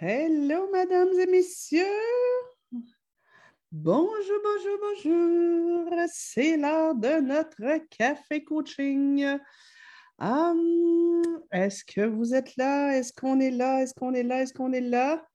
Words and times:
Hello, 0.00 0.70
mesdames 0.72 1.18
et 1.18 1.26
messieurs. 1.26 1.82
Bonjour, 3.72 4.38
bonjour, 4.44 4.78
bonjour. 4.80 5.92
C'est 6.06 6.56
l'heure 6.56 6.94
de 6.94 7.20
notre 7.20 7.84
café 7.88 8.44
coaching. 8.44 9.26
Hum, 10.20 11.42
est-ce 11.50 11.84
que 11.84 12.02
vous 12.02 12.32
êtes 12.32 12.56
là? 12.56 12.96
Est-ce 12.96 13.12
qu'on 13.12 13.40
est 13.40 13.50
là? 13.50 13.82
Est-ce 13.82 13.92
qu'on 13.92 14.14
est 14.14 14.22
là? 14.22 14.42
Est-ce 14.42 14.54
qu'on 14.54 14.72
est 14.72 14.80
là? 14.80 15.26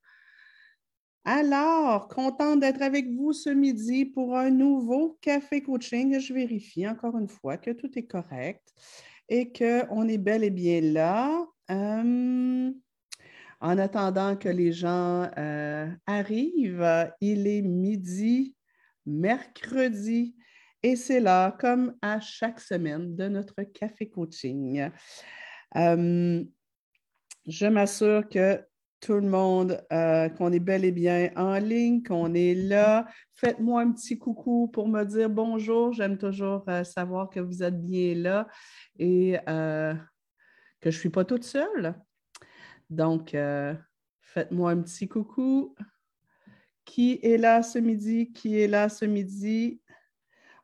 Alors, 1.26 2.08
contente 2.08 2.60
d'être 2.60 2.80
avec 2.80 3.10
vous 3.10 3.34
ce 3.34 3.50
midi 3.50 4.06
pour 4.06 4.34
un 4.34 4.48
nouveau 4.48 5.18
café 5.20 5.62
coaching. 5.62 6.18
Je 6.18 6.32
vérifie 6.32 6.88
encore 6.88 7.18
une 7.18 7.28
fois 7.28 7.58
que 7.58 7.70
tout 7.70 7.98
est 7.98 8.06
correct 8.06 8.66
et 9.28 9.52
qu'on 9.52 10.08
est 10.08 10.16
bel 10.16 10.42
et 10.42 10.48
bien 10.48 10.80
là. 10.80 11.46
Hum, 11.68 12.72
en 13.64 13.78
attendant 13.78 14.36
que 14.36 14.50
les 14.50 14.72
gens 14.72 15.30
euh, 15.38 15.88
arrivent, 16.06 17.10
il 17.22 17.46
est 17.46 17.62
midi, 17.62 18.54
mercredi, 19.06 20.36
et 20.82 20.96
c'est 20.96 21.18
là, 21.18 21.56
comme 21.58 21.96
à 22.02 22.20
chaque 22.20 22.60
semaine, 22.60 23.16
de 23.16 23.26
notre 23.26 23.62
café 23.62 24.10
coaching. 24.10 24.90
Hum, 25.74 26.46
je 27.46 27.66
m'assure 27.66 28.28
que 28.28 28.62
tout 29.00 29.14
le 29.14 29.22
monde, 29.22 29.82
euh, 29.90 30.28
qu'on 30.28 30.52
est 30.52 30.60
bel 30.60 30.84
et 30.84 30.92
bien 30.92 31.30
en 31.34 31.58
ligne, 31.58 32.02
qu'on 32.02 32.34
est 32.34 32.54
là. 32.54 33.06
Faites-moi 33.32 33.80
un 33.80 33.92
petit 33.92 34.18
coucou 34.18 34.68
pour 34.68 34.88
me 34.88 35.04
dire 35.04 35.30
bonjour. 35.30 35.94
J'aime 35.94 36.18
toujours 36.18 36.64
euh, 36.68 36.84
savoir 36.84 37.30
que 37.30 37.40
vous 37.40 37.62
êtes 37.62 37.80
bien 37.80 38.14
là 38.14 38.46
et 38.98 39.38
que 39.46 40.90
je 40.90 40.96
ne 40.96 41.00
suis 41.00 41.08
pas 41.08 41.24
toute 41.24 41.44
seule. 41.44 41.94
Donc, 42.90 43.34
euh, 43.34 43.74
faites-moi 44.20 44.72
un 44.72 44.82
petit 44.82 45.08
coucou. 45.08 45.74
Qui 46.84 47.18
est 47.22 47.38
là 47.38 47.62
ce 47.62 47.78
midi? 47.78 48.32
Qui 48.32 48.60
est 48.60 48.68
là 48.68 48.88
ce 48.88 49.04
midi? 49.04 49.80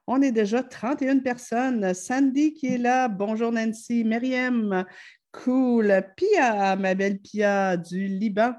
On 0.06 0.20
est 0.22 0.32
déjà 0.32 0.62
31 0.62 1.20
personnes. 1.20 1.94
Sandy 1.94 2.52
qui 2.52 2.66
est 2.66 2.78
là. 2.78 3.08
Bonjour 3.08 3.52
Nancy. 3.52 4.04
Myriam. 4.04 4.84
Cool. 5.32 6.04
Pia, 6.16 6.76
ma 6.76 6.94
belle 6.94 7.20
Pia 7.20 7.76
du 7.76 8.06
Liban. 8.06 8.54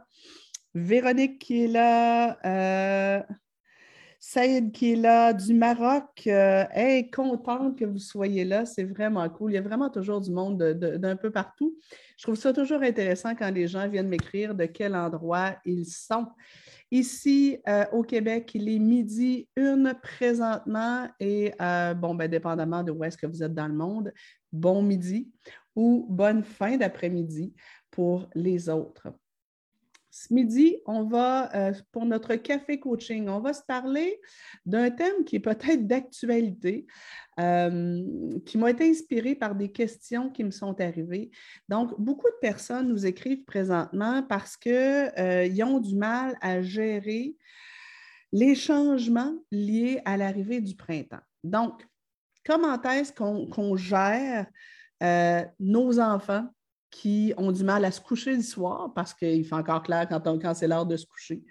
Véronique 0.74 1.40
qui 1.40 1.66
est 1.66 1.68
là. 1.68 2.38
Euh, 2.46 3.22
Saïd 4.24 4.72
qui 4.72 4.94
est 4.94 4.96
là 4.96 5.34
du 5.34 5.56
Maroc. 5.56 6.28
Euh, 6.28 6.64
contente 7.12 7.76
que 7.76 7.86
vous 7.86 7.98
soyez 7.98 8.46
là. 8.46 8.68
C'est 8.68 8.84
vraiment 8.84 9.28
cool. 9.30 9.52
Il 9.52 9.56
y 9.56 9.58
a 9.58 9.64
vraiment 9.64 9.90
toujours 9.90 10.22
du 10.22 10.30
monde 10.30 10.62
d'un 10.62 11.16
peu 11.16 11.32
partout. 11.32 11.76
Je 12.18 12.24
trouve 12.24 12.36
ça 12.36 12.54
toujours 12.54 12.84
intéressant 12.84 13.34
quand 13.34 13.50
les 13.50 13.68
gens 13.68 13.90
viennent 13.90 14.08
m'écrire 14.08 14.54
de 14.54 14.66
quel 14.66 14.96
endroit 14.96 15.56
ils 15.66 15.88
sont. 15.88 16.28
Ici, 16.92 17.58
euh, 17.68 17.86
au 17.94 18.04
Québec, 18.04 18.52
il 18.54 18.70
est 18.70 18.78
midi 18.78 19.50
une 19.56 19.96
présentement 20.04 21.08
et, 21.20 21.52
euh, 21.60 21.96
bon, 21.96 22.14
ben, 22.14 22.30
dépendamment 22.30 22.84
de 22.84 22.92
où 22.92 23.04
est-ce 23.04 23.18
que 23.18 23.26
vous 23.26 23.42
êtes 23.42 23.56
dans 23.56 23.68
le 23.68 23.74
monde, 23.74 24.14
bon 24.52 24.84
midi 24.84 25.32
ou 25.76 26.06
bonne 26.08 26.44
fin 26.44 26.78
d'après-midi 26.78 27.56
pour 27.90 28.30
les 28.36 28.70
autres. 28.70 29.08
Ce 30.14 30.34
midi, 30.34 30.76
on 30.86 31.06
va, 31.06 31.56
euh, 31.56 31.74
pour 31.94 32.06
notre 32.06 32.36
café 32.36 32.82
coaching, 32.82 33.30
on 33.30 33.40
va 33.40 33.54
se 33.54 33.64
parler 33.64 34.20
d'un 34.66 34.92
thème 34.92 35.24
qui 35.24 35.38
est 35.38 35.40
peut-être 35.40 35.88
d'actualité, 35.88 36.86
euh, 37.40 38.04
qui 38.46 38.58
m'a 38.58 38.72
été 38.72 38.90
inspiré 38.90 39.36
par 39.36 39.56
des 39.56 39.72
questions 39.72 40.30
qui 40.30 40.44
me 40.44 40.52
sont 40.52 40.80
arrivées. 40.82 41.32
Donc, 41.70 41.98
beaucoup 41.98 42.28
de 42.28 42.40
personnes 42.42 42.90
nous 42.90 43.06
écrivent 43.06 43.46
présentement 43.46 44.22
parce 44.24 44.58
qu'ils 44.58 44.74
euh, 45.18 45.66
ont 45.66 45.80
du 45.80 45.96
mal 45.96 46.38
à 46.42 46.62
gérer 46.62 47.38
les 48.34 48.54
changements 48.54 49.34
liés 49.50 50.02
à 50.04 50.18
l'arrivée 50.18 50.60
du 50.60 50.76
printemps. 50.76 51.24
Donc, 51.46 51.88
comment 52.46 52.82
est-ce 52.82 53.14
qu'on 53.14 53.76
gère 53.78 54.46
nos 55.60 56.00
enfants 56.00 56.48
qui 56.92 57.34
ont 57.38 57.52
du 57.52 57.64
mal 57.64 57.84
à 57.86 57.92
se 57.92 58.02
coucher 58.02 58.36
le 58.36 58.44
soir 58.44 58.92
parce 58.94 59.14
qu'il 59.14 59.46
fait 59.46 59.56
encore 59.56 59.82
clair 59.82 60.08
quand, 60.08 60.54
c'est 60.54 60.68
l'heure 60.68 60.86
de 60.86 60.98
se 60.98 61.06
coucher. 61.06 61.42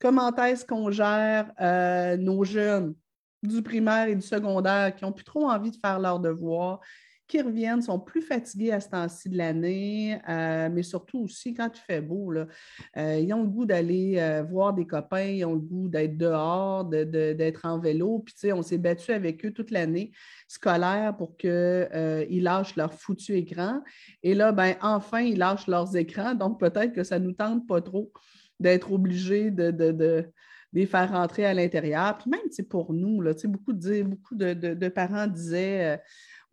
Comment 0.00 0.34
est-ce 0.34 0.64
qu'on 0.64 0.90
gère 0.90 1.52
euh, 1.60 2.16
nos 2.16 2.42
jeunes 2.44 2.94
du 3.42 3.62
primaire 3.62 4.08
et 4.08 4.14
du 4.14 4.22
secondaire 4.22 4.94
qui 4.94 5.04
n'ont 5.04 5.12
plus 5.12 5.24
trop 5.24 5.48
envie 5.48 5.70
de 5.70 5.76
faire 5.76 5.98
leurs 5.98 6.18
devoirs, 6.18 6.80
qui 7.26 7.40
reviennent, 7.40 7.82
sont 7.82 7.98
plus 7.98 8.22
fatigués 8.22 8.72
à 8.72 8.80
ce 8.80 8.90
temps-ci 8.90 9.28
de 9.28 9.36
l'année, 9.36 10.18
euh, 10.28 10.68
mais 10.72 10.82
surtout 10.82 11.18
aussi 11.20 11.54
quand 11.54 11.70
il 11.74 11.80
fait 11.80 12.00
beau. 12.00 12.32
Euh, 12.32 13.18
ils 13.18 13.32
ont 13.34 13.42
le 13.42 13.48
goût 13.48 13.66
d'aller 13.66 14.16
euh, 14.18 14.42
voir 14.42 14.74
des 14.74 14.86
copains, 14.86 15.24
ils 15.24 15.44
ont 15.44 15.54
le 15.54 15.60
goût 15.60 15.88
d'être 15.88 16.16
dehors, 16.16 16.84
d'être 16.84 17.64
en 17.64 17.78
vélo. 17.78 18.20
Puis, 18.20 18.34
tu 18.34 18.40
sais, 18.40 18.52
on 18.52 18.62
s'est 18.62 18.78
battu 18.78 19.12
avec 19.12 19.44
eux 19.44 19.52
toute 19.52 19.70
l'année 19.70 20.12
scolaire 20.46 21.16
pour 21.16 21.36
qu'ils 21.36 22.42
lâchent 22.42 22.76
leur 22.76 22.94
foutu 22.94 23.36
écran. 23.36 23.82
Et 24.22 24.34
là, 24.34 24.52
ben, 24.52 24.74
enfin, 24.80 25.20
ils 25.20 25.38
lâchent 25.38 25.66
leurs 25.66 25.96
écrans. 25.96 26.34
Donc, 26.34 26.60
peut-être 26.60 26.92
que 26.92 27.02
ça 27.02 27.18
ne 27.18 27.24
nous 27.24 27.32
tente 27.32 27.66
pas 27.66 27.80
trop 27.80 28.12
d'être 28.60 28.92
obligés 28.92 29.50
de, 29.50 30.30
les 30.72 30.86
faire 30.86 31.10
rentrer 31.10 31.46
à 31.46 31.54
l'intérieur. 31.54 32.18
Puis 32.18 32.30
même, 32.30 32.40
c'est 32.50 32.68
pour 32.68 32.92
nous, 32.92 33.20
là, 33.20 33.32
beaucoup, 33.44 33.72
de, 33.72 34.02
beaucoup 34.02 34.34
de, 34.34 34.88
parents 34.88 35.26
disaient 35.26 36.00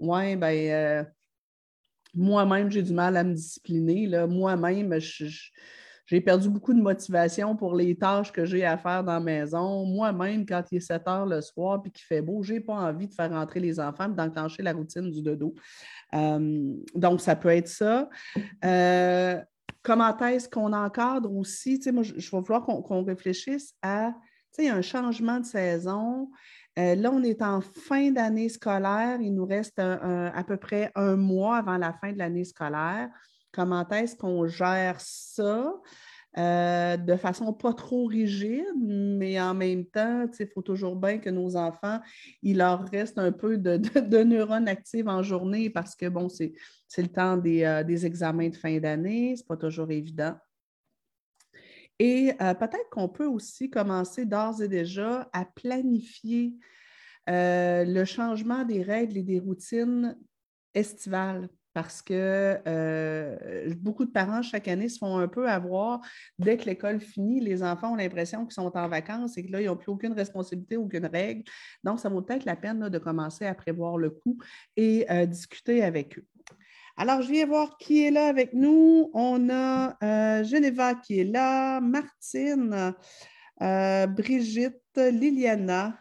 Ouais, 0.03 0.35
ben, 0.35 0.69
euh, 0.69 1.03
moi-même, 2.13 2.69
j'ai 2.69 2.83
du 2.83 2.93
mal 2.93 3.15
à 3.15 3.23
me 3.23 3.33
discipliner. 3.33 4.05
Moi-même, 4.27 4.93
j'ai 4.99 6.19
perdu 6.19 6.49
beaucoup 6.49 6.73
de 6.73 6.81
motivation 6.81 7.55
pour 7.55 7.73
les 7.73 7.95
tâches 7.95 8.33
que 8.33 8.43
j'ai 8.43 8.65
à 8.65 8.77
faire 8.77 9.01
dans 9.05 9.13
la 9.13 9.19
maison. 9.21 9.85
Moi-même, 9.85 10.45
quand 10.45 10.61
il 10.71 10.77
est 10.77 10.81
7 10.81 11.07
heures 11.07 11.25
le 11.25 11.39
soir 11.39 11.81
et 11.85 11.89
qu'il 11.89 12.05
fait 12.05 12.21
beau, 12.21 12.43
je 12.43 12.53
n'ai 12.53 12.59
pas 12.59 12.73
envie 12.73 13.07
de 13.07 13.13
faire 13.13 13.31
rentrer 13.31 13.61
les 13.61 13.79
enfants 13.79 14.11
et 14.11 14.13
d'enclencher 14.13 14.61
la 14.61 14.73
routine 14.73 15.09
du 15.09 15.21
dodo. 15.21 15.55
Euh, 16.13 16.73
donc, 16.93 17.21
ça 17.21 17.37
peut 17.37 17.49
être 17.49 17.69
ça. 17.69 18.09
Euh, 18.65 19.39
comment 19.83 20.17
est-ce 20.19 20.49
qu'on 20.49 20.73
encadre 20.73 21.33
aussi? 21.33 21.79
moi, 21.93 22.03
je, 22.03 22.13
vais 22.13 22.41
vouloir 22.41 22.65
qu'on 22.65 23.05
réfléchisse 23.05 23.73
à 23.81 24.13
un 24.59 24.81
changement 24.81 25.39
de 25.39 25.45
saison. 25.45 26.29
Euh, 26.79 26.95
là, 26.95 27.11
on 27.11 27.23
est 27.23 27.41
en 27.41 27.61
fin 27.61 28.11
d'année 28.11 28.49
scolaire. 28.49 29.19
Il 29.21 29.33
nous 29.33 29.45
reste 29.45 29.79
à 29.79 30.43
peu 30.45 30.57
près 30.57 30.91
un 30.95 31.15
mois 31.15 31.57
avant 31.57 31.77
la 31.77 31.93
fin 31.93 32.11
de 32.11 32.17
l'année 32.17 32.45
scolaire. 32.45 33.09
Comment 33.51 33.87
est-ce 33.89 34.15
qu'on 34.15 34.47
gère 34.47 34.99
ça? 34.99 35.73
Euh, 36.35 36.97
de 36.97 37.15
façon 37.15 37.53
pas 37.53 37.73
trop 37.73 38.05
rigide, 38.05 38.65
mais 38.75 39.39
en 39.39 39.53
même 39.53 39.85
temps, 39.85 40.25
il 40.39 40.47
faut 40.47 40.63
toujours 40.63 40.95
bien 40.95 41.19
que 41.19 41.29
nos 41.29 41.55
enfants, 41.55 41.99
il 42.41 42.57
leur 42.57 42.85
reste 42.89 43.19
un 43.19 43.31
peu 43.31 43.59
de, 43.59 44.23
neurones 44.23 44.67
actives 44.67 45.07
en 45.07 45.21
journée 45.21 45.69
parce 45.69 45.95
que, 45.95 46.09
bon, 46.09 46.29
c'est 46.29 46.53
le 46.97 47.07
temps 47.07 47.37
des, 47.37 47.63
euh, 47.63 47.83
des, 47.83 48.07
examens 48.07 48.49
de 48.49 48.55
fin 48.55 48.79
d'année, 48.79 49.35
ce 49.35 49.41
n'est 49.41 49.47
pas 49.47 49.57
toujours 49.57 49.91
évident. 49.91 50.33
Et 51.99 52.33
euh, 52.41 52.53
peut-être 52.53 52.89
qu'on 52.91 53.07
peut 53.07 53.27
aussi 53.27 53.69
commencer 53.69 54.25
d'ores 54.25 54.61
et 54.61 54.67
déjà 54.67 55.29
à 55.33 55.45
planifier 55.45 56.53
euh, 57.29 57.85
le 57.85 58.05
changement 58.05 58.63
des 58.63 58.81
règles 58.81 59.17
et 59.17 59.23
des 59.23 59.39
routines 59.39 60.17
estivales 60.73 61.49
parce 61.73 62.03
que 62.03 62.59
euh, 62.67 63.73
beaucoup 63.77 64.05
de 64.05 64.11
parents, 64.11 64.43
chaque 64.43 64.67
année, 64.67 64.89
se 64.89 64.99
font 64.99 65.17
un 65.17 65.27
peu 65.27 65.49
avoir. 65.49 66.01
Dès 66.37 66.55
que 66.57 66.65
l'école 66.65 66.99
finit, 66.99 67.39
les 67.39 67.63
enfants 67.63 67.93
ont 67.93 67.95
l'impression 67.95 68.45
qu'ils 68.45 68.53
sont 68.53 68.77
en 68.77 68.87
vacances 68.87 69.37
et 69.37 69.45
que 69.45 69.51
là, 69.51 69.59
ils 69.59 69.65
n'ont 69.65 69.75
plus 69.75 69.91
aucune 69.91 70.13
responsabilité, 70.13 70.77
aucune 70.77 71.07
règle. 71.07 71.43
Donc, 71.83 71.99
ça 71.99 72.09
vaut 72.09 72.21
peut-être 72.21 72.45
la 72.45 72.55
peine 72.55 72.89
de 72.89 72.97
commencer 72.99 73.47
à 73.47 73.55
prévoir 73.55 73.97
le 73.97 74.11
coup 74.11 74.37
et 74.77 75.07
discuter 75.25 75.83
avec 75.83 76.19
eux. 76.19 76.27
Alors, 76.95 77.23
je 77.23 77.31
viens 77.31 77.47
voir 77.47 77.77
qui 77.77 78.03
est 78.03 78.11
là 78.11 78.27
avec 78.27 78.53
nous. 78.53 79.09
On 79.13 79.49
a 79.49 79.97
euh, 80.03 80.43
Geneva 80.43 80.93
qui 80.93 81.19
est 81.19 81.23
là, 81.23 81.81
Martine, 81.81 82.93
euh, 83.61 84.05
Brigitte, 84.07 84.77
Liliana. 84.95 85.99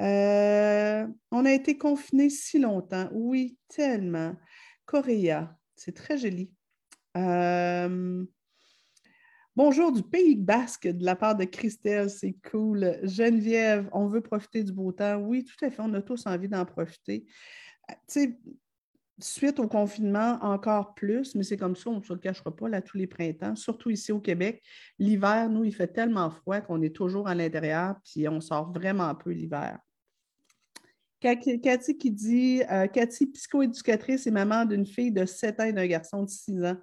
Euh, 0.00 1.06
on 1.30 1.44
a 1.44 1.52
été 1.52 1.78
confinés 1.78 2.30
si 2.30 2.58
longtemps. 2.58 3.08
Oui, 3.12 3.58
tellement. 3.68 4.34
Coréa, 4.86 5.56
c'est 5.76 5.94
très 5.94 6.18
joli. 6.18 6.50
Bonjour 9.54 9.92
du 9.92 10.02
Pays 10.02 10.36
basque 10.36 10.88
de 10.88 11.04
la 11.04 11.16
part 11.16 11.36
de 11.36 11.44
Christelle, 11.44 12.10
c'est 12.10 12.36
cool. 12.50 12.98
Geneviève, 13.02 13.88
on 13.92 14.06
veut 14.06 14.20
profiter 14.20 14.62
du 14.64 14.72
beau 14.72 14.92
temps. 14.92 15.16
Oui, 15.16 15.44
tout 15.44 15.64
à 15.64 15.70
fait, 15.70 15.82
on 15.82 15.94
a 15.94 16.02
tous 16.02 16.26
envie 16.26 16.48
d'en 16.48 16.64
profiter. 16.64 17.26
Tu 18.08 18.36
suite 19.18 19.58
au 19.58 19.68
confinement, 19.68 20.38
encore 20.42 20.94
plus, 20.94 21.34
mais 21.34 21.42
c'est 21.42 21.56
comme 21.56 21.76
ça, 21.76 21.90
on 21.90 21.98
ne 21.98 22.02
se 22.02 22.12
le 22.12 22.18
cachera 22.18 22.54
pas 22.54 22.68
là 22.68 22.80
tous 22.80 22.96
les 22.96 23.06
printemps, 23.06 23.56
surtout 23.56 23.90
ici 23.90 24.12
au 24.12 24.20
Québec. 24.20 24.62
L'hiver, 24.98 25.48
nous, 25.50 25.64
il 25.64 25.74
fait 25.74 25.88
tellement 25.88 26.30
froid 26.30 26.60
qu'on 26.60 26.82
est 26.82 26.94
toujours 26.94 27.28
à 27.28 27.34
l'intérieur, 27.34 27.96
puis 28.04 28.28
on 28.28 28.40
sort 28.40 28.72
vraiment 28.72 29.14
peu 29.14 29.30
l'hiver. 29.30 29.78
Cathy 31.20 31.98
qui 31.98 32.10
dit 32.12 32.62
euh, 32.70 32.86
Cathy, 32.86 33.26
psychoéducatrice 33.26 34.26
et 34.26 34.30
maman 34.30 34.64
d'une 34.64 34.86
fille 34.86 35.10
de 35.10 35.24
7 35.24 35.60
ans 35.60 35.64
et 35.64 35.72
d'un 35.72 35.86
garçon 35.86 36.22
de 36.22 36.28
6 36.28 36.64
ans. 36.64 36.76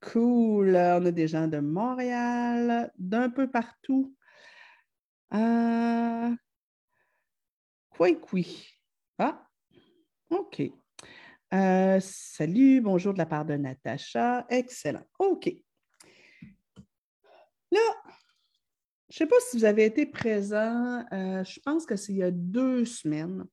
Cool. 0.00 0.74
On 0.74 1.06
a 1.06 1.10
des 1.10 1.28
gens 1.28 1.46
de 1.46 1.58
Montréal, 1.58 2.92
d'un 2.98 3.30
peu 3.30 3.48
partout. 3.48 4.14
Euh... 5.32 6.34
Quoi, 7.90 8.08
Ah, 9.18 9.48
OK. 10.30 10.70
Euh, 11.54 12.00
salut, 12.00 12.80
bonjour 12.80 13.12
de 13.12 13.18
la 13.18 13.26
part 13.26 13.44
de 13.44 13.54
Natacha. 13.54 14.44
Excellent. 14.48 15.04
OK. 15.20 15.52
Là, 17.70 17.80
je 19.08 19.14
ne 19.14 19.16
sais 19.16 19.26
pas 19.26 19.36
si 19.48 19.58
vous 19.58 19.64
avez 19.64 19.84
été 19.84 20.06
présent, 20.06 21.04
euh, 21.12 21.44
je 21.44 21.60
pense 21.60 21.86
que 21.86 21.94
c'est 21.94 22.12
il 22.12 22.18
y 22.18 22.22
a 22.24 22.32
deux 22.32 22.84
semaines. 22.84 23.44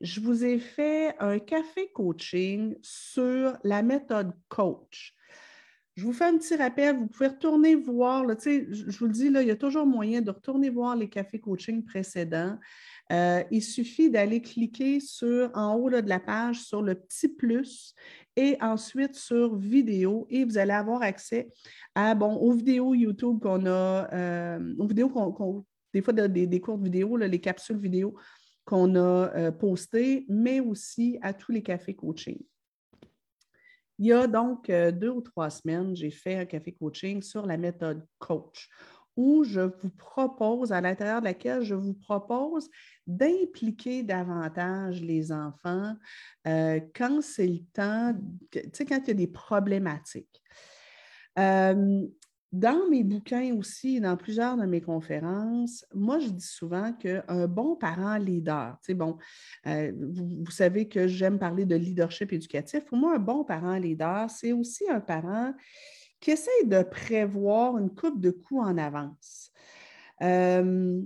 Je 0.00 0.20
vous 0.20 0.44
ai 0.44 0.58
fait 0.58 1.14
un 1.20 1.38
café 1.38 1.90
coaching 1.92 2.76
sur 2.82 3.58
la 3.62 3.82
méthode 3.82 4.32
coach. 4.48 5.14
Je 5.96 6.04
vous 6.04 6.12
fais 6.12 6.24
un 6.24 6.38
petit 6.38 6.56
rappel, 6.56 6.96
vous 6.96 7.06
pouvez 7.06 7.28
retourner 7.28 7.76
voir, 7.76 8.24
je, 8.26 8.98
vous 8.98 9.06
le 9.06 9.12
dis, 9.12 9.26
il 9.26 9.46
y 9.46 9.50
a 9.50 9.56
toujours 9.56 9.86
moyen 9.86 10.22
de 10.22 10.30
retourner 10.30 10.70
voir 10.70 10.96
les 10.96 11.08
cafés 11.08 11.40
coaching 11.40 11.84
précédents. 11.84 12.58
Euh, 13.12 13.42
il 13.50 13.62
suffit 13.62 14.10
d'aller 14.10 14.40
cliquer 14.40 14.98
sur, 14.98 15.50
en 15.54 15.74
haut 15.74 15.90
de 15.90 16.08
la 16.08 16.20
page 16.20 16.62
sur 16.62 16.80
le 16.80 16.94
petit 16.94 17.28
plus 17.28 17.94
et 18.34 18.56
ensuite 18.62 19.14
sur 19.14 19.56
vidéo 19.56 20.26
et 20.30 20.44
vous 20.44 20.56
allez 20.56 20.72
avoir 20.72 21.02
accès 21.02 21.50
à, 21.94 22.14
bon, 22.14 22.34
aux 22.34 22.52
vidéos 22.52 22.94
YouTube 22.94 23.40
qu'on 23.40 23.66
a, 23.66 24.08
euh, 24.12 24.74
aux 24.78 24.86
vidéos 24.86 25.10
qu'on, 25.10 25.64
des 25.92 26.00
fois 26.00 26.14
des, 26.14 26.46
des 26.46 26.60
courtes 26.60 26.82
vidéos, 26.82 27.18
les 27.18 27.40
capsules 27.40 27.78
vidéo 27.78 28.14
qu'on 28.64 28.94
a 28.94 29.30
euh, 29.36 29.52
postées, 29.52 30.24
mais 30.28 30.60
aussi 30.60 31.18
à 31.20 31.34
tous 31.34 31.52
les 31.52 31.62
cafés 31.62 31.94
coaching. 31.94 32.38
Il 33.98 34.06
y 34.06 34.12
a 34.12 34.26
donc 34.26 34.66
deux 34.68 35.10
ou 35.10 35.20
trois 35.20 35.50
semaines, 35.50 35.94
j'ai 35.94 36.10
fait 36.10 36.34
un 36.34 36.46
café 36.46 36.72
coaching 36.72 37.22
sur 37.22 37.46
la 37.46 37.56
méthode 37.56 38.04
coach 38.18 38.68
où 39.16 39.44
je 39.44 39.60
vous 39.60 39.90
propose, 39.90 40.72
à 40.72 40.80
l'intérieur 40.80 41.20
de 41.20 41.26
laquelle 41.26 41.62
je 41.62 41.74
vous 41.74 41.94
propose 41.94 42.68
d'impliquer 43.06 44.02
davantage 44.02 45.00
les 45.02 45.32
enfants 45.32 45.94
euh, 46.46 46.80
quand 46.94 47.22
c'est 47.22 47.46
le 47.46 47.60
temps, 47.72 48.14
tu 48.50 48.60
sais, 48.72 48.84
quand 48.84 49.00
il 49.04 49.08
y 49.08 49.10
a 49.10 49.14
des 49.14 49.26
problématiques. 49.26 50.42
Euh, 51.38 52.06
dans 52.54 52.88
mes 52.88 53.02
bouquins 53.02 53.52
aussi, 53.56 54.00
dans 54.00 54.16
plusieurs 54.16 54.56
de 54.56 54.64
mes 54.64 54.80
conférences, 54.80 55.84
moi, 55.92 56.20
je 56.20 56.28
dis 56.28 56.46
souvent 56.46 56.92
qu'un 56.92 57.48
bon 57.48 57.74
parent 57.74 58.16
leader, 58.16 58.78
tu 58.80 58.86
sais, 58.86 58.94
bon, 58.94 59.18
euh, 59.66 59.90
vous, 59.92 60.50
savez 60.52 60.86
que 60.86 61.08
j'aime 61.08 61.40
parler 61.40 61.66
de 61.66 61.74
leadership 61.74 62.32
éducatif. 62.32 62.84
Pour 62.84 62.96
moi, 62.96 63.16
un 63.16 63.18
bon 63.18 63.42
parent 63.42 63.76
leader, 63.76 64.30
c'est 64.30 64.52
aussi 64.52 64.88
un 64.88 65.00
parent 65.00 65.52
qui 66.24 66.30
essaye 66.30 66.66
de 66.66 66.82
prévoir 66.82 67.76
une 67.76 67.94
coupe 67.94 68.18
de 68.18 68.30
coups 68.30 68.64
en 68.64 68.78
avance. 68.78 69.52
Euh, 70.22 71.02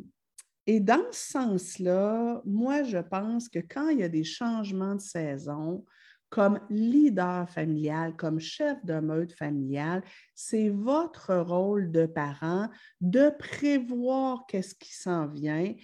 et 0.69 0.79
dans 0.79 1.11
ce 1.11 1.33
sens-là, 1.33 2.41
moi, 2.45 2.85
je 2.85 2.99
pense 2.99 3.49
que 3.49 3.59
quand 3.59 3.89
il 3.89 3.99
y 3.99 4.05
a 4.05 4.09
des 4.09 4.23
changements 4.23 4.95
de 4.95 5.01
saison, 5.01 5.85
comme 6.31 6.61
leader 6.69 7.49
familial, 7.49 8.15
comme 8.17 8.39
chef 8.39 8.85
de 8.85 9.01
meute 9.01 9.33
familial, 9.33 10.03
c'est 10.35 10.69
votre 10.69 11.35
rôle 11.35 11.91
de 11.91 12.07
parent 12.07 12.69
de 13.01 13.31
prévoir 13.39 14.45
qu'est-ce 14.47 14.75
qui 14.75 14.95
s'en 14.95 15.27
vient 15.27 15.75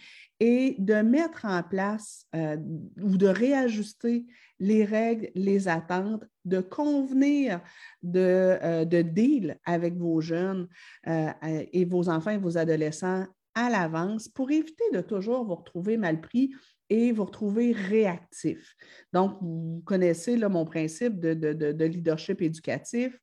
et 0.40 0.76
de 0.78 0.94
mettre 0.94 1.46
en 1.46 1.62
place 1.62 2.26
euh, 2.34 2.56
ou 3.00 3.16
de 3.16 3.26
réajuster 3.26 4.26
les 4.60 4.84
règles, 4.84 5.30
les 5.34 5.68
attentes, 5.68 6.24
de 6.44 6.60
convenir 6.60 7.60
de, 8.02 8.58
euh, 8.62 8.84
de 8.84 9.02
deal 9.02 9.58
avec 9.64 9.96
vos 9.96 10.20
jeunes 10.20 10.68
euh, 11.06 11.30
et 11.72 11.84
vos 11.84 12.08
enfants 12.08 12.30
et 12.30 12.38
vos 12.38 12.58
adolescents 12.58 13.26
à 13.54 13.70
l'avance 13.70 14.28
pour 14.28 14.50
éviter 14.50 14.84
de 14.92 15.00
toujours 15.00 15.44
vous 15.44 15.54
retrouver 15.54 15.96
mal 15.96 16.20
pris 16.20 16.52
et 16.90 17.12
vous 17.12 17.24
retrouver 17.24 17.72
réactif. 17.72 18.76
Donc, 19.12 19.38
vous 19.40 19.82
connaissez 19.84 20.36
mon 20.36 20.64
principe 20.64 21.18
de, 21.20 21.84
leadership 21.84 22.42
éducatif. 22.42 23.18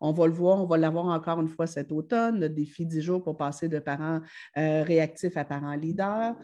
On 0.00 0.12
va 0.12 0.26
le 0.26 0.32
voir, 0.32 0.62
on 0.62 0.66
va 0.66 0.76
l'avoir 0.76 1.06
encore 1.06 1.40
une 1.40 1.48
fois 1.48 1.66
cet 1.66 1.90
automne, 1.90 2.40
le 2.40 2.48
défi 2.48 2.84
10 2.84 3.00
jours 3.00 3.22
pour 3.22 3.36
passer 3.36 3.68
de 3.68 3.78
parents 3.78 4.20
euh, 4.58 4.82
réactifs 4.82 5.36
à 5.36 5.44
parents 5.44 5.74
leaders. 5.74 6.36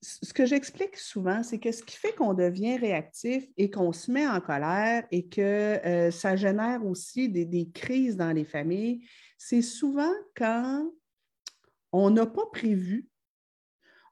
Ce 0.00 0.32
que 0.32 0.46
j'explique 0.46 0.96
souvent, 0.96 1.42
c'est 1.42 1.58
que 1.58 1.72
ce 1.72 1.82
qui 1.82 1.96
fait 1.96 2.12
qu'on 2.12 2.34
devient 2.34 2.76
réactif 2.76 3.44
et 3.56 3.68
qu'on 3.70 3.92
se 3.92 4.10
met 4.10 4.26
en 4.26 4.40
colère 4.40 5.04
et 5.10 5.28
que 5.28 5.40
euh, 5.40 6.10
ça 6.10 6.36
génère 6.36 6.84
aussi 6.86 7.28
des 7.28 7.70
crises 7.72 8.16
dans 8.16 8.32
les 8.32 8.44
familles, 8.44 9.04
c'est 9.36 9.62
souvent 9.62 10.12
quand 10.36 10.88
on 11.92 12.10
n'a 12.10 12.26
pas 12.26 12.46
prévu 12.52 13.08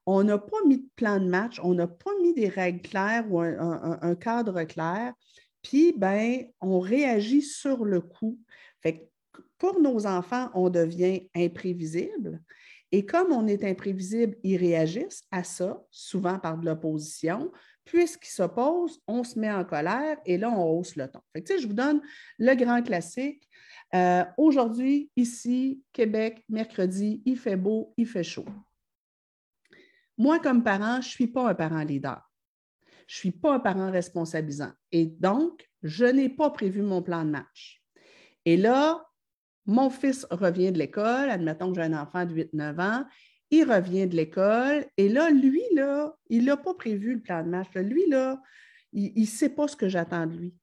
on 0.06 0.22
n'a 0.22 0.38
pas 0.38 0.62
mis 0.66 0.78
de 0.78 0.88
plan 0.94 1.18
de 1.18 1.26
match, 1.26 1.60
on 1.62 1.74
n'a 1.74 1.88
pas 1.88 2.12
mis 2.22 2.32
des 2.32 2.48
règles 2.48 2.80
claires 2.80 3.24
ou 3.30 3.40
un, 3.40 4.14
cadre 4.14 4.62
clair, 4.62 5.12
puis 5.62 5.92
ben, 5.96 6.46
on 6.60 6.78
réagit 6.78 7.42
sur 7.42 7.84
le 7.84 8.00
coup. 8.00 8.38
Pour 9.58 9.80
nos 9.80 10.06
enfants, 10.06 10.50
on 10.54 10.68
devient 10.68 11.28
imprévisible. 11.34 12.42
Et 12.92 13.06
comme 13.06 13.32
on 13.32 13.46
est 13.48 13.64
imprévisible, 13.64 14.36
ils 14.42 14.56
réagissent 14.56 15.22
à 15.30 15.44
ça, 15.44 15.82
souvent 15.90 16.38
par 16.38 16.58
de 16.58 16.66
l'opposition. 16.66 17.50
Puisqu'ils 17.84 18.30
s'opposent, 18.30 19.00
on 19.06 19.24
se 19.24 19.38
met 19.38 19.50
en 19.50 19.64
colère 19.64 20.18
et 20.26 20.38
là, 20.38 20.50
on 20.50 20.78
hausse 20.78 20.96
le 20.96 21.08
ton. 21.08 21.20
Je 21.34 21.66
vous 21.66 21.72
donne 21.72 22.02
le 22.38 22.54
grand 22.54 22.82
classique. 22.82 23.48
Euh, 23.94 24.24
aujourd'hui, 24.36 25.10
ici, 25.16 25.82
Québec, 25.92 26.44
mercredi, 26.48 27.22
il 27.24 27.38
fait 27.38 27.56
beau, 27.56 27.94
il 27.96 28.06
fait 28.06 28.24
chaud. 28.24 28.44
Moi, 30.18 30.38
comme 30.38 30.62
parent, 30.62 31.00
je 31.00 31.08
ne 31.08 31.12
suis 31.12 31.26
pas 31.26 31.48
un 31.48 31.54
parent 31.54 31.82
leader. 31.82 32.22
Je 33.06 33.16
ne 33.16 33.18
suis 33.18 33.32
pas 33.32 33.54
un 33.54 33.60
parent 33.60 33.90
responsabilisant. 33.90 34.72
Et 34.92 35.06
donc, 35.06 35.68
je 35.82 36.04
n'ai 36.04 36.28
pas 36.28 36.50
prévu 36.50 36.82
mon 36.82 37.02
plan 37.02 37.24
de 37.24 37.30
match. 37.30 37.82
Et 38.44 38.56
là, 38.56 39.06
mon 39.66 39.90
fils 39.90 40.26
revient 40.30 40.72
de 40.72 40.78
l'école, 40.78 41.30
admettons 41.30 41.70
que 41.70 41.76
j'ai 41.76 41.86
un 41.86 42.00
enfant 42.00 42.24
de 42.24 42.34
8-9 42.34 42.80
ans, 42.80 43.04
il 43.50 43.64
revient 43.64 44.06
de 44.06 44.16
l'école, 44.16 44.86
et 44.96 45.08
là, 45.08 45.30
lui, 45.30 45.62
là, 45.74 46.16
il 46.28 46.44
n'a 46.44 46.56
pas 46.56 46.74
prévu 46.74 47.14
le 47.14 47.20
plan 47.20 47.44
de 47.44 47.48
match. 47.48 47.68
Lui, 47.74 48.08
là, 48.08 48.40
il 48.92 49.20
ne 49.20 49.26
sait 49.26 49.50
pas 49.50 49.68
ce 49.68 49.76
que 49.76 49.88
j'attends 49.88 50.26
de 50.26 50.36
lui. 50.36 50.54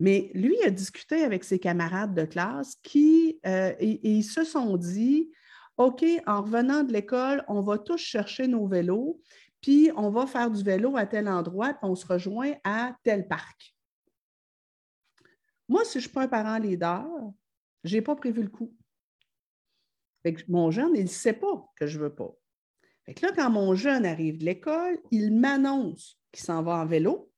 Mais 0.00 0.30
lui 0.34 0.60
a 0.62 0.70
discuté 0.70 1.22
avec 1.22 1.44
ses 1.44 1.58
camarades 1.58 2.14
de 2.14 2.24
classe 2.24 2.76
qui, 2.82 3.38
euh, 3.46 3.72
ils 3.80 4.24
se 4.24 4.44
sont 4.44 4.76
dit, 4.76 5.30
OK, 5.76 6.04
en 6.26 6.42
revenant 6.42 6.84
de 6.84 6.92
l'école, 6.92 7.44
on 7.48 7.60
va 7.60 7.78
tous 7.78 7.98
chercher 7.98 8.46
nos 8.48 8.66
vélos, 8.66 9.20
puis 9.60 9.90
on 9.96 10.10
va 10.10 10.26
faire 10.26 10.50
du 10.50 10.62
vélo 10.62 10.96
à 10.96 11.06
tel 11.06 11.28
endroit, 11.28 11.74
puis 11.74 11.80
on 11.82 11.94
se 11.94 12.06
rejoint 12.06 12.54
à 12.64 12.96
tel 13.02 13.28
parc. 13.28 13.74
Moi, 15.68 15.84
si 15.84 15.94
je 15.94 15.98
ne 15.98 16.02
suis 16.02 16.10
pas 16.10 16.22
un 16.22 16.28
parent 16.28 16.58
leader, 16.58 17.06
je 17.84 17.96
n'ai 17.96 18.02
pas 18.02 18.16
prévu 18.16 18.42
le 18.42 18.48
coup. 18.48 18.74
mon 20.48 20.70
jeune, 20.70 20.92
il 20.94 21.02
ne 21.02 21.08
sait 21.08 21.32
pas 21.32 21.68
que 21.76 21.86
je 21.86 21.98
ne 21.98 22.04
veux 22.04 22.14
pas. 22.14 22.34
Là, 23.22 23.32
quand 23.34 23.50
mon 23.50 23.74
jeune 23.74 24.04
arrive 24.04 24.38
de 24.38 24.44
l'école, 24.44 24.98
il 25.10 25.32
m'annonce 25.32 26.18
qu'il 26.32 26.44
s'en 26.44 26.62
va 26.62 26.76
en 26.76 26.86
vélo. 26.86 27.30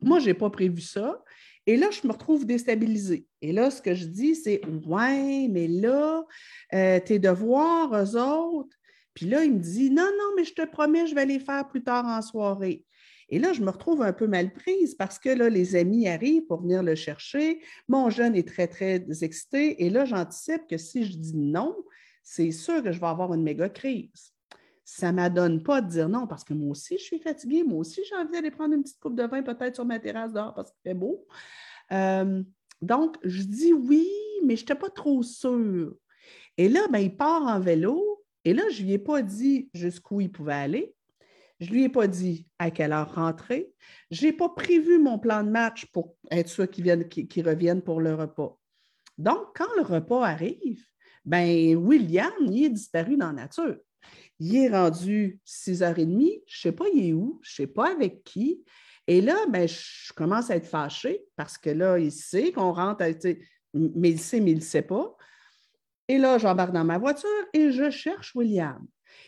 Moi, 0.00 0.18
je 0.18 0.26
n'ai 0.26 0.34
pas 0.34 0.50
prévu 0.50 0.80
ça. 0.80 1.22
Et 1.66 1.76
là, 1.76 1.88
je 1.90 2.06
me 2.06 2.12
retrouve 2.12 2.44
déstabilisée. 2.44 3.26
Et 3.40 3.52
là, 3.52 3.70
ce 3.70 3.80
que 3.80 3.94
je 3.94 4.06
dis, 4.06 4.34
c'est 4.34 4.60
Ouais, 4.86 5.48
mais 5.48 5.68
là, 5.68 6.24
euh, 6.74 7.00
tes 7.00 7.18
devoirs, 7.18 7.94
eux 7.94 8.16
autres. 8.18 8.76
Puis 9.14 9.26
là, 9.26 9.44
il 9.44 9.54
me 9.54 9.58
dit 9.58 9.90
Non, 9.90 10.02
non, 10.18 10.34
mais 10.36 10.44
je 10.44 10.54
te 10.54 10.66
promets, 10.66 11.06
je 11.06 11.14
vais 11.14 11.26
les 11.26 11.38
faire 11.38 11.68
plus 11.68 11.82
tard 11.82 12.06
en 12.06 12.20
soirée. 12.22 12.84
Et 13.28 13.38
là, 13.38 13.52
je 13.52 13.62
me 13.62 13.70
retrouve 13.70 14.02
un 14.02 14.12
peu 14.12 14.26
mal 14.26 14.52
prise 14.52 14.94
parce 14.94 15.18
que 15.18 15.30
là, 15.30 15.48
les 15.48 15.74
amis 15.74 16.06
arrivent 16.06 16.46
pour 16.46 16.60
venir 16.60 16.82
le 16.82 16.94
chercher. 16.94 17.62
Mon 17.88 18.10
jeune 18.10 18.36
est 18.36 18.46
très, 18.46 18.66
très 18.66 19.06
excité. 19.22 19.84
Et 19.84 19.90
là, 19.90 20.04
j'anticipe 20.04 20.66
que 20.68 20.76
si 20.76 21.04
je 21.04 21.16
dis 21.16 21.36
non, 21.36 21.74
c'est 22.22 22.50
sûr 22.50 22.82
que 22.82 22.92
je 22.92 23.00
vais 23.00 23.06
avoir 23.06 23.32
une 23.32 23.42
méga 23.42 23.68
crise. 23.68 24.31
Ça 24.84 25.12
ne 25.12 25.16
m'adonne 25.16 25.62
pas 25.62 25.80
de 25.80 25.88
dire 25.88 26.08
non 26.08 26.26
parce 26.26 26.44
que 26.44 26.54
moi 26.54 26.70
aussi, 26.70 26.98
je 26.98 27.04
suis 27.04 27.18
fatiguée. 27.18 27.62
Moi 27.62 27.78
aussi, 27.78 28.02
j'ai 28.08 28.16
envie 28.16 28.32
d'aller 28.32 28.50
prendre 28.50 28.74
une 28.74 28.82
petite 28.82 29.00
coupe 29.00 29.14
de 29.14 29.22
vin 29.22 29.42
peut-être 29.42 29.74
sur 29.74 29.84
ma 29.84 29.98
terrasse 29.98 30.32
dehors 30.32 30.54
parce 30.54 30.70
qu'il 30.70 30.80
fait 30.82 30.94
beau. 30.94 31.26
Euh, 31.92 32.42
donc, 32.80 33.16
je 33.22 33.42
dis 33.42 33.72
oui, 33.72 34.08
mais 34.44 34.56
je 34.56 34.62
n'étais 34.62 34.74
pas 34.74 34.90
trop 34.90 35.22
sûre. 35.22 35.94
Et 36.58 36.68
là, 36.68 36.86
ben, 36.90 36.98
il 36.98 37.16
part 37.16 37.42
en 37.42 37.60
vélo. 37.60 38.24
Et 38.44 38.54
là, 38.54 38.64
je 38.70 38.82
ne 38.82 38.86
lui 38.86 38.94
ai 38.94 38.98
pas 38.98 39.22
dit 39.22 39.70
jusqu'où 39.72 40.20
il 40.20 40.32
pouvait 40.32 40.52
aller. 40.52 40.94
Je 41.60 41.68
ne 41.68 41.74
lui 41.74 41.84
ai 41.84 41.88
pas 41.88 42.08
dit 42.08 42.48
à 42.58 42.72
quelle 42.72 42.92
heure 42.92 43.14
rentrer. 43.14 43.72
Je 44.10 44.26
n'ai 44.26 44.32
pas 44.32 44.48
prévu 44.48 44.98
mon 44.98 45.20
plan 45.20 45.44
de 45.44 45.48
match 45.48 45.86
pour 45.92 46.16
être 46.32 46.48
sûr 46.48 46.68
qu'il 46.68 47.48
revienne 47.48 47.82
pour 47.82 48.00
le 48.00 48.16
repas. 48.16 48.58
Donc, 49.16 49.56
quand 49.56 49.68
le 49.76 49.82
repas 49.82 50.26
arrive, 50.26 50.84
ben 51.24 51.76
William, 51.76 52.32
il 52.40 52.64
est 52.64 52.70
disparu 52.70 53.16
dans 53.16 53.28
la 53.28 53.44
nature. 53.44 53.76
Il 54.44 54.56
est 54.56 54.68
rendu 54.68 55.38
6h30, 55.46 56.42
je 56.46 56.58
ne 56.58 56.60
sais 56.60 56.72
pas 56.72 56.86
il 56.92 57.10
est 57.10 57.12
où, 57.12 57.38
je 57.42 57.52
ne 57.52 57.54
sais 57.54 57.72
pas 57.72 57.92
avec 57.92 58.24
qui. 58.24 58.64
Et 59.06 59.20
là, 59.20 59.36
ben, 59.48 59.68
je 59.68 60.12
commence 60.14 60.50
à 60.50 60.56
être 60.56 60.66
fâchée 60.66 61.22
parce 61.36 61.56
que 61.56 61.70
là, 61.70 61.96
il 61.96 62.10
sait 62.10 62.50
qu'on 62.50 62.72
rentre, 62.72 63.04
mais 63.72 64.10
il 64.10 64.18
sait, 64.18 64.40
mais 64.40 64.50
il 64.50 64.56
ne 64.56 64.60
sait 64.60 64.82
pas. 64.82 65.16
Et 66.08 66.18
là, 66.18 66.38
j'embarque 66.38 66.72
dans 66.72 66.82
ma 66.82 66.98
voiture 66.98 67.28
et 67.52 67.70
je 67.70 67.88
cherche 67.90 68.34
William. 68.34 68.84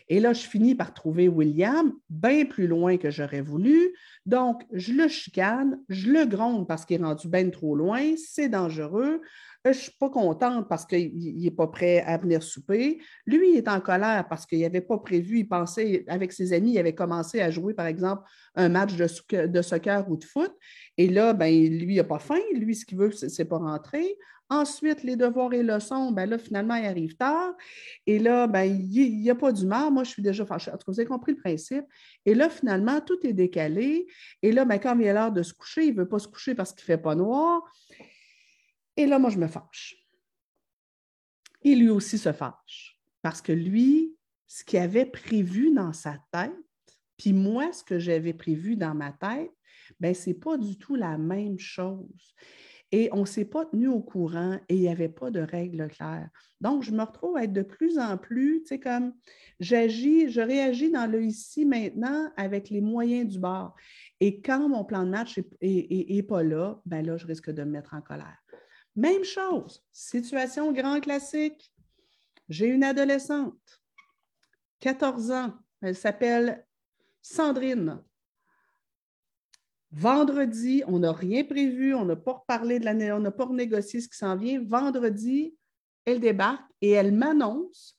Et 0.09 0.19
là, 0.19 0.33
je 0.33 0.41
finis 0.41 0.75
par 0.75 0.93
trouver 0.93 1.29
William 1.29 1.93
bien 2.09 2.43
plus 2.43 2.67
loin 2.67 2.97
que 2.97 3.09
j'aurais 3.09 3.41
voulu. 3.41 3.95
Donc, 4.25 4.63
je 4.73 4.91
le 4.91 5.07
chicane, 5.07 5.79
je 5.87 6.11
le 6.11 6.25
gronde 6.25 6.67
parce 6.67 6.85
qu'il 6.85 6.99
est 6.99 7.05
rendu 7.05 7.29
bien 7.29 7.49
trop 7.49 7.75
loin, 7.75 8.15
c'est 8.17 8.49
dangereux. 8.49 9.21
Je 9.65 9.69
ne 9.71 9.73
suis 9.73 9.91
pas 9.99 10.11
contente 10.11 10.69
parce 10.69 10.85
qu'il 10.85 11.41
n'est 11.41 11.49
pas 11.49 11.65
prêt 11.65 12.01
à 12.01 12.17
venir 12.17 12.43
souper. 12.43 12.99
Lui, 13.25 13.53
il 13.53 13.57
est 13.57 13.67
en 13.67 13.81
colère 13.81 14.27
parce 14.29 14.45
qu'il 14.45 14.61
n'avait 14.61 14.79
pas 14.79 14.99
prévu, 14.99 15.39
il 15.39 15.47
pensait, 15.47 16.05
avec 16.07 16.33
ses 16.33 16.53
amis, 16.53 16.73
il 16.73 16.77
avait 16.77 16.93
commencé 16.93 17.41
à 17.41 17.49
jouer, 17.49 17.73
par 17.73 17.87
exemple, 17.87 18.21
un 18.53 18.69
match 18.69 18.95
de, 18.95 19.61
soccer 19.63 20.07
ou 20.07 20.17
de 20.17 20.23
foot. 20.23 20.51
Et 20.99 21.07
là, 21.07 21.33
ben, 21.33 21.51
lui, 21.51 21.95
il 21.95 21.97
n'a 21.97 22.03
pas 22.03 22.19
faim. 22.19 22.39
Lui, 22.53 22.75
ce 22.75 22.85
qu'il 22.85 22.99
veut, 22.99 23.11
ce 23.11 23.25
n'est 23.25 23.47
pas 23.47 23.57
rentrer. 23.57 24.15
Ensuite, 24.51 25.01
les 25.01 25.15
devoirs 25.15 25.51
et 25.53 25.63
leçons, 25.63 26.11
ben 26.11 26.29
là, 26.29 26.37
finalement, 26.37 26.75
ils 26.75 26.85
arrivent 26.85 27.17
tard. 27.17 27.55
Et 28.05 28.19
là, 28.19 28.45
ben, 28.45 28.65
il 28.65 29.19
n'y 29.19 29.29
a 29.31 29.35
pas 29.35 29.51
d'humeur. 29.51 29.89
Moi, 29.89 30.03
je 30.03 30.11
suis 30.11 30.21
déjà 30.21 30.45
fâchée. 30.45 30.69
En 30.69 30.77
tout 30.77 30.85
cas, 30.85 30.91
vous 30.91 30.99
avez 30.99 31.09
compris 31.09 31.31
le 31.31 31.39
principe. 31.39 31.85
Et 32.27 32.35
là, 32.35 32.51
finalement, 32.51 33.01
tout 33.01 33.17
est 33.23 33.33
décalé. 33.33 34.05
Et 34.43 34.51
là, 34.51 34.63
ben, 34.63 34.77
quand 34.77 34.95
il 34.99 35.07
est 35.07 35.13
l'heure 35.13 35.31
de 35.31 35.41
se 35.41 35.55
coucher, 35.55 35.85
il 35.85 35.95
ne 35.95 36.01
veut 36.01 36.07
pas 36.07 36.19
se 36.19 36.27
coucher 36.27 36.53
parce 36.53 36.71
qu'il 36.73 36.83
ne 36.83 36.97
fait 36.97 37.01
pas 37.01 37.15
noir. 37.15 37.63
Et 38.97 39.05
là, 39.05 39.19
moi, 39.19 39.29
je 39.29 39.37
me 39.37 39.47
fâche. 39.47 39.95
Et 41.63 41.75
lui 41.75 41.89
aussi 41.89 42.17
se 42.17 42.31
fâche. 42.31 42.99
Parce 43.21 43.41
que 43.41 43.51
lui, 43.51 44.15
ce 44.47 44.63
qu'il 44.63 44.79
avait 44.79 45.05
prévu 45.05 45.73
dans 45.73 45.93
sa 45.93 46.17
tête, 46.31 46.53
puis 47.17 47.33
moi, 47.33 47.71
ce 47.73 47.83
que 47.83 47.99
j'avais 47.99 48.33
prévu 48.33 48.75
dans 48.75 48.93
ma 48.93 49.11
tête, 49.11 49.51
ben 49.99 50.13
ce 50.13 50.29
n'est 50.29 50.35
pas 50.35 50.57
du 50.57 50.77
tout 50.77 50.95
la 50.95 51.17
même 51.17 51.59
chose. 51.59 52.35
Et 52.91 53.09
on 53.11 53.21
ne 53.21 53.25
s'est 53.25 53.45
pas 53.45 53.65
tenu 53.65 53.87
au 53.87 53.99
courant 53.99 54.59
et 54.69 54.75
il 54.75 54.81
n'y 54.81 54.89
avait 54.89 55.09
pas 55.09 55.31
de 55.31 55.39
règles 55.39 55.87
claires. 55.89 56.29
Donc, 56.61 56.83
je 56.83 56.91
me 56.91 57.03
retrouve 57.03 57.35
à 57.35 57.43
être 57.43 57.51
de 57.51 57.63
plus 57.63 57.97
en 57.97 58.17
plus, 58.17 58.61
tu 58.61 58.67
sais, 58.67 58.79
comme 58.79 59.13
j'agis, 59.59 60.29
je 60.29 60.39
réagis 60.39 60.91
dans 60.91 61.09
le 61.09 61.23
ici 61.23 61.65
maintenant 61.65 62.31
avec 62.37 62.69
les 62.69 62.81
moyens 62.81 63.27
du 63.33 63.39
bord. 63.39 63.75
Et 64.19 64.39
quand 64.41 64.69
mon 64.69 64.85
plan 64.85 65.03
de 65.03 65.09
match 65.09 65.39
n'est 65.61 66.23
pas 66.23 66.43
là, 66.43 66.79
ben 66.85 67.05
là, 67.05 67.17
je 67.17 67.25
risque 67.25 67.49
de 67.49 67.63
me 67.63 67.71
mettre 67.71 67.95
en 67.95 68.01
colère. 68.01 68.37
Même 68.95 69.23
chose, 69.23 69.83
situation 69.91 70.71
grand 70.71 71.01
classique. 71.01 71.73
J'ai 72.47 72.67
une 72.67 72.83
adolescente, 72.83 73.81
14 74.79 75.31
ans, 75.31 75.53
elle 75.81 75.95
s'appelle 75.95 76.65
Sandrine. 77.21 78.01
Vendredi, 79.91 80.83
on 80.87 80.99
n'a 80.99 81.11
rien 81.11 81.43
prévu, 81.43 81.95
on 81.95 82.05
n'a 82.05 82.15
pas 82.15 82.33
reparlé 82.33 82.79
de 82.79 82.85
l'année, 82.85 83.11
on 83.11 83.19
n'a 83.19 83.31
pas 83.31 83.45
renégocié 83.45 84.01
ce 84.01 84.07
qui 84.07 84.17
s'en 84.17 84.35
vient. 84.35 84.63
Vendredi, 84.63 85.55
elle 86.05 86.19
débarque 86.19 86.69
et 86.81 86.91
elle 86.91 87.13
m'annonce 87.13 87.94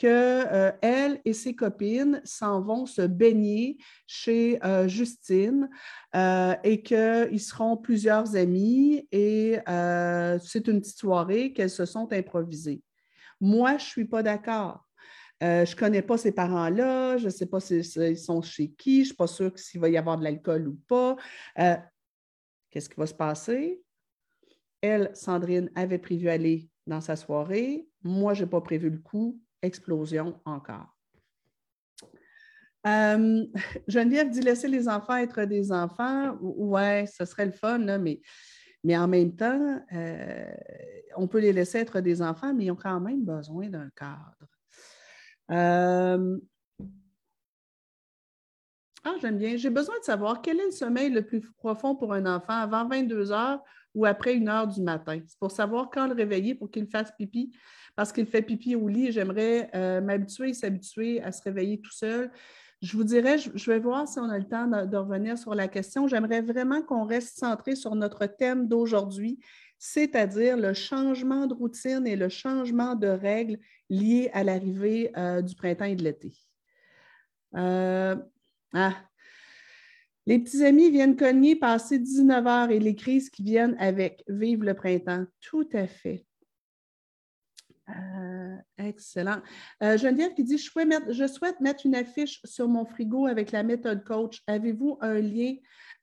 qu'elle 0.00 0.72
euh, 0.82 1.18
et 1.26 1.34
ses 1.34 1.54
copines 1.54 2.22
s'en 2.24 2.62
vont 2.62 2.86
se 2.86 3.02
baigner 3.02 3.76
chez 4.06 4.58
euh, 4.64 4.88
Justine 4.88 5.68
euh, 6.16 6.54
et 6.64 6.82
qu'ils 6.82 7.40
seront 7.40 7.76
plusieurs 7.76 8.34
amis 8.34 9.06
et 9.12 9.58
c'est 10.42 10.68
une 10.68 10.80
petite 10.80 10.98
soirée 10.98 11.52
qu'elles 11.52 11.68
se 11.68 11.84
sont 11.84 12.10
improvisées. 12.14 12.82
Moi, 13.42 13.72
je 13.72 13.84
ne 13.84 13.88
suis 13.88 14.04
pas 14.06 14.22
d'accord. 14.22 14.86
Je 15.42 15.70
ne 15.70 15.76
connais 15.76 16.02
pas 16.02 16.16
ces 16.16 16.32
parents-là, 16.32 17.18
je 17.18 17.26
ne 17.26 17.30
sais 17.30 17.46
pas 17.46 17.60
s'ils 17.60 18.18
sont 18.18 18.40
chez 18.40 18.70
qui, 18.70 18.96
je 18.96 19.00
ne 19.00 19.04
suis 19.06 19.14
pas 19.16 19.26
sûre 19.26 19.52
s'il 19.56 19.80
va 19.80 19.90
y 19.90 19.98
avoir 19.98 20.16
de 20.16 20.24
l'alcool 20.24 20.68
ou 20.68 20.78
pas. 20.88 21.16
Qu'est-ce 22.70 22.88
qui 22.88 22.96
va 22.96 23.06
se 23.06 23.14
passer? 23.14 23.82
Elle, 24.80 25.10
Sandrine, 25.14 25.70
avait 25.74 25.98
prévu 25.98 26.30
aller 26.30 26.70
dans 26.86 27.02
sa 27.02 27.16
soirée. 27.16 27.86
Moi, 28.02 28.32
je 28.32 28.44
n'ai 28.44 28.50
pas 28.50 28.62
prévu 28.62 28.88
le 28.88 28.98
coup. 28.98 29.38
Explosion 29.62 30.40
encore. 30.44 30.96
Euh, 32.86 33.44
Geneviève 33.88 34.30
dit 34.30 34.40
laisser 34.40 34.68
les 34.68 34.88
enfants 34.88 35.16
être 35.16 35.44
des 35.44 35.70
enfants. 35.70 36.36
Ouais, 36.40 37.04
ce 37.06 37.24
serait 37.24 37.46
le 37.46 37.52
fun, 37.52 37.98
mais, 37.98 38.20
mais 38.84 38.96
en 38.96 39.06
même 39.06 39.36
temps, 39.36 39.80
on 41.16 41.28
peut 41.28 41.40
les 41.40 41.52
laisser 41.52 41.78
être 41.78 42.00
des 42.00 42.22
enfants, 42.22 42.54
mais 42.54 42.66
ils 42.66 42.70
ont 42.70 42.76
quand 42.76 43.00
même 43.00 43.24
besoin 43.24 43.68
d'un 43.68 43.90
cadre. 43.90 44.48
Euh, 45.50 46.38
ah, 49.04 49.14
j'aime 49.20 49.38
bien. 49.38 49.56
J'ai 49.56 49.70
besoin 49.70 49.98
de 49.98 50.04
savoir 50.04 50.42
quel 50.42 50.60
est 50.60 50.66
le 50.66 50.70
sommeil 50.70 51.10
le 51.10 51.22
plus 51.24 51.40
profond 51.40 51.96
pour 51.96 52.12
un 52.12 52.26
enfant 52.26 52.54
avant 52.54 52.86
22 52.86 53.32
heures 53.32 53.62
ou 53.94 54.04
après 54.04 54.34
une 54.34 54.48
heure 54.48 54.68
du 54.68 54.82
matin? 54.82 55.20
C'est 55.26 55.38
pour 55.38 55.50
savoir 55.50 55.90
quand 55.90 56.06
le 56.06 56.14
réveiller 56.14 56.54
pour 56.54 56.70
qu'il 56.70 56.86
fasse 56.86 57.10
pipi. 57.16 57.52
Parce 57.96 58.12
qu'il 58.12 58.26
fait 58.26 58.42
pipi 58.42 58.76
au 58.76 58.88
lit, 58.88 59.12
j'aimerais 59.12 59.70
euh, 59.74 60.00
m'habituer 60.00 60.54
s'habituer 60.54 61.22
à 61.22 61.32
se 61.32 61.42
réveiller 61.42 61.80
tout 61.80 61.92
seul. 61.92 62.30
Je 62.82 62.96
vous 62.96 63.04
dirais, 63.04 63.36
je, 63.36 63.70
vais 63.70 63.78
voir 63.78 64.08
si 64.08 64.18
on 64.18 64.30
a 64.30 64.38
le 64.38 64.48
temps 64.48 64.66
de 64.66 64.96
revenir 64.96 65.36
sur 65.36 65.54
la 65.54 65.68
question. 65.68 66.08
J'aimerais 66.08 66.40
vraiment 66.40 66.80
qu'on 66.80 67.04
reste 67.04 67.38
centré 67.38 67.76
sur 67.76 67.94
notre 67.94 68.24
thème 68.24 68.68
d'aujourd'hui, 68.68 69.38
c'est-à-dire 69.78 70.56
le 70.56 70.72
changement 70.72 71.46
de 71.46 71.52
routine 71.52 72.06
et 72.06 72.16
le 72.16 72.30
changement 72.30 72.94
de 72.94 73.08
règles 73.08 73.58
liées 73.90 74.30
à 74.32 74.44
l'arrivée 74.44 75.12
euh, 75.18 75.42
du 75.42 75.54
printemps 75.54 75.84
et 75.84 75.96
de 75.96 76.04
l'été. 76.04 76.32
Euh, 77.56 78.16
ah. 78.72 78.94
Les 80.26 80.38
petits 80.38 80.64
amis 80.64 80.90
viennent 80.90 81.16
cogner, 81.16 81.56
passer 81.56 81.98
19 81.98 82.46
heures 82.46 82.70
et 82.70 82.78
les 82.78 82.94
crises 82.94 83.30
qui 83.30 83.42
viennent 83.42 83.76
avec. 83.78 84.22
Vive 84.28 84.64
le 84.64 84.74
printemps. 84.74 85.26
Tout 85.40 85.68
à 85.72 85.86
fait. 85.86 86.24
Euh, 87.90 88.56
excellent. 88.78 89.42
Geneviève 89.80 90.34
qui 90.34 90.44
dit 90.44 90.58
je 90.58 91.26
souhaite, 91.26 91.60
mettre, 91.60 91.86
une 91.86 91.94
affiche 91.94 92.40
sur 92.44 92.68
mon 92.68 92.84
frigo 92.84 93.26
avec 93.26 93.52
la 93.52 93.62
méthode 93.62 94.04
coach. 94.04 94.42
Avez-vous 94.46 94.98
un 95.00 95.20
lien 95.20 95.54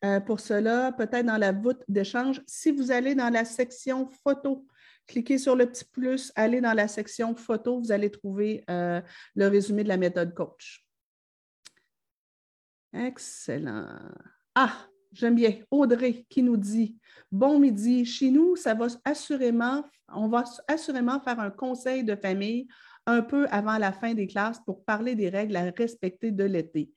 euh, 0.05 0.19
pour 0.19 0.39
cela, 0.39 0.91
peut-être 0.91 1.25
dans 1.25 1.37
la 1.37 1.51
voûte 1.51 1.83
d'échange. 1.87 2.41
Si 2.45 2.71
vous 2.71 2.91
allez 2.91 3.15
dans 3.15 3.31
la 3.31 3.45
section 3.45 4.07
photo, 4.23 4.67
cliquez 5.07 5.39
sur 5.39 5.55
le 5.55 5.65
petit 5.65 5.85
plus, 5.85 6.31
allez 6.35 6.61
dans 6.61 6.73
la 6.73 6.87
section 6.87 7.35
photo, 7.35 7.79
vous 7.79 7.91
allez 7.91 8.11
trouver 8.11 8.63
euh, 8.69 9.01
le 9.35 9.47
résumé 9.47 9.83
de 9.83 9.87
la 9.87 9.97
méthode 9.97 10.35
coach. 10.35 10.85
Excellent. 12.93 13.87
Ah, 14.53 14.87
j'aime 15.17 15.35
bien. 15.35 15.53
Audrey 15.71 16.25
qui 16.29 16.43
nous 16.43 16.57
dit 16.57 16.97
Bon 17.31 17.59
midi. 17.59 18.05
Chez 18.05 18.31
nous, 18.31 18.55
ça 18.55 18.73
va 18.73 18.87
assurément, 19.03 19.83
on 20.13 20.27
va 20.27 20.43
assurément 20.67 21.19
faire 21.19 21.39
un 21.39 21.49
conseil 21.49 22.03
de 22.03 22.15
famille 22.15 22.67
un 23.05 23.21
peu 23.21 23.47
avant 23.49 23.77
la 23.77 23.91
fin 23.91 24.13
des 24.13 24.27
classes 24.27 24.59
pour 24.65 24.83
parler 24.85 25.15
des 25.15 25.29
règles 25.29 25.55
à 25.55 25.63
respecter 25.63 26.31
de 26.31 26.43
l'été. 26.43 26.91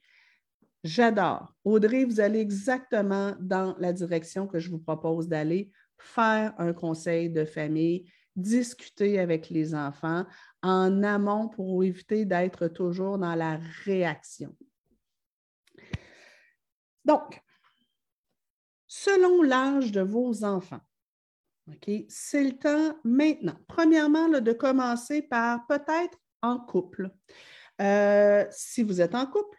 J'adore. 0.83 1.55
Audrey, 1.65 2.05
vous 2.05 2.21
allez 2.21 2.41
exactement 2.41 3.35
dans 3.41 3.77
la 3.79 3.93
direction 3.93 4.47
que 4.47 4.59
je 4.59 4.71
vous 4.71 4.79
propose 4.79 5.29
d'aller, 5.29 5.71
faire 5.99 6.55
un 6.59 6.73
conseil 6.73 7.29
de 7.29 7.45
famille, 7.45 8.11
discuter 8.35 9.19
avec 9.19 9.51
les 9.51 9.75
enfants 9.75 10.25
en 10.63 11.03
amont 11.03 11.49
pour 11.49 11.85
éviter 11.85 12.25
d'être 12.25 12.69
toujours 12.69 13.19
dans 13.19 13.35
la 13.35 13.59
réaction. 13.85 14.57
Donc, 17.05 17.41
selon 18.91 19.43
l'âge 19.43 19.93
de 19.93 20.01
vos 20.01 20.43
enfants, 20.43 20.81
c'est 22.09 22.43
le 22.43 22.59
temps 22.59 22.99
maintenant, 23.05 23.55
premièrement, 23.69 24.29
de 24.29 24.53
commencer 24.53 25.23
par 25.23 25.65
peut-être 25.69 26.19
en 26.43 26.59
couple. 26.59 27.09
Euh, 27.81 28.45
si 28.51 28.83
vous 28.83 29.01
êtes 29.01 29.15
en 29.15 29.27
couple, 29.27 29.57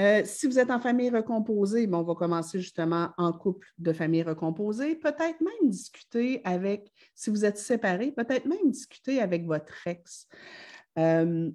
euh, 0.00 0.22
si 0.24 0.48
vous 0.48 0.58
êtes 0.58 0.72
en 0.72 0.80
famille 0.80 1.10
recomposée, 1.10 1.88
on 1.92 2.02
va 2.02 2.14
commencer 2.16 2.58
justement 2.58 3.10
en 3.18 3.32
couple 3.32 3.68
de 3.78 3.92
famille 3.92 4.24
recomposée. 4.24 4.96
Peut-être 4.96 5.40
même 5.40 5.70
discuter 5.70 6.40
avec, 6.42 6.90
si 7.14 7.30
vous 7.30 7.44
êtes 7.44 7.58
séparés, 7.58 8.10
peut-être 8.10 8.46
même 8.46 8.68
discuter 8.72 9.20
avec 9.20 9.46
votre 9.46 9.86
ex. 9.86 10.26
Euh, 10.98 11.52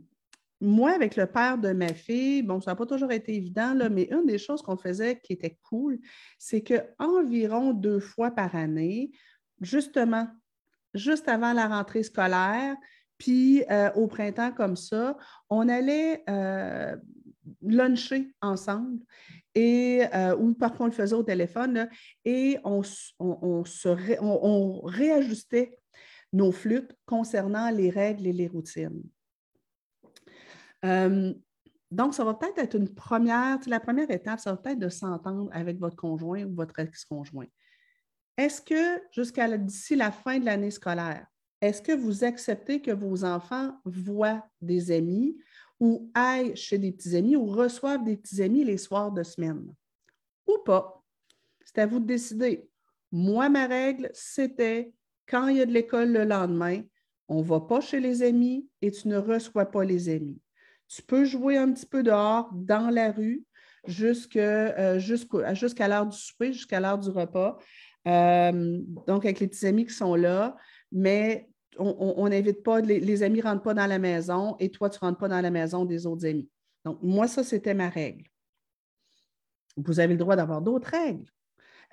moi, 0.62 0.92
avec 0.92 1.16
le 1.16 1.26
père 1.26 1.58
de 1.58 1.72
ma 1.72 1.94
fille, 1.94 2.42
bon, 2.42 2.62
ça 2.62 2.72
n'a 2.72 2.76
pas 2.76 2.86
toujours 2.86 3.12
été 3.12 3.36
évident, 3.36 3.76
mais 3.92 4.08
une 4.12 4.26
des 4.26 4.38
choses 4.38 4.62
qu'on 4.62 4.78
faisait 4.78 5.20
qui 5.20 5.34
était 5.34 5.58
cool, 5.64 6.00
c'est 6.38 6.62
qu'environ 6.62 7.74
deux 7.74 8.00
fois 8.00 8.32
par 8.32 8.56
année, 8.56 9.12
justement, 9.62 10.28
juste 10.94 11.28
avant 11.28 11.54
la 11.54 11.68
rentrée 11.68 12.04
scolaire, 12.04 12.76
puis 13.18 13.64
euh, 13.70 13.92
au 13.94 14.08
printemps 14.08 14.52
comme 14.52 14.76
ça, 14.76 15.18
on 15.50 15.68
allait 15.70 16.24
luncher 17.62 18.34
ensemble. 18.42 19.00
Et, 19.54 20.02
euh, 20.14 20.36
ou 20.36 20.54
parfois 20.54 20.86
on 20.86 20.90
le 20.90 20.96
faisait 20.96 21.16
au 21.16 21.24
téléphone, 21.24 21.88
et 22.26 22.60
on, 22.66 22.82
réajustait 24.84 25.80
nos 26.34 26.52
flûtes 26.52 26.94
concernant 27.06 27.70
les 27.70 27.90
règles 27.90 28.28
et 28.28 28.34
les 28.34 28.48
routines. 28.48 29.02
Euh, 30.86 31.34
donc, 31.92 32.13
ça 32.13 32.24
va 32.24 32.34
peut-être 32.34 32.58
être 32.60 32.75
une 32.75 32.94
première, 32.94 33.60
la 33.68 33.80
première 33.80 34.10
étape, 34.12 34.39
ça 34.39 34.51
va 34.51 34.58
peut-être 34.58 34.80
de 34.80 34.89
s'entendre 34.89 35.50
avec 35.54 35.80
votre 35.80 35.96
conjoint 35.96 36.44
ou 36.46 36.54
votre 36.54 36.80
ex-conjoint. 36.80 37.48
est-ce 38.38 38.62
que 38.62 39.01
jusqu'à 39.12 39.58
d'ici 39.58 39.96
la 39.96 40.12
fin 40.12 40.39
de 40.39 40.46
l'année 40.46 40.72
scolaire, 40.72 41.25
est-ce 41.62 41.82
que 41.82 41.94
vous 41.94 42.24
acceptez 42.24 42.82
que 42.82 42.92
vos 42.92 43.24
enfants 43.24 43.77
voient 43.86 44.46
des 44.62 44.92
amis 44.92 45.38
ou 45.80 46.12
aillent 46.13 46.56
chez 46.56 46.77
des 46.77 46.92
petits 46.92 47.15
amis 47.15 47.36
ou 47.36 47.46
reçoivent 47.46 48.04
des 48.04 48.18
petits 48.18 48.42
amis 48.42 48.63
les 48.63 48.77
soirs 48.77 49.12
de 49.12 49.24
semaine? 49.24 49.74
Ou 50.48 50.58
pas? 50.65 51.04
C'est 51.63 51.80
à 51.80 51.86
vous 51.86 52.00
de 52.00 52.06
décider. 52.06 52.70
Moi, 53.12 53.50
ma 53.50 53.68
règle, 53.68 54.10
c'était 54.13 54.94
quand 55.27 55.48
il 55.48 55.58
y 55.58 55.62
a 55.62 55.65
de 55.65 55.72
l'école 55.72 56.12
le 56.12 56.25
lendemain, 56.25 56.82
on 57.27 57.39
ne 57.39 57.44
va 57.44 57.62
pas 57.62 57.82
chez 57.82 58.00
les 58.00 58.22
amis 58.22 58.68
et 58.82 58.92
tu 58.92 59.08
ne 59.08 59.18
reçois 59.18 59.65
pas 59.65 59.84
les 59.84 60.10
amis. 60.10 60.39
Tu 60.96 61.02
peux 61.02 61.25
jouer 61.25 61.58
un 61.58 61.74
petit 61.74 61.86
peu 61.86 62.04
dehors, 62.04 62.50
dans 62.54 62.90
la 62.90 63.12
rue, 63.12 63.44
euh, 63.90 64.98
jusqu'à 64.98 65.88
l'heure 65.88 66.06
du 66.06 66.18
souper, 66.18 66.54
jusqu'à 66.54 66.80
l'heure 66.80 66.98
du 66.98 67.10
repas. 67.10 67.58
Euh, 68.08 68.80
donc, 69.06 69.25
avec 69.25 69.42
les 69.42 69.48
petits 69.48 69.66
amis 69.66 69.86
qui 69.86 69.94
sont 69.94 70.16
là, 70.16 70.56
mais 70.94 71.50
on 71.78 72.30
n'invite 72.30 72.64
pas, 72.64 72.80
les, 72.80 73.24
amis 73.24 73.40
ne 73.40 73.44
rentrent 73.44 73.64
pas 73.64 73.74
dans 73.74 73.88
la 73.88 74.00
maison 74.00 74.56
et 74.60 74.72
toi, 74.72 74.90
tu 74.90 74.98
ne 75.02 75.08
rentres 75.08 75.18
pas 75.18 75.28
dans 75.28 75.42
la 75.42 75.52
maison 75.52 75.84
des 75.84 76.08
autres 76.08 76.25
amis. 76.25 76.50
Donc, 76.86 77.00
moi, 77.02 77.28
ça, 77.28 77.44
c'était 77.44 77.74
ma 77.74 77.90
règle. 77.90 78.24
Vous 79.75 80.00
avez 80.00 80.14
le 80.14 80.20
droit 80.20 80.38
d'avoir 80.38 80.62
d'autres 80.62 80.92
règles. 80.92 81.25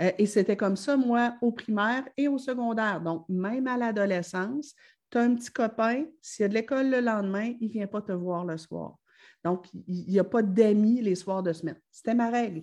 Euh, 0.00 0.12
et 0.16 0.26
c'était 0.26 0.56
comme 0.56 0.76
ça, 0.76 0.96
moi, 0.96 1.34
au 1.42 1.50
primaire 1.50 2.08
et 2.16 2.28
au 2.28 2.38
secondaire. 2.38 3.00
Donc, 3.00 3.28
même 3.28 3.66
à 3.66 3.76
l'adolescence, 3.76 4.76
tu 5.12 5.18
as 5.18 5.22
un 5.22 5.34
petit 5.34 5.50
copain, 5.50 6.06
s'il 6.22 6.42
y 6.42 6.46
a 6.46 6.48
de 6.48 6.54
l'école 6.54 6.90
le 6.90 7.00
lendemain, 7.00 7.54
il 7.60 7.68
ne 7.68 7.72
vient 7.72 7.86
pas 7.86 8.00
te 8.00 8.12
voir 8.12 8.44
le 8.46 8.56
soir. 8.56 8.98
Donc, 9.44 9.66
il 9.86 10.06
n'y 10.08 10.18
a 10.18 10.24
pas 10.24 10.42
d'amis 10.42 11.02
les 11.02 11.14
soirs 11.14 11.42
de 11.42 11.52
semaine. 11.52 11.78
C'était 11.90 12.14
ma 12.14 12.30
règle. 12.30 12.62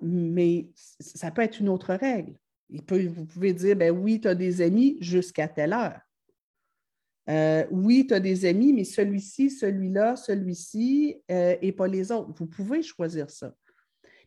Mais 0.00 0.70
ça 0.74 1.30
peut 1.30 1.42
être 1.42 1.60
une 1.60 1.68
autre 1.68 1.94
règle. 1.94 2.38
Vous 2.70 3.26
pouvez 3.26 3.52
dire, 3.52 3.76
ben 3.76 3.90
oui, 3.90 4.20
tu 4.20 4.28
as 4.28 4.34
des 4.34 4.62
amis 4.62 4.96
jusqu'à 5.00 5.48
telle 5.48 5.72
heure. 5.72 6.00
Euh, 7.28 7.66
oui, 7.70 8.06
tu 8.06 8.14
as 8.14 8.20
des 8.20 8.46
amis, 8.46 8.72
mais 8.72 8.84
celui-ci, 8.84 9.50
celui-là, 9.50 10.16
celui-ci 10.16 11.20
euh, 11.30 11.56
et 11.60 11.72
pas 11.72 11.86
les 11.86 12.10
autres. 12.10 12.32
Vous 12.36 12.46
pouvez 12.46 12.82
choisir 12.82 13.30
ça. 13.30 13.54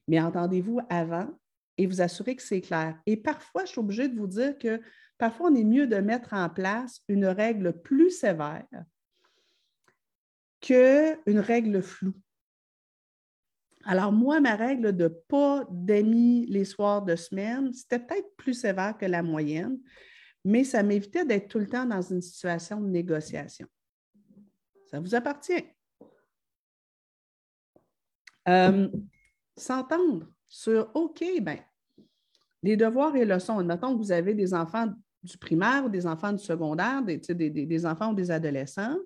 Mais 0.08 0.20
entendez-vous 0.20 0.80
avant 0.90 1.28
et 1.78 1.88
vous 1.88 2.02
assurez 2.02 2.36
que 2.36 2.44
c'est 2.44 2.62
clair. 2.62 3.00
Et 3.08 3.18
parfois, 3.18 3.66
je 3.66 3.72
suis 3.72 3.80
obligée 3.80 4.08
de 4.08 4.16
vous 4.16 4.28
dire 4.28 4.58
que 4.58 4.80
parfois, 5.22 5.52
on 5.52 5.56
est 5.56 5.64
mieux 5.64 5.86
de 5.86 5.98
mettre 5.98 6.34
en 6.34 6.50
place 6.50 7.04
une 7.08 7.28
règle 7.28 7.80
plus 7.80 8.10
sévère 8.10 8.66
qu'une 10.62 11.40
règle 11.40 11.84
floue. 11.84 12.16
Alors, 13.84 14.12
moi, 14.12 14.40
ma 14.40 14.56
règle 14.56 14.98
de 14.98 15.08
pas 15.08 15.68
d'amis 15.70 16.48
les 16.48 16.66
soirs 16.66 17.04
de 17.04 17.16
semaine, 17.16 17.72
c'était 17.72 18.00
peut-être 18.00 18.36
plus 18.36 18.56
sévère 18.56 18.98
que 18.98 19.06
la 19.06 19.22
moyenne, 19.22 19.80
mais 20.44 20.64
ça 20.64 20.82
m'évitait 20.82 21.24
d'être 21.24 21.50
tout 21.50 21.60
le 21.60 21.68
temps 21.68 21.86
dans 21.86 22.02
une 22.02 22.24
situation 22.24 22.82
de 22.82 22.88
négociation. 22.88 23.68
Ça 24.88 25.00
vous 25.00 25.14
appartient. 25.14 25.68
Euh, 28.48 28.90
s'entendre 29.56 30.32
sur 30.48 30.90
OK, 30.96 31.24
ben, 31.44 31.60
les 32.64 32.76
devoirs 32.76 33.16
et 33.16 33.26
leçons. 33.26 33.60
Admettons 33.60 33.94
que 33.94 34.02
vous 34.02 34.12
avez 34.12 34.34
des 34.34 34.56
enfants 34.56 34.92
du 35.24 35.38
primaire 35.38 35.86
ou 35.86 35.90
des 35.90 36.06
enfants 36.08 36.32
du 36.32 36.44
secondaire, 36.44 37.02
des, 37.04 37.18
des 37.50 37.86
enfants 37.86 38.12
ou 38.12 38.16
des 38.16 38.32
adolescents. 38.32 38.98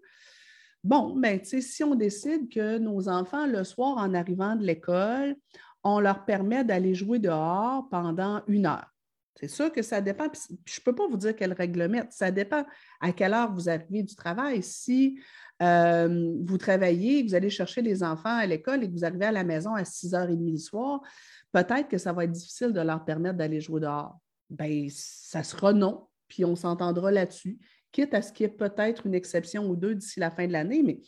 Bon, 0.84 1.16
bien, 1.16 1.40
si 1.44 1.84
on 1.84 1.96
décide 1.96 2.48
que 2.50 2.78
nos 2.78 3.10
enfants, 3.10 3.48
le 3.48 3.64
soir, 3.64 3.98
en 3.98 4.14
arrivant 4.14 4.56
de 4.56 4.64
l'école, 4.64 5.36
on 5.84 6.00
leur 6.00 6.26
permet 6.26 6.64
d'aller 6.64 6.94
jouer 6.94 7.20
dehors 7.20 7.88
pendant 7.90 8.42
une 8.48 8.66
heure. 8.66 8.92
C'est 9.36 9.48
sûr 9.48 9.72
que 9.72 9.82
ça 9.82 10.00
dépend. 10.00 10.28
Je 10.66 10.80
ne 10.80 10.84
peux 10.84 10.96
pas 10.96 11.08
vous 11.08 11.18
dire 11.18 11.36
quelle 11.36 11.54
règle 11.54 11.88
mettre. 11.88 12.14
Ça 12.14 12.32
dépend 12.32 12.66
à 13.02 13.12
quelle 13.12 13.34
heure 13.34 13.52
vous 13.52 13.70
arrivez 13.70 14.02
du 14.02 14.16
travail. 14.16 14.64
Si 14.64 15.20
euh, 15.62 16.34
vous 16.46 16.58
travaillez, 16.58 17.24
vous 17.24 17.36
allez 17.36 17.50
chercher 17.50 17.82
les 17.82 18.02
enfants 18.02 18.38
à 18.38 18.46
l'école 18.46 18.84
et 18.84 18.88
que 18.88 18.94
vous 18.94 19.06
arrivez 19.06 19.26
à 19.26 19.32
la 19.32 19.44
maison 19.44 19.74
à 19.74 19.84
6h30 19.84 20.52
le 20.52 20.58
soir, 20.58 21.02
peut-être 21.52 21.88
que 21.88 21.98
ça 21.98 22.14
va 22.14 22.24
être 22.24 22.32
difficile 22.32 22.72
de 22.72 22.82
leur 22.82 23.04
permettre 23.04 23.38
d'aller 23.38 23.60
jouer 23.60 23.82
dehors. 23.82 24.20
Bien, 24.50 24.88
ça 24.90 25.44
sera 25.44 25.74
non, 25.74 26.08
puis 26.28 26.46
on 26.46 26.56
s'entendra 26.56 27.12
là-dessus 27.12 27.60
quitte 27.96 28.14
à 28.14 28.22
ce 28.22 28.34
qu'il 28.34 28.46
y 28.46 28.50
ait 28.50 28.54
peut-être 28.54 29.08
une 29.08 29.16
exception 29.16 29.70
ou 29.70 29.78
deux 29.78 29.96
d'ici 29.96 30.20
la 30.20 30.30
fin 30.30 30.46
de 30.46 30.52
l'année, 30.52 30.84
mais, 30.84 31.00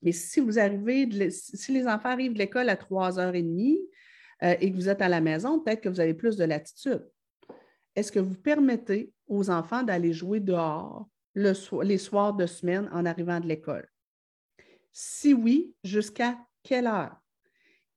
mais 0.00 0.12
si 0.12 0.38
vous 0.38 0.60
arrivez, 0.60 1.30
si 1.30 1.72
les 1.72 1.88
enfants 1.88 2.10
arrivent 2.10 2.34
de 2.34 2.38
l'école 2.38 2.68
à 2.68 2.76
3h30 2.76 3.80
euh, 4.44 4.54
et 4.60 4.70
que 4.70 4.76
vous 4.76 4.88
êtes 4.88 5.02
à 5.02 5.08
la 5.08 5.20
maison, 5.20 5.58
peut-être 5.58 5.80
que 5.80 5.88
vous 5.88 5.98
avez 5.98 6.14
plus 6.14 6.36
de 6.36 6.44
latitude. 6.44 7.04
Est-ce 7.96 8.12
que 8.12 8.20
vous 8.20 8.36
permettez 8.36 9.12
aux 9.26 9.50
enfants 9.50 9.82
d'aller 9.82 10.12
jouer 10.12 10.38
dehors 10.38 11.08
les 11.34 11.98
soirs 11.98 12.34
de 12.34 12.46
semaine 12.46 12.88
en 12.92 13.04
arrivant 13.04 13.40
de 13.40 13.48
l'école? 13.48 13.88
Si 14.92 15.34
oui, 15.34 15.74
jusqu'à 15.82 16.38
quelle 16.62 16.86
heure? 16.86 17.16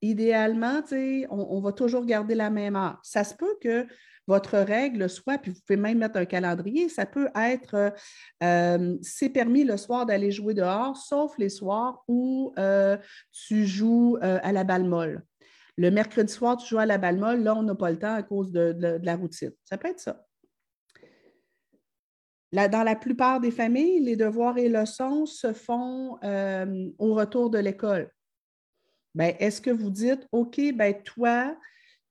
Idéalement, 0.02 0.82
on, 0.90 1.28
on, 1.30 1.60
va 1.60 1.72
toujours 1.72 2.04
garder 2.04 2.34
la 2.34 2.50
même 2.50 2.74
heure. 2.74 2.98
Ça 3.02 3.22
se 3.22 3.34
peut 3.34 3.56
que 3.60 3.86
votre 4.26 4.58
règle 4.58 5.08
soit, 5.08 5.38
puis 5.38 5.52
vous 5.52 5.60
pouvez 5.60 5.76
même 5.76 5.98
mettre 5.98 6.18
un 6.18 6.24
calendrier, 6.24 6.88
ça 6.88 7.06
peut 7.06 7.28
être 7.36 7.92
euh, 8.42 8.96
c'est 9.02 9.28
permis 9.28 9.64
le 9.64 9.76
soir 9.76 10.06
d'aller 10.06 10.30
jouer 10.30 10.54
dehors, 10.54 10.96
sauf 10.96 11.36
les 11.38 11.48
soirs 11.48 12.02
où 12.08 12.52
euh, 12.58 12.96
tu 13.32 13.66
joues 13.66 14.18
euh, 14.22 14.38
à 14.42 14.52
la 14.52 14.64
balle 14.64 14.84
molle. 14.84 15.24
Le 15.76 15.90
mercredi 15.90 16.32
soir, 16.32 16.56
tu 16.56 16.66
joues 16.66 16.78
à 16.78 16.86
la 16.86 16.98
balle 16.98 17.18
molle, 17.18 17.42
là, 17.42 17.54
on 17.54 17.62
n'a 17.62 17.74
pas 17.74 17.90
le 17.90 17.98
temps 17.98 18.14
à 18.14 18.22
cause 18.22 18.50
de, 18.50 18.98
la 19.02 19.16
routine. 19.16 19.52
Ça 19.64 19.76
peut 19.76 19.88
être 19.88 20.00
ça. 20.00 20.24
dans 22.52 22.82
la 22.82 22.96
plupart 22.96 23.40
des 23.40 23.50
familles, 23.50 24.00
les 24.00 24.16
devoirs 24.16 24.56
et 24.56 24.70
leçons 24.70 25.26
se 25.26 25.52
font 25.52 26.18
au 26.98 27.14
retour 27.14 27.50
de 27.50 27.58
l'école. 27.58 28.10
Ben, 29.14 29.34
est-ce 29.38 29.60
que 29.60 29.70
vous 29.70 29.90
dites, 29.90 30.26
OK, 30.32 30.60
ben, 30.74 30.94
toi, 31.02 31.56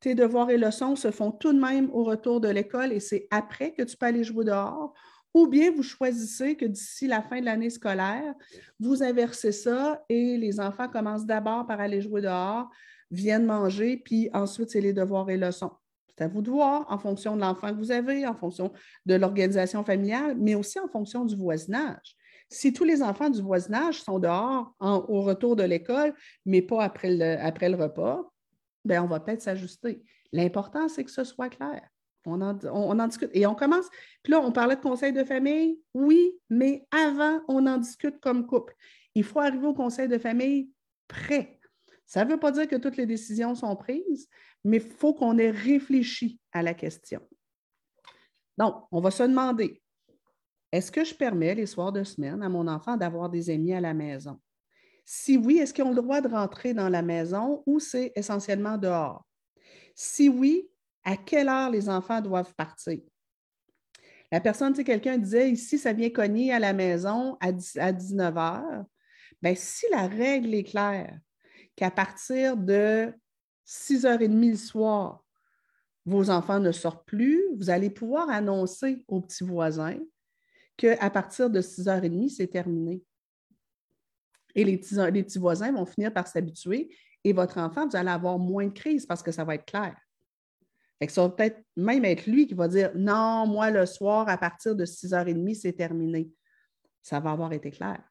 tes 0.05 0.13
devoirs 0.13 0.51
et 0.51 0.57
leçons 0.59 0.95
se 0.95 1.09
font 1.09 1.31
tout 1.31 1.51
de 1.51 1.59
même 1.59 1.89
au 1.91 2.03
retour 2.03 2.39
de 2.39 2.47
l'école 2.47 2.93
et 2.93 2.99
c'est 2.99 3.27
après 3.31 3.73
que 3.73 3.81
tu 3.81 3.97
peux 3.97 4.05
aller 4.05 4.23
jouer 4.23 4.45
dehors. 4.45 4.93
Ou 5.33 5.47
bien 5.47 5.71
vous 5.71 5.81
choisissez 5.81 6.55
que 6.55 6.65
d'ici 6.65 7.07
la 7.07 7.23
fin 7.23 7.39
de 7.39 7.45
l'année 7.45 7.71
scolaire, 7.71 8.35
vous 8.79 9.01
inversez 9.01 9.51
ça 9.51 9.99
et 10.07 10.37
les 10.37 10.59
enfants 10.59 10.89
commencent 10.89 11.25
d'abord 11.25 11.65
par 11.65 11.79
aller 11.79 12.01
jouer 12.01 12.21
dehors, 12.21 12.69
viennent 13.09 13.47
manger, 13.47 13.97
puis 13.97 14.29
ensuite 14.31 14.69
c'est 14.69 14.79
les 14.79 14.93
devoirs 14.93 15.27
et 15.31 15.37
leçons. 15.37 15.71
C'est 16.07 16.23
à 16.23 16.27
vous 16.27 16.43
de 16.43 16.51
voir 16.51 16.85
en 16.87 16.99
fonction 16.99 17.35
de 17.35 17.41
l'enfant 17.41 17.69
que 17.69 17.79
vous 17.79 17.91
avez, 17.91 18.27
en 18.27 18.35
fonction 18.35 18.71
de 19.07 19.15
l'organisation 19.15 19.83
familiale, 19.83 20.35
mais 20.37 20.53
aussi 20.53 20.79
en 20.79 20.87
fonction 20.87 21.25
du 21.25 21.35
voisinage. 21.35 22.15
Si 22.47 22.73
tous 22.73 22.83
les 22.83 23.01
enfants 23.01 23.31
du 23.31 23.41
voisinage 23.41 24.03
sont 24.03 24.19
dehors 24.19 24.71
au 24.79 25.23
retour 25.23 25.55
de 25.55 25.63
l'école, 25.63 26.13
mais 26.45 26.61
pas 26.61 26.83
après 26.83 27.39
après 27.39 27.69
le 27.69 27.75
repas, 27.75 28.31
ben, 28.85 29.01
on 29.03 29.07
va 29.07 29.19
peut-être 29.19 29.41
s'ajuster. 29.41 30.03
L'important, 30.31 30.87
c'est 30.87 31.03
que 31.03 31.11
ce 31.11 31.23
soit 31.23 31.49
clair. 31.49 31.81
On 32.27 32.41
en, 32.41 33.07
discute. 33.07 33.29
Et 33.33 33.45
on 33.45 33.53
commence. 33.53 33.87
Puis 34.23 34.31
là, 34.31 34.41
on 34.41 34.51
parlait 34.51 34.75
de 34.75 34.81
conseil 34.81 35.13
de 35.13 35.23
famille. 35.23 35.79
Oui, 35.93 36.31
mais 36.49 36.87
avant, 36.91 37.41
on 37.47 37.67
en 37.67 37.77
discute 37.77 38.19
comme 38.19 38.47
couple. 38.47 38.73
Il 39.13 39.23
faut 39.23 39.39
arriver 39.39 39.67
au 39.67 39.73
conseil 39.73 40.07
de 40.07 40.17
famille 40.17 40.71
prêt. 41.07 41.59
Ça 42.05 42.25
ne 42.25 42.31
veut 42.31 42.39
pas 42.39 42.51
dire 42.51 42.67
que 42.67 42.75
toutes 42.75 42.97
les 42.97 43.05
décisions 43.05 43.55
sont 43.55 43.75
prises, 43.75 44.27
mais 44.63 44.77
il 44.77 44.83
faut 44.83 45.13
qu'on 45.13 45.37
ait 45.37 45.51
réfléchi 45.51 46.39
à 46.51 46.63
la 46.63 46.73
question. 46.73 47.21
Donc, 48.57 48.85
on 48.91 49.01
va 49.01 49.11
se 49.11 49.23
demander, 49.23 49.81
est-ce 50.71 50.91
que 50.91 51.03
je 51.03 51.13
permets 51.13 51.55
les 51.55 51.65
soirs 51.65 51.91
de 51.91 52.03
semaine 52.03 52.41
à 52.41 52.49
mon 52.49 52.67
enfant 52.67 52.97
d'avoir 52.97 53.29
des 53.29 53.49
amis 53.49 53.73
à 53.73 53.81
la 53.81 53.93
maison? 53.93 54.39
Si 55.05 55.37
oui, 55.37 55.59
est-ce 55.59 55.73
qu'ils 55.73 55.83
ont 55.83 55.93
le 55.93 56.01
droit 56.01 56.19
de 56.19 56.27
rentrer 56.27 56.73
dans 56.73 56.89
la 56.89 57.03
maison 57.03 57.61
ou 57.67 57.79
c'est 57.79 58.11
essentiellement 58.15 58.77
dehors? 58.77 59.23
Si 59.93 60.27
oui, 60.27 60.67
à 61.03 61.15
quelle 61.15 61.47
heure 61.47 61.69
les 61.69 61.87
enfants 61.87 62.21
doivent 62.21 62.53
partir? 62.55 62.99
La 64.31 64.41
personne, 64.41 64.73
tu 64.73 64.83
quelqu'un 64.83 65.19
disait 65.19 65.51
ici, 65.51 65.77
ça 65.77 65.93
vient 65.93 66.09
cogner 66.09 66.51
à 66.51 66.59
la 66.59 66.73
maison 66.73 67.37
à, 67.39 67.51
19 67.51 68.33
h. 68.33 68.85
Bien, 69.41 69.55
si 69.55 69.85
la 69.91 70.07
règle 70.07 70.55
est 70.55 70.63
claire, 70.63 71.19
qu'à 71.75 71.91
partir 71.91 72.57
de 72.57 73.13
6h30 73.65 74.51
le 74.51 74.55
soir, 74.57 75.23
vos 76.05 76.31
enfants 76.31 76.59
ne 76.59 76.71
sortent 76.71 77.05
plus, 77.05 77.43
vous 77.55 77.69
allez 77.69 77.91
pouvoir 77.91 78.29
annoncer 78.29 79.03
aux 79.07 79.21
petits 79.21 79.43
voisins 79.43 79.99
qu'à 80.77 81.09
partir 81.09 81.49
de 81.49 81.61
6h30, 81.61 82.29
c'est 82.29 82.47
terminé. 82.47 83.03
Et 84.55 84.63
les 84.63 84.77
petits, 84.77 85.39
voisins 85.39 85.71
vont 85.71 85.85
finir 85.85 86.13
par 86.13 86.27
s'habituer 86.27 86.89
et 87.23 87.33
votre 87.33 87.57
enfant, 87.57 87.87
vous 87.87 87.95
allez 87.95 88.09
avoir 88.09 88.39
moins 88.39 88.67
de 88.67 88.73
crise 88.73 89.05
parce 89.05 89.21
que 89.21 89.31
ça 89.31 89.43
va 89.43 89.55
être 89.55 89.65
clair. 89.65 89.95
Ça 91.09 91.23
va 91.23 91.29
peut-être 91.29 91.61
même 91.75 92.05
être 92.05 92.25
lui 92.25 92.47
qui 92.47 92.53
va 92.53 92.67
dire 92.67 92.91
Non, 92.95 93.45
moi, 93.45 93.69
le 93.69 93.85
soir, 93.85 94.29
à 94.29 94.37
partir 94.37 94.75
de 94.75 94.85
6h30, 94.85 95.53
c'est 95.55 95.73
terminé. 95.73 96.31
Ça 97.01 97.19
va 97.19 97.31
avoir 97.31 97.51
été 97.53 97.69
clair. 97.69 98.01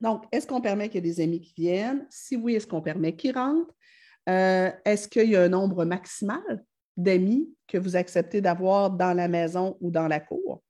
Donc, 0.00 0.24
est-ce 0.32 0.46
qu'on 0.46 0.60
permet 0.60 0.88
qu'il 0.88 1.04
y 1.04 1.08
ait 1.08 1.12
des 1.12 1.20
amis 1.20 1.40
qui 1.40 1.52
viennent? 1.56 2.06
Si 2.08 2.36
oui, 2.36 2.54
est-ce 2.54 2.66
qu'on 2.66 2.80
permet 2.80 3.14
qu'ils 3.14 3.36
rentrent? 3.36 3.74
Euh, 4.28 4.70
est-ce 4.84 5.08
qu'il 5.08 5.30
y 5.30 5.36
a 5.36 5.42
un 5.42 5.48
nombre 5.48 5.84
maximal 5.84 6.64
d'amis 6.96 7.48
que 7.66 7.78
vous 7.78 7.96
acceptez 7.96 8.40
d'avoir 8.40 8.90
dans 8.90 9.14
la 9.14 9.28
maison 9.28 9.76
ou 9.80 9.90
dans 9.90 10.08
la 10.08 10.20
cour? 10.20 10.62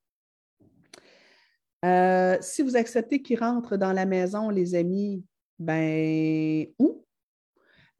Euh, 1.84 2.36
si 2.40 2.62
vous 2.62 2.76
acceptez 2.76 3.22
qu'ils 3.22 3.38
rentrent 3.38 3.76
dans 3.76 3.92
la 3.92 4.04
maison, 4.04 4.50
les 4.50 4.74
amis, 4.74 5.24
ben 5.58 6.66
où? 6.78 7.04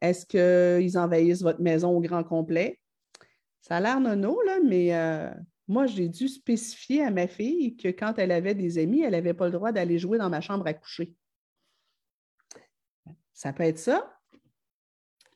Est-ce 0.01 0.25
qu'ils 0.25 0.97
envahissent 0.97 1.41
votre 1.41 1.61
maison 1.61 1.95
au 1.95 1.99
grand 1.99 2.23
complet? 2.23 2.79
Ça 3.61 3.77
a 3.77 3.79
l'air 3.81 3.99
nono, 3.99 4.41
là, 4.45 4.59
mais 4.65 4.95
euh, 4.95 5.29
moi, 5.67 5.85
j'ai 5.85 6.07
dû 6.07 6.27
spécifier 6.27 7.03
à 7.03 7.11
ma 7.11 7.27
fille 7.27 7.75
que 7.75 7.89
quand 7.89 8.17
elle 8.17 8.31
avait 8.31 8.55
des 8.55 8.77
amis, 8.77 9.01
elle 9.01 9.11
n'avait 9.11 9.33
pas 9.33 9.45
le 9.45 9.51
droit 9.51 9.71
d'aller 9.71 9.99
jouer 9.99 10.17
dans 10.17 10.29
ma 10.29 10.41
chambre 10.41 10.65
à 10.67 10.73
coucher. 10.73 11.13
Ça 13.33 13.53
peut 13.53 13.63
être 13.63 13.79
ça. 13.79 14.17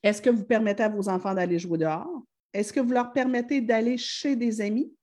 Est-ce 0.02 0.22
que 0.22 0.30
vous 0.30 0.44
permettez 0.44 0.84
à 0.84 0.90
vos 0.90 1.08
enfants 1.08 1.34
d'aller 1.34 1.60
jouer 1.60 1.78
dehors? 1.78 2.24
Est-ce 2.52 2.74
que 2.74 2.80
vous 2.80 2.92
leur 2.92 3.14
permettez 3.14 3.62
d'aller 3.62 3.98
chez 3.98 4.36
des 4.36 4.60
amis? 4.60 4.94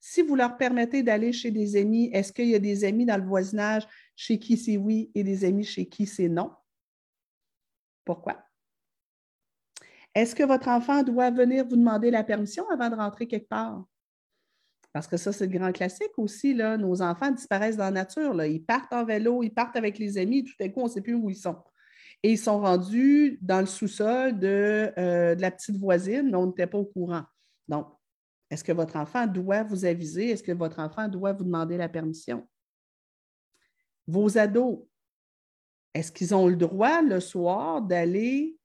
Si 0.00 0.22
vous 0.22 0.34
leur 0.34 0.56
permettez 0.56 1.02
d'aller 1.02 1.32
chez 1.32 1.50
des 1.50 1.76
amis, 1.76 2.10
est-ce 2.12 2.32
qu'il 2.32 2.48
y 2.48 2.54
a 2.54 2.58
des 2.58 2.84
amis 2.84 3.04
dans 3.04 3.18
le 3.18 3.26
voisinage 3.26 3.86
chez 4.16 4.38
qui 4.38 4.56
c'est 4.56 4.78
oui 4.78 5.10
et 5.14 5.22
des 5.22 5.44
amis 5.44 5.64
chez 5.64 5.86
qui 5.86 6.06
c'est 6.06 6.28
non? 6.28 6.50
Pourquoi? 8.04 8.42
Est-ce 10.14 10.34
que 10.34 10.42
votre 10.42 10.68
enfant 10.68 11.02
doit 11.02 11.30
venir 11.30 11.66
vous 11.66 11.76
demander 11.76 12.10
la 12.10 12.24
permission 12.24 12.68
avant 12.70 12.88
de 12.88 12.96
rentrer 12.96 13.28
quelque 13.28 13.48
part? 13.48 13.84
Parce 14.92 15.06
que 15.06 15.16
ça, 15.16 15.32
c'est 15.32 15.46
le 15.46 15.56
grand 15.56 15.70
classique 15.70 16.16
aussi. 16.16 16.54
Là. 16.54 16.76
Nos 16.76 17.00
enfants 17.02 17.30
disparaissent 17.30 17.76
dans 17.76 17.84
la 17.84 17.90
nature. 17.90 18.42
Ils 18.44 18.64
partent 18.64 18.92
en 18.92 19.04
vélo, 19.04 19.42
ils 19.42 19.54
partent 19.54 19.76
avec 19.76 19.98
les 19.98 20.18
amis, 20.18 20.44
tout 20.44 20.54
à 20.60 20.68
coup, 20.68 20.80
on 20.80 20.84
ne 20.84 20.90
sait 20.90 21.00
plus 21.00 21.14
où 21.14 21.30
ils 21.30 21.36
sont. 21.36 21.56
Et 22.22 22.32
ils 22.32 22.38
sont 22.38 22.60
rendus 22.60 23.38
dans 23.40 23.60
le 23.60 23.66
sous-sol 23.66 24.38
de, 24.38 24.92
euh, 24.98 25.34
de, 25.34 25.40
la 25.40 25.50
petite 25.50 25.76
voisine, 25.76 26.30
mais 26.30 26.36
on 26.36 26.46
n'était 26.46 26.66
pas 26.66 26.78
au 26.78 26.84
courant. 26.84 27.22
Donc, 27.68 27.86
est-ce 28.50 28.64
que 28.64 28.72
votre 28.72 28.96
enfant 28.96 29.26
doit 29.26 29.62
vous 29.62 29.84
aviser? 29.84 30.30
Est-ce 30.30 30.42
que 30.42 30.52
votre 30.52 30.80
enfant 30.80 31.08
doit 31.08 31.32
vous 31.32 31.44
demander 31.44 31.76
la 31.76 31.88
permission? 31.88 32.48
Vos 34.06 34.36
ados, 34.36 34.80
est-ce 35.94 36.10
qu'ils 36.10 36.34
ont 36.34 36.48
le 36.48 36.56
droit 36.56 37.00
le 37.02 37.20
soir 37.20 37.80
d'aller, 37.80 38.56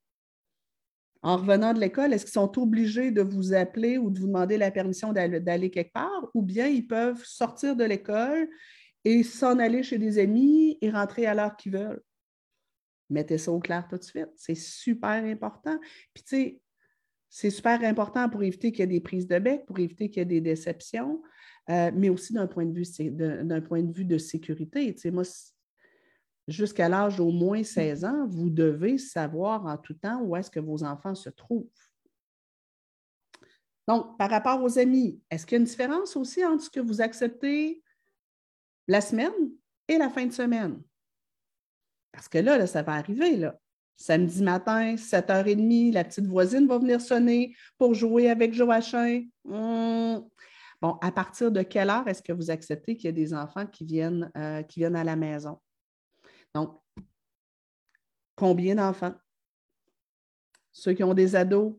en 1.22 1.38
revenant 1.38 1.74
de 1.74 1.80
l'école, 1.80 2.14
est-ce 2.14 2.26
qu'ils 2.26 2.34
sont 2.34 2.60
obligés 2.60 3.12
de 3.12 3.22
vous 3.22 3.54
appeler 3.54 3.98
ou 3.98 4.10
de 4.10 4.20
vous 4.20 4.28
demander 4.28 4.58
la 4.58 4.72
permission 4.72 5.14
d'aller 5.14 5.72
quelque 5.72 5.94
part? 5.94 6.30
Ou 6.34 6.42
bien 6.42 6.68
ils 6.68 6.88
peuvent 6.88 7.24
sortir 7.24 7.76
de 7.76 7.84
l'école 7.84 8.48
et 9.04 9.24
s'en 9.24 9.60
aller 9.60 9.84
chez 9.84 10.00
des 10.00 10.18
amis 10.18 10.78
et 10.82 10.90
rentrer 10.90 11.28
à 11.28 11.36
l'heure 11.36 11.56
qu'ils 11.56 11.74
veulent? 11.74 12.02
Mettez 13.10 13.38
ça 13.38 13.52
au 13.52 13.60
clair 13.60 13.88
tout 13.88 13.98
de 13.98 14.04
suite. 14.04 14.30
C'est 14.36 14.56
super 14.56 15.24
important. 15.24 15.78
Puis, 16.14 16.24
tu 16.24 16.36
sais, 16.36 16.62
c'est 17.38 17.50
super 17.50 17.84
important 17.84 18.30
pour 18.30 18.44
éviter 18.44 18.72
qu'il 18.72 18.80
y 18.80 18.84
ait 18.84 18.88
des 18.88 19.02
prises 19.02 19.28
de 19.28 19.38
bec, 19.40 19.66
pour 19.66 19.78
éviter 19.78 20.10
qu'il 20.10 20.20
y 20.20 20.22
ait 20.22 20.26
des 20.26 20.40
déceptions, 20.40 21.22
euh, 21.70 21.92
mais 21.94 22.08
aussi 22.08 22.32
d'un 22.32 22.48
point, 22.48 22.66
de 22.66 22.72
vue, 22.72 23.62
point 23.62 23.84
de 23.84 23.92
vue 23.92 24.06
de 24.06 24.18
sécurité. 24.18 24.96
moi, 25.12 25.24
jusqu'à 26.48 26.88
l'âge 26.88 27.18
d'au 27.18 27.32
moins 27.32 27.62
16 27.62 28.06
ans, 28.06 28.26
vous 28.26 28.50
devez 28.50 28.98
savoir 28.98 29.66
en 29.66 29.78
tout 29.78 29.96
temps 29.96 30.22
où 30.22 30.38
est-ce 30.38 30.50
que 30.50 30.62
vos 30.62 30.86
enfants 30.86 31.14
se 31.14 31.30
trouvent. 31.30 31.68
Donc, 33.86 34.18
par 34.18 34.30
rapport 34.30 34.64
aux 34.64 34.80
amis, 34.80 35.22
est-ce 35.30 35.46
qu'il 35.46 35.58
y 35.58 35.58
a 35.58 35.60
une 35.60 35.66
différence 35.66 36.16
aussi 36.16 36.46
entre 36.46 36.64
ce 36.64 36.70
que 36.70 36.80
vous 36.80 37.02
acceptez 37.02 37.84
la 38.88 39.02
semaine 39.02 39.34
et 39.90 39.98
la 39.98 40.10
fin 40.10 40.26
de 40.26 40.32
semaine? 40.32 40.82
Parce 42.14 42.30
que 42.30 42.38
là, 42.38 42.58
là 42.58 42.66
ça 42.66 42.82
va 42.82 42.94
arriver. 42.94 43.36
Là. 43.36 43.60
Samedi 43.98 44.44
matin, 44.44 44.96
7h30, 44.96 45.94
la 45.94 46.04
petite 46.04 46.28
voisine 46.28 46.68
va 46.68 46.78
venir 46.78 47.00
sonner 47.00 47.56
pour 47.78 47.94
jouer 47.94 48.30
avec 48.30 48.54
Joachim. 48.54 49.28
Hmm. 49.46 50.20
Bon, 50.82 50.98
à 51.02 51.12
partir 51.12 51.52
de 51.52 51.62
quelle 51.62 51.90
heure 51.90 52.08
est-ce 52.08 52.22
que 52.22 52.34
vous 52.34 52.52
acceptez 52.52 52.96
qu'il 52.96 53.06
y 53.06 53.10
ait 53.10 53.14
des 53.14 53.34
enfants 53.34 53.66
qui 53.66 53.86
viennent, 53.86 54.30
euh, 54.36 54.62
qui 54.64 54.82
viennent 54.82 54.98
à 54.98 55.04
la 55.04 55.16
maison? 55.16 55.60
Donc, 56.54 56.80
combien 58.36 58.76
d'enfants? 58.76 59.16
Ceux 60.74 60.94
qui 60.94 61.04
ont 61.04 61.14
des 61.14 61.36
ados, 61.36 61.76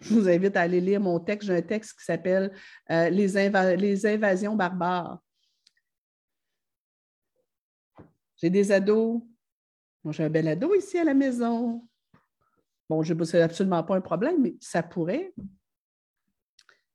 je 0.00 0.14
vous 0.14 0.28
invite 0.28 0.56
à 0.56 0.62
aller 0.62 0.80
lire 0.80 1.00
mon 1.00 1.18
texte. 1.18 1.48
J'ai 1.48 1.56
un 1.56 1.62
texte 1.62 1.98
qui 1.98 2.04
s'appelle 2.04 2.52
euh, 2.90 3.10
les 3.10 4.06
invasions 4.06 4.54
barbares. 4.54 5.20
J'ai 8.36 8.50
des 8.50 8.70
ados, 8.70 9.22
moi, 10.06 10.12
j'ai 10.12 10.22
un 10.22 10.30
bel 10.30 10.46
ado 10.46 10.72
ici 10.72 10.96
à 10.98 11.02
la 11.02 11.14
maison. 11.14 11.84
Bon, 12.88 13.02
ce 13.02 13.12
n'est 13.12 13.42
absolument 13.42 13.82
pas 13.82 13.96
un 13.96 14.00
problème, 14.00 14.40
mais 14.40 14.54
ça 14.60 14.80
pourrait. 14.80 15.34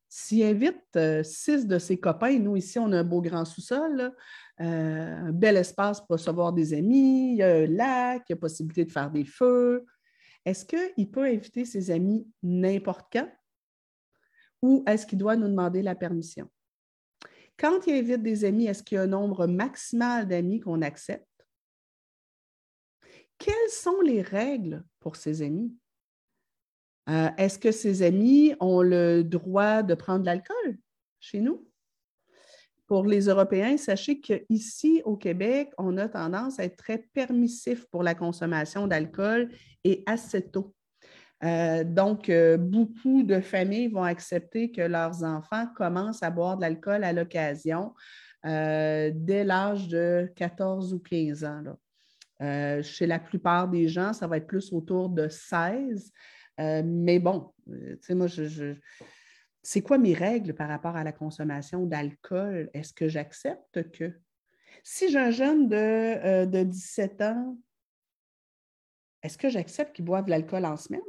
S'il 0.08 0.42
invite 0.44 0.80
euh, 0.96 1.22
six 1.22 1.66
de 1.66 1.78
ses 1.78 2.00
copains, 2.00 2.38
nous 2.38 2.56
ici, 2.56 2.78
on 2.78 2.90
a 2.90 3.00
un 3.00 3.04
beau 3.04 3.20
grand 3.20 3.44
sous-sol, 3.44 4.14
euh, 4.60 4.64
un 4.64 5.30
bel 5.30 5.58
espace 5.58 6.00
pour 6.00 6.12
recevoir 6.12 6.54
des 6.54 6.72
amis, 6.72 7.32
il 7.32 7.36
y 7.36 7.42
a 7.42 7.54
un 7.54 7.66
lac, 7.66 8.22
il 8.30 8.32
y 8.32 8.34
a 8.34 8.36
possibilité 8.36 8.86
de 8.86 8.92
faire 8.92 9.10
des 9.10 9.26
feux. 9.26 9.84
Est-ce 10.46 10.64
qu'il 10.64 11.10
peut 11.10 11.24
inviter 11.24 11.66
ses 11.66 11.90
amis 11.90 12.26
n'importe 12.42 13.12
quand? 13.12 13.28
Ou 14.62 14.84
est-ce 14.86 15.04
qu'il 15.04 15.18
doit 15.18 15.36
nous 15.36 15.48
demander 15.48 15.82
la 15.82 15.94
permission? 15.94 16.48
Quand 17.58 17.86
il 17.86 17.92
invite 17.92 18.22
des 18.22 18.46
amis, 18.46 18.68
est-ce 18.68 18.82
qu'il 18.82 18.96
y 18.96 18.98
a 18.98 19.02
un 19.02 19.06
nombre 19.06 19.46
maximal 19.46 20.26
d'amis 20.26 20.60
qu'on 20.60 20.80
accepte? 20.80 21.26
Quelles 23.42 23.70
sont 23.70 24.00
les 24.02 24.22
règles 24.22 24.84
pour 25.00 25.16
ses 25.16 25.42
amis? 25.42 25.76
Euh, 27.08 27.28
est-ce 27.36 27.58
que 27.58 27.72
ses 27.72 28.02
amis 28.02 28.54
ont 28.60 28.82
le 28.82 29.24
droit 29.24 29.82
de 29.82 29.94
prendre 29.94 30.20
de 30.20 30.26
l'alcool 30.26 30.78
chez 31.18 31.40
nous? 31.40 31.68
Pour 32.86 33.04
les 33.04 33.26
Européens, 33.26 33.76
sachez 33.76 34.20
qu'ici 34.20 35.02
au 35.04 35.16
Québec, 35.16 35.70
on 35.76 35.96
a 35.98 36.08
tendance 36.08 36.60
à 36.60 36.64
être 36.64 36.76
très 36.76 36.98
permissif 36.98 37.86
pour 37.86 38.04
la 38.04 38.14
consommation 38.14 38.86
d'alcool 38.86 39.50
et 39.82 40.04
assez 40.06 40.48
tôt. 40.48 40.72
Euh, 41.42 41.82
donc, 41.82 42.28
euh, 42.28 42.56
beaucoup 42.56 43.24
de 43.24 43.40
familles 43.40 43.88
vont 43.88 44.04
accepter 44.04 44.70
que 44.70 44.82
leurs 44.82 45.24
enfants 45.24 45.66
commencent 45.76 46.22
à 46.22 46.30
boire 46.30 46.56
de 46.56 46.62
l'alcool 46.62 47.02
à 47.02 47.12
l'occasion 47.12 47.92
dès 48.44 49.44
l'âge 49.44 49.86
de 49.86 50.28
14 50.34 50.94
ou 50.94 50.98
15 50.98 51.44
ans. 51.44 51.62
Euh, 52.42 52.82
chez 52.82 53.06
la 53.06 53.18
plupart 53.18 53.68
des 53.68 53.88
gens, 53.88 54.12
ça 54.12 54.26
va 54.26 54.36
être 54.36 54.46
plus 54.46 54.72
autour 54.72 55.08
de 55.08 55.28
16. 55.28 56.12
Euh, 56.60 56.82
mais 56.84 57.18
bon, 57.18 57.52
euh, 57.70 57.96
tu 57.96 58.06
sais, 58.06 58.14
moi, 58.14 58.26
c'est 59.62 59.82
quoi 59.82 59.98
mes 59.98 60.14
règles 60.14 60.54
par 60.54 60.68
rapport 60.68 60.96
à 60.96 61.04
la 61.04 61.12
consommation 61.12 61.86
d'alcool? 61.86 62.68
Est-ce 62.74 62.92
que 62.92 63.08
j'accepte 63.08 63.90
que 63.92 64.12
si 64.82 65.10
j'ai 65.10 65.18
un 65.18 65.30
jeune 65.30 65.68
de, 65.68 66.44
de 66.46 66.62
17 66.64 67.22
ans, 67.22 67.58
est-ce 69.22 69.38
que 69.38 69.48
j'accepte 69.48 69.94
qu'il 69.94 70.04
boive 70.04 70.24
de 70.24 70.30
l'alcool 70.30 70.64
en 70.64 70.76
semaine? 70.76 71.00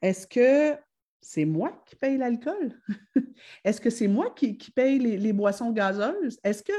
Est-ce 0.00 0.26
que 0.26 0.78
c'est 1.20 1.44
moi 1.44 1.82
qui 1.86 1.96
paye 1.96 2.16
l'alcool? 2.18 2.80
Est-ce 3.64 3.80
que 3.80 3.90
c'est 3.90 4.08
moi 4.08 4.30
qui, 4.34 4.54
paye 4.74 4.98
les, 4.98 5.32
boissons 5.32 5.70
gazeuses? 5.70 6.40
Est-ce 6.42 6.62
que 6.62 6.72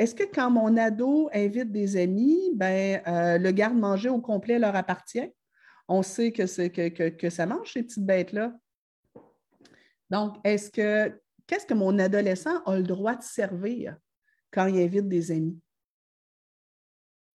est-ce 0.00 0.14
que 0.14 0.24
quand 0.24 0.50
mon 0.50 0.78
ado 0.78 1.28
invite 1.30 1.70
des 1.70 1.98
amis, 1.98 2.52
ben, 2.54 3.02
euh, 3.06 3.36
le 3.36 3.50
garde-manger 3.50 4.08
au 4.08 4.18
complet 4.18 4.58
leur 4.58 4.74
appartient? 4.74 5.30
On 5.88 6.02
sait 6.02 6.32
que, 6.32 7.08
que, 7.10 7.28
ça 7.28 7.44
mange, 7.44 7.74
ces 7.74 7.82
petites 7.82 8.06
bêtes-là. 8.06 8.54
Donc, 10.08 10.36
est-ce 10.42 10.70
que 10.70 11.20
qu'est-ce 11.46 11.66
que 11.66 11.74
mon 11.74 11.98
adolescent 11.98 12.62
a 12.64 12.76
le 12.76 12.82
droit 12.82 13.14
de 13.14 13.22
servir 13.22 13.98
quand 14.50 14.68
il 14.68 14.80
invite 14.80 15.06
des 15.06 15.32
amis? 15.32 15.60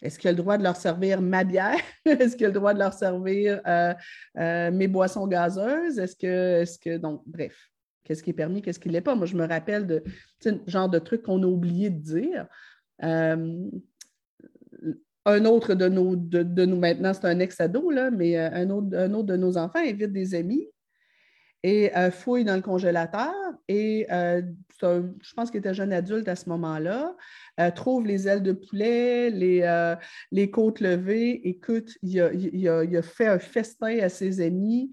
Est-ce 0.02 0.18
qu'il 0.18 0.30
a 0.30 0.32
le 0.32 0.38
droit 0.38 0.58
de 0.58 0.64
leur 0.64 0.76
servir 0.76 1.22
ma 1.22 1.44
bière? 1.44 1.78
Est-ce 2.06 2.36
qu'il 2.36 2.48
a 2.48 2.50
le 2.50 2.56
droit 2.56 2.74
de 2.74 2.80
leur 2.80 2.94
servir 2.94 3.62
euh, 3.68 3.94
euh, 4.40 4.72
mes 4.72 4.88
boissons 4.88 5.28
gazeuses? 5.28 6.00
Est-ce 6.00 6.16
que, 6.16 6.62
est-ce 6.62 6.80
que, 6.80 6.98
donc, 6.98 7.22
bref 7.28 7.56
qu'est-ce 8.06 8.24
qui 8.24 8.30
est 8.30 8.34
permis, 8.34 8.62
qu'est-ce 8.62 8.80
qui 8.80 8.88
ne 8.88 8.94
l'est 8.94 9.02
pas. 9.02 9.16
Moi, 9.16 9.26
je 9.26 9.36
me 9.36 9.46
rappelle 9.46 9.86
de 9.86 10.04
genre 10.68 10.88
de 10.90 11.00
trucs 11.00 11.24
qu'on 11.24 11.44
a 11.44 11.48
oublié 11.48 11.90
de 11.90 12.00
dire. 12.00 12.48
Euh, 13.04 13.70
un 15.28 15.46
autre 15.46 15.74
de 15.74 15.88
nos, 15.90 16.16
de, 16.16 16.66
nous 16.66 16.78
maintenant, 16.78 17.14
c'est 17.14 17.26
un 17.26 17.40
ex-ado, 17.40 17.92
mais 18.14 18.38
euh, 18.38 18.50
un 18.54 18.70
autre, 18.70 18.96
un 18.96 19.14
autre 19.14 19.28
de 19.28 19.36
nos 19.36 19.58
enfants 19.58 19.80
invite 19.80 20.14
des 20.14 20.36
amis 20.36 20.68
et 21.66 21.98
euh, 21.98 22.12
fouille 22.12 22.44
dans 22.44 22.56
le 22.56 22.62
congélateur 22.62 23.34
et 23.68 24.06
je 24.12 25.34
pense 25.36 25.50
qu'il 25.50 25.58
était 25.58 25.74
jeune 25.74 25.92
adulte 25.92 26.28
à 26.28 26.36
ce 26.36 26.48
moment-là, 26.50 27.16
trouve 27.74 28.06
les 28.06 28.28
ailes 28.28 28.44
de 28.44 28.52
poulet, 28.52 29.32
les, 29.32 29.96
les 30.32 30.52
côtes 30.52 30.80
levées. 30.80 31.48
Écoute, 31.48 31.98
il 32.04 32.20
a, 32.20 33.02
fait 33.02 33.26
un 33.26 33.40
festin 33.40 33.98
à 33.98 34.10
ses 34.10 34.42
amis 34.42 34.92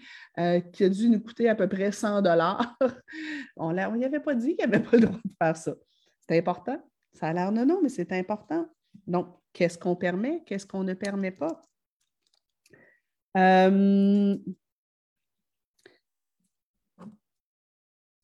qui 0.73 0.85
a 0.85 0.89
dû 0.89 1.11
nous 1.11 1.21
coûter 1.21 1.51
à 1.51 1.55
peu 1.55 1.69
près 1.69 1.93
100 1.93 2.23
dollars. 2.23 2.75
on 3.57 3.75
n'y 3.75 4.05
avait 4.07 4.21
pas 4.21 4.35
dit 4.35 4.57
qu'il 4.57 4.71
n'avait 4.71 4.83
pas 4.83 4.97
le 4.97 5.03
droit 5.03 5.21
de 5.23 5.35
faire 5.37 5.57
ça. 5.57 5.75
C'est 6.27 6.39
important. 6.39 6.83
Ça 7.13 7.27
a 7.27 7.33
l'air 7.35 7.53
non, 7.53 7.67
non, 7.67 7.81
mais 7.83 7.91
c'est 7.91 8.13
important. 8.13 8.67
Donc, 9.07 9.27
qu'est-ce 9.53 9.77
qu'on 9.77 9.97
permet? 9.97 10.43
Qu'est-ce 10.47 10.67
qu'on 10.67 10.85
ne 10.85 10.95
permet 10.95 11.33
pas? 11.33 11.61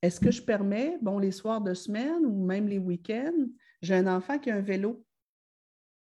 Est-ce 0.02 0.20
que 0.20 0.30
je 0.30 0.42
permets, 0.42 0.96
bon, 1.02 1.18
les 1.18 1.32
soirs 1.32 1.60
de 1.60 1.74
semaine 1.74 2.24
ou 2.24 2.44
même 2.44 2.68
les 2.68 2.78
week-ends, 2.78 3.46
j'ai 3.82 3.94
un 3.94 4.06
enfant 4.06 4.38
qui 4.38 4.50
a 4.50 4.56
un 4.56 4.60
vélo. 4.60 5.04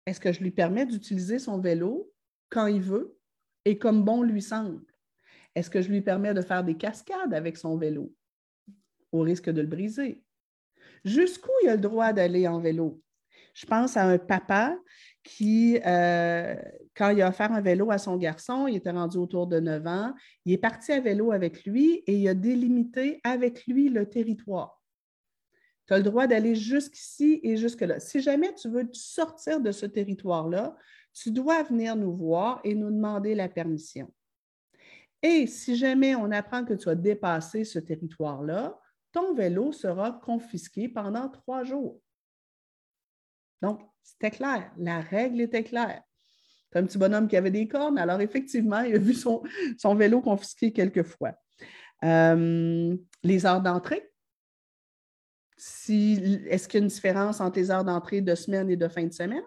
Est-ce 0.07 0.21
que 0.21 0.33
je 0.33 0.41
lui 0.41 0.51
permets 0.51 0.87
d'utiliser 0.87 1.39
son 1.39 1.59
vélo 1.59 2.11
quand 2.51 2.67
il 2.67 2.81
veut 2.81 3.17
et 3.65 3.79
comme 3.79 4.05
bon 4.05 4.23
lui 4.23 4.43
semble? 4.43 4.85
Est-ce 5.55 5.71
que 5.71 5.83
je 5.83 5.91
lui 5.91 6.01
permets 6.01 6.35
de 6.35 6.43
faire 6.43 6.65
des 6.65 6.77
cascades 6.77 7.33
avec 7.33 7.57
son 7.57 7.77
vélo 7.77 8.13
au 9.13 9.21
risque 9.21 9.51
de 9.51 9.61
le 9.61 9.67
briser? 9.67 10.23
Jusqu'où 11.05 11.53
il 11.63 11.69
a 11.69 11.77
le 11.77 11.81
droit 11.81 12.13
d'aller 12.13 12.49
en 12.49 12.61
vélo? 12.61 13.03
Je 13.55 13.67
pense 13.67 13.97
à 13.97 14.05
un 14.05 14.19
papa 14.19 14.77
qui, 15.25 15.81
euh, 15.87 16.55
quand 16.95 17.11
il 17.11 17.23
a 17.23 17.29
offert 17.29 17.51
un 17.51 17.63
vélo 17.63 17.91
à 17.91 17.99
son 17.99 18.17
garçon, 18.17 18.69
il 18.69 18.77
était 18.77 18.91
rendu 18.91 19.17
autour 19.17 19.47
de 19.47 19.59
9 19.59 19.87
ans, 19.87 20.15
il 20.45 20.53
est 20.53 20.59
parti 20.59 20.93
à 20.93 21.01
vélo 21.01 21.33
avec 21.33 21.65
lui 21.65 22.05
et 22.07 22.17
il 22.19 22.29
a 22.29 22.35
délimité 22.35 23.21
avec 23.25 23.67
lui 23.67 23.89
le 23.89 24.09
territoire. 24.09 24.83
Tu 25.87 25.95
as 25.95 25.99
le 25.99 26.05
droit 26.05 26.27
d'aller 26.27 26.55
jusqu'ici 26.55 27.41
et 27.43 27.57
jusque-là. 27.57 28.01
Si 28.01 28.21
jamais 28.21 28.55
tu 28.55 28.69
veux 28.69 28.89
sortir 28.93 29.61
de 29.61 29.73
ce 29.73 29.87
territoire-là, 29.87 30.77
tu 31.13 31.31
dois 31.31 31.63
venir 31.63 31.97
nous 31.97 32.15
voir 32.15 32.61
et 32.65 32.75
nous 32.75 32.91
demander 32.91 33.35
la 33.35 33.49
permission. 33.49 34.13
Et 35.23 35.47
si 35.47 35.77
jamais 35.77 36.15
on 36.15 36.31
apprend 36.31 36.65
que 36.65 36.75
tu 36.75 36.89
as 36.89 36.95
dépassé 36.95 37.65
ce 37.65 37.79
territoire-là, 37.79 38.79
ton 39.13 39.33
vélo 39.35 39.73
sera 39.73 40.13
confisqué 40.13 40.89
pendant 40.89 41.29
trois 41.29 41.65
jours. 41.65 42.01
Donc, 43.63 43.81
c'était 44.05 44.31
clair. 44.31 44.71
La 44.77 45.01
règle 45.01 45.41
était 45.41 45.65
claire. 45.65 46.03
C'est 46.71 46.79
un 46.79 46.85
petit 46.85 46.99
bonhomme 46.99 47.29
qui 47.29 47.37
avait 47.37 47.51
des 47.51 47.67
cornes, 47.67 47.99
alors 47.99 48.21
effectivement, 48.21 48.81
il 48.81 48.97
a 48.97 48.99
vu 48.99 49.15
son, 49.15 49.43
vélo 49.95 50.21
confisqué 50.21 50.73
quelques 50.73 51.05
fois. 51.05 51.33
Euh, 52.05 52.97
les 53.23 53.47
heures 53.47 53.63
d'entrée. 53.63 54.11
Est-ce 55.57 56.69
qu'il 56.69 56.81
y 56.81 56.83
a 56.83 56.85
une 56.85 56.89
différence 56.89 57.41
entre 57.41 57.59
les 57.59 57.71
heures 57.71 57.85
d'entrée 57.85 58.21
de 58.21 58.35
semaine 58.35 58.71
et 58.71 58.77
de 58.77 58.89
fin 58.89 59.05
de 59.05 59.13
semaine? 59.13 59.45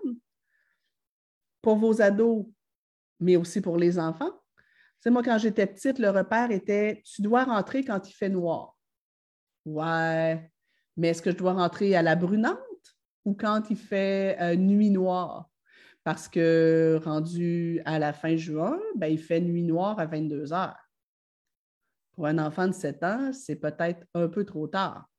Pour 1.62 1.76
vos 1.76 2.02
ados, 2.02 2.46
mais 3.20 3.36
aussi 3.36 3.62
pour 3.62 3.78
les 3.78 4.00
enfants. 4.00 4.32
C'est 5.00 5.12
moi, 5.12 5.22
quand 5.22 5.38
j'étais 5.38 5.68
petite, 5.68 6.00
le 6.00 6.10
repère 6.10 6.50
était 6.52 7.04
tu 7.06 7.22
dois 7.22 7.44
rentrer 7.44 7.84
quand 7.84 8.10
il 8.10 8.14
fait 8.14 8.30
noir. 8.30 8.78
Ouais, 9.66 10.50
mais 10.96 11.10
est-ce 11.10 11.22
que 11.22 11.32
je 11.32 11.36
dois 11.36 11.54
rentrer 11.54 11.96
à 11.96 12.02
la 12.02 12.16
brunante? 12.16 12.58
Ou 13.28 13.34
quand 13.34 13.70
il 13.70 13.76
fait 13.76 14.38
euh, 14.40 14.56
nuit 14.56 14.90
noire? 14.90 15.50
Parce 16.06 16.30
que 16.30 16.98
rendu 17.04 17.82
à 17.84 18.00
la 18.00 18.14
fin 18.14 18.38
juin, 18.38 18.80
ben, 18.96 19.08
il 19.08 19.20
fait 19.20 19.42
nuit 19.42 19.64
noire 19.64 20.00
à 20.00 20.06
22 20.06 20.54
heures. 20.54 20.80
Pour 22.14 22.28
un 22.28 22.38
enfant 22.38 22.68
de 22.68 22.72
7 22.72 23.04
ans, 23.04 23.34
c'est 23.34 23.58
peut-être 23.58 24.08
un 24.14 24.30
peu 24.30 24.46
trop 24.46 24.68
tard. 24.68 25.10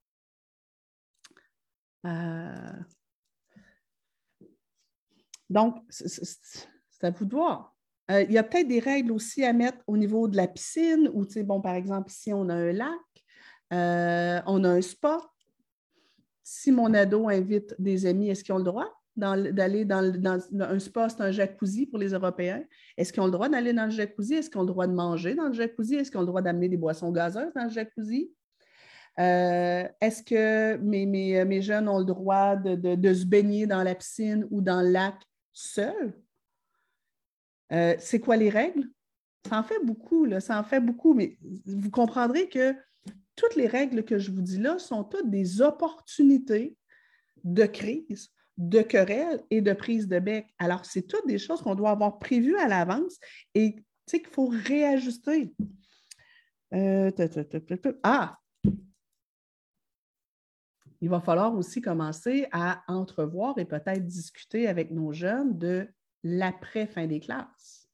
Euh, 2.06 2.72
donc, 5.50 5.84
c'est 5.90 7.04
à 7.04 7.10
vous 7.10 7.26
de 7.26 7.34
voir. 7.34 7.76
Euh, 8.10 8.22
il 8.22 8.32
y 8.32 8.38
a 8.38 8.42
peut-être 8.42 8.68
des 8.68 8.80
règles 8.80 9.12
aussi 9.12 9.44
à 9.44 9.52
mettre 9.52 9.84
au 9.86 9.98
niveau 9.98 10.28
de 10.28 10.36
la 10.38 10.48
piscine, 10.48 11.10
ou, 11.12 11.26
bon, 11.44 11.60
par 11.60 11.74
exemple, 11.74 12.10
ici, 12.10 12.32
on 12.32 12.48
a 12.48 12.54
un 12.54 12.72
lac, 12.72 12.88
on 13.70 14.64
a 14.64 14.68
un 14.70 14.80
spa. 14.80 15.20
Si 16.50 16.72
mon 16.72 16.94
ado 16.94 17.28
invite 17.28 17.74
des 17.78 18.06
amis, 18.06 18.30
est-ce 18.30 18.42
qu'ils 18.42 18.54
ont 18.54 18.58
le 18.58 18.64
droit 18.64 18.90
d'aller 19.14 19.84
dans, 19.84 20.40
un 20.58 20.78
spa, 20.78 21.11
c'est 21.11 21.20
un 21.20 21.30
jacuzzi 21.30 21.84
pour 21.84 21.98
les 21.98 22.12
Européens? 22.12 22.64
Est-ce 22.96 23.12
qu'ils 23.12 23.20
ont 23.20 23.26
le 23.26 23.32
droit 23.32 23.50
d'aller 23.50 23.74
dans 23.74 23.84
le 23.84 23.90
jacuzzi? 23.90 24.32
Est-ce 24.32 24.48
qu'ils 24.48 24.58
ont 24.58 24.62
le 24.62 24.68
droit 24.68 24.87
de 24.87 24.94
manger 24.94 25.34
dans 25.34 25.48
le 25.48 25.52
jacuzzi? 25.52 25.96
Est-ce 25.96 26.11
qu'ils 26.11 26.16
ont 26.16 26.22
le 26.22 26.26
droit 26.26 26.40
d'amener 26.40 26.70
des 26.70 26.78
boissons 26.78 27.12
gazeuses 27.12 27.52
dans 27.54 27.64
le 27.64 27.68
jacuzzi? 27.68 28.32
Euh, 29.18 29.87
est-ce 30.00 30.22
que 30.22 30.78
mes, 30.78 31.04
mes, 31.04 31.61
jeunes 31.61 31.87
ont 31.87 31.98
le 31.98 32.06
droit 32.06 32.56
de, 32.56 33.12
se 33.12 33.26
baigner 33.26 33.66
dans 33.66 33.82
la 33.82 33.94
piscine 33.94 34.46
ou 34.50 34.62
dans 34.62 34.80
le 34.80 34.90
lac 34.90 35.16
seuls? 35.52 36.14
Euh, 37.72 37.94
c'est 37.98 38.20
quoi 38.20 38.38
les 38.38 38.48
règles? 38.48 38.88
Ça 39.46 39.58
en 39.58 39.64
fait 39.64 39.84
beaucoup, 39.84 40.26
ça 40.40 40.58
en 40.58 40.64
fait 40.64 40.80
beaucoup, 40.80 41.12
mais 41.12 41.37
vous 41.66 41.90
comprendrez 41.90 42.48
que 42.48 42.74
toutes 43.38 43.55
les 43.55 43.68
règles 43.68 44.05
que 44.05 44.18
je 44.18 44.33
vous 44.33 44.42
dis 44.42 44.59
là 44.59 44.79
sont 44.79 45.05
toutes 45.05 45.31
des 45.31 45.62
opportunités 45.62 46.77
de 47.44 47.64
crise, 47.66 48.31
de 48.57 48.83
querelle 48.83 49.44
et 49.51 49.61
de 49.61 49.72
prise 49.72 50.09
de 50.09 50.18
bec. 50.18 50.53
Alors, 50.59 50.85
c'est 50.85 51.03
toutes 51.03 51.27
des 51.29 51.38
choses 51.38 51.62
qu'on 51.62 51.77
doit 51.77 51.90
avoir 51.90 52.18
prévues 52.18 52.59
à 52.59 52.66
l'avance 52.66 53.16
et 53.55 53.77
qu'il 54.07 54.27
faut 54.27 54.48
réajuster. 54.48 55.55
Euh, 56.74 57.12
ah! 58.03 58.37
Il 61.01 61.09
va 61.09 61.20
falloir 61.20 61.55
aussi 61.55 61.81
commencer 61.81 62.48
à 62.51 62.83
entrevoir 62.88 63.57
et 63.59 63.64
peut-être 63.64 64.05
discuter 64.05 64.66
avec 64.66 64.90
nos 64.90 65.12
jeunes 65.12 65.57
de 65.57 65.88
l'après-fin 66.24 67.07
des 67.07 67.20
classes. 67.20 67.88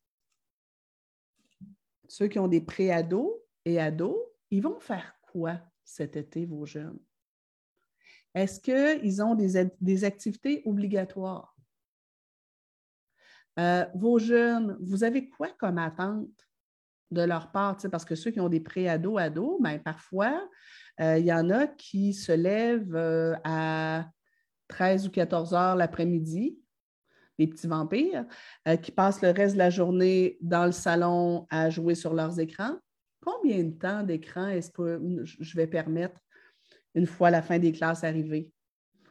Ceux 2.09 2.29
qui 2.29 2.39
ont 2.39 2.49
des 2.49 2.63
pré-ados 2.63 3.31
et 3.67 3.79
ados, 3.79 4.17
ils 4.51 4.63
vont 4.63 4.81
faire 4.81 5.14
cet 5.85 6.17
été, 6.17 6.47
vos 6.47 6.67
jeunes? 6.67 6.99
Est-ce 8.35 8.61
qu'ils 8.61 9.23
ont 9.23 9.35
des, 9.35 10.05
activités 10.05 10.63
obligatoires? 10.65 11.57
Euh, 13.61 13.85
vos 13.95 14.19
jeunes, 14.19 14.77
vous 14.81 15.05
avez 15.05 15.29
quoi 15.29 15.49
comme 15.59 15.79
attente 15.79 16.29
de 17.13 17.23
leur 17.23 17.53
part? 17.53 17.77
Parce 17.93 18.05
que 18.05 18.17
ceux 18.17 18.33
qui 18.33 18.41
ont 18.41 18.49
des 18.49 18.61
pré-ados, 18.61 19.21
ados, 19.21 19.61
ben, 19.61 19.79
parfois, 19.79 20.49
euh, 21.01 21.19
il 21.19 21.27
y 21.27 21.33
en 21.33 21.49
a 21.51 21.69
qui 21.69 22.13
se 22.13 22.33
lèvent 22.33 22.97
euh, 22.97 23.37
à 23.45 24.11
13 24.67 25.07
ou 25.07 25.11
14 25.13 25.55
heures 25.55 25.77
l'après-midi, 25.77 26.59
les 27.39 27.47
petits 27.47 27.67
vampires, 27.67 28.27
qui 28.83 28.93
passent 28.93 29.21
le 29.21 29.31
reste 29.31 29.55
de 29.55 29.59
la 29.59 29.69
journée 29.69 30.39
dans 30.41 30.67
le 30.67 30.73
salon 30.73 31.49
à 31.51 31.69
jouer 31.69 31.97
sur 31.97 32.15
leurs 32.15 32.39
écrans 32.39 32.79
combien 33.25 33.65
de 33.65 33.73
temps 33.73 34.03
d'écran 34.03 34.49
est-ce 34.49 34.71
que 34.71 35.01
je 35.25 35.57
vais 35.57 35.67
permettre 35.67 36.21
une 36.95 37.07
fois 37.07 37.31
la 37.31 37.43
fin 37.43 37.59
des 37.59 37.73
classes 37.73 38.05
arrivée? 38.05 38.51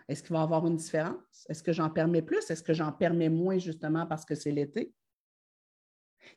Est-ce 0.08 0.22
qu'il 0.22 0.34
va 0.34 0.42
y 0.42 0.44
avoir 0.44 0.68
une 0.68 0.76
différence? 0.76 1.46
Est-ce 1.50 1.64
que 1.64 1.74
j'en 1.74 1.90
permets 1.90 2.22
plus? 2.22 2.50
Est-ce 2.52 2.64
que 2.64 2.74
j'en 2.74 2.92
permets 2.92 3.30
moins 3.30 3.58
justement 3.58 4.06
parce 4.06 4.26
que 4.26 4.36
c'est 4.36 4.52
l'été? 4.52 4.94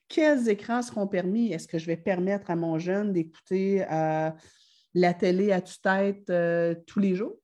Quels 0.09 0.49
écrans 0.49 0.83
seront 0.83 1.07
permis? 1.07 1.53
Est-ce 1.53 1.69
que 1.69 1.79
je 1.79 1.87
vais 1.87 1.97
permettre 1.97 2.51
à 2.51 2.57
mon 2.57 2.79
jeune 2.79 3.13
d'écouter 3.13 3.85
euh, 3.91 4.31
la 4.95 5.15
télé 5.15 5.53
à 5.53 5.61
tue-tête 5.61 6.31
euh, 6.31 6.75
tous 6.87 7.01
les 7.01 7.15
jours? 7.15 7.39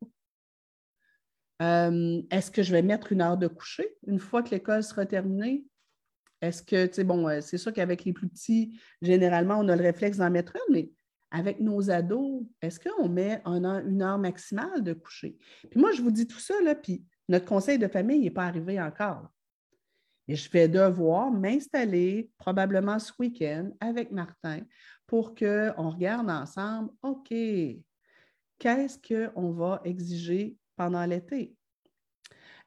Euh, 1.61 2.23
est-ce 2.31 2.51
que 2.51 2.63
je 2.63 2.73
vais 2.73 2.83
mettre 2.83 3.13
une 3.13 3.21
heure 3.21 3.37
de 3.39 3.47
coucher 3.47 3.97
une 4.07 4.19
fois 4.19 4.43
que 4.43 4.51
l'école 4.51 4.83
sera 4.83 5.07
terminée? 5.07 5.65
Est-ce 6.43 6.63
que, 6.63 6.87
tu 6.87 6.95
sais, 6.95 7.05
bon, 7.05 7.29
euh, 7.29 7.41
c'est 7.41 7.57
sûr 7.57 7.73
qu'avec 7.73 8.05
les 8.05 8.13
plus 8.13 8.29
petits, 8.29 8.79
généralement, 9.01 9.59
on 9.59 9.69
a 9.69 9.77
le 9.77 9.83
réflexe 9.83 10.19
d'en 10.19 10.29
mettre 10.29 10.57
une, 10.57 10.75
mais 10.75 10.91
avec 11.31 11.61
nos 11.61 11.89
ados, 11.91 12.43
est-ce 12.61 12.81
qu'on 12.81 13.09
met 13.09 13.41
une 13.47 14.03
heure 14.03 14.19
maximale 14.19 14.83
de 14.83 14.93
coucher? 14.93 15.39
Puis 15.71 15.81
moi, 15.81 15.93
je 15.93 16.03
vous 16.03 16.11
dis 16.11 16.27
tout 16.27 16.41
ça, 16.41 16.55
là, 16.63 16.75
puis 16.75 17.05
notre 17.29 17.47
conseil 17.47 17.79
de 17.79 17.87
famille 17.89 18.21
n'est 18.21 18.31
pas 18.31 18.45
arrivé 18.45 18.81
encore. 18.81 19.29
Et 20.29 20.37
je 20.37 20.51
vais 20.51 20.69
devoir 20.69 21.31
m'installer 21.31 22.31
probablement 22.39 22.99
ce 22.99 23.13
week-end 23.19 23.71
avec 23.81 24.11
Martin 24.13 24.61
pour 25.07 25.35
qu'on 25.35 25.91
regarde 25.91 26.29
ensemble, 26.29 26.91
OK, 27.03 27.29
qu'est-ce 28.59 28.99
qu'on 28.99 29.53
va 29.53 29.81
exiger 29.85 30.57
pendant 30.77 31.05
l'été? 31.07 31.55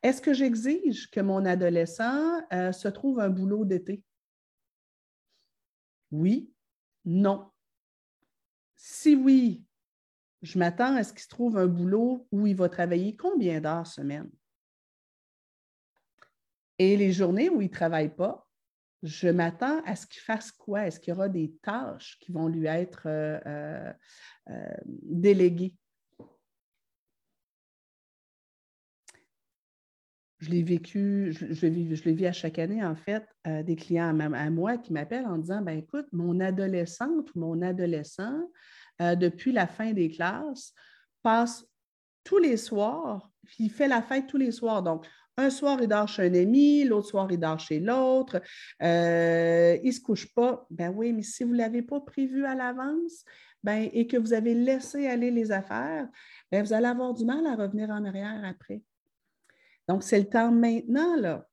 Est-ce 0.06 0.22
que 0.22 0.36
j'exige 0.36 1.10
que 1.10 1.20
mon 1.20 1.46
adolescent 1.46 2.40
euh, 2.54 2.72
se 2.72 2.88
trouve 2.88 3.20
un 3.20 3.32
boulot 3.32 3.66
d'été? 3.66 4.04
Oui, 6.12 6.54
non. 7.06 7.50
Si 8.76 9.16
oui, 9.16 9.66
je 10.44 10.60
m'attends 10.60 10.96
à 10.96 11.04
ce 11.04 11.12
qu'il 11.12 11.24
se 11.24 11.28
trouve 11.28 11.58
un 11.58 11.66
boulot 11.66 12.28
où 12.32 12.46
il 12.46 12.56
va 12.56 12.70
travailler 12.70 13.16
combien 13.16 13.60
d'heures 13.60 13.88
semaine? 13.88 14.30
Et 16.78 16.98
les 16.98 17.12
journées 17.12 17.50
où 17.50 17.60
il 17.64 17.70
ne 17.70 17.74
travaille 17.74 18.16
pas, 18.16 18.48
je 19.02 19.30
m'attends 19.30 19.82
à 19.86 19.96
ce 19.96 20.06
qu'il 20.06 20.22
fasse 20.22 20.52
quoi? 20.52 20.86
Est-ce 20.86 21.00
qu'il 21.00 21.16
y 21.16 21.18
aura 21.18 21.30
des 21.30 21.52
tâches 21.64 22.20
qui 22.20 22.32
vont 22.32 22.48
lui 22.48 22.68
être 22.68 23.08
euh, 23.08 23.92
euh, 24.52 24.76
déléguées? 24.86 25.74
Je 30.46 30.52
l'ai 30.52 30.64
vécu, 30.64 31.32
je, 31.32 31.54
je, 31.54 32.04
l'ai 32.04 32.14
vis 32.14 32.28
à 32.28 32.32
chaque 32.32 32.60
année, 32.60 32.84
en 32.84 32.96
fait, 32.96 33.26
des 33.46 33.76
clients 33.76 34.18
à, 34.20 34.50
moi 34.50 34.78
qui 34.78 34.94
m'appellent 34.94 35.26
en 35.26 35.38
disant 35.38 35.62
ben 35.62 35.78
écoute, 35.78 36.08
mon 36.12 36.40
adolescente 36.40 37.34
ou 37.36 37.40
mon 37.40 37.62
adolescent, 37.62 38.40
euh, 39.02 39.16
depuis 39.16 39.52
la 39.52 39.68
fin 39.68 39.92
des 39.92 40.10
classes, 40.10 40.74
passe 41.22 41.66
tous 42.24 42.38
les 42.38 42.58
soirs, 42.58 43.30
il 43.60 43.70
fait 43.70 43.88
la 43.88 44.02
fête 44.02 44.28
tous 44.28 44.38
les 44.38 44.52
soirs. 44.52 44.82
Donc, 44.82 45.06
un 45.38 45.50
soir, 45.50 45.80
il 45.82 45.88
dort 45.88 46.08
chez 46.08 46.24
un 46.24 46.34
ami, 46.34 46.86
l'autre 46.86 47.10
soir, 47.10 47.28
il 47.30 47.40
dort 47.40 47.60
chez 47.60 47.80
l'autre, 47.80 48.42
euh, 48.82 49.78
il 49.84 49.88
ne 49.88 49.92
se 49.92 50.00
couche 50.00 50.34
pas. 50.34 50.66
Ben 50.70 50.94
oui, 50.96 51.12
mais 51.12 51.24
si 51.24 51.44
vous 51.44 51.52
ne 51.52 51.58
l'avez 51.58 51.82
pas 51.82 52.00
prévu 52.00 52.46
à 52.46 52.56
l'avance, 52.56 53.26
ben, 53.62 53.90
et 53.92 54.08
que 54.08 54.16
vous 54.16 54.32
avez 54.32 54.54
laissé 54.54 55.08
aller 55.08 55.32
les 55.32 55.52
affaires, 55.52 56.08
ben, 56.52 56.64
vous 56.64 56.72
allez 56.72 56.86
avoir 56.86 57.14
du 57.14 57.26
mal 57.26 57.46
à 57.48 57.56
revenir 57.56 57.90
en 57.90 58.06
arrière 58.06 58.42
après. 58.46 58.82
Donc, 59.88 60.04
c'est 60.04 60.20
le 60.20 60.30
temps 60.30 60.52
maintenant, 60.52 61.16
là, 61.16 61.48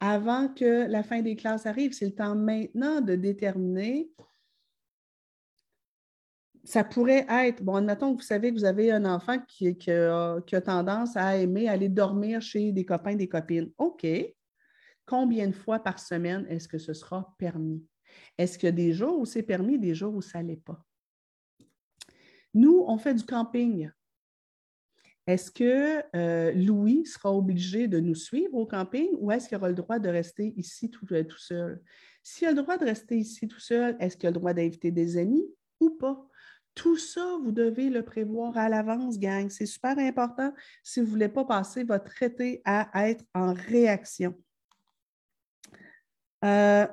avant 0.00 0.48
que 0.48 0.86
la 0.88 1.02
fin 1.02 1.22
des 1.22 1.36
classes 1.36 1.66
arrive, 1.66 1.92
c'est 1.92 2.06
le 2.06 2.14
temps 2.14 2.34
maintenant 2.34 3.00
de 3.00 3.14
déterminer. 3.14 4.10
Ça 6.64 6.84
pourrait 6.84 7.26
être, 7.28 7.62
bon, 7.62 7.76
admettons 7.76 8.14
que 8.14 8.20
vous 8.20 8.26
savez 8.26 8.52
que 8.52 8.58
vous 8.58 8.64
avez 8.64 8.92
un 8.92 9.04
enfant 9.04 9.38
qui, 9.48 9.76
qui, 9.76 9.90
a, 9.90 10.40
tendance 10.64 11.16
à 11.16 11.36
aimer 11.36 11.68
aller 11.68 11.88
dormir 11.88 12.42
chez 12.42 12.72
des 12.72 12.84
copains, 12.84 13.16
des 13.16 13.28
copines. 13.28 13.72
OK. 13.78 14.06
Combien 15.06 15.48
de 15.48 15.54
fois 15.54 15.78
par 15.78 15.98
semaine 15.98 16.46
est-ce 16.48 16.68
que 16.68 16.78
ce 16.78 16.92
sera 16.92 17.34
permis? 17.38 17.82
Est-ce 18.36 18.58
qu'il 18.58 18.66
y 18.66 18.68
a 18.68 18.72
des 18.72 18.92
jours 18.92 19.18
où 19.18 19.24
c'est 19.24 19.42
permis, 19.42 19.78
des 19.78 19.94
jours 19.94 20.14
où 20.14 20.20
ça 20.20 20.42
ne 20.42 20.48
l'est 20.48 20.62
pas? 20.62 20.84
Nous, 22.54 22.84
on 22.86 22.98
fait 22.98 23.14
du 23.14 23.24
camping. 23.24 23.90
Est-ce 25.28 25.50
que 25.50 26.02
euh, 26.16 26.52
Louis 26.54 27.04
sera 27.04 27.30
obligé 27.34 27.86
de 27.86 28.00
nous 28.00 28.14
suivre 28.14 28.54
au 28.54 28.64
camping 28.64 29.10
ou 29.18 29.30
est-ce 29.30 29.46
qu'il 29.46 29.58
aura 29.58 29.68
le 29.68 29.74
droit 29.74 29.98
de 29.98 30.08
rester 30.08 30.54
ici 30.56 30.88
tout, 30.88 31.06
euh, 31.12 31.22
tout 31.22 31.36
seul? 31.36 31.82
S'il 32.22 32.48
a 32.48 32.52
le 32.52 32.62
droit 32.62 32.78
de 32.78 32.86
rester 32.86 33.18
ici 33.18 33.46
tout 33.46 33.60
seul, 33.60 33.94
est-ce 34.00 34.16
qu'il 34.16 34.26
a 34.26 34.30
le 34.30 34.38
droit 34.38 34.54
d'inviter 34.54 34.90
des 34.90 35.18
amis 35.18 35.44
ou 35.80 35.90
pas? 35.90 36.26
Tout 36.74 36.96
ça, 36.96 37.36
vous 37.42 37.52
devez 37.52 37.90
le 37.90 38.02
prévoir 38.02 38.56
à 38.56 38.70
l'avance, 38.70 39.18
gang. 39.18 39.50
C'est 39.50 39.66
super 39.66 39.98
important 39.98 40.54
si 40.82 41.00
vous 41.00 41.06
ne 41.06 41.10
voulez 41.10 41.28
pas 41.28 41.44
passer 41.44 41.84
votre 41.84 42.22
été 42.22 42.62
à 42.64 43.10
être 43.10 43.22
en 43.34 43.52
réaction. 43.52 44.34
Euh, 46.42 46.86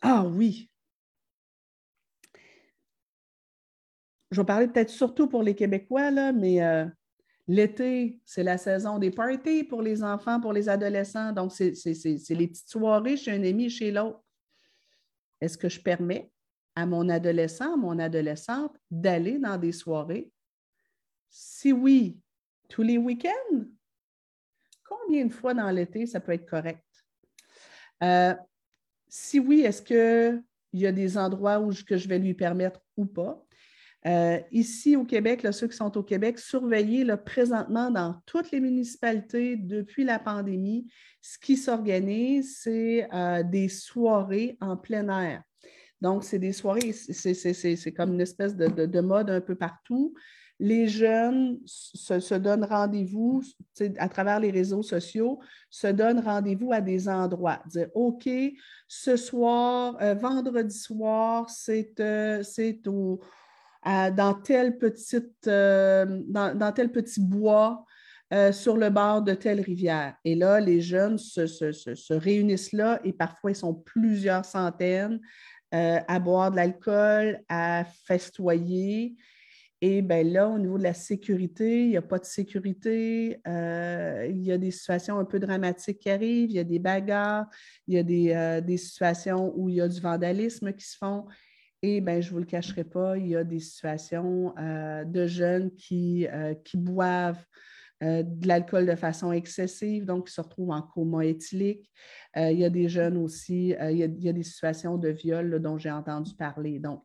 ah 0.00 0.24
oui. 0.26 0.70
Je 4.30 4.40
vais 4.40 4.46
parler 4.46 4.68
peut-être 4.68 4.88
surtout 4.88 5.28
pour 5.28 5.42
les 5.42 5.54
Québécois, 5.54 6.10
là, 6.10 6.32
mais 6.32 6.62
L'été, 7.48 8.20
c'est 8.24 8.44
la 8.44 8.56
saison 8.56 8.98
des 8.98 9.10
parties 9.10 9.64
pour 9.64 9.82
les 9.82 10.02
enfants, 10.02 10.40
pour 10.40 10.52
les 10.52 10.68
adolescents. 10.68 11.32
Donc, 11.32 11.52
c'est 11.52 11.74
les 12.30 12.46
petites 12.46 12.68
soirées 12.68 13.16
chez 13.16 13.32
un 13.32 13.42
ami, 13.42 13.68
chez 13.68 13.90
l'autre. 13.90 14.22
Est-ce 15.40 15.58
que 15.58 15.68
je 15.68 15.80
permets 15.80 16.30
à 16.76 16.86
mon 16.86 17.08
adolescent, 17.08 17.76
mon 17.76 17.98
adolescente 17.98 18.76
d'aller 18.90 19.38
dans 19.38 19.58
des 19.58 19.72
soirées? 19.72 20.30
Si 21.28 21.72
oui, 21.72 22.20
tous 22.68 22.82
les 22.82 22.96
week-ends? 22.96 23.64
Combien 24.84 25.26
de 25.26 25.32
fois 25.32 25.52
dans 25.52 25.70
l'été 25.70 26.06
ça 26.06 26.20
peut 26.20 26.32
être 26.32 26.48
correct? 26.48 26.84
Euh, 28.02 28.34
si 29.08 29.40
oui, 29.40 29.62
est-ce 29.62 29.82
qu'il 29.82 30.42
y 30.72 30.86
a 30.86 30.92
des 30.92 31.18
endroits 31.18 31.58
où 31.58 31.72
que 31.86 31.96
je 31.96 32.08
vais 32.08 32.18
lui 32.18 32.34
permettre 32.34 32.80
ou 32.96 33.04
pas? 33.04 33.44
Euh, 34.04 34.40
ici 34.50 34.96
au 34.96 35.04
Québec, 35.04 35.46
ceux 35.52 35.68
qui 35.68 35.76
sont 35.76 35.96
au 35.96 36.02
Québec, 36.02 36.38
surveillez 36.38 37.06
présentement 37.24 37.90
dans 37.90 38.16
toutes 38.26 38.50
les 38.50 38.60
municipalités 38.60 39.56
depuis 39.56 40.04
la 40.04 40.18
pandémie. 40.18 40.90
Ce 41.20 41.38
qui 41.38 41.56
s'organise, 41.56 42.58
c'est 42.60 43.08
euh, 43.14 43.44
des 43.44 43.68
soirées 43.68 44.56
en 44.60 44.76
plein 44.76 45.08
air. 45.20 45.42
Donc, 46.00 46.24
c'est 46.24 46.40
des 46.40 46.52
soirées, 46.52 46.92
c'est 46.92 47.92
comme 47.92 48.14
une 48.14 48.20
espèce 48.20 48.56
de, 48.56 49.00
mode 49.00 49.30
un 49.30 49.40
peu 49.40 49.54
partout. 49.54 50.14
Les 50.58 50.88
jeunes 50.88 51.60
se, 51.64 52.34
donnent 52.34 52.64
rendez-vous 52.64 53.42
à 53.98 54.08
travers 54.08 54.40
les 54.40 54.50
réseaux 54.50 54.82
sociaux, 54.82 55.38
se 55.70 55.86
donnent 55.86 56.18
rendez-vous 56.18 56.72
à 56.72 56.80
des 56.80 57.08
endroits. 57.08 57.62
Dire, 57.66 57.88
OK, 57.94 58.28
ce 58.88 59.16
soir, 59.16 59.96
euh, 60.02 60.14
vendredi 60.14 60.76
soir, 60.76 61.48
c'est 61.48 61.94
au, 62.88 63.20
dans, 63.84 64.34
telle 64.34 64.78
petite, 64.78 65.46
euh, 65.46 66.20
dans, 66.26 66.72
tel 66.72 66.90
petit 66.92 67.20
bois 67.20 67.84
euh, 68.32 68.52
sur 68.52 68.76
le 68.76 68.90
bord 68.90 69.22
de 69.22 69.34
telle 69.34 69.60
rivière. 69.60 70.14
Et 70.24 70.34
là, 70.34 70.60
les 70.60 70.80
jeunes 70.80 71.18
se, 71.18 72.12
réunissent 72.12 72.72
là 72.72 73.00
et 73.04 73.12
parfois 73.12 73.50
ils 73.50 73.56
sont 73.56 73.74
plusieurs 73.74 74.44
centaines 74.44 75.20
euh, 75.74 75.98
à 76.06 76.18
boire 76.20 76.50
de 76.50 76.56
l'alcool, 76.56 77.40
à 77.48 77.84
festoyer. 78.06 79.16
Et 79.84 80.00
bien 80.00 80.22
là, 80.22 80.48
au 80.48 80.60
niveau 80.60 80.78
de 80.78 80.84
la 80.84 80.94
sécurité, 80.94 81.82
il 81.82 81.88
n'y 81.88 81.96
a 81.96 82.02
pas 82.02 82.20
de 82.20 82.24
sécurité. 82.24 83.40
il 83.44 84.42
y 84.44 84.52
a 84.52 84.58
des 84.58 84.70
situations 84.70 85.18
un 85.18 85.24
peu 85.24 85.40
dramatiques 85.40 85.98
qui 85.98 86.08
arrivent, 86.08 86.50
il 86.50 86.54
y 86.54 86.60
a 86.60 86.64
des 86.64 86.78
bagarres, 86.78 87.46
il 87.88 87.94
y 87.94 87.98
a 87.98 88.04
des, 88.04 88.62
des 88.64 88.76
situations 88.76 89.52
où 89.56 89.68
il 89.68 89.76
y 89.76 89.80
a 89.80 89.88
du 89.88 90.00
vandalisme 90.00 90.72
qui 90.72 90.86
se 90.86 90.96
font. 90.96 91.26
Et 91.84 92.00
ben, 92.00 92.22
je 92.22 92.28
ne 92.28 92.32
vous 92.34 92.38
le 92.38 92.44
cacherai 92.44 92.84
pas, 92.84 93.18
il 93.18 93.26
y 93.26 93.36
a 93.36 93.42
des 93.42 93.58
situations 93.58 94.54
euh, 94.56 95.04
de 95.04 95.26
jeunes 95.26 95.74
qui, 95.74 96.28
euh, 96.28 96.54
qui 96.54 96.76
boivent 96.76 97.44
euh, 98.04 98.22
de 98.22 98.46
l'alcool 98.46 98.86
de 98.86 98.94
façon 98.94 99.32
excessive, 99.32 100.04
donc 100.04 100.28
qui 100.28 100.32
se 100.32 100.40
retrouvent 100.40 100.70
en 100.70 100.82
coma 100.82 101.24
éthylique. 101.24 101.90
il 102.36 102.58
y 102.58 102.64
a 102.64 102.70
des 102.70 102.88
jeunes 102.88 103.16
aussi, 103.16 103.74
il 103.80 103.96
y, 103.96 104.28
a, 104.28 104.32
des 104.32 104.42
situations 104.44 104.96
de 104.96 105.08
viol 105.08 105.60
dont 105.60 105.76
j'ai 105.76 105.90
entendu 105.90 106.34
parler. 106.36 106.78
Donc, 106.78 107.04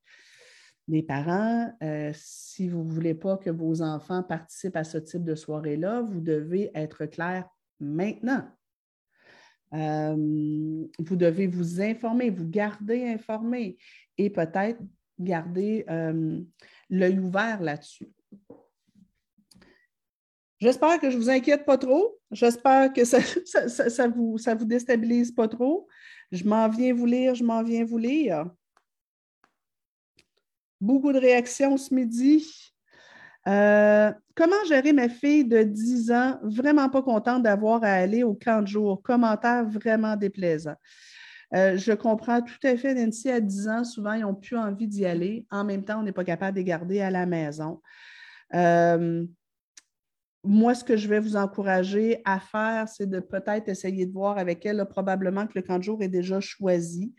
les 0.88 1.04
parents, 1.04 1.72
si 2.14 2.70
vous 2.70 2.84
ne 2.84 2.90
voulez 2.90 3.14
pas 3.14 3.38
que 3.38 3.50
vos 3.50 3.82
enfants 3.82 4.24
participent 4.24 4.78
à 4.78 4.86
ce 4.86 4.98
type 4.98 5.24
de 5.24 5.36
soirée-là, 5.36 6.02
vous 6.02 6.22
devez 6.22 6.72
être 6.74 7.06
clair 7.06 7.46
maintenant. 7.80 8.48
Vous 9.72 11.16
devez 11.16 11.48
vous 11.48 11.82
informer, 11.82 12.30
vous 12.30 12.48
garder 12.48 13.08
informé 13.08 13.78
et 14.18 14.30
peut-être 14.30 14.80
garder 15.20 15.86
euh, 15.90 16.42
l'œil 16.90 17.20
ouvert 17.20 17.62
là-dessus. 17.62 18.10
J'espère 20.60 21.00
que 21.00 21.12
je 21.12 21.18
ne 21.18 21.22
vous 21.22 21.30
inquiète 21.30 21.66
pas 21.66 21.78
trop. 21.78 22.18
J'espère 22.32 22.92
que 22.92 23.06
ça 23.06 23.20
ne 24.08 24.14
vous, 24.14 24.38
ça 24.38 24.56
vous 24.56 24.66
déstabilise 24.66 25.32
pas 25.32 25.48
trop. 25.48 25.88
Je 26.32 26.44
m'en 26.44 26.68
viens 26.68 26.94
vous 26.94 27.06
lire, 27.06 27.36
je 27.36 27.44
m'en 27.44 27.64
viens 27.64 27.86
vous 27.86 27.98
lire. 27.98 28.50
Beaucoup 30.82 31.12
de 31.12 31.20
réactions 31.20 31.78
ce 31.78 31.94
midi. 31.94 32.74
Euh, 33.48 34.12
comment 34.38 34.64
gérer 34.68 34.94
ma 34.94 35.10
fille 35.10 35.44
de 35.44 35.64
10 35.64 36.12
ans, 36.12 36.40
vraiment 36.44 36.90
pas 36.90 37.02
contente 37.02 37.42
d'avoir 37.42 37.84
à 37.84 37.92
aller 37.94 38.24
au 38.24 38.36
camp 38.36 38.62
de 38.62 38.68
jour? 38.68 39.02
Commentaire 39.02 39.66
vraiment 39.66 40.16
déplaisant. 40.16 40.76
Euh, 41.56 41.76
je 41.76 41.94
comprends 41.94 42.42
tout 42.42 42.68
à 42.68 42.78
fait, 42.78 42.94
Nancy, 42.94 43.32
à 43.32 43.42
10 43.42 43.68
ans, 43.68 43.84
souvent, 43.84 44.14
ils 44.14 44.22
n'ont 44.22 44.36
plus 44.36 44.56
envie 44.58 44.88
d'y 44.88 45.06
aller. 45.06 45.48
En 45.50 45.64
même 45.64 45.84
temps, 45.84 46.00
on 46.00 46.04
n'est 46.04 46.12
pas 46.12 46.24
capable 46.24 46.54
de 46.54 46.60
les 46.60 46.66
garder 46.66 47.02
à 47.02 47.10
la 47.10 47.26
maison. 47.26 47.82
Euh, 48.54 49.26
moi, 50.44 50.76
ce 50.76 50.84
que 50.84 50.98
je 50.98 51.08
vais 51.08 51.20
vous 51.20 51.36
encourager 51.36 52.22
à 52.24 52.40
faire, 52.40 52.88
c'est 52.88 53.10
de 53.10 53.20
peut-être 53.20 53.70
essayer 53.70 54.06
de 54.06 54.12
voir 54.12 54.38
avec 54.38 54.66
elle, 54.66 54.86
probablement 54.86 55.48
que 55.48 55.54
le 55.56 55.64
camp 55.64 55.80
de 55.80 55.84
jour 55.84 56.04
est 56.04 56.10
déjà 56.10 56.40
choisi, 56.40 57.14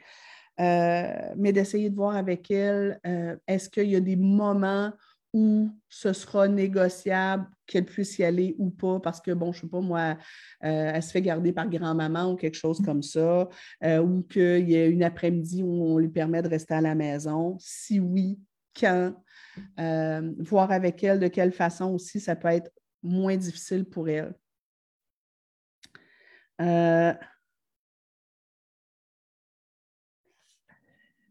euh, 0.61 1.13
mais 1.37 1.53
d'essayer 1.53 1.91
de 1.91 1.97
voir 1.97 2.15
avec 2.17 2.51
elle, 2.51 3.01
est-ce 3.49 3.69
qu'il 3.69 3.91
y 3.91 3.97
a 3.97 4.01
des 4.01 4.17
moments 4.17 4.93
où 5.33 5.71
ce 5.89 6.13
sera 6.13 6.49
négociable 6.49 7.47
qu'elle 7.67 7.85
puisse 7.85 8.19
y 8.19 8.25
aller 8.25 8.55
ou 8.59 8.71
pas, 8.71 8.99
parce 9.01 9.21
que, 9.21 9.31
bon, 9.33 9.53
je 9.53 9.59
ne 9.59 9.63
sais 9.63 9.71
pas, 9.71 9.81
moi, 9.81 10.17
euh, 10.65 10.93
elle 10.95 11.03
se 11.03 11.11
fait 11.11 11.23
garder 11.23 11.53
par 11.53 11.69
grand-maman 11.69 12.33
ou 12.33 12.37
quelque 12.37 12.57
chose 12.57 12.81
comme 12.85 13.03
ça, 13.03 13.49
euh, 13.85 14.01
ou 14.01 14.23
qu'il 14.23 14.69
y 14.69 14.77
a 14.77 14.87
une 14.87 15.03
après-midi 15.03 15.63
où 15.63 15.85
on 15.85 15.99
lui 15.99 16.09
permet 16.09 16.43
de 16.43 16.49
rester 16.49 16.75
à 16.75 16.81
la 16.81 16.95
maison. 16.95 17.57
Si 17.61 18.01
oui, 18.01 18.39
quand? 18.79 19.15
Euh, 19.81 20.33
voir 20.39 20.71
avec 20.71 21.03
elle 21.03 21.19
de 21.19 21.29
quelle 21.29 21.53
façon 21.53 21.87
aussi 21.95 22.21
ça 22.21 22.37
peut 22.37 22.49
être 22.49 22.71
moins 23.03 23.37
difficile 23.37 23.85
pour 23.85 24.09
elle. 24.09 24.35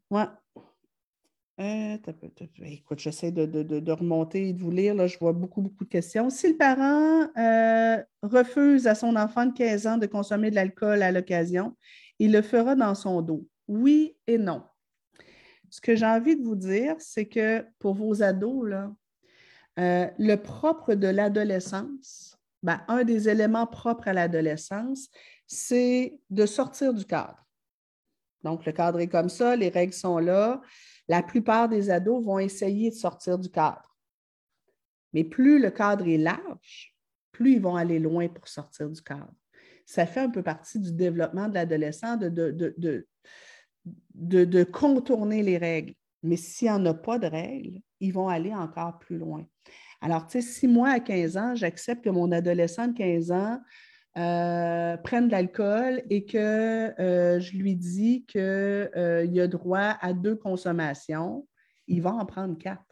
Ouais. 0.10 0.26
Euh, 1.60 1.98
écoute, 2.66 3.00
j'essaie 3.00 3.32
de, 3.32 3.92
remonter 3.92 4.50
et 4.50 4.54
de 4.54 4.62
vous 4.62 4.70
lire. 4.70 5.08
Je 5.08 5.18
vois 5.18 5.34
beaucoup, 5.34 5.62
beaucoup 5.62 5.86
de 5.86 5.90
questions. 5.90 6.30
Si 6.30 6.50
le 6.50 6.58
parent 6.58 7.28
euh, 7.36 8.04
refuse 8.22 8.86
à 8.86 8.94
son 8.94 9.16
enfant 9.16 9.48
de 9.48 9.54
15 9.54 9.88
ans 9.88 9.98
de 9.98 10.06
consommer 10.06 10.52
de 10.52 10.56
l'alcool 10.56 11.02
à 11.02 11.12
l'occasion, 11.12 11.76
il 12.20 12.32
le 12.32 12.44
fera 12.44 12.76
dans 12.76 12.94
son 12.94 13.22
dos. 13.22 13.48
Oui 13.68 14.16
et 14.28 14.38
non. 14.38 14.64
Ce 15.70 15.82
que 15.82 15.96
j'ai 15.96 16.06
envie 16.06 16.38
de 16.38 16.44
vous 16.44 16.56
dire, 16.56 16.96
c'est 17.00 17.26
que 17.28 17.66
pour 17.80 17.96
vos 17.96 18.22
ados, 18.22 18.70
là, 18.70 18.94
euh, 19.80 20.08
le 20.20 20.36
propre 20.36 20.94
de 20.94 21.08
l'adolescence, 21.08 22.38
ben, 22.62 22.82
un 22.88 23.04
des 23.04 23.30
éléments 23.30 23.68
propres 23.68 24.08
à 24.08 24.14
l'adolescence, 24.14 25.10
c'est 25.48 26.20
de 26.30 26.46
sortir 26.46 26.94
du 26.94 27.06
cadre. 27.06 27.47
Donc, 28.48 28.66
le 28.66 28.72
cadre 28.72 29.00
est 29.00 29.08
comme 29.08 29.30
ça, 29.30 29.56
les 29.56 29.70
règles 29.70 29.94
sont 29.94 30.20
là 30.20 30.62
la 31.08 31.24
plupart 31.24 31.70
des 31.70 31.90
ados 31.90 32.24
vont 32.24 32.40
essayer 32.40 32.90
de 32.90 32.96
sortir 32.96 33.40
du 33.40 33.50
cadre. 33.50 33.96
Mais 35.14 35.24
plus 35.24 35.60
le 35.60 35.72
cadre 35.72 36.08
est 36.08 36.18
large, 36.18 36.96
plus 37.32 37.54
ils 37.54 37.62
vont 37.62 37.76
aller 37.76 38.00
loin 38.00 38.28
pour 38.28 38.48
sortir 38.48 38.90
du 38.90 39.02
cadre. 39.02 39.34
Ça 39.86 40.06
fait 40.06 40.20
un 40.20 40.30
peu 40.30 40.44
partie 40.44 40.80
du 40.80 40.92
développement 40.92 41.48
de 41.48 41.54
l'adolescent 41.54 42.18
de, 42.18 43.06
contourner 44.64 45.44
les 45.44 45.58
règles. 45.58 45.94
Mais 46.24 46.36
s'il 46.36 46.68
n'y 46.68 46.74
en 46.74 46.86
a 46.88 46.94
pas 46.94 47.20
de 47.20 47.28
règles, 47.28 47.80
ils 48.02 48.12
vont 48.12 48.28
aller 48.28 48.54
encore 48.54 49.00
plus 49.00 49.18
loin. 49.18 49.46
Alors, 50.02 50.28
tu 50.28 50.42
sais, 50.42 50.48
si 50.48 50.68
moi, 50.68 50.90
à 50.90 51.00
15 51.00 51.38
ans, 51.38 51.56
j'accepte 51.56 52.04
que 52.04 52.10
mon 52.10 52.32
adolescent 52.32 52.88
de 52.88 52.98
15 52.98 53.32
ans 53.32 53.62
euh, 54.18 54.98
prenne 54.98 55.28
de 55.28 55.32
l'alcool 55.32 56.02
et 56.10 56.26
que 56.26 57.00
euh, 57.00 57.40
je 57.40 57.56
lui 57.56 57.76
dis 57.76 58.26
qu'il 58.26 58.42
euh, 58.42 59.44
a 59.44 59.48
droit 59.48 59.96
à 60.02 60.14
deux 60.14 60.36
consommations, 60.36 61.48
il 61.88 62.02
va 62.02 62.14
en 62.14 62.26
prendre 62.26 62.58
quatre. 62.58 62.84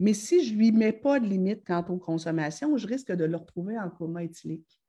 Mais 0.00 0.14
si 0.14 0.44
je 0.44 0.54
ne 0.54 0.58
lui 0.58 0.72
mets 0.72 0.92
pas 0.92 1.20
de 1.20 1.26
limite 1.26 1.64
quant 1.66 1.84
aux 1.88 1.98
consommations, 1.98 2.76
je 2.76 2.86
risque 2.86 3.12
de 3.12 3.24
le 3.24 3.36
retrouver 3.36 3.78
en 3.78 3.90
coma 3.90 4.24
éthylique. 4.24 4.80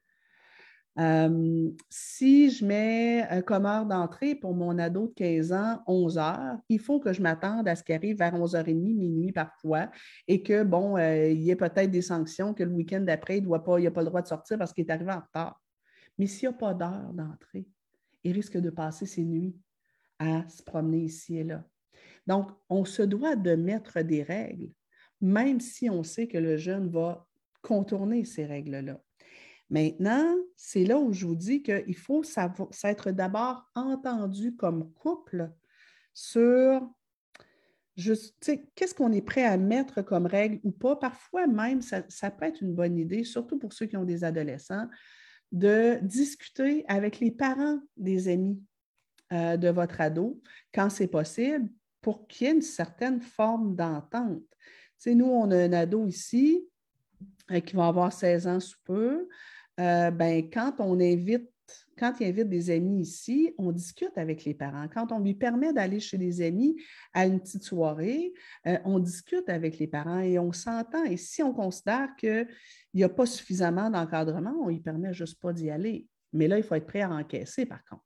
Euh, 0.97 1.71
si 1.89 2.49
je 2.49 2.65
mets 2.65 3.27
comme 3.45 3.65
heure 3.65 3.85
d'entrée 3.85 4.33
pour 4.33 4.55
mon 4.55 4.77
ado 4.79 5.07
de 5.07 5.13
15 5.13 5.51
ans 5.51 5.83
11 5.87 6.17
heures, 6.17 6.57
il 6.69 6.79
faut 6.79 6.99
que 6.99 7.11
je 7.11 7.21
m'attende 7.21 7.67
à 7.67 7.75
ce 7.75 7.83
qu'il 7.83 7.95
arrive 7.95 8.17
vers 8.17 8.33
11h30, 8.33 8.95
minuit 8.95 9.31
parfois, 9.33 9.89
et 10.27 10.41
que, 10.41 10.63
bon, 10.63 10.97
euh, 10.97 11.29
il 11.29 11.41
y 11.41 11.51
ait 11.51 11.55
peut-être 11.55 11.91
des 11.91 12.01
sanctions, 12.01 12.53
que 12.53 12.63
le 12.63 12.71
week-end 12.71 13.01
d'après, 13.01 13.39
il 13.39 13.47
n'a 13.47 13.59
pas, 13.59 13.77
pas 13.91 14.01
le 14.01 14.05
droit 14.05 14.21
de 14.21 14.27
sortir 14.27 14.57
parce 14.57 14.71
qu'il 14.71 14.85
est 14.85 14.91
arrivé 14.91 15.11
en 15.11 15.19
retard. 15.19 15.61
Mais 16.17 16.27
s'il 16.27 16.47
n'y 16.49 16.55
a 16.55 16.57
pas 16.57 16.73
d'heure 16.73 17.11
d'entrée, 17.13 17.67
il 18.23 18.31
risque 18.31 18.57
de 18.57 18.69
passer 18.69 19.05
ses 19.05 19.25
nuits 19.25 19.55
à 20.17 20.47
se 20.47 20.63
promener 20.63 21.03
ici 21.03 21.37
et 21.37 21.43
là. 21.43 21.63
Donc, 22.25 22.49
on 22.69 22.85
se 22.85 23.01
doit 23.01 23.35
de 23.35 23.55
mettre 23.55 24.01
des 24.01 24.23
règles, 24.23 24.69
même 25.19 25.59
si 25.59 25.89
on 25.89 26.03
sait 26.03 26.27
que 26.27 26.37
le 26.37 26.57
jeune 26.57 26.89
va 26.89 27.27
contourner 27.61 28.23
ces 28.23 28.45
règles-là. 28.45 28.99
Maintenant, 29.69 30.35
c'est 30.55 30.83
là 30.83 30.99
où 30.99 31.11
je 31.11 31.25
vous 31.25 31.35
dis 31.35 31.63
qu'il 31.63 31.95
faut 31.95 32.23
s'être 32.23 33.11
d'abord 33.11 33.69
entendu 33.73 34.55
comme 34.55 34.91
couple 34.93 35.51
sur 36.13 36.87
qu'est-ce 38.75 38.93
qu'on 38.93 39.11
est 39.11 39.21
prêt 39.21 39.45
à 39.45 39.57
mettre 39.57 40.01
comme 40.01 40.25
règle 40.25 40.59
ou 40.63 40.71
pas. 40.71 40.95
Parfois 40.95 41.47
même, 41.47 41.81
ça, 41.81 42.01
peut 42.01 42.45
être 42.45 42.61
une 42.61 42.73
bonne 42.73 42.97
idée, 42.97 43.23
surtout 43.23 43.57
pour 43.57 43.73
ceux 43.73 43.85
qui 43.85 43.97
ont 43.97 44.03
des 44.03 44.23
adolescents, 44.23 44.87
de 45.51 45.99
discuter 46.01 46.83
avec 46.87 47.19
les 47.19 47.31
parents 47.31 47.79
des 47.95 48.27
amis 48.27 48.61
euh, 49.31 49.57
de 49.57 49.69
votre 49.69 50.01
ado 50.01 50.41
quand 50.73 50.89
c'est 50.89 51.07
possible 51.07 51.69
pour 52.01 52.27
qu'il 52.27 52.47
y 52.47 52.49
ait 52.49 52.53
une 52.53 52.61
certaine 52.61 53.21
forme 53.21 53.75
d'entente. 53.75 54.43
nous, 55.07 55.25
on 55.25 55.49
a 55.49 55.57
un 55.57 55.73
ado 55.73 56.05
ici 56.05 56.67
euh, 57.51 57.59
qui 57.61 57.75
va 57.75 57.87
avoir 57.87 58.11
16 58.11 58.47
ans 58.47 58.59
sous 58.59 58.79
peu. 58.83 59.27
Euh, 59.79 60.11
ben, 60.11 60.49
quand 60.49 60.75
on 60.79 60.99
invite, 60.99 61.49
quand 61.97 62.13
il 62.19 62.27
invite 62.27 62.49
des 62.49 62.69
amis 62.69 63.01
ici, 63.01 63.53
on 63.57 63.71
discute 63.71 64.17
avec 64.17 64.45
les 64.45 64.53
parents. 64.53 64.87
Quand 64.93 65.11
on 65.11 65.19
lui 65.19 65.33
permet 65.33 65.73
d'aller 65.73 65.99
chez 65.99 66.17
des 66.17 66.41
amis 66.41 66.75
à 67.13 67.25
une 67.25 67.39
petite 67.39 67.63
soirée, 67.63 68.33
euh, 68.67 68.77
on 68.85 68.99
discute 68.99 69.49
avec 69.49 69.79
les 69.79 69.87
parents 69.87 70.19
et 70.19 70.39
on 70.39 70.51
s'entend. 70.53 71.03
Et 71.03 71.17
si 71.17 71.43
on 71.43 71.53
considère 71.53 72.15
qu'il 72.17 72.47
n'y 72.93 73.03
a 73.03 73.09
pas 73.09 73.25
suffisamment 73.25 73.89
d'encadrement, 73.89 74.55
on 74.61 74.67
ne 74.67 74.73
lui 74.73 74.79
permet 74.79 75.13
juste 75.13 75.41
pas 75.41 75.53
d'y 75.53 75.69
aller. 75.69 76.07
Mais 76.33 76.47
là, 76.47 76.57
il 76.57 76.63
faut 76.63 76.75
être 76.75 76.87
prêt 76.87 77.01
à 77.01 77.09
encaisser, 77.09 77.65
par 77.65 77.83
contre. 77.85 78.03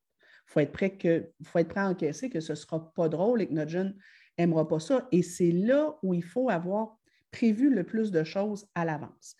Il 0.47 0.51
faut 0.51 0.59
être 0.61 0.71
prêt, 0.71 0.97
que, 0.97 1.31
faut 1.43 1.59
être 1.59 1.69
prêt 1.69 1.81
à 1.81 1.89
encaisser 1.89 2.29
que 2.29 2.39
ce 2.39 2.53
ne 2.53 2.55
sera 2.55 2.91
pas 2.93 3.09
drôle 3.09 3.41
et 3.41 3.47
que 3.47 3.53
notre 3.53 3.69
jeune 3.69 3.95
n'aimera 4.37 4.67
pas 4.67 4.79
ça. 4.79 5.07
Et 5.11 5.21
c'est 5.21 5.51
là 5.51 5.95
où 6.01 6.13
il 6.13 6.23
faut 6.23 6.49
avoir 6.49 6.97
prévu 7.31 7.69
le 7.69 7.83
plus 7.83 8.11
de 8.11 8.23
choses 8.23 8.67
à 8.73 8.85
l'avance. 8.85 9.35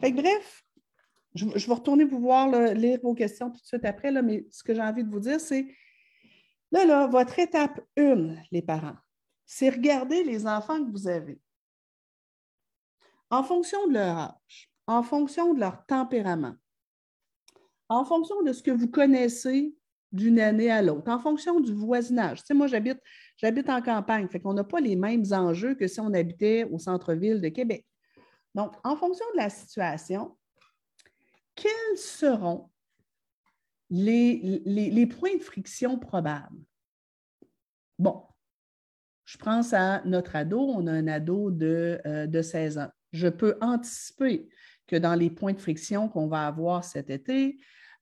bref, 0.00 0.64
je, 1.38 1.66
vais 1.66 1.74
retourner 1.74 2.04
vous 2.04 2.28
lire 2.74 2.98
vos 3.02 3.14
questions 3.14 3.50
tout 3.50 3.60
de 3.60 3.66
suite 3.66 3.84
après, 3.84 4.10
là, 4.10 4.22
mais 4.22 4.46
ce 4.50 4.62
que 4.62 4.74
j'ai 4.74 4.82
envie 4.82 5.04
de 5.04 5.10
vous 5.10 5.20
dire, 5.20 5.40
c'est 5.40 5.66
là, 6.72 6.84
là, 6.84 7.06
votre 7.06 7.38
étape 7.38 7.80
1, 7.96 8.34
les 8.50 8.62
parents, 8.62 8.96
c'est 9.46 9.70
regarder 9.70 10.24
les 10.24 10.46
enfants 10.46 10.84
que 10.84 10.90
vous 10.90 11.08
avez. 11.08 11.40
En 13.30 13.42
fonction 13.42 13.86
de 13.88 13.94
leur 13.94 14.16
âge, 14.16 14.70
en 14.86 15.02
fonction 15.02 15.54
de 15.54 15.60
leur 15.60 15.84
tempérament, 15.86 16.54
en 17.88 18.04
fonction 18.04 18.42
de 18.42 18.52
ce 18.52 18.62
que 18.62 18.70
vous 18.70 18.88
connaissez 18.88 19.74
d'une 20.12 20.40
année 20.40 20.70
à 20.70 20.80
l'autre, 20.80 21.10
en 21.10 21.18
fonction 21.18 21.60
du 21.60 21.74
voisinage. 21.74 22.40
Tu 22.40 22.46
sais, 22.46 22.54
moi, 22.54 22.66
j'habite, 22.66 22.98
j'habite 23.36 23.68
en 23.68 23.82
campagne, 23.82 24.28
fait 24.28 24.40
qu'on 24.40 24.54
n'a 24.54 24.64
pas 24.64 24.80
les 24.80 24.96
mêmes 24.96 25.24
enjeux 25.32 25.74
que 25.74 25.86
si 25.86 26.00
on 26.00 26.12
habitait 26.14 26.64
au 26.64 26.78
centre-ville 26.78 27.42
de 27.42 27.48
Québec. 27.48 27.86
Donc, 28.54 28.72
en 28.84 28.96
fonction 28.96 29.26
de 29.34 29.38
la 29.42 29.50
situation, 29.50 30.37
quels 31.58 31.98
seront 31.98 32.70
les, 33.90 35.06
points 35.06 35.36
de 35.36 35.42
friction 35.42 35.98
probables? 35.98 36.62
Bon, 37.98 38.22
je 39.24 39.36
pense 39.38 39.72
à 39.72 40.02
notre 40.04 40.36
ado, 40.36 40.60
on 40.60 40.86
a 40.86 40.92
un 40.92 41.08
ado 41.08 41.50
de, 41.50 42.00
euh, 42.06 42.26
de 42.26 42.42
16 42.42 42.78
ans. 42.78 42.90
Je 43.12 43.28
peux 43.28 43.58
anticiper 43.60 44.48
que 44.86 44.96
dans 44.96 45.14
les 45.14 45.30
points 45.30 45.52
de 45.52 45.60
friction 45.60 46.08
qu'on 46.08 46.28
va 46.28 46.46
avoir 46.46 46.84
cet 46.84 47.10
été, 47.10 47.58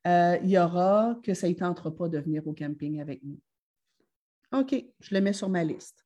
euh, 0.07 0.39
il 0.43 0.51
y 0.51 0.59
aura 0.59 1.19
que 1.23 1.35
ça 1.35 1.49
ne 1.49 1.55
tentera 1.55 1.95
pas 1.95 2.09
de 2.09 2.19
venir 2.19 2.47
au 2.47 2.53
camping 2.53 3.01
avec 3.01 3.23
nous. 3.25 3.41
OK, 4.53 4.75
je 5.01 5.15
le 5.15 5.21
mets 5.21 5.33
sur 5.33 5.49
ma 5.49 5.65
liste. 5.65 6.06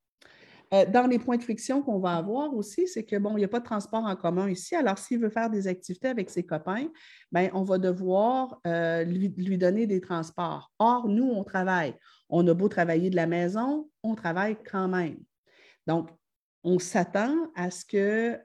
Euh, 0.73 0.87
dans 0.87 1.07
les 1.09 1.19
points 1.19 1.37
de 1.37 1.43
friction 1.43 1.83
qu'on 1.83 1.99
va 1.99 2.17
avoir 2.17 2.55
aussi, 2.55 2.87
c'est 2.87 3.05
que, 3.05 3.17
bon, 3.17 3.33
il 3.37 3.39
n'y 3.39 3.45
a 3.45 3.49
pas 3.49 3.59
de 3.59 3.65
transport 3.65 4.05
en 4.05 4.15
commun 4.15 4.49
ici. 4.49 4.77
Alors, 4.77 4.99
s'il 4.99 5.19
veut 5.19 5.29
faire 5.29 5.51
des 5.51 5.67
activités 5.67 6.09
avec 6.09 6.31
ses 6.31 6.45
copains, 6.45 6.87
bien, 7.33 7.51
on 7.55 7.65
va 7.65 7.79
devoir 7.79 8.61
euh, 8.67 9.03
lui, 9.03 9.59
donner 9.59 9.89
des 9.89 10.01
transports. 10.01 10.71
Or, 10.79 11.09
nous, 11.09 11.25
on 11.25 11.43
travaille. 11.43 11.95
On 12.29 12.47
a 12.47 12.55
beau 12.55 12.69
travailler 12.69 13.11
de 13.11 13.17
la 13.17 13.27
maison, 13.27 13.91
on 14.05 14.15
travaille 14.15 14.57
quand 14.71 14.87
même. 14.87 15.19
Donc, 15.89 16.09
on 16.63 16.79
s'attend 16.79 17.51
à 17.57 17.71
ce 17.71 17.85
qu'il 17.85 17.99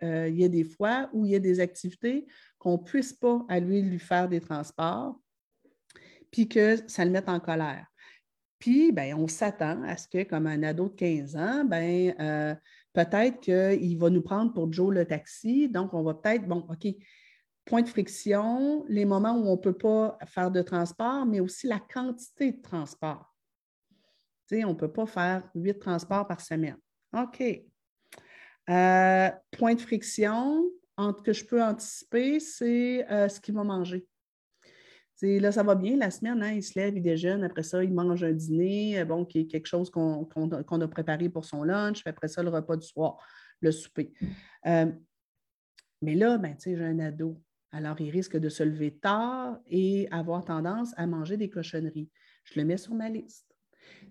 euh, 0.03 0.29
y 0.29 0.43
ait 0.43 0.49
des 0.49 0.63
fois 0.63 1.09
où 1.13 1.25
il 1.25 1.31
y 1.31 1.35
a 1.35 1.39
des 1.39 1.59
activités 1.59 2.25
qu'on 2.57 2.77
ne 2.77 2.83
puisse 2.83 3.13
pas 3.13 3.45
à 3.49 3.59
lui 3.59 3.83
lui 3.83 3.99
faire 3.99 4.27
des 4.27 4.41
transports, 4.41 5.19
puis 6.31 6.47
que 6.47 6.77
ça 6.87 7.05
le 7.05 7.11
mette 7.11 7.29
en 7.29 7.39
colère. 7.39 7.85
Ben, 8.93 9.13
on 9.15 9.27
s'attend 9.27 9.83
à 9.83 9.97
ce 9.97 10.07
que, 10.07 10.23
comme 10.23 10.47
un 10.47 10.63
ado 10.63 10.89
de 10.89 10.95
15 10.95 11.35
ans, 11.35 11.65
ben, 11.65 12.15
euh, 12.19 12.55
peut-être 12.93 13.39
qu'il 13.41 13.97
va 13.97 14.09
nous 14.09 14.21
prendre 14.21 14.53
pour 14.53 14.71
Joe 14.71 14.93
le 14.93 15.05
taxi. 15.05 15.69
Donc, 15.69 15.93
on 15.93 16.03
va 16.03 16.13
peut-être, 16.13 16.47
bon, 16.47 16.65
OK, 16.69 16.87
point 17.65 17.81
de 17.81 17.87
friction, 17.87 18.85
les 18.87 19.05
moments 19.05 19.35
où 19.35 19.47
on 19.47 19.55
ne 19.55 19.61
peut 19.61 19.77
pas 19.77 20.17
faire 20.25 20.51
de 20.51 20.61
transport, 20.61 21.25
mais 21.25 21.39
aussi 21.39 21.67
la 21.67 21.79
quantité 21.79 22.53
de 22.53 22.61
transport. 22.61 23.35
On 24.51 24.69
ne 24.69 24.73
peut 24.73 24.91
pas 24.91 25.07
faire 25.07 25.49
huit 25.55 25.79
transports 25.79 26.27
par 26.27 26.41
semaine. 26.41 26.77
OK. 27.13 27.41
Euh, 28.69 29.29
point 29.51 29.75
de 29.75 29.81
friction, 29.81 30.63
entre 30.97 31.23
que 31.23 31.33
je 31.33 31.45
peux 31.45 31.63
anticiper, 31.63 32.39
c'est 32.39 33.09
euh, 33.11 33.27
ce 33.27 33.39
qu'il 33.39 33.55
va 33.55 33.63
manger 33.63 34.07
là, 35.21 35.51
ça 35.51 35.63
va 35.63 35.75
bien 35.75 35.97
la 35.97 36.11
semaine, 36.11 36.41
hein, 36.43 36.51
il 36.51 36.63
se 36.63 36.77
lève, 36.77 36.95
il 36.95 37.01
déjeune, 37.01 37.43
après 37.43 37.63
ça, 37.63 37.83
il 37.83 37.93
mange 37.93 38.23
un 38.23 38.31
dîner, 38.31 38.99
euh, 38.99 39.05
bon, 39.05 39.25
qui 39.25 39.39
est 39.39 39.47
quelque 39.47 39.67
chose 39.67 39.89
qu'on 39.89 40.25
a 40.25 40.87
préparé 40.87 41.29
pour 41.29 41.45
son 41.45 41.63
lunch, 41.63 42.01
puis 42.01 42.09
après 42.09 42.27
ça, 42.27 42.43
le 42.43 42.49
repas 42.49 42.75
du 42.75 42.87
soir, 42.87 43.17
le 43.61 43.71
souper. 43.71 44.13
Euh, 44.65 44.91
mais 46.01 46.15
là, 46.15 46.37
ben, 46.37 46.55
j'ai 46.63 46.83
un 46.83 46.99
ado. 46.99 47.41
Alors, 47.71 47.99
il 47.99 48.09
risque 48.09 48.37
de 48.37 48.49
se 48.49 48.63
lever 48.63 48.97
tard 48.97 49.59
et 49.67 50.07
avoir 50.11 50.45
tendance 50.45 50.93
à 50.97 51.07
manger 51.07 51.35
des 51.35 51.49
cochonneries. 51.49 52.09
Je 52.45 52.59
le 52.59 52.65
mets 52.65 52.77
sur 52.77 52.93
ma 52.93 53.09
liste. 53.09 53.47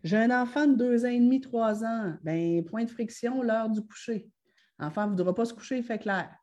J'ai 0.03 0.17
un 0.17 0.43
enfant 0.43 0.67
de 0.67 0.77
deux 0.77 1.05
ans 1.05 1.09
et 1.09 1.19
demi, 1.19 1.41
trois 1.41 1.85
ans. 1.85 2.15
Ben, 2.23 2.65
point 2.65 2.85
de 2.85 2.91
friction, 2.91 3.43
l'heure 3.43 3.71
du 3.71 3.81
coucher. 3.81 4.29
L'enfant 4.79 5.05
ne 5.05 5.11
voudra 5.11 5.35
pas 5.35 5.45
se 5.45 5.55
coucher, 5.55 5.79
il 5.79 5.85
fait 5.85 5.99
clair. 5.99 6.35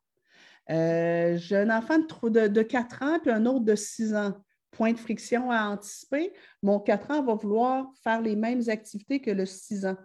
Euh, 0.69 1.37
j'ai 1.37 1.57
un 1.57 1.75
enfant 1.75 1.97
de, 1.99 2.29
de, 2.29 2.47
de, 2.47 2.61
4 2.61 3.03
ans 3.03 3.19
puis 3.19 3.31
un 3.31 3.45
autre 3.45 3.65
de 3.65 3.75
6 3.75 4.15
ans 4.15 4.41
point 4.71 4.93
de 4.93 4.99
friction 4.99 5.51
à 5.51 5.69
anticiper, 5.69 6.33
mon 6.61 6.79
4 6.79 7.11
ans 7.11 7.23
va 7.23 7.35
vouloir 7.35 7.91
faire 8.03 8.21
les 8.21 8.35
mêmes 8.35 8.61
activités 8.67 9.19
que 9.19 9.31
le 9.31 9.45
6 9.45 9.85
ans. 9.85 9.97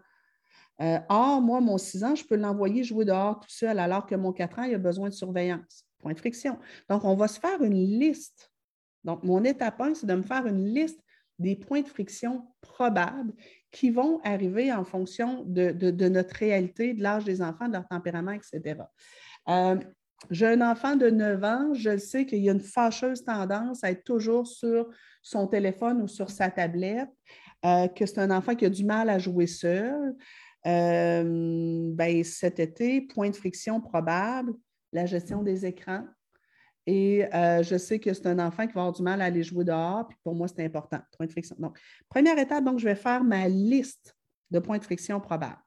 Euh, 0.82 0.98
or, 1.08 1.40
moi, 1.40 1.60
mon 1.60 1.78
6 1.78 2.04
ans, 2.04 2.14
je 2.14 2.24
peux 2.24 2.36
l'envoyer 2.36 2.84
jouer 2.84 3.04
dehors 3.04 3.40
tout 3.40 3.48
seul, 3.48 3.78
alors 3.78 4.06
que 4.06 4.14
mon 4.14 4.32
4 4.32 4.58
ans, 4.58 4.62
il 4.64 4.74
a 4.74 4.78
besoin 4.78 5.08
de 5.08 5.14
surveillance. 5.14 5.84
Point 5.98 6.12
de 6.12 6.18
friction. 6.18 6.58
Donc, 6.90 7.04
on 7.04 7.14
va 7.14 7.28
se 7.28 7.40
faire 7.40 7.62
une 7.62 7.98
liste. 7.98 8.52
Donc, 9.04 9.22
mon 9.22 9.42
étape 9.44 9.80
1, 9.80 9.94
c'est 9.94 10.06
de 10.06 10.14
me 10.14 10.22
faire 10.22 10.46
une 10.46 10.64
liste 10.64 11.00
des 11.38 11.56
points 11.56 11.82
de 11.82 11.88
friction 11.88 12.46
probables 12.60 13.32
qui 13.70 13.90
vont 13.90 14.20
arriver 14.24 14.72
en 14.72 14.84
fonction 14.84 15.44
de, 15.46 16.08
notre 16.08 16.34
réalité, 16.36 16.94
de 16.94 17.02
l'âge 17.02 17.24
des 17.24 17.42
enfants, 17.42 17.68
de 17.68 17.74
leur 17.74 17.86
tempérament, 17.86 18.32
etc. 18.32 18.80
J'ai 20.30 20.46
un 20.46 20.60
enfant 20.60 20.96
de 20.96 21.10
9 21.10 21.44
ans, 21.44 21.74
je 21.74 21.96
sais 21.98 22.26
qu'il 22.26 22.42
y 22.42 22.48
a 22.48 22.52
une 22.52 22.60
fâcheuse 22.60 23.22
tendance 23.22 23.84
à 23.84 23.90
être 23.90 24.04
toujours 24.04 24.46
sur 24.46 24.88
son 25.22 25.46
téléphone 25.46 26.02
ou 26.02 26.08
sur 26.08 26.30
sa 26.30 26.50
tablette, 26.50 27.10
euh, 27.64 27.88
que 27.88 28.06
c'est 28.06 28.18
un 28.18 28.30
enfant 28.30 28.54
qui 28.54 28.64
a 28.64 28.70
du 28.70 28.84
mal 28.84 29.08
à 29.10 29.18
jouer 29.18 29.46
seul. 29.46 30.14
Euh, 30.66 31.90
ben, 31.92 32.24
cet 32.24 32.58
été, 32.58 33.02
point 33.02 33.30
de 33.30 33.36
friction 33.36 33.80
probable, 33.80 34.52
la 34.92 35.06
gestion 35.06 35.42
des 35.42 35.64
écrans. 35.64 36.04
Et 36.86 37.24
euh, 37.34 37.62
je 37.62 37.76
sais 37.76 37.98
que 37.98 38.12
c'est 38.12 38.26
un 38.26 38.38
enfant 38.38 38.66
qui 38.66 38.72
va 38.72 38.82
avoir 38.82 38.92
du 38.92 39.02
mal 39.02 39.20
à 39.20 39.26
aller 39.26 39.42
jouer 39.42 39.64
dehors, 39.64 40.08
puis 40.08 40.18
pour 40.24 40.34
moi, 40.34 40.48
c'est 40.48 40.64
important. 40.64 41.00
Point 41.16 41.26
de 41.26 41.32
friction. 41.32 41.56
Donc, 41.58 41.78
première 42.08 42.38
étape, 42.38 42.64
donc, 42.64 42.78
je 42.78 42.84
vais 42.84 42.94
faire 42.94 43.22
ma 43.22 43.48
liste 43.48 44.16
de 44.50 44.58
points 44.60 44.78
de 44.78 44.84
friction 44.84 45.20
probables. 45.20 45.58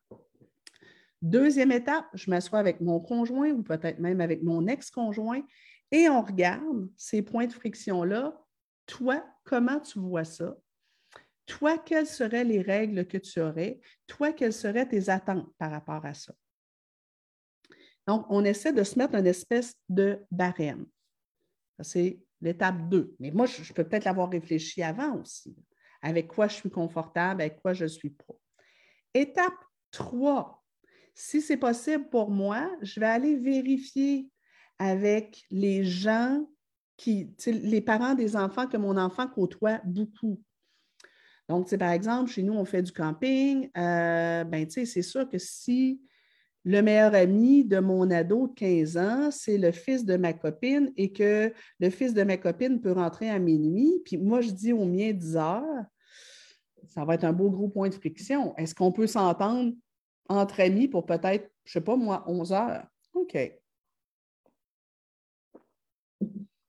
Deuxième 1.22 1.72
étape, 1.72 2.06
je 2.14 2.30
m'assois 2.30 2.60
avec 2.60 2.80
mon 2.80 3.00
conjoint 3.00 3.52
ou 3.52 3.62
peut-être 3.62 4.00
même 4.00 4.22
avec 4.22 4.42
mon 4.42 4.68
ex-conjoint 4.68 5.42
et 5.92 6.08
on 6.08 6.22
regarde 6.22 6.90
ces 6.96 7.22
points 7.22 7.48
de 7.48 7.54
friction-là. 7.54 8.40
Toi, 8.86 9.24
comment 9.44 9.80
tu 9.80 10.00
vois 10.00 10.24
ça? 10.24 10.56
Toi, 11.46 11.78
quelles 11.80 12.08
seraient 12.08 12.44
les 12.44 12.62
règles 12.62 13.08
que 13.08 13.18
tu 13.18 13.42
aurais? 13.42 13.82
Toi, 14.08 14.34
quelles 14.34 14.54
seraient 14.54 14.88
tes 14.88 15.10
attentes 15.10 15.52
par 15.58 15.72
rapport 15.72 16.06
à 16.06 16.14
ça? 16.14 16.34
Donc, 18.08 18.26
on 18.30 18.46
essaie 18.46 18.74
de 18.74 18.84
se 18.84 18.98
mettre 18.98 19.16
une 19.16 19.28
espèce 19.28 19.76
de 19.90 20.24
barème. 20.32 20.86
C'est 21.82 22.20
l'étape 22.42 22.90
2. 22.90 23.16
Mais 23.20 23.32
moi, 23.32 23.46
je, 23.46 23.74
peux 23.74 23.84
peut-être 23.84 24.06
l'avoir 24.06 24.30
réfléchi 24.30 24.84
avant 24.84 25.18
aussi. 25.18 25.56
Avec 26.02 26.28
quoi 26.28 26.48
je 26.48 26.56
suis 26.56 26.70
confortable, 26.70 27.42
avec 27.42 27.62
quoi 27.62 27.74
je 27.74 27.86
suis 27.86 28.10
pro. 28.12 28.40
Étape 29.14 29.54
3. 29.92 30.59
Si 31.14 31.42
c'est 31.42 31.58
possible 31.58 32.10
pour 32.10 32.30
moi, 32.30 32.70
je 32.82 33.00
vais 33.00 33.06
aller 33.06 33.36
vérifier 33.36 34.30
avec 34.78 35.44
les 35.52 35.84
gens 35.84 36.46
qui, 36.98 37.34
les 37.48 37.82
parents 37.82 38.14
des 38.14 38.36
enfants 38.36 38.68
que 38.68 38.78
mon 38.78 38.98
enfant 38.98 39.28
côtoie 39.28 39.80
beaucoup. 39.86 40.42
Donc, 41.48 41.76
par 41.78 41.92
exemple, 41.92 42.30
chez 42.30 42.44
nous, 42.44 42.54
on 42.54 42.66
fait 42.66 42.84
du 42.84 42.92
camping. 42.92 43.70
Euh, 43.76 44.44
ben, 44.44 44.68
c'est 44.70 45.02
sûr 45.02 45.28
que 45.28 45.38
si 45.38 46.02
le 46.66 46.82
meilleur 46.82 47.16
ami 47.16 47.66
de 47.66 47.80
mon 47.80 48.12
ado 48.12 48.48
de 48.48 48.54
15 48.54 48.98
ans, 48.98 49.32
c'est 49.32 49.58
le 49.58 49.72
fils 49.72 50.06
de 50.06 50.18
ma 50.18 50.34
copine 50.34 50.92
et 50.98 51.12
que 51.12 51.52
le 51.80 51.90
fils 51.90 52.14
de 52.14 52.22
ma 52.24 52.38
copine 52.38 52.80
peut 52.80 52.92
rentrer 52.92 53.30
à 53.30 53.40
minuit, 53.40 53.94
puis 54.06 54.18
moi, 54.18 54.42
je 54.42 54.52
dis 54.52 54.74
au 54.74 54.86
mien 54.86 55.12
10 55.12 55.38
heures, 55.38 55.86
ça 56.88 57.06
va 57.06 57.16
être 57.16 57.24
un 57.24 57.34
beau 57.34 57.50
gros 57.50 57.70
point 57.70 57.90
de 57.90 57.96
friction. 57.96 58.56
Est-ce 58.58 58.76
qu'on 58.76 58.92
peut 58.92 59.08
s'entendre 59.08 59.74
entre 60.30 60.62
amis 60.62 60.88
pour 60.88 61.06
peut-être, 61.06 61.52
je 61.66 61.70
ne 61.70 61.74
sais 61.74 61.82
pas 61.82 61.96
moi, 61.96 62.24
11 62.28 62.54
heures? 62.54 62.86
OK. 63.14 63.38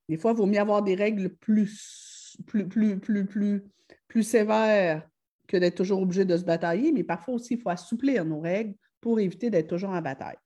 Des 0.09 0.17
fois, 0.17 0.33
il 0.33 0.37
vaut 0.37 0.47
mieux 0.47 0.59
avoir 0.59 0.83
des 0.83 0.95
règles 0.97 1.37
plus, 1.37 2.37
plus, 2.47 2.67
plus, 2.69 2.99
plus, 2.99 3.27
plus, 3.27 3.63
plus 4.09 4.23
sévères 4.25 5.09
que 5.47 5.57
d'être 5.57 5.77
toujours 5.77 6.03
obligé 6.03 6.25
de 6.25 6.37
se 6.37 6.45
batailler, 6.45 6.93
mais 6.93 7.05
parfois 7.05 7.35
aussi, 7.35 7.55
il 7.55 7.61
faut 7.61 7.71
assouplir 7.71 8.25
nos 8.25 8.41
règles 8.41 8.75
pour 9.01 9.21
éviter 9.21 9.51
d'être 9.51 9.69
toujours 9.69 9.91
en 9.91 10.03
bataille. 10.03 10.37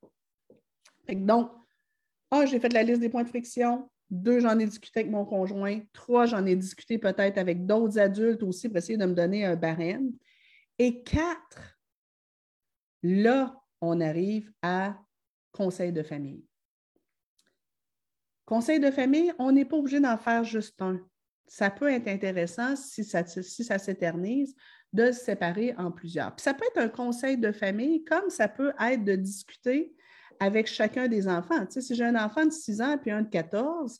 donc, 1.09 1.51
un, 2.31 2.45
j'ai 2.45 2.59
fait 2.59 2.73
la 2.73 2.83
liste 2.83 3.01
des 3.01 3.09
points 3.09 3.23
de 3.23 3.29
friction. 3.29 3.89
Deux, 4.09 4.39
j'en 4.39 4.57
ai 4.59 4.65
discuté 4.65 5.01
avec 5.01 5.11
mon 5.11 5.25
conjoint. 5.25 5.79
Trois, 5.93 6.25
j'en 6.25 6.45
ai 6.45 6.55
discuté 6.55 6.97
peut-être 6.97 7.37
avec 7.37 7.65
d'autres 7.65 7.97
adultes 7.97 8.43
aussi 8.43 8.67
pour 8.67 8.77
essayer 8.77 8.97
de 8.97 9.05
me 9.05 9.13
donner 9.13 9.45
un 9.45 9.55
barème. 9.55 10.11
Et 10.77 11.01
quatre, 11.03 11.74
là, 13.05 13.55
on 13.81 14.01
arrive 14.01 14.51
à 14.61 14.97
conseil 15.51 15.91
de 15.93 16.01
famille. 16.01 16.43
Conseil 18.45 18.79
de 18.79 18.91
famille, 18.91 19.31
on 19.39 19.51
n'est 19.51 19.65
pas 19.65 19.77
obligé 19.77 19.99
d'en 19.99 20.17
faire 20.17 20.43
juste 20.43 20.81
un. 20.81 20.99
Ça 21.47 21.69
peut 21.69 21.91
être 21.91 22.07
intéressant 22.07 22.75
si 22.75 23.03
ça, 23.03 23.23
s'éternise 23.25 24.55
de 24.91 25.11
se 25.11 25.25
séparer 25.25 25.75
en 25.77 25.91
plusieurs. 25.91 26.35
Puis 26.35 26.43
ça 26.43 26.53
peut 26.53 26.65
être 26.65 26.79
un 26.79 26.89
conseil 26.89 27.37
de 27.37 27.51
famille, 27.51 28.03
comme 28.03 28.29
ça 28.29 28.47
peut 28.47 28.73
être 28.79 29.03
de 29.03 29.15
discuter 29.15 29.93
avec 30.39 30.67
chacun 30.67 31.07
des 31.07 31.27
enfants. 31.27 31.65
Tu 31.67 31.81
si 31.81 31.95
j'ai 31.95 32.03
un 32.03 32.15
enfant 32.15 32.45
de 32.45 32.51
6 32.51 32.81
ans 32.81 32.97
et 33.05 33.11
un 33.11 33.21
de 33.21 33.29
14, 33.29 33.99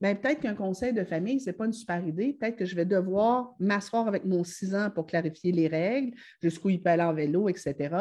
bien, 0.00 0.14
peut-être 0.14 0.40
qu'un 0.40 0.54
conseil 0.54 0.92
de 0.92 1.04
famille, 1.04 1.40
ce 1.40 1.46
n'est 1.46 1.52
pas 1.52 1.66
une 1.66 1.72
super 1.72 2.06
idée. 2.06 2.36
Peut-être 2.38 2.56
que 2.56 2.64
je 2.64 2.74
vais 2.74 2.86
devoir 2.86 3.54
m'asseoir 3.58 4.06
avec 4.06 4.24
mon 4.24 4.44
6 4.44 4.74
ans 4.74 4.90
pour 4.90 5.06
clarifier 5.06 5.52
les 5.52 5.66
règles, 5.66 6.16
jusqu'où 6.40 6.70
il 6.70 6.82
peut 6.82 6.90
aller 6.90 7.02
en 7.02 7.14
vélo, 7.14 7.48
etc. 7.48 7.94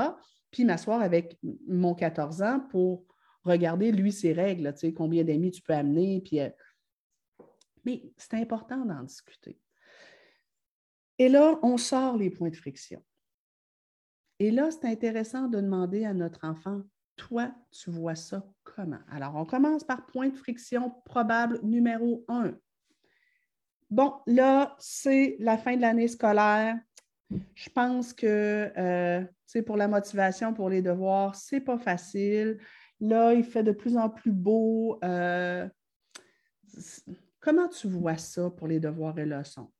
Puis 0.53 0.63
m'asseoir 0.65 1.01
avec 1.01 1.37
mon 1.67 1.95
14 1.95 2.43
ans 2.43 2.59
pour 2.69 3.05
regarder, 3.43 3.91
lui, 3.91 4.11
ses 4.11 4.31
règles, 4.31 4.71
tu 4.73 4.81
sais, 4.81 4.93
combien 4.93 5.23
d'amis 5.23 5.51
tu 5.51 5.63
peux 5.63 5.73
amener. 5.73 6.21
Puis, 6.21 6.39
euh, 6.39 6.49
Mais 7.83 8.03
c'est 8.15 8.35
important 8.35 8.85
d'en 8.85 9.03
discuter. 9.03 9.59
Et 11.17 11.27
là, 11.27 11.59
on 11.63 11.77
sort 11.77 12.15
les 12.17 12.29
points 12.29 12.51
de 12.51 12.55
friction. 12.55 13.03
Et 14.39 14.51
là, 14.51 14.69
c'est 14.71 14.85
intéressant 14.85 15.47
de 15.47 15.59
demander 15.59 16.05
à 16.05 16.13
notre 16.13 16.45
enfant, 16.45 16.81
toi, 17.15 17.51
tu 17.71 17.89
vois 17.89 18.15
ça 18.15 18.45
comment? 18.63 19.01
Alors, 19.09 19.35
on 19.35 19.45
commence 19.45 19.83
par 19.83 20.05
point 20.05 20.29
de 20.29 20.37
friction 20.37 20.91
probable 21.05 21.59
numéro 21.63 22.23
un. 22.27 22.53
Bon, 23.89 24.13
là, 24.27 24.75
c'est 24.79 25.35
la 25.39 25.57
fin 25.57 25.75
de 25.75 25.81
l'année 25.81 26.07
scolaire. 26.07 26.79
Je 27.55 27.69
pense 27.69 28.13
que, 28.13 28.71
euh, 28.77 29.23
pour 29.65 29.77
la 29.77 29.87
motivation, 29.87 30.53
pour 30.53 30.69
les 30.69 30.81
devoirs, 30.81 31.35
c'est 31.35 31.61
pas 31.61 31.77
facile. 31.77 32.57
Là, 32.99 33.33
il 33.33 33.43
fait 33.43 33.63
de 33.63 33.71
plus 33.71 33.97
en 33.97 34.09
plus 34.09 34.31
beau. 34.31 34.99
Euh, 35.03 35.67
comment 37.39 37.67
tu 37.67 37.87
vois 37.87 38.17
ça 38.17 38.49
pour 38.49 38.67
les 38.67 38.79
devoirs 38.79 39.17
et 39.19 39.25
leçons? 39.25 39.71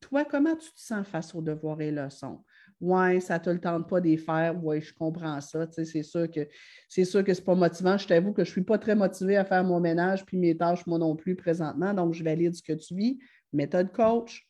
Toi, 0.00 0.24
comment 0.24 0.56
tu 0.56 0.72
te 0.72 0.80
sens 0.80 1.06
face 1.06 1.34
aux 1.34 1.42
devoirs 1.42 1.80
et 1.80 1.90
leçons? 1.90 2.42
Ouais, 2.80 3.20
ça 3.20 3.38
ne 3.38 3.44
te 3.44 3.50
le 3.50 3.60
tente 3.60 3.88
pas 3.88 4.00
d'y 4.00 4.16
faire. 4.16 4.58
Oui, 4.64 4.80
je 4.80 4.94
comprends 4.94 5.40
ça. 5.42 5.66
c'est 5.70 6.02
sûr 6.02 6.30
que 6.30 6.48
c'est 6.88 7.04
sûr 7.04 7.22
que 7.22 7.34
ce 7.34 7.40
n'est 7.40 7.44
pas 7.44 7.54
motivant. 7.54 7.98
Je 7.98 8.08
t'avoue 8.08 8.32
que 8.32 8.42
je 8.42 8.50
ne 8.50 8.52
suis 8.52 8.64
pas 8.64 8.78
très 8.78 8.94
motivée 8.94 9.36
à 9.36 9.44
faire 9.44 9.62
mon 9.62 9.80
ménage 9.80 10.24
puis 10.24 10.38
mes 10.38 10.56
tâches, 10.56 10.86
moi 10.86 10.98
non 10.98 11.14
plus, 11.14 11.36
présentement. 11.36 11.92
Donc, 11.92 12.14
je 12.14 12.24
valide 12.24 12.54
ce 12.54 12.62
que 12.62 12.72
tu 12.72 12.94
vis. 12.94 13.18
Méthode 13.52 13.92
coach. 13.92 14.49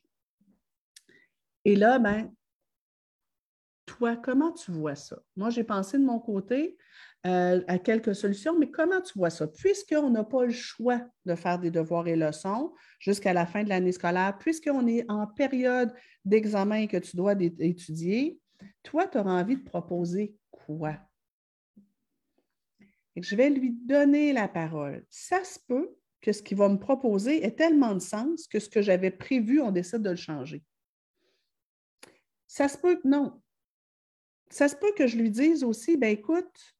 Et 1.65 1.77
là, 1.77 1.99
ben, 1.99 2.33
toi, 3.87 4.17
comment 4.17 4.53
tu 4.53 4.71
vois 4.71 4.95
ça? 4.95 5.19
Moi, 5.37 5.51
j'ai 5.51 5.65
pensé 5.65 5.99
de 5.99 6.05
mon 6.05 6.19
côté, 6.19 6.77
euh, 7.27 7.61
à 7.67 7.79
quelques 7.79 8.15
solutions, 8.15 8.59
mais 8.59 8.71
comment 8.71 9.01
tu 9.01 9.19
vois 9.19 9.31
ça? 9.31 9.47
Puisqu'on 9.47 10.11
n'a 10.11 10.25
pas 10.25 10.45
le 10.45 10.53
choix 10.53 11.03
de 11.27 11.35
faire 11.35 11.59
des 11.59 11.71
devoirs 11.71 12.09
et 12.09 12.17
leçons 12.17 12.73
jusqu'à 12.99 13.33
la 13.33 13.47
fin 13.47 13.63
de 13.63 13.69
l'année 13.69 13.93
scolaire, 13.93 14.39
puisqu'on 14.39 14.87
est 14.87 15.05
en 15.11 15.27
période 15.27 15.93
d'examen 16.25 16.87
que 16.87 16.97
tu 16.97 17.17
dois 17.17 17.35
étudier, 17.39 18.41
toi, 18.83 19.07
tu 19.07 19.19
auras 19.19 19.41
envie 19.41 19.57
de 19.57 19.65
proposer 19.65 20.35
quoi? 20.51 20.97
je 23.17 23.37
vais 23.37 23.51
lui 23.51 23.73
donner 23.73 24.33
la 24.33 24.49
parole. 24.49 25.05
Ça 25.11 25.45
se 25.45 25.59
peut 25.59 25.95
que 26.21 26.33
ce 26.33 26.43
qu'il 26.43 26.57
va 26.57 26.69
me 26.69 26.79
proposer 26.79 27.45
ait 27.45 27.51
tellement 27.51 27.95
de 27.95 28.01
sens 28.01 28.47
que 28.47 28.59
ce 28.59 28.69
que 28.69 28.83
j'avais 28.83 29.11
prévu, 29.11 29.61
on 29.61 29.71
décide 29.71 30.03
de 30.03 30.11
le 30.11 30.17
changer. 30.17 30.63
Ça 32.51 32.67
se 32.67 32.77
peut 32.77 32.97
que 32.97 33.07
non. 33.07 33.41
Ça 34.51 34.67
se 34.67 34.75
peut 34.75 34.93
que 34.99 35.07
je 35.07 35.17
lui 35.17 35.31
dise 35.31 35.63
aussi, 35.63 35.97
ben 35.97 36.11
écoute, 36.11 36.75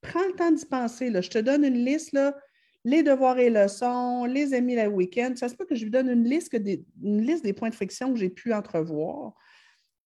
prends 0.00 0.24
le 0.24 0.34
temps 0.34 0.52
d'y 0.52 0.64
penser. 0.64 1.10
Là. 1.10 1.20
Je 1.20 1.30
te 1.30 1.38
donne 1.38 1.64
une 1.64 1.84
liste, 1.84 2.12
là, 2.12 2.36
les 2.84 3.02
devoirs 3.02 3.36
et 3.40 3.50
leçons, 3.50 4.24
les 4.24 4.54
amis 4.54 4.76
le 4.76 4.86
week-end. 4.86 5.32
Ça 5.34 5.48
se 5.48 5.56
peut 5.56 5.66
que 5.66 5.74
je 5.74 5.82
lui 5.82 5.90
donne 5.90 6.08
une 6.08 6.22
liste, 6.22 6.54
des, 6.54 6.84
une 7.02 7.22
liste 7.22 7.42
des 7.42 7.52
points 7.52 7.70
de 7.70 7.74
friction 7.74 8.12
que 8.12 8.20
j'ai 8.20 8.30
pu 8.30 8.54
entrevoir 8.54 9.34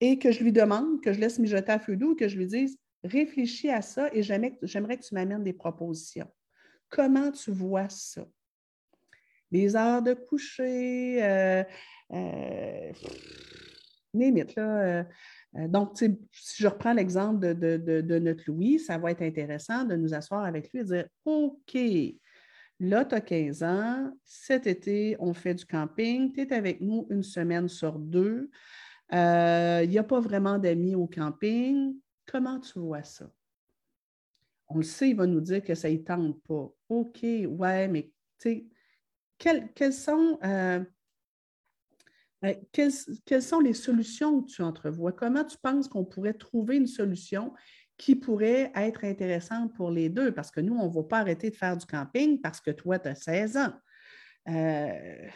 et 0.00 0.18
que 0.18 0.32
je 0.32 0.42
lui 0.42 0.52
demande, 0.52 1.02
que 1.02 1.12
je 1.12 1.20
laisse 1.20 1.38
mijoter 1.38 1.72
à 1.72 1.78
feu 1.78 1.96
doux, 1.96 2.14
que 2.14 2.26
je 2.26 2.38
lui 2.38 2.46
dise 2.46 2.78
réfléchis 3.04 3.68
à 3.68 3.82
ça 3.82 4.08
et 4.14 4.22
j'aimerais 4.22 4.96
que 4.96 5.04
tu 5.06 5.14
m'amènes 5.14 5.44
des 5.44 5.52
propositions. 5.52 6.32
Comment 6.88 7.30
tu 7.30 7.50
vois 7.50 7.90
ça? 7.90 8.26
Les 9.50 9.76
heures 9.76 10.00
de 10.00 10.14
coucher, 10.14 11.22
euh, 11.22 11.62
euh, 12.12 12.92
limite, 14.14 14.54
là. 14.54 14.80
Euh, 14.80 15.04
euh, 15.56 15.68
donc, 15.68 15.98
si 15.98 16.62
je 16.62 16.68
reprends 16.68 16.92
l'exemple 16.92 17.54
de, 17.54 18.18
notre 18.18 18.44
Louis, 18.46 18.78
ça 18.78 18.98
va 18.98 19.10
être 19.10 19.22
intéressant 19.22 19.84
de 19.84 19.96
nous 19.96 20.14
asseoir 20.14 20.44
avec 20.44 20.72
lui 20.72 20.80
et 20.80 20.84
dire 20.84 21.08
OK, 21.24 21.76
là, 22.78 23.04
tu 23.04 23.14
as 23.14 23.20
15 23.20 23.62
ans, 23.62 24.12
cet 24.24 24.66
été, 24.66 25.16
on 25.18 25.34
fait 25.34 25.54
du 25.54 25.64
camping, 25.64 26.32
tu 26.32 26.40
es 26.40 26.52
avec 26.52 26.80
nous 26.80 27.06
une 27.10 27.22
semaine 27.22 27.68
sur 27.68 27.98
deux. 27.98 28.50
Euh, 29.12 29.80
il 29.82 29.90
n'y 29.90 29.98
a 29.98 30.04
pas 30.04 30.20
vraiment 30.20 30.58
d'amis 30.58 30.94
au 30.94 31.06
camping. 31.06 31.96
Comment 32.26 32.60
tu 32.60 32.78
vois 32.78 33.02
ça? 33.02 33.28
On 34.68 34.76
le 34.76 34.84
sait, 34.84 35.10
il 35.10 35.16
va 35.16 35.26
nous 35.26 35.40
dire 35.40 35.64
que 35.64 35.74
ça 35.74 35.90
ne 35.90 35.96
tente 35.96 36.40
pas. 36.44 36.72
OK, 36.88 37.22
ouais, 37.22 37.88
mais 37.88 38.12
tu 38.38 38.50
sais, 38.50 38.66
quels, 39.74 39.92
sont. 39.92 40.38
Euh, 40.44 40.84
ben, 42.42 42.56
quelles, 42.72 43.42
sont 43.42 43.60
les 43.60 43.74
solutions 43.74 44.42
que 44.42 44.50
tu 44.50 44.62
entrevois? 44.62 45.12
Comment 45.12 45.44
tu 45.44 45.58
penses 45.58 45.88
qu'on 45.88 46.04
pourrait 46.04 46.34
trouver 46.34 46.76
une 46.76 46.86
solution 46.86 47.52
qui 47.98 48.16
pourrait 48.16 48.72
être 48.74 49.04
intéressante 49.04 49.74
pour 49.74 49.90
les 49.90 50.08
deux? 50.08 50.32
Parce 50.32 50.50
que 50.50 50.60
nous, 50.60 50.74
on 50.74 50.88
ne 50.88 50.92
va 50.92 51.02
pas 51.02 51.18
arrêter 51.18 51.50
de 51.50 51.56
faire 51.56 51.76
du 51.76 51.84
camping 51.84 52.40
parce 52.40 52.60
que 52.60 52.70
toi, 52.70 52.98
tu 52.98 53.08
as 53.08 53.14
16 53.14 53.56
ans. 53.58 53.72
Euh, 54.48 55.28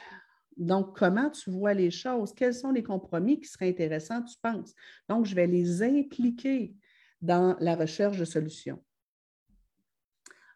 donc, 0.56 0.96
comment 0.96 1.28
tu 1.28 1.50
vois 1.50 1.74
les 1.74 1.90
choses? 1.90 2.32
Quels 2.32 2.54
sont 2.54 2.70
les 2.70 2.82
compromis 2.82 3.38
qui 3.38 3.48
seraient 3.48 3.68
intéressants, 3.68 4.22
tu 4.22 4.36
penses? 4.40 4.74
Donc, 5.08 5.26
je 5.26 5.34
vais 5.34 5.46
les 5.46 5.82
impliquer 5.82 6.74
dans 7.20 7.56
la 7.60 7.76
recherche 7.76 8.18
de 8.18 8.24
solutions. 8.24 8.82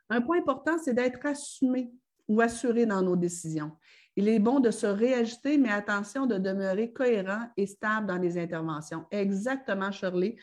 Un 0.09 0.23
point 0.23 0.39
important, 0.39 0.79
c'est 0.79 0.95
d'être 0.95 1.25
assumé 1.27 1.93
ou 2.27 2.41
assuré 2.41 2.87
dans 2.87 3.03
nos 3.03 3.17
décisions. 3.17 3.73
Il 4.21 4.27
est 4.29 4.41
bon 4.41 4.59
de 4.59 4.73
se 4.73 4.87
réajuster, 4.87 5.59
mais 5.59 5.71
attention 5.71 6.27
de 6.27 6.39
demeurer 6.39 6.93
cohérent 6.93 7.47
et 7.57 7.67
stable 7.69 8.09
dans 8.09 8.17
les 8.19 8.37
interventions. 8.37 9.05
Exactement, 9.13 9.93
Shirley. 9.93 10.35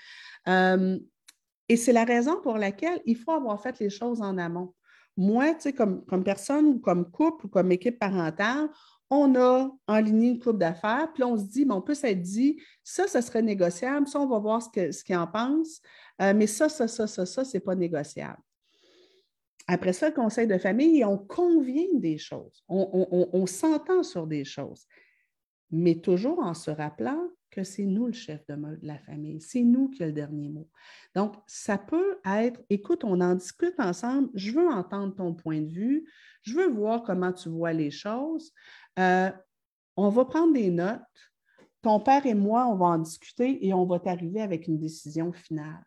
Euh, 0.47 0.97
Et 1.67 1.75
c'est 1.75 1.91
la 1.91 2.05
raison 2.05 2.39
pour 2.41 2.57
laquelle 2.57 3.01
il 3.05 3.17
faut 3.17 3.31
avoir 3.31 3.61
fait 3.61 3.77
les 3.79 3.89
choses 3.89 4.21
en 4.21 4.37
amont. 4.37 4.73
Moi, 5.17 5.53
tu 5.55 5.61
sais, 5.61 5.73
comme, 5.73 6.05
personne 6.23 6.65
ou 6.67 6.79
comme 6.79 7.11
couple 7.11 7.47
ou 7.47 7.49
comme 7.49 7.69
équipe 7.73 7.99
parentale, 7.99 8.69
on 9.09 9.35
a 9.35 9.69
en 9.87 9.99
ligne 9.99 10.23
une 10.23 10.39
coupe 10.39 10.57
d'affaires, 10.57 11.11
puis 11.13 11.25
on 11.25 11.37
se 11.37 11.43
dit, 11.43 11.67
on 11.69 11.81
peut 11.81 11.95
s'être 11.95 12.21
dit, 12.21 12.61
ça, 12.81 13.07
ça 13.07 13.21
serait 13.21 13.41
négociable, 13.41 14.07
ça, 14.07 14.21
on 14.21 14.27
va 14.27 14.39
voir 14.39 14.61
ce 14.61 14.69
qu'il 14.69 14.93
ce 14.93 15.13
en 15.13 15.27
pense, 15.27 15.81
euh, 16.21 16.33
mais 16.33 16.47
ça, 16.47 16.69
ça, 16.69 16.87
ça, 16.87 17.07
ça, 17.07 17.25
ça, 17.25 17.43
c'est 17.43 17.59
pas 17.59 17.75
négociable. 17.75 18.41
Après 19.67 19.93
ça, 19.93 20.09
le 20.09 20.15
conseil 20.15 20.47
de 20.47 20.57
famille, 20.57 21.03
on 21.03 21.17
convient 21.17 21.93
des 21.95 22.17
choses, 22.17 22.63
on, 22.67 23.45
s'entend 23.47 24.03
sur 24.03 24.27
des 24.27 24.45
choses, 24.45 24.85
mais 25.71 25.95
toujours 25.95 26.39
en 26.39 26.53
se 26.53 26.69
rappelant 26.69 27.29
que 27.49 27.63
c'est 27.63 27.85
nous 27.85 28.07
le 28.07 28.13
chef 28.13 28.45
de, 28.47 28.55
de 28.55 28.85
la 28.85 28.99
famille, 28.99 29.41
c'est 29.41 29.63
nous 29.63 29.89
qui 29.89 30.03
a 30.03 30.07
le 30.07 30.13
dernier 30.13 30.49
mot. 30.49 30.69
Donc, 31.15 31.35
ça 31.47 31.79
peut 31.79 32.19
être, 32.25 32.61
écoute, 32.69 33.03
on 33.03 33.21
en 33.21 33.33
discute 33.33 33.79
ensemble, 33.79 34.29
je 34.35 34.51
veux 34.51 34.67
entendre 34.67 35.15
ton 35.15 35.33
point 35.33 35.61
de 35.61 35.71
vue, 35.71 36.05
je 36.43 36.53
veux 36.53 36.69
voir 36.69 37.01
comment 37.01 37.33
tu 37.33 37.49
vois 37.49 37.73
les 37.73 37.91
choses. 37.91 38.51
Euh, 38.99 39.31
on 39.97 40.09
va 40.09 40.25
prendre 40.25 40.53
des 40.53 40.69
notes. 40.69 41.01
Ton 41.81 41.99
père 41.99 42.25
et 42.25 42.33
moi, 42.33 42.67
on 42.67 42.75
va 42.75 42.87
en 42.87 42.97
discuter 42.99 43.65
et 43.65 43.73
on 43.73 43.85
va 43.85 43.99
t'arriver 43.99 44.41
avec 44.41 44.67
une 44.67 44.77
décision 44.77 45.31
finale. 45.31 45.83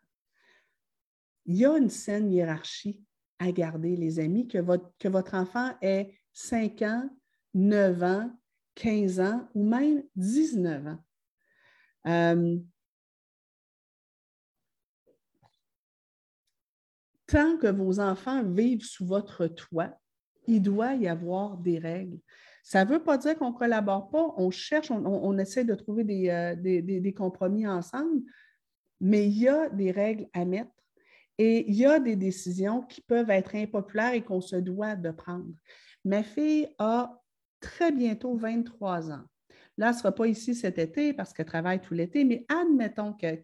Il 1.45 1.55
y 1.55 1.65
a 1.65 1.77
une 1.77 1.89
saine 1.89 2.31
hiérarchie 2.31 3.01
à 3.39 3.51
garder, 3.51 3.95
les 3.95 4.19
amis, 4.19 4.47
que 4.47 4.57
votre, 4.57 4.91
que 4.99 5.07
votre 5.07 5.33
enfant 5.33 5.71
ait 5.81 6.13
5 6.33 6.81
ans, 6.83 7.09
9 7.53 8.03
ans, 8.03 8.31
15 8.75 9.19
ans 9.19 9.49
ou 9.55 9.63
même 9.63 10.03
19 10.15 10.87
ans. 10.87 10.99
Euh, 12.07 12.57
tant 17.27 17.57
que 17.57 17.67
vos 17.67 17.99
enfants 17.99 18.43
vivent 18.43 18.83
sous 18.83 19.05
votre 19.05 19.47
toit, 19.47 19.97
il 20.47 20.61
doit 20.61 20.95
y 20.95 21.07
avoir 21.07 21.57
des 21.57 21.77
règles. 21.77 22.19
Ça 22.63 22.85
ne 22.85 22.89
veut 22.89 23.03
pas 23.03 23.17
dire 23.17 23.37
qu'on 23.37 23.51
ne 23.51 23.57
collabore 23.57 24.09
pas, 24.09 24.33
on 24.37 24.51
cherche, 24.51 24.91
on, 24.91 25.37
essaie 25.37 25.63
de 25.63 25.75
trouver 25.75 26.31
euh, 26.31 26.55
des, 26.55 27.13
compromis 27.15 27.67
ensemble, 27.67 28.21
mais 28.99 29.27
il 29.27 29.39
y 29.39 29.47
a 29.47 29.69
des 29.69 29.91
règles 29.91 30.27
à 30.33 30.45
mettre 30.45 30.71
et 31.39 31.69
il 31.69 31.75
y 31.75 31.85
a 31.85 32.01
des 32.01 32.17
décisions 32.17 32.81
qui 32.81 32.99
peuvent 32.99 33.29
être 33.29 33.55
impopulaires 33.55 34.13
et 34.13 34.21
qu'on 34.21 34.41
se 34.41 34.57
doit 34.57 34.97
de 34.97 35.09
prendre. 35.09 35.55
Ma 36.03 36.21
fille 36.21 36.67
a 36.77 37.17
très 37.61 37.93
bientôt 37.93 38.35
23 38.35 39.11
ans. 39.11 39.23
Là, 39.77 39.87
elle 39.87 39.93
ne 39.93 39.97
sera 39.97 40.11
pas 40.13 40.27
ici 40.27 40.53
cet 40.53 40.77
été 40.77 41.13
parce 41.13 41.33
qu'elle 41.33 41.45
travaille 41.45 41.79
tout 41.79 41.93
l'été, 41.93 42.25
mais 42.25 42.45
admettons 42.49 43.13
qu'elle 43.13 43.41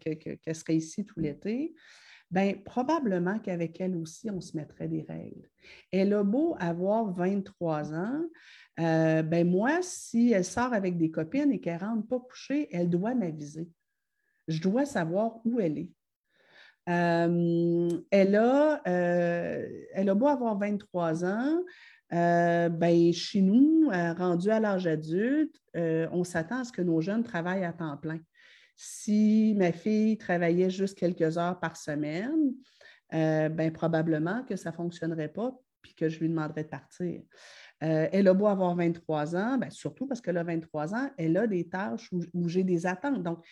serait 0.54 0.76
ici 0.76 1.06
tout 1.06 1.18
l'été. 1.18 1.74
Bien, 2.30 2.54
probablement 2.64 3.38
qu'avec 3.38 3.80
elle 3.80 3.96
aussi, 3.96 4.30
on 4.30 4.42
se 4.42 4.56
mettrait 4.56 4.88
des 4.88 5.02
règles. 5.02 5.48
Elle 5.90 6.12
a 6.12 6.22
beau 6.22 6.54
avoir 6.58 7.10
23 7.14 7.94
ans, 7.94 8.20
euh, 8.78 9.22
ben 9.22 9.48
moi, 9.48 9.78
si 9.80 10.32
elle 10.32 10.44
sort 10.44 10.74
avec 10.74 10.98
des 10.98 11.10
copines 11.10 11.52
et 11.52 11.60
qu'elle 11.60 11.80
ne 11.80 11.86
rentre 11.86 12.08
pas 12.08 12.20
coucher, 12.20 12.68
elle 12.72 12.90
doit 12.90 13.14
m'aviser. 13.14 13.70
Je 14.48 14.60
dois 14.60 14.84
savoir 14.84 15.40
où 15.46 15.60
elle 15.60 15.78
est. 15.78 15.90
Euh, 16.88 17.88
elle, 18.10 18.36
a, 18.36 18.80
euh, 18.86 19.66
elle 19.92 20.08
a 20.08 20.14
beau 20.14 20.28
avoir 20.28 20.58
23 20.58 21.24
ans, 21.24 21.62
ben, 22.10 23.12
chez 23.12 23.42
nous, 23.42 23.90
rendu 23.90 24.50
à 24.50 24.60
l'âge 24.60 24.86
adulte, 24.86 25.60
on 25.74 26.24
s'attend 26.24 26.60
à 26.60 26.64
ce 26.64 26.72
que 26.72 26.82
nos 26.82 27.00
jeunes 27.00 27.24
travaillent 27.24 27.64
à 27.64 27.72
temps 27.72 27.96
plein. 27.96 28.20
Si 28.76 29.54
ma 29.56 29.72
fille 29.72 30.18
travaillait 30.18 30.70
juste 30.70 30.98
quelques 30.98 31.38
heures 31.38 31.58
par 31.58 31.76
semaine, 31.76 32.52
euh, 33.14 33.48
ben, 33.48 33.72
probablement 33.72 34.42
que 34.44 34.56
ça 34.56 34.70
ne 34.70 34.74
fonctionnerait 34.74 35.28
pas 35.28 35.56
puis 35.80 35.94
que 35.94 36.08
je 36.08 36.18
lui 36.18 36.28
demanderais 36.28 36.64
de 36.64 36.68
partir. 36.68 37.22
Euh, 37.84 38.08
elle 38.10 38.26
a 38.26 38.34
beau 38.34 38.48
avoir 38.48 38.74
23 38.74 39.36
ans, 39.36 39.56
ben, 39.58 39.70
surtout 39.70 40.06
parce 40.06 40.20
qu'elle 40.20 40.36
a 40.36 40.42
23 40.42 40.94
ans, 40.94 41.10
elle 41.16 41.36
a 41.36 41.46
des 41.46 41.68
tâches 41.68 42.10
où 42.12 42.48
j'ai 42.48 42.64
des 42.64 42.86
attentes. 42.86 43.22
Donc, 43.22 43.44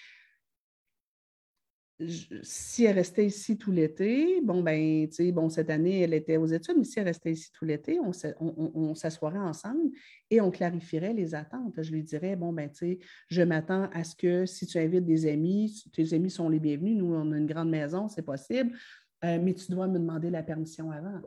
si 2.43 2.85
elle 2.85 2.97
restait 2.97 3.27
ici 3.27 3.57
tout 3.57 3.71
l'été, 3.71 4.41
bon, 4.43 4.63
ben, 4.63 5.09
tu 5.09 5.15
sais, 5.15 5.33
bon, 5.33 5.49
cette 5.49 5.71
année, 5.71 6.01
elle 6.01 6.15
était 6.15 6.37
aux 6.37 6.47
études, 6.47 6.77
mais 6.77 6.85
si 6.85 6.99
elle 6.99 7.07
restait 7.07 7.33
ici 7.33 7.51
tout 7.53 7.65
l'été, 7.65 8.01
on, 8.01 8.95
s'assoirait 8.95 9.39
ensemble 9.39 9.91
et 10.31 10.41
on 10.41 10.51
clarifierait 10.51 11.13
les 11.13 11.35
attentes. 11.35 11.81
Je 11.81 11.93
lui 11.93 12.03
dirais, 12.03 12.35
bon, 12.35 12.53
ben, 12.53 12.69
tu 12.69 12.77
sais, 12.77 12.99
je 13.29 13.43
m'attends 13.43 13.89
à 13.93 14.03
ce 14.03 14.17
que 14.17 14.45
si 14.45 14.67
tu 14.67 14.79
invites 14.79 15.07
des 15.07 15.27
amis, 15.27 15.85
tes 15.93 16.13
amis 16.15 16.31
sont 16.31 16.49
les 16.49 16.59
bienvenus, 16.59 16.97
nous, 16.97 17.15
on 17.15 17.31
a 17.31 17.39
une 17.39 17.47
grande 17.47 17.71
maison, 17.71 18.09
c'est 18.09 18.23
possible, 18.23 18.77
euh, 19.25 19.39
mais 19.41 19.55
tu 19.55 19.71
dois 19.71 19.87
me 19.87 19.99
demander 19.99 20.31
la 20.31 20.43
permission 20.43 20.91
avant. 20.91 21.21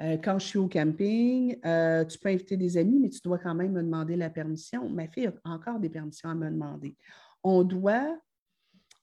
Euh, 0.00 0.16
quand 0.22 0.38
je 0.38 0.46
suis 0.46 0.58
au 0.58 0.68
camping, 0.68 1.58
euh, 1.64 2.04
tu 2.04 2.18
peux 2.18 2.28
inviter 2.28 2.56
des 2.56 2.76
amis, 2.76 3.00
mais 3.00 3.08
tu 3.08 3.20
dois 3.24 3.38
quand 3.38 3.54
même 3.54 3.72
me 3.72 3.82
demander 3.82 4.14
la 4.14 4.30
permission. 4.30 4.88
Ma 4.88 5.08
fille 5.08 5.26
a 5.26 5.50
encore 5.50 5.80
des 5.80 5.90
permissions 5.90 6.28
à 6.28 6.34
me 6.34 6.48
demander. 6.48 6.96
On 7.42 7.64
doit 7.64 8.16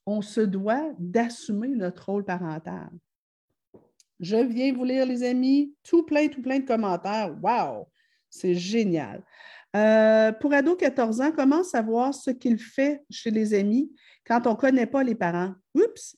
on 0.06 0.22
se 0.22 0.42
doit 0.42 0.92
d'assumer 1.00 1.70
notre 1.70 2.10
rôle 2.10 2.26
parental. 2.26 2.90
Je 4.20 4.38
viens 4.38 4.74
vous 4.74 4.84
lire, 4.86 5.06
les 5.06 5.24
amis, 5.24 5.74
tout 5.84 6.04
plein, 6.04 6.28
tout 6.28 6.42
plein 6.42 6.60
de 6.60 6.66
commentaires. 6.66 7.36
Wow! 7.42 7.88
C'est 8.30 8.56
génial. 8.56 9.24
Euh, 9.76 10.32
pour 10.32 10.54
ado 10.54 10.76
14 10.76 11.22
ans, 11.22 11.32
comment 11.36 11.64
savoir 11.64 12.14
ce 12.14 12.32
qu'il 12.32 12.58
fait 12.58 13.04
chez 13.10 13.32
les 13.32 13.54
amis 13.54 13.92
quand 14.26 14.46
on 14.48 14.52
ne 14.52 14.56
connaît 14.56 14.86
pas 14.86 15.04
les 15.04 15.16
parents? 15.16 15.54
Oups! 15.76 16.16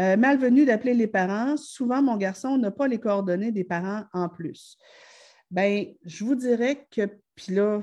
Euh, 0.00 0.16
malvenu 0.16 0.64
d'appeler 0.64 0.94
les 0.94 1.06
parents. 1.06 1.56
Souvent, 1.56 2.02
mon 2.02 2.16
garçon 2.16 2.56
n'a 2.56 2.70
pas 2.70 2.86
les 2.86 2.98
coordonnées 2.98 3.52
des 3.52 3.64
parents 3.64 4.04
en 4.12 4.28
plus. 4.28 4.76
Bien, 5.50 5.86
je 6.04 6.24
vous 6.24 6.34
dirais 6.34 6.86
que, 6.90 7.08
puis 7.34 7.54
là, 7.54 7.82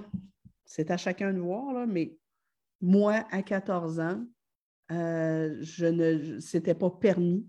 c'est 0.65 0.91
à 0.91 0.97
chacun 0.97 1.33
de 1.33 1.39
voir, 1.39 1.85
mais 1.87 2.15
moi, 2.81 3.25
à 3.31 3.41
14 3.41 3.99
ans, 3.99 4.23
euh, 4.91 5.57
je 5.61 5.85
ne 5.85 6.39
s'était 6.39 6.75
pas 6.75 6.89
permis 6.89 7.47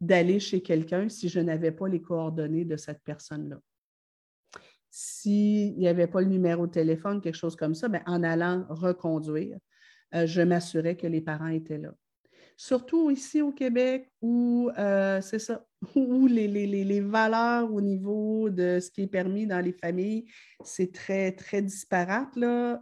d'aller 0.00 0.40
chez 0.40 0.62
quelqu'un 0.62 1.08
si 1.08 1.28
je 1.28 1.40
n'avais 1.40 1.72
pas 1.72 1.88
les 1.88 2.00
coordonnées 2.00 2.64
de 2.64 2.76
cette 2.76 3.02
personne-là. 3.02 3.60
S'il 4.90 5.76
n'y 5.76 5.88
avait 5.88 6.06
pas 6.06 6.20
le 6.20 6.28
numéro 6.28 6.66
de 6.66 6.72
téléphone, 6.72 7.20
quelque 7.20 7.36
chose 7.36 7.56
comme 7.56 7.74
ça, 7.74 7.88
bien, 7.88 8.02
en 8.06 8.22
allant 8.22 8.64
reconduire, 8.68 9.58
euh, 10.14 10.26
je 10.26 10.42
m'assurais 10.42 10.96
que 10.96 11.06
les 11.06 11.20
parents 11.20 11.48
étaient 11.48 11.78
là. 11.78 11.92
Surtout 12.58 13.10
ici 13.10 13.42
au 13.42 13.52
Québec 13.52 14.10
où 14.22 14.70
euh, 14.78 15.20
c'est 15.20 15.38
ça, 15.38 15.66
où 15.94 16.26
les, 16.26 16.46
les, 16.48 17.00
valeurs 17.00 17.70
au 17.70 17.82
niveau 17.82 18.48
de 18.48 18.80
ce 18.80 18.90
qui 18.90 19.02
est 19.02 19.08
permis 19.08 19.46
dans 19.46 19.60
les 19.60 19.72
familles, 19.72 20.24
c'est 20.64 20.92
très, 20.92 21.32
très 21.32 21.60
disparate. 21.60 22.34
Là 22.36 22.80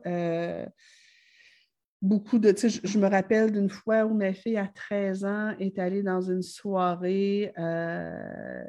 beaucoup 2.05 2.39
de. 2.39 2.55
Je, 2.57 2.81
je 2.85 2.99
me 2.99 3.09
rappelle 3.09 3.51
d'une 3.51 3.71
fois 3.71 4.05
où 4.05 4.15
ma 4.15 4.33
fille 4.33 4.59
à 4.59 4.69
13 4.69 5.25
ans 5.25 5.55
est 5.59 5.79
allée 5.79 6.03
dans 6.03 6.21
une 6.21 6.43
soirée 6.43 7.53
euh, 7.59 8.65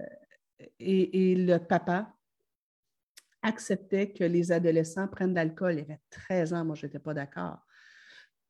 et, 0.80 1.36
le 1.36 1.58
papa 1.58 2.14
acceptait 3.42 4.12
que 4.12 4.24
les 4.24 4.52
adolescents 4.52 5.08
prennent 5.08 5.32
de 5.32 5.36
l'alcool. 5.36 5.74
Il 5.74 5.80
avait 5.82 6.00
13 6.10 6.54
ans, 6.54 6.66
moi, 6.66 6.76
je 6.76 6.86
n'étais 6.86 6.98
pas 6.98 7.14
d'accord. 7.14 7.60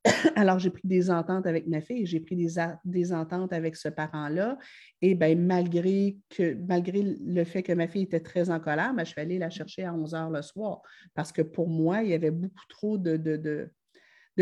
Alors, 0.35 0.59
j'ai 0.59 0.69
pris 0.69 0.87
des 0.87 1.09
ententes 1.09 1.47
avec 1.47 1.67
ma 1.67 1.81
fille, 1.81 2.05
j'ai 2.05 2.19
pris 2.19 2.35
des, 2.35 2.53
des, 2.85 3.11
ententes 3.11 3.53
avec 3.53 3.75
ce 3.75 3.89
parent-là. 3.89 4.57
Et 5.01 5.15
bien, 5.15 5.35
malgré, 5.35 6.17
que, 6.29 6.53
malgré 6.67 7.01
le 7.01 7.43
fait 7.43 7.63
que 7.63 7.73
ma 7.73 7.87
fille 7.87 8.03
était 8.03 8.19
très 8.19 8.51
en 8.51 8.59
colère, 8.59 8.93
ben, 8.93 9.03
je 9.03 9.11
suis 9.11 9.19
allée 9.19 9.39
la 9.39 9.49
chercher 9.49 9.83
à 9.83 9.93
11 9.93 10.13
heures 10.13 10.29
le 10.29 10.43
soir 10.43 10.81
parce 11.15 11.31
que 11.31 11.41
pour 11.41 11.67
moi, 11.67 12.03
il 12.03 12.11
y 12.11 12.13
avait 12.13 12.31
beaucoup 12.31 12.65
trop 12.69 12.97
de 12.99 13.17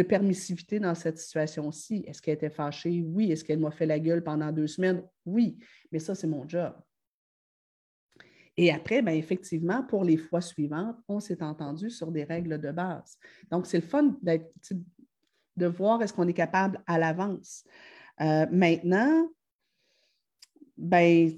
permissivité 0.02 0.80
dans 0.80 0.96
cette 0.96 1.20
situation-ci. 1.20 2.04
Est-ce 2.08 2.22
qu'elle 2.22 2.36
était 2.36 2.50
fâchée? 2.50 3.04
Oui. 3.06 3.32
Est-ce 3.32 3.44
qu'elle 3.44 3.60
m'a 3.60 3.72
fait 3.72 3.86
la 3.86 4.00
gueule 4.00 4.24
pendant 4.24 4.52
deux 4.52 4.68
semaines? 4.68 5.04
Oui. 5.26 5.60
Mais 5.92 6.00
ça, 6.00 6.16
c'est 6.16 6.28
mon 6.28 6.48
job. 6.48 6.74
Et 8.58 8.72
après, 8.72 9.02
bien, 9.02 9.14
effectivement, 9.14 9.84
pour 9.84 10.04
les 10.04 10.18
fois 10.18 10.42
suivantes, 10.42 10.98
on 11.08 11.20
s'est 11.20 11.42
entendu 11.42 11.90
sur 11.90 12.12
des 12.12 12.24
règles 12.24 12.60
de 12.60 12.72
base. 12.72 13.18
Donc, 13.50 13.66
c'est 13.66 13.80
le 13.80 13.86
fun 13.86 14.16
de 15.56 15.66
voir 15.66 16.02
est-ce 16.02 16.14
qu'on 16.14 16.28
est 16.28 16.34
capable 16.34 16.82
à 16.86 17.00
l'avance. 17.00 17.64
Euh, 18.22 18.46
maintenant, 18.52 19.28
ben, 20.78 21.32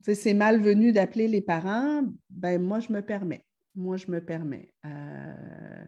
c'est 0.00 0.34
malvenu 0.34 0.92
d'appeler 0.92 1.28
les 1.28 1.40
parents. 1.40 2.02
Ben, 2.30 2.60
moi, 2.62 2.78
je 2.80 2.92
me 2.92 3.02
permets. 3.02 3.44
Moi, 3.74 3.96
je 3.96 4.10
me 4.10 4.24
permets. 4.24 4.72
Euh, 4.84 5.84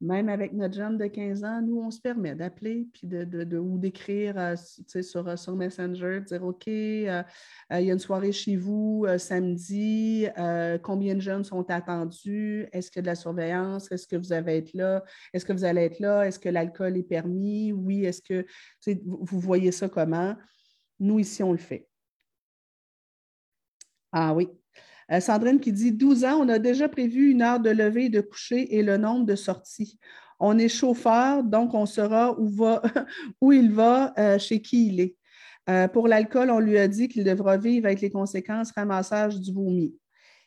même 0.00 0.28
avec 0.28 0.52
notre 0.52 0.74
jeune 0.74 0.98
de 0.98 1.06
15 1.06 1.44
ans, 1.44 1.62
nous, 1.62 1.80
on 1.80 1.90
se 1.90 2.00
permet 2.00 2.34
d'appeler 2.34 2.86
puis 2.92 3.06
de, 3.06 3.58
ou 3.58 3.78
d'écrire 3.78 4.34
euh, 4.38 4.54
sur, 4.56 5.26
euh, 5.26 5.36
sur 5.36 5.56
Messenger, 5.56 6.20
de 6.20 6.24
dire 6.26 6.44
OK, 6.44 6.68
euh, 6.68 7.22
il 7.70 7.80
y 7.80 7.90
a 7.90 7.92
une 7.94 7.98
soirée 7.98 8.32
chez 8.32 8.56
vous 8.56 9.06
samedi, 9.18 10.26
combien 10.82 11.14
de 11.14 11.20
jeunes 11.20 11.44
sont 11.44 11.68
attendus? 11.70 12.68
Est-ce 12.72 12.90
qu'il 12.90 12.98
y 12.98 13.00
a 13.00 13.02
de 13.02 13.06
la 13.06 13.14
surveillance? 13.14 13.90
Est-ce 13.90 14.06
que 14.06 14.16
vous 14.16 14.32
allez 14.32 14.58
être 14.58 14.74
là? 14.74 15.02
Est-ce 15.32 15.46
que 15.46 15.52
vous 15.52 15.64
allez 15.64 15.82
être 15.82 15.98
là? 16.00 16.26
Est-ce 16.26 16.38
que 16.38 16.48
l'alcool 16.48 16.96
est 16.96 17.02
permis? 17.02 17.72
Oui, 17.72 18.04
est-ce 18.04 18.20
que 18.20 18.46
vous 18.86 19.40
voyez 19.40 19.72
ça 19.72 19.88
comment? 19.88 20.36
Nous, 21.00 21.18
ici, 21.20 21.42
on 21.42 21.52
le 21.52 21.58
fait. 21.58 21.88
Ah 24.12 24.34
oui. 24.34 24.48
Euh, 25.12 25.20
Sandrine 25.20 25.60
qui 25.60 25.72
dit 25.72 25.92
12 25.92 26.24
ans, 26.24 26.40
on 26.40 26.48
a 26.48 26.58
déjà 26.58 26.88
prévu 26.88 27.30
une 27.30 27.42
heure 27.42 27.60
de 27.60 27.70
lever 27.70 28.06
et 28.06 28.08
de 28.08 28.20
coucher 28.20 28.76
et 28.76 28.82
le 28.82 28.96
nombre 28.96 29.24
de 29.24 29.36
sorties. 29.36 29.98
On 30.40 30.58
est 30.58 30.68
chauffeur, 30.68 31.44
donc 31.44 31.74
on 31.74 31.86
saura 31.86 32.36
où, 33.40 33.52
il 33.52 33.70
va, 33.70 34.12
euh, 34.18 34.38
chez 34.38 34.60
qui 34.60 34.88
il 34.88 35.00
est. 35.00 35.16
Euh, 35.68 35.88
pour 35.88 36.06
l'alcool, 36.08 36.50
on 36.50 36.60
lui 36.60 36.78
a 36.78 36.86
dit 36.88 37.08
qu'il 37.08 37.24
devra 37.24 37.56
vivre 37.56 37.86
avec 37.86 38.00
les 38.00 38.10
conséquences 38.10 38.72
ramassage 38.72 39.40
du 39.40 39.52
vomi. 39.52 39.96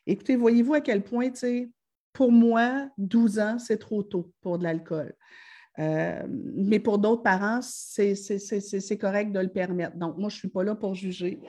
Écoutez, 0.05 0.36
voyez-vous 0.36 0.76
à 0.76 0.82
quel 0.82 1.03
point, 1.03 1.32
pour 2.14 2.32
moi, 2.32 2.89
12 2.97 3.39
ans, 3.39 3.60
c'est 3.60 3.78
trop 3.78 4.03
tôt 4.03 4.32
pour 4.41 4.57
de 4.57 4.64
l'alcool. 4.64 5.14
mais 5.78 6.80
pour 6.80 6.99
d'autres 6.99 7.22
parents, 7.22 7.60
c'est 7.62 8.97
correct 8.99 9.32
de 9.32 9.39
le 9.39 9.49
permettre. 9.49 9.97
Donc, 9.97 10.18
moi, 10.18 10.30
je 10.30 10.36
ne 10.36 10.39
suis 10.39 10.47
pas 10.47 10.64
là 10.64 10.76
pour 10.76 10.95
juger. 10.95 11.39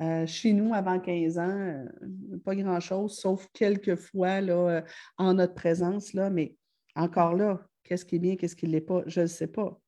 Euh, 0.00 0.26
chez 0.26 0.52
nous, 0.52 0.74
avant 0.74 0.98
15 0.98 1.38
ans, 1.38 1.48
euh, 1.48 2.38
pas 2.44 2.54
grand-chose, 2.54 3.16
sauf 3.18 3.46
quelques 3.52 3.96
fois 3.96 4.40
là, 4.40 4.54
euh, 4.54 4.82
en 5.18 5.34
notre 5.34 5.54
présence, 5.54 6.12
là, 6.14 6.30
mais 6.30 6.56
encore 6.96 7.34
là, 7.34 7.60
qu'est-ce 7.84 8.04
qui 8.04 8.16
est 8.16 8.18
bien, 8.18 8.36
qu'est-ce 8.36 8.56
qui 8.56 8.66
ne 8.66 8.72
l'est 8.72 8.80
pas, 8.80 9.02
je 9.06 9.22
ne 9.22 9.26
sais 9.26 9.48
pas. 9.48 9.78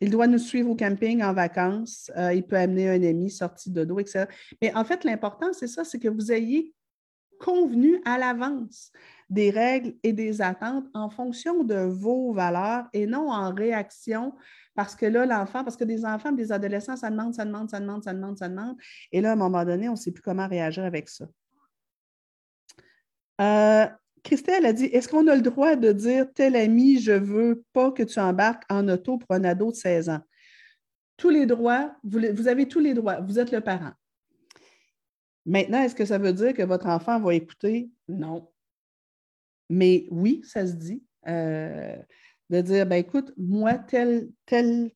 il 0.00 0.10
doit 0.10 0.26
nous 0.26 0.38
suivre 0.38 0.70
au 0.70 0.76
camping 0.76 1.22
en 1.22 1.32
vacances. 1.32 2.10
il 2.32 2.44
peut 2.44 2.56
amener 2.56 2.88
un 2.88 3.02
ami 3.02 3.30
sorti 3.30 3.70
de 3.70 3.84
dos, 3.84 3.98
etc. 3.98 4.26
Mais 4.62 4.74
en 4.74 4.84
fait, 4.84 5.04
l'important, 5.04 5.52
c'est 5.52 5.66
ça, 5.66 5.84
c'est 5.84 5.98
que 5.98 6.08
vous 6.08 6.32
ayez 6.32 6.74
convenu 7.38 8.00
à 8.04 8.18
l'avance 8.18 8.92
des 9.30 9.50
règles 9.50 9.94
et 10.02 10.12
des 10.12 10.40
attentes 10.40 10.86
en 10.94 11.10
fonction 11.10 11.62
de 11.64 11.76
vos 11.76 12.32
valeurs 12.32 12.86
et 12.92 13.06
non 13.06 13.30
en 13.30 13.52
réaction 13.52 14.34
parce 14.78 14.94
que 14.94 15.06
là, 15.06 15.26
l'enfant, 15.26 15.64
parce 15.64 15.76
que 15.76 15.82
des 15.82 16.04
enfants, 16.04 16.30
des 16.30 16.52
adolescents, 16.52 16.96
ça 16.96 17.10
demande, 17.10 17.34
ça 17.34 17.44
demande, 17.44 17.68
ça 17.68 17.80
demande, 17.80 18.04
ça 18.04 18.12
demande, 18.12 18.38
ça 18.38 18.48
demande. 18.48 18.76
Et 19.10 19.20
là, 19.20 19.30
à 19.30 19.32
un 19.32 19.36
moment 19.36 19.64
donné, 19.64 19.88
on 19.88 19.94
ne 19.94 19.96
sait 19.96 20.12
plus 20.12 20.22
comment 20.22 20.46
réagir 20.46 20.84
avec 20.84 21.08
ça. 21.08 21.26
Euh, 23.40 23.86
Christelle 24.22 24.66
a 24.66 24.72
dit 24.72 24.84
Est-ce 24.84 25.08
qu'on 25.08 25.26
a 25.26 25.34
le 25.34 25.42
droit 25.42 25.74
de 25.74 25.90
dire 25.90 26.26
tel 26.32 26.54
ami, 26.54 27.00
je 27.00 27.10
ne 27.10 27.18
veux 27.18 27.64
pas 27.72 27.90
que 27.90 28.04
tu 28.04 28.20
embarques 28.20 28.62
en 28.70 28.86
auto 28.88 29.18
pour 29.18 29.34
un 29.34 29.42
ado 29.42 29.72
de 29.72 29.76
16 29.76 30.10
ans? 30.10 30.20
Tous 31.16 31.30
les 31.30 31.44
droits, 31.44 31.96
vous 32.04 32.46
avez 32.46 32.68
tous 32.68 32.78
les 32.78 32.94
droits, 32.94 33.20
vous 33.20 33.40
êtes 33.40 33.50
le 33.50 33.60
parent. 33.60 33.94
Maintenant, 35.48 35.82
est-ce 35.82 35.94
que 35.94 36.04
ça 36.04 36.18
veut 36.18 36.34
dire 36.34 36.52
que 36.52 36.62
votre 36.62 36.86
enfant 36.86 37.18
va 37.18 37.34
écouter? 37.34 37.90
Non. 38.06 38.50
Mais 39.70 40.06
oui, 40.10 40.42
ça 40.44 40.66
se 40.66 40.74
dit. 40.74 41.02
Euh, 41.26 41.96
de 42.50 42.60
dire, 42.60 42.86
ben 42.86 42.96
écoute, 42.96 43.32
moi, 43.38 43.74
tel, 43.74 44.28
tel, 44.44 44.90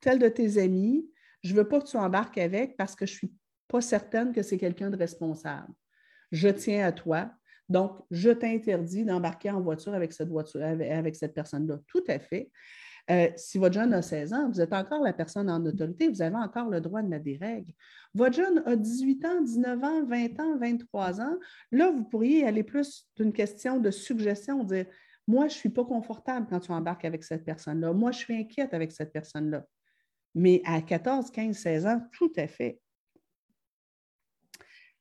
tel 0.00 0.18
de 0.20 0.28
tes 0.28 0.58
amis, 0.58 1.10
je 1.42 1.52
ne 1.52 1.58
veux 1.58 1.68
pas 1.68 1.80
que 1.80 1.88
tu 1.88 1.96
embarques 1.96 2.38
avec 2.38 2.76
parce 2.76 2.94
que 2.94 3.04
je 3.04 3.14
ne 3.14 3.16
suis 3.16 3.32
pas 3.66 3.80
certaine 3.80 4.32
que 4.32 4.42
c'est 4.42 4.58
quelqu'un 4.58 4.90
de 4.90 4.96
responsable. 4.96 5.72
Je 6.30 6.48
tiens 6.48 6.86
à 6.86 6.92
toi. 6.92 7.32
Donc, 7.68 7.98
je 8.12 8.30
t'interdis 8.30 9.04
d'embarquer 9.04 9.50
en 9.50 9.60
voiture 9.60 9.94
avec 9.94 10.12
cette, 10.12 10.28
voiture, 10.28 10.62
avec 10.62 11.16
cette 11.16 11.34
personne-là. 11.34 11.80
Tout 11.88 12.04
à 12.06 12.20
fait. 12.20 12.50
Euh, 13.10 13.28
si 13.36 13.58
votre 13.58 13.74
jeune 13.74 13.92
a 13.92 14.02
16 14.02 14.32
ans, 14.32 14.48
vous 14.48 14.60
êtes 14.60 14.72
encore 14.72 15.02
la 15.02 15.12
personne 15.12 15.50
en 15.50 15.64
autorité, 15.66 16.08
vous 16.08 16.22
avez 16.22 16.36
encore 16.36 16.68
le 16.68 16.80
droit 16.80 17.02
de 17.02 17.08
mettre 17.08 17.24
des 17.24 17.36
règles. 17.36 17.72
Votre 18.14 18.36
jeune 18.36 18.62
a 18.66 18.76
18 18.76 19.24
ans, 19.24 19.40
19 19.40 19.84
ans, 19.84 20.04
20 20.04 20.40
ans, 20.40 20.58
23 20.58 21.20
ans. 21.20 21.36
Là, 21.72 21.90
vous 21.90 22.04
pourriez 22.04 22.46
aller 22.46 22.62
plus 22.62 23.08
d'une 23.16 23.32
question 23.32 23.80
de 23.80 23.90
suggestion, 23.90 24.62
dire 24.62 24.86
Moi, 25.26 25.48
je 25.48 25.54
ne 25.54 25.58
suis 25.58 25.68
pas 25.70 25.84
confortable 25.84 26.46
quand 26.48 26.60
tu 26.60 26.70
embarques 26.70 27.04
avec 27.04 27.24
cette 27.24 27.44
personne-là. 27.44 27.92
Moi, 27.92 28.12
je 28.12 28.18
suis 28.18 28.36
inquiète 28.36 28.74
avec 28.74 28.92
cette 28.92 29.12
personne-là. 29.12 29.64
Mais 30.36 30.62
à 30.64 30.80
14, 30.80 31.32
15, 31.32 31.56
16 31.56 31.86
ans, 31.86 32.00
tout 32.12 32.32
à 32.36 32.46
fait. 32.46 32.80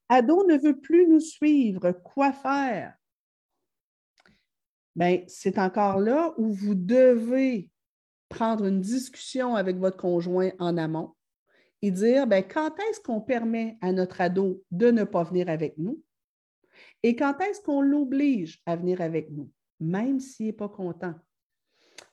Ado 0.07 0.47
ne 0.47 0.57
veut 0.57 0.79
plus 0.79 1.07
nous 1.07 1.19
suivre. 1.19 1.91
Quoi 1.91 2.33
faire? 2.33 2.95
Bien, 4.95 5.21
c'est 5.27 5.59
encore 5.59 5.99
là 5.99 6.33
où 6.37 6.51
vous 6.51 6.73
devez 6.73 7.69
prendre 8.29 8.65
une 8.65 8.81
discussion 8.81 9.55
avec 9.55 9.77
votre 9.77 9.97
conjoint 9.97 10.51
en 10.59 10.77
amont 10.77 11.15
et 11.81 11.91
dire 11.91 12.27
ben, 12.27 12.43
quand 12.43 12.77
est-ce 12.89 12.99
qu'on 12.99 13.21
permet 13.21 13.77
à 13.81 13.91
notre 13.91 14.21
ado 14.21 14.63
de 14.71 14.91
ne 14.91 15.03
pas 15.03 15.23
venir 15.23 15.49
avec 15.49 15.77
nous? 15.77 16.01
Et 17.03 17.15
quand 17.15 17.39
est-ce 17.41 17.61
qu'on 17.61 17.81
l'oblige 17.81 18.61
à 18.65 18.75
venir 18.75 19.01
avec 19.01 19.31
nous, 19.31 19.49
même 19.79 20.19
s'il 20.19 20.47
n'est 20.47 20.53
pas 20.53 20.69
content? 20.69 21.15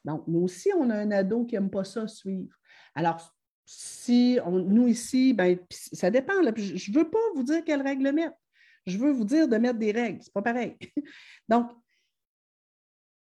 Donc, 0.04 0.26
nous 0.26 0.40
aussi, 0.40 0.70
on 0.76 0.90
a 0.90 0.96
un 0.96 1.10
ado 1.10 1.44
qui 1.44 1.54
n'aime 1.54 1.70
pas 1.70 1.84
ça 1.84 2.06
suivre. 2.08 2.54
Alors, 2.94 3.34
si 3.64 4.38
nous 4.44 4.86
ici, 4.86 5.34
ben, 5.34 5.58
ça 5.70 6.10
dépend. 6.10 6.34
je 6.56 6.90
ne 6.90 6.96
veux 6.96 7.10
pas 7.10 7.18
vous 7.34 7.42
dire 7.42 7.64
quelle 7.64 7.82
règle 7.82 8.12
mettre. 8.12 8.36
Je 8.86 8.98
veux 8.98 9.10
vous 9.10 9.24
dire 9.24 9.48
de 9.48 9.56
mettre 9.56 9.78
des 9.80 9.90
règles. 9.90 10.22
Ce 10.22 10.28
n'est 10.28 10.32
pas 10.32 10.42
pareil. 10.42 10.76
Donc, 11.48 11.70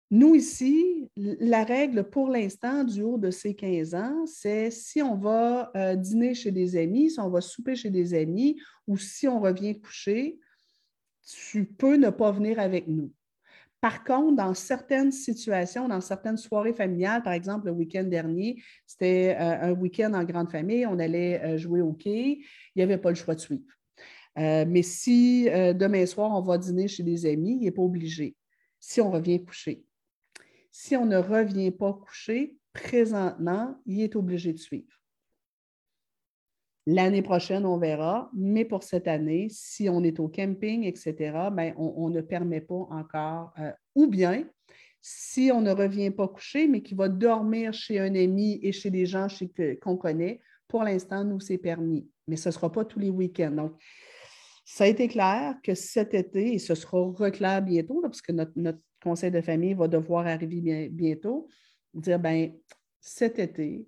nous, 0.10 0.36
ici, 0.36 1.10
la 1.18 1.66
règle 1.66 2.10
pour 2.10 2.30
l'instant 2.30 2.86
du 2.86 3.02
haut 3.02 3.18
de 3.18 3.30
ces 3.30 3.56
15 3.56 3.94
ans, 3.94 4.26
c'est 4.26 4.72
si 4.72 5.02
on 5.02 5.18
va 5.18 5.70
euh, 5.76 5.96
dîner 5.96 6.34
chez 6.34 6.52
des 6.52 6.78
amis, 6.78 7.12
si 7.12 7.20
on 7.20 7.30
va 7.30 7.42
souper 7.42 7.76
chez 7.76 7.90
des 7.90 8.14
amis 8.14 8.58
ou 8.88 8.98
si 8.98 9.28
on 9.28 9.42
revient 9.42 9.78
coucher, 9.82 10.40
tu 11.52 11.66
peux 11.66 11.98
ne 11.98 12.10
pas 12.10 12.32
venir 12.32 12.58
avec 12.58 12.88
nous. 12.88 13.12
Par 13.82 14.06
contre, 14.06 14.38
dans 14.38 14.54
certaines 14.54 15.12
situations, 15.12 15.90
dans 15.90 16.00
certaines 16.00 16.38
soirées 16.38 16.74
familiales, 16.74 17.22
par 17.22 17.34
exemple 17.34 17.66
le 17.66 17.74
week-end 17.74 18.06
dernier, 18.06 18.64
c'était 18.86 19.36
euh, 19.38 19.72
un 19.72 19.72
week-end 19.74 20.14
en 20.14 20.24
grande 20.24 20.50
famille, 20.50 20.86
on 20.86 21.00
allait 21.00 21.44
euh, 21.44 21.58
jouer 21.58 21.82
au 21.82 21.92
quai, 21.92 22.40
il 22.40 22.78
n'y 22.78 22.82
avait 22.82 22.98
pas 22.98 23.10
le 23.10 23.16
choix 23.16 23.36
de 23.36 23.42
suivre. 23.42 23.64
mais 24.38 24.84
si 24.84 25.50
demain 25.76 26.06
soir, 26.06 26.32
on 26.32 26.42
va 26.42 26.58
dîner 26.58 26.88
chez 26.88 27.04
des 27.04 27.26
amis, 27.26 27.58
il 27.60 27.66
n'est 27.66 27.72
pas 27.72 27.82
obligé 27.82 28.38
si 28.80 29.02
on 29.02 29.12
revient 29.12 29.44
coucher. 29.44 29.87
Si 30.80 30.96
on 30.96 31.08
ne 31.08 31.18
revient 31.18 31.72
pas 31.72 31.92
coucher, 31.92 32.56
présentement, 32.72 33.76
il 33.88 34.02
est 34.02 34.16
obligé 34.16 34.54
de 34.54 34.60
suivre. 34.60 35.02
L'année 36.86 37.24
prochaine, 37.24 37.66
on 37.66 37.80
verra, 37.80 38.30
mais 38.36 38.64
pour 38.64 38.84
cette 38.84 39.08
année, 39.08 39.48
si 39.50 39.90
on 39.90 40.04
est 40.04 40.20
au 40.20 40.28
camping, 40.28 40.84
etc., 40.84 41.50
ben, 41.52 41.74
on, 41.78 42.12
ne 42.12 42.22
permet 42.22 42.62
pas 42.62 42.86
encore. 42.92 43.54
Euh, 43.58 43.72
ou 43.96 44.06
bien, 44.06 44.48
si 45.02 45.50
on 45.52 45.62
ne 45.62 45.72
revient 45.72 46.12
pas 46.12 46.28
coucher, 46.28 46.68
mais 46.68 46.84
qu'il 46.84 46.96
va 46.96 47.10
dormir 47.10 47.74
chez 47.74 47.98
un 47.98 48.14
ami 48.14 48.60
et 48.62 48.72
chez 48.72 48.92
des 48.92 49.08
gens 49.08 49.26
qu'on 49.82 49.98
connaît, 49.98 50.42
pour 50.68 50.84
l'instant, 50.84 51.24
nous, 51.24 51.40
c'est 51.40 51.58
permis. 51.58 52.08
Mais 52.28 52.36
ce 52.36 52.50
ne 52.50 52.54
sera 52.54 52.72
pas 52.72 52.86
tous 52.86 53.00
les 53.00 53.10
week-ends. 53.10 53.50
Donc, 53.50 53.74
ça 54.64 54.84
a 54.84 54.88
été 54.88 55.08
clair 55.08 55.56
que 55.64 55.74
cet 55.74 56.14
été, 56.14 56.54
et 56.54 56.60
ce 56.60 56.76
sera 56.76 57.00
reclair 57.00 57.64
bientôt, 57.64 58.00
parce 58.00 58.22
que 58.22 58.32
notre, 58.32 58.80
conseil 59.02 59.32
de 59.32 59.42
famille 59.42 59.74
va 59.74 59.88
devoir 59.88 60.28
arriver 60.28 60.90
bientôt, 60.90 61.48
dire, 61.94 62.20
ben 62.20 62.54
cet 63.00 63.40
été, 63.40 63.88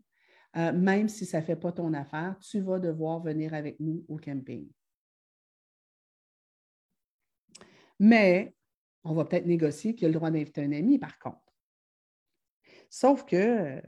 euh, 0.57 0.72
même 0.74 1.10
si 1.10 1.26
ça 1.26 1.41
ne 1.41 1.45
fait 1.45 1.55
pas 1.55 1.72
ton 1.72 1.93
affaire, 1.93 2.38
tu 2.39 2.60
vas 2.62 2.80
devoir 2.80 3.22
venir 3.22 3.53
avec 3.53 3.80
nous 3.80 4.05
au 4.07 4.18
camping. 4.18 4.70
Mais 7.99 8.55
on 9.03 9.14
va 9.14 9.26
peut-être 9.26 9.45
négocier 9.45 9.93
qu'il 9.93 10.05
a 10.05 10.10
le 10.10 10.14
droit 10.16 10.32
d'inviter 10.32 10.64
un 10.64 10.72
ami, 10.72 10.97
par 10.97 11.20
contre. 11.20 11.41
Sauf 12.89 13.26
que 13.26 13.82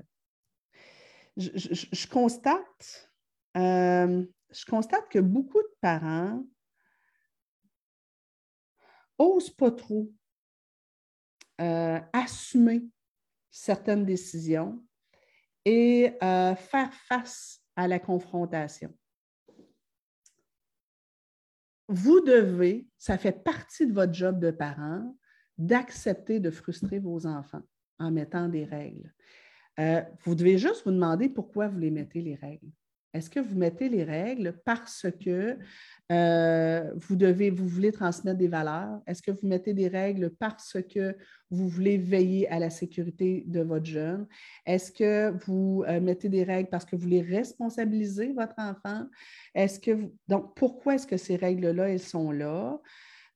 je, 1.37 2.07
constate, 2.07 3.11
euh, 3.57 4.25
je 4.51 4.65
constate 4.65 5.09
que 5.09 5.19
beaucoup 5.19 5.61
de 5.61 5.75
parents 5.81 6.43
n'osent 9.17 9.49
pas 9.49 9.71
trop 9.71 10.11
euh, 11.59 11.99
assumer 12.13 12.83
certaines 13.49 14.05
décisions 14.05 14.83
et 15.65 16.13
euh, 16.23 16.55
faire 16.55 16.93
face 16.93 17.61
à 17.75 17.87
la 17.87 17.99
confrontation. 17.99 18.93
Vous 21.87 22.21
devez, 22.21 22.87
ça 22.97 23.17
fait 23.17 23.43
partie 23.43 23.85
de 23.85 23.93
votre 23.93 24.13
job 24.13 24.39
de 24.39 24.51
parent, 24.51 25.15
d'accepter 25.57 26.39
de 26.39 26.49
frustrer 26.49 26.99
vos 26.99 27.27
enfants 27.27 27.63
en 27.99 28.11
mettant 28.11 28.47
des 28.47 28.63
règles. 28.63 29.13
Euh, 29.79 30.01
vous 30.21 30.35
devez 30.35 30.57
juste 30.57 30.83
vous 30.85 30.91
demander 30.91 31.29
pourquoi 31.29 31.67
vous 31.67 31.79
les 31.79 31.91
mettez 31.91 32.21
les 32.21 32.35
règles. 32.35 32.71
Est-ce 33.13 33.29
que 33.29 33.41
vous 33.41 33.57
mettez 33.57 33.89
les 33.89 34.05
règles 34.05 34.53
parce 34.63 35.05
que 35.23 35.57
euh, 36.11 36.91
vous, 36.95 37.15
devez, 37.17 37.49
vous 37.49 37.67
voulez 37.67 37.91
transmettre 37.91 38.37
des 38.37 38.47
valeurs? 38.47 39.01
Est-ce 39.05 39.21
que 39.21 39.31
vous 39.31 39.47
mettez 39.47 39.73
des 39.73 39.89
règles 39.89 40.29
parce 40.39 40.77
que 40.93 41.17
vous 41.49 41.67
voulez 41.67 41.97
veiller 41.97 42.47
à 42.49 42.59
la 42.59 42.69
sécurité 42.69 43.43
de 43.47 43.61
votre 43.61 43.85
jeune? 43.85 44.27
Est-ce 44.65 44.93
que 44.93 45.31
vous 45.45 45.83
euh, 45.87 45.99
mettez 45.99 46.29
des 46.29 46.43
règles 46.43 46.69
parce 46.69 46.85
que 46.85 46.95
vous 46.95 47.01
voulez 47.01 47.21
responsabiliser 47.21 48.31
votre 48.31 48.55
enfant? 48.57 49.05
Est-ce 49.55 49.79
que 49.79 50.09
donc, 50.29 50.55
pourquoi 50.55 50.95
est-ce 50.95 51.07
que 51.07 51.17
ces 51.17 51.35
règles-là, 51.35 51.89
elles 51.89 51.99
sont 51.99 52.31
là? 52.31 52.79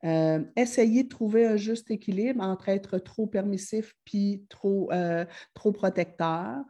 Euh, 0.05 0.41
essayez 0.55 1.03
de 1.03 1.09
trouver 1.09 1.45
un 1.47 1.57
juste 1.57 1.91
équilibre 1.91 2.41
entre 2.41 2.69
être 2.69 2.97
trop 2.97 3.27
permissif 3.27 3.93
puis 4.05 4.45
trop, 4.47 4.89
trop 5.53 5.71
protecteur, 5.73 6.63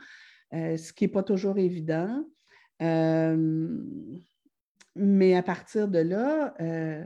ce 0.51 0.93
qui 0.93 1.03
n'est 1.03 1.11
pas 1.11 1.23
toujours 1.23 1.57
évident. 1.59 2.23
Euh, 2.81 3.87
mais 4.95 5.35
à 5.35 5.43
partir 5.43 5.87
de 5.87 5.99
là, 5.99 6.53
euh, 6.59 7.03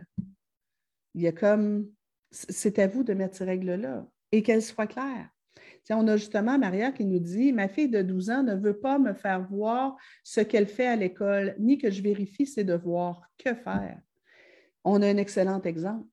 il 1.15 1.21
y 1.21 1.27
a 1.27 1.31
comme, 1.31 1.89
c'est 2.31 2.79
à 2.79 2.87
vous 2.87 3.03
de 3.03 3.13
mettre 3.13 3.35
ces 3.35 3.45
règles-là 3.45 4.07
et 4.31 4.43
qu'elles 4.43 4.61
soient 4.61 4.87
claires. 4.87 5.29
on 5.89 6.07
a 6.07 6.17
justement 6.17 6.59
Maria 6.59 6.91
qui 6.91 7.05
nous 7.05 7.19
dit 7.19 7.51
Ma 7.51 7.67
fille 7.67 7.89
de 7.89 8.01
12 8.01 8.29
ans 8.29 8.43
ne 8.43 8.55
veut 8.55 8.79
pas 8.79 8.99
me 8.99 9.13
faire 9.13 9.47
voir 9.47 9.95
ce 10.23 10.41
qu'elle 10.41 10.67
fait 10.67 10.87
à 10.87 10.95
l'école, 10.95 11.55
ni 11.59 11.77
que 11.77 11.89
je 11.89 12.01
vérifie 12.01 12.45
ses 12.45 12.63
devoirs. 12.63 13.21
Que 13.37 13.55
faire? 13.55 13.99
On 14.83 15.01
a 15.01 15.07
un 15.07 15.17
excellent 15.17 15.61
exemple. 15.61 16.07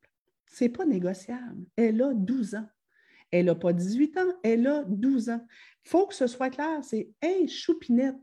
Ce 0.50 0.64
n'est 0.64 0.70
pas 0.70 0.86
négociable. 0.86 1.66
Elle 1.76 2.00
a 2.02 2.14
12 2.14 2.54
ans. 2.54 2.68
Elle 3.30 3.46
n'a 3.46 3.54
pas 3.54 3.72
18 3.72 4.18
ans, 4.18 4.32
elle 4.42 4.66
a 4.66 4.84
12 4.84 5.30
ans. 5.30 5.44
Il 5.84 5.90
faut 5.90 6.06
que 6.06 6.14
ce 6.14 6.26
soit 6.26 6.50
clair. 6.50 6.82
C'est 6.82 7.10
Hey, 7.20 7.48
choupinette, 7.48 8.14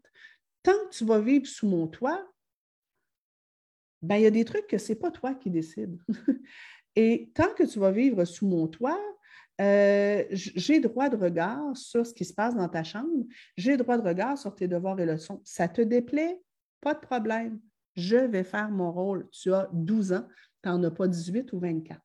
tant 0.64 0.72
que 0.72 0.96
tu 0.96 1.06
vas 1.06 1.20
vivre 1.20 1.46
sous 1.46 1.68
mon 1.68 1.88
toit, 1.88 2.26
ben, 4.02 4.18
il 4.18 4.24
y 4.24 4.28
a 4.28 4.32
des 4.32 4.46
trucs 4.46 4.68
que 4.68 4.78
ce 4.78 4.92
n'est 4.92 5.00
pas 5.00 5.12
toi 5.12 5.34
qui 5.34 5.50
décides. 5.50 5.98
Et 6.96 7.32
tant 7.34 7.54
que 7.54 7.64
tu 7.64 7.80
vas 7.80 7.92
vivre 7.92 8.24
sous 8.26 8.48
mon 8.48 8.68
toit, 8.68 9.00
euh, 9.62 10.26
j'ai 10.32 10.80
droit 10.80 11.10
de 11.10 11.16
regard 11.16 11.76
sur 11.78 12.06
ce 12.06 12.14
qui 12.14 12.26
se 12.26 12.34
passe 12.34 12.56
dans 12.56 12.68
ta 12.68 12.84
chambre, 12.84 13.26
j'ai 13.56 13.78
droit 13.78 13.98
de 13.98 14.08
regard 14.08 14.38
sur 14.38 14.56
tes 14.56 14.68
devoirs 14.68 15.00
et 15.00 15.06
leçons. 15.06 15.42
Ça 15.44 15.68
te 15.68 15.82
déplaît? 15.82 16.40
Pas 16.82 16.94
de 16.94 17.00
problème. 17.00 17.60
Je 17.96 18.18
vais 18.18 18.44
faire 18.44 18.70
mon 18.70 18.92
rôle. 18.92 19.30
Tu 19.32 19.54
as 19.54 19.70
12 19.72 20.14
ans, 20.14 20.28
tu 20.64 20.70
n'en 20.70 20.84
as 20.84 20.92
pas 20.92 21.08
18 21.08 21.54
ou 21.54 21.60
24. 21.60 22.02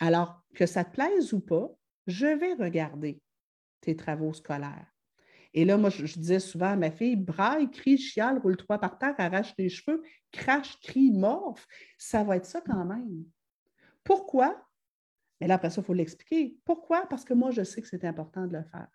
Alors, 0.00 0.42
que 0.54 0.66
ça 0.66 0.84
te 0.84 0.92
plaise 0.92 1.32
ou 1.32 1.40
pas, 1.40 1.70
je 2.06 2.26
vais 2.26 2.54
regarder 2.54 3.20
tes 3.82 3.94
travaux 3.94 4.32
scolaires. 4.32 4.86
Et 5.52 5.64
là, 5.64 5.76
moi, 5.76 5.90
je, 5.90 6.04
disais 6.04 6.38
souvent 6.38 6.70
à 6.70 6.76
ma 6.76 6.90
fille, 6.90 7.16
braille, 7.16 7.70
crie, 7.70 7.98
chiale, 7.98 8.38
roule-toi 8.38 8.78
par 8.78 8.98
terre, 8.98 9.14
arrache 9.18 9.54
tes 9.56 9.68
cheveux, 9.68 10.02
crache, 10.30 10.78
crie, 10.80 11.10
morphe. 11.10 11.66
Ça 11.98 12.22
va 12.22 12.36
être 12.36 12.46
ça 12.46 12.60
quand 12.60 12.84
même. 12.84 13.24
Pourquoi? 14.04 14.64
Mais 15.40 15.48
là, 15.48 15.54
après 15.54 15.70
ça, 15.70 15.80
il 15.80 15.84
faut 15.84 15.94
l'expliquer. 15.94 16.56
Pourquoi? 16.64 17.06
Parce 17.08 17.24
que 17.24 17.34
moi, 17.34 17.50
je 17.50 17.64
sais 17.64 17.82
que 17.82 17.88
c'est 17.88 18.04
important 18.04 18.46
de 18.46 18.52
le 18.52 18.62
faire. 18.62 18.88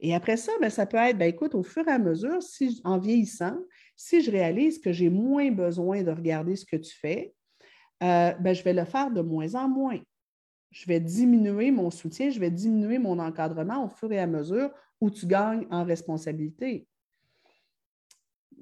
Et 0.00 0.14
après 0.14 0.36
ça, 0.36 0.52
bien, 0.60 0.70
ça 0.70 0.86
peut 0.86 0.98
être, 0.98 1.18
bien, 1.18 1.26
écoute, 1.26 1.54
au 1.54 1.62
fur 1.62 1.86
et 1.88 1.92
à 1.92 1.98
mesure, 1.98 2.42
si, 2.42 2.80
en 2.84 2.98
vieillissant, 2.98 3.58
si 3.96 4.22
je 4.22 4.30
réalise 4.30 4.78
que 4.78 4.92
j'ai 4.92 5.08
moins 5.08 5.50
besoin 5.50 6.02
de 6.02 6.10
regarder 6.10 6.56
ce 6.56 6.66
que 6.66 6.76
tu 6.76 6.94
fais, 6.94 7.34
euh, 8.02 8.32
bien, 8.34 8.52
je 8.52 8.62
vais 8.62 8.74
le 8.74 8.84
faire 8.84 9.10
de 9.10 9.20
moins 9.20 9.54
en 9.54 9.68
moins. 9.68 9.98
Je 10.70 10.86
vais 10.86 11.00
diminuer 11.00 11.70
mon 11.70 11.90
soutien, 11.90 12.30
je 12.30 12.38
vais 12.38 12.50
diminuer 12.50 12.98
mon 12.98 13.18
encadrement 13.18 13.84
au 13.84 13.88
fur 13.88 14.12
et 14.12 14.18
à 14.18 14.26
mesure 14.26 14.70
où 15.00 15.10
tu 15.10 15.26
gagnes 15.26 15.66
en 15.70 15.84
responsabilité. 15.84 16.86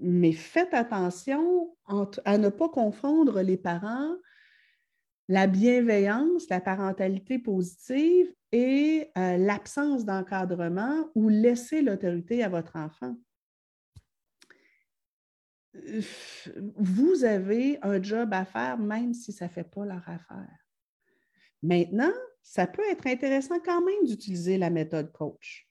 Mais 0.01 0.33
faites 0.33 0.75
attention 0.75 1.77
à 2.25 2.39
ne 2.39 2.49
pas 2.49 2.69
confondre 2.69 3.41
les 3.41 3.57
parents, 3.57 4.17
la 5.29 5.47
bienveillance, 5.47 6.49
la 6.51 6.61
parentalité 6.61 7.39
positive 7.39 8.33
et 8.51 9.11
euh, 9.17 9.37
l'absence 9.39 10.05
d'encadrement 10.05 11.09
ou 11.15 11.29
laisser 11.29 11.83
l'autorité 11.83 12.43
à 12.43 12.49
votre 12.49 12.77
enfant. 12.77 13.17
Vous 16.77 17.25
avez 17.25 17.79
un 17.83 18.03
job 18.03 18.35
à 18.35 18.45
faire 18.45 18.79
même 18.79 19.15
si 19.15 19.33
ça 19.33 19.47
ne 19.47 19.51
fait 19.51 19.65
pas 19.65 19.87
leur 19.87 20.07
affaire. 20.09 20.59
Maintenant, 21.63 22.13
ça 22.43 22.67
peut 22.67 22.83
être 22.91 23.07
intéressant 23.07 23.59
quand 23.61 23.83
même 23.83 24.05
d'utiliser 24.05 24.59
la 24.59 24.69
méthode 24.69 25.13
coach. 25.13 25.69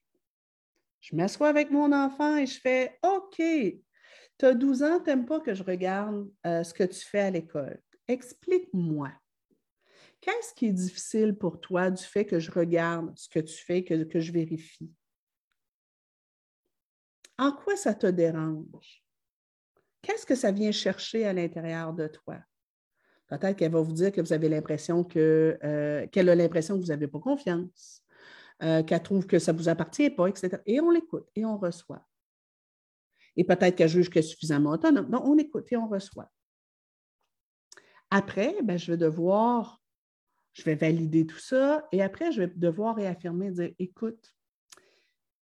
Je 1.01 1.15
m'assois 1.15 1.49
avec 1.49 1.71
mon 1.71 1.91
enfant 1.91 2.37
et 2.37 2.45
je 2.45 2.59
fais 2.59 2.97
OK, 3.03 3.37
tu 3.37 4.45
as 4.45 4.53
12 4.53 4.83
ans, 4.83 4.99
tu 4.99 5.05
n'aimes 5.05 5.25
pas 5.25 5.39
que 5.39 5.53
je 5.53 5.63
regarde 5.63 6.29
euh, 6.45 6.63
ce 6.63 6.73
que 6.73 6.83
tu 6.83 6.99
fais 6.99 7.19
à 7.19 7.31
l'école. 7.31 7.81
Explique-moi. 8.07 9.11
Qu'est-ce 10.21 10.53
qui 10.53 10.67
est 10.67 10.73
difficile 10.73 11.35
pour 11.35 11.59
toi 11.59 11.89
du 11.89 12.03
fait 12.03 12.25
que 12.25 12.39
je 12.39 12.51
regarde 12.51 13.11
ce 13.17 13.27
que 13.27 13.39
tu 13.39 13.55
fais, 13.55 13.83
que, 13.83 14.19
je 14.19 14.31
vérifie? 14.31 14.91
En 17.39 17.51
quoi 17.51 17.75
ça 17.75 17.95
te 17.95 18.05
dérange? 18.05 19.03
Qu'est-ce 20.03 20.27
que 20.27 20.35
ça 20.35 20.51
vient 20.51 20.71
chercher 20.71 21.25
à 21.25 21.33
l'intérieur 21.33 21.93
de 21.93 22.07
toi? 22.07 22.37
Peut-être 23.27 23.57
qu'elle 23.57 23.71
va 23.71 23.81
vous 23.81 23.93
dire 23.93 24.11
que 24.11 24.21
vous 24.21 24.33
avez 24.33 24.49
l'impression 24.49 25.03
que, 25.03 25.57
euh, 25.63 26.05
qu'elle 26.07 26.29
a 26.29 26.35
l'impression 26.35 26.75
que 26.75 26.81
vous 26.81 26.89
n'avez 26.89 27.07
pas 27.07 27.19
confiance. 27.19 28.00
Euh, 28.63 28.83
qu'elle 28.83 29.01
trouve 29.01 29.25
que 29.25 29.39
ça 29.39 29.53
ne 29.53 29.57
vous 29.57 29.69
appartient 29.69 30.11
pas, 30.11 30.27
etc. 30.27 30.57
Et 30.67 30.79
on 30.79 30.91
l'écoute 30.91 31.27
et 31.35 31.45
on 31.45 31.57
reçoit. 31.57 32.07
Et 33.35 33.43
peut-être 33.43 33.75
qu'elle 33.75 33.89
juge 33.89 34.11
qu'elle 34.11 34.23
est 34.23 34.27
suffisamment 34.27 34.71
autonome. 34.71 35.09
Donc, 35.09 35.25
on 35.25 35.35
écoute 35.39 35.71
et 35.71 35.77
on 35.77 35.87
reçoit. 35.87 36.31
Après, 38.11 38.55
ben, 38.63 38.77
je 38.77 38.91
vais 38.91 38.97
devoir, 38.97 39.81
je 40.53 40.61
vais 40.61 40.75
valider 40.75 41.25
tout 41.25 41.39
ça 41.39 41.87
et 41.91 42.03
après, 42.03 42.31
je 42.31 42.41
vais 42.41 42.53
devoir 42.55 42.97
réaffirmer, 42.97 43.49
dire, 43.49 43.71
écoute, 43.79 44.35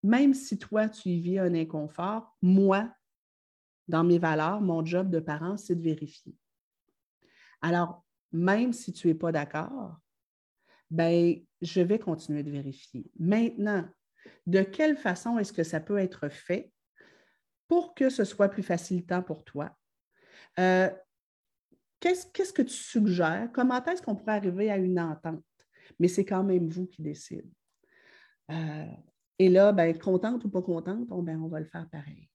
même 0.03 0.33
si 0.33 0.59
toi, 0.59 0.89
tu 0.89 1.07
y 1.09 1.21
vis 1.21 1.39
un 1.39 1.53
inconfort, 1.53 2.35
moi, 2.41 2.93
dans 3.87 4.03
mes 4.03 4.19
valeurs, 4.19 4.59
mon 4.59 4.83
job 4.83 5.09
de 5.09 5.21
parent, 5.21 5.55
c'est 5.55 5.75
de 5.75 5.83
vérifier. 5.83 6.35
Alors, 7.61 8.03
même 8.33 8.73
si 8.73 8.91
tu 8.91 9.07
n'es 9.07 9.15
pas 9.15 9.31
d'accord, 9.31 10.01
ben, 10.89 11.35
je 11.61 11.81
vais 11.81 11.99
continuer 11.99 12.43
de 12.43 12.51
vérifier. 12.51 13.09
Maintenant, 13.19 13.87
de 14.45 14.61
quelle 14.61 14.97
façon 14.97 15.37
est-ce 15.39 15.53
que 15.53 15.63
ça 15.63 15.79
peut 15.79 15.97
être 15.97 16.29
fait 16.29 16.71
pour 17.67 17.95
que 17.95 18.09
ce 18.09 18.23
soit 18.23 18.49
plus 18.49 18.63
facilitant 18.63 19.23
pour 19.23 19.43
toi? 19.43 19.75
Euh, 20.59 20.89
qu'est-ce, 21.99 22.53
que 22.53 22.61
tu 22.61 22.73
suggères? 22.73 23.49
Comment 23.53 23.83
est-ce 23.85 24.01
qu'on 24.01 24.15
pourrait 24.15 24.35
arriver 24.35 24.71
à 24.71 24.77
une 24.77 24.99
entente? 24.99 25.43
Mais 25.99 26.07
c'est 26.07 26.25
quand 26.25 26.43
même 26.43 26.67
vous 26.67 26.87
qui 26.87 27.01
décidez. 27.01 27.49
Euh, 28.51 28.85
et 29.39 29.49
là, 29.49 29.71
ben, 29.71 29.97
contente 29.97 30.45
ou 30.45 30.49
pas 30.49 30.61
contente, 30.61 31.07
on, 31.11 31.23
ben, 31.23 31.41
on 31.41 31.47
va 31.47 31.59
le 31.59 31.65
faire 31.65 31.89
pareil. 31.89 32.29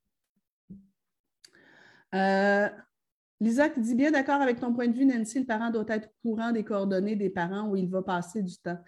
Euh, 2.14 2.68
Lisa 3.40 3.70
qui 3.70 3.80
dit 3.80 3.94
bien 3.94 4.10
d'accord 4.10 4.40
avec 4.40 4.60
ton 4.60 4.72
point 4.72 4.88
de 4.88 4.96
vue, 4.96 5.06
Nancy, 5.06 5.40
le 5.40 5.46
parent 5.46 5.70
doit 5.70 5.86
être 5.88 6.08
au 6.08 6.30
courant 6.30 6.52
des 6.52 6.64
coordonnées 6.64 7.16
des 7.16 7.30
parents 7.30 7.68
où 7.68 7.76
il 7.76 7.88
va 7.88 8.02
passer 8.02 8.42
du 8.42 8.56
temps. 8.58 8.78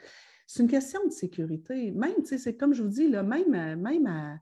C'est 0.47 0.63
une 0.63 0.69
question 0.69 1.01
de 1.07 1.11
sécurité. 1.11 1.91
Même, 1.93 2.13
c'est 2.25 2.57
comme 2.57 2.75
je 2.75 2.83
vous 2.83 2.91
dis, 2.91 3.09
là, 3.09 3.23
même, 3.23 3.81
même 3.81 4.07
à, 4.07 4.37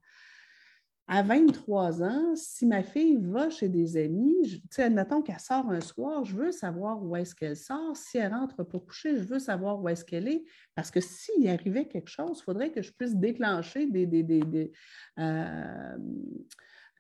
à 1.07 1.23
23 1.23 2.03
ans, 2.03 2.37
si 2.37 2.67
ma 2.67 2.83
fille 2.83 3.19
va 3.21 3.51
chez 3.51 3.69
des 3.69 3.97
amis, 3.97 4.63
admettons 4.79 5.23
qu'elle 5.23 5.39
sort 5.39 5.71
un 5.71 5.81
soir, 5.81 6.25
je 6.25 6.37
veux 6.37 6.53
savoir 6.53 7.01
où 7.03 7.15
est-ce 7.17 7.35
qu'elle 7.35 7.57
sort. 7.57 7.97
Si 7.97 8.19
elle 8.19 8.33
rentre 8.33 8.65
pour 8.65 8.87
coucher, 8.87 9.17
je 9.17 9.25
veux 9.25 9.39
savoir 9.39 9.81
où 9.81 9.89
est-ce 9.89 10.05
qu'elle 10.05 10.29
est. 10.29 10.45
Parce 10.75 10.91
que 10.91 11.01
s'il 11.01 11.49
arrivait 11.49 11.87
quelque 11.87 12.11
chose, 12.11 12.39
il 12.41 12.45
faudrait 12.45 12.73
que 12.73 12.81
je 12.83 12.93
puisse 12.93 13.15
déclencher 13.15 13.87
des, 13.87 14.07
des, 14.07 14.23
des, 14.23 14.73
euh, 15.19 15.97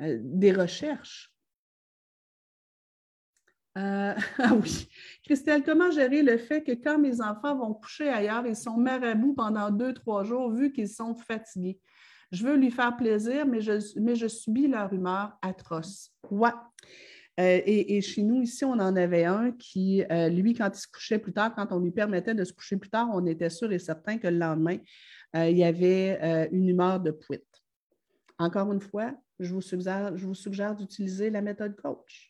euh, 0.00 0.18
des 0.20 0.52
recherches. 0.52 1.32
Euh, 3.78 4.14
ah 4.38 4.54
oui. 4.54 4.88
Christelle, 5.24 5.62
comment 5.62 5.90
gérer 5.90 6.22
le 6.22 6.38
fait 6.38 6.62
que 6.62 6.72
quand 6.72 6.98
mes 6.98 7.20
enfants 7.20 7.56
vont 7.56 7.74
coucher 7.74 8.08
ailleurs, 8.08 8.46
ils 8.46 8.56
sont 8.56 8.76
marabouts 8.76 9.34
pendant 9.34 9.70
deux, 9.70 9.94
trois 9.94 10.24
jours 10.24 10.50
vu 10.52 10.72
qu'ils 10.72 10.88
sont 10.88 11.14
fatigués? 11.14 11.78
Je 12.32 12.44
veux 12.44 12.56
lui 12.56 12.70
faire 12.70 12.96
plaisir, 12.96 13.46
mais 13.46 13.60
je, 13.60 14.28
subis 14.28 14.68
leur 14.68 14.92
humeur 14.92 15.36
atroce. 15.42 16.12
Ouais. 16.30 16.50
Euh, 17.40 17.60
et, 17.64 18.00
chez 18.02 18.22
nous, 18.22 18.42
ici, 18.42 18.64
on 18.64 18.72
en 18.72 18.94
avait 18.94 19.24
un 19.24 19.50
qui, 19.52 20.04
euh, 20.10 20.28
lui, 20.28 20.54
quand 20.54 20.70
il 20.72 20.78
se 20.78 20.86
couchait 20.86 21.18
plus 21.18 21.32
tard, 21.32 21.54
quand 21.54 21.72
on 21.72 21.80
lui 21.80 21.90
permettait 21.90 22.34
de 22.34 22.44
se 22.44 22.52
coucher 22.52 22.76
plus 22.76 22.90
tard, 22.90 23.08
on 23.12 23.26
était 23.26 23.50
sûr 23.50 23.72
et 23.72 23.78
certain 23.78 24.18
que 24.18 24.28
le 24.28 24.38
lendemain, 24.38 24.76
il 25.34 25.56
y 25.56 25.64
avait 25.64 26.48
une 26.52 26.68
humeur 26.68 27.00
de 27.00 27.12
pouette. 27.12 27.46
Encore 28.38 28.72
une 28.72 28.80
fois, 28.80 29.14
je 29.38 29.54
vous 29.54 29.60
suggère, 29.60 30.16
je 30.16 30.26
vous 30.26 30.34
suggère 30.34 30.74
d'utiliser 30.74 31.30
la 31.30 31.40
méthode 31.40 31.76
coach. 31.76 32.29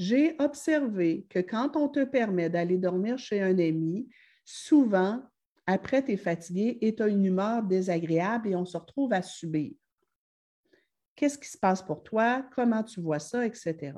J'ai 0.00 0.34
observé 0.40 1.26
que 1.28 1.40
quand 1.40 1.76
on 1.76 1.86
te 1.86 2.02
permet 2.04 2.48
d'aller 2.48 2.78
dormir 2.78 3.18
chez 3.18 3.42
un 3.42 3.58
ami, 3.58 4.08
souvent, 4.46 5.22
après, 5.66 6.02
tu 6.02 6.12
es 6.12 6.16
fatigué 6.16 6.78
et 6.80 6.94
tu 6.94 7.02
as 7.02 7.08
une 7.08 7.26
humeur 7.26 7.62
désagréable 7.62 8.48
et 8.48 8.56
on 8.56 8.64
se 8.64 8.78
retrouve 8.78 9.12
à 9.12 9.20
subir. 9.20 9.72
Qu'est-ce 11.14 11.36
qui 11.36 11.50
se 11.50 11.58
passe 11.58 11.82
pour 11.82 12.02
toi? 12.02 12.48
Comment 12.54 12.82
tu 12.82 13.02
vois 13.02 13.18
ça, 13.18 13.44
etc. 13.44 13.92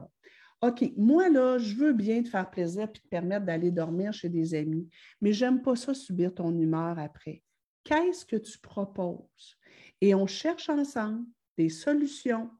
OK, 0.60 0.92
moi, 0.96 1.28
là, 1.28 1.58
je 1.58 1.76
veux 1.76 1.92
bien 1.92 2.20
te 2.24 2.28
faire 2.28 2.50
plaisir 2.50 2.88
et 2.88 2.92
te 2.92 3.08
permettre 3.08 3.46
d'aller 3.46 3.70
dormir 3.70 4.12
chez 4.12 4.28
des 4.28 4.56
amis, 4.56 4.88
mais 5.20 5.32
j'aime 5.32 5.62
pas 5.62 5.76
ça 5.76 5.94
subir 5.94 6.34
ton 6.34 6.52
humeur 6.58 6.98
après. 6.98 7.44
Qu'est-ce 7.84 8.26
que 8.26 8.34
tu 8.34 8.58
proposes? 8.58 9.56
Et 10.00 10.16
on 10.16 10.26
cherche 10.26 10.68
ensemble 10.68 11.26
des 11.56 11.68
solutions, 11.68 12.50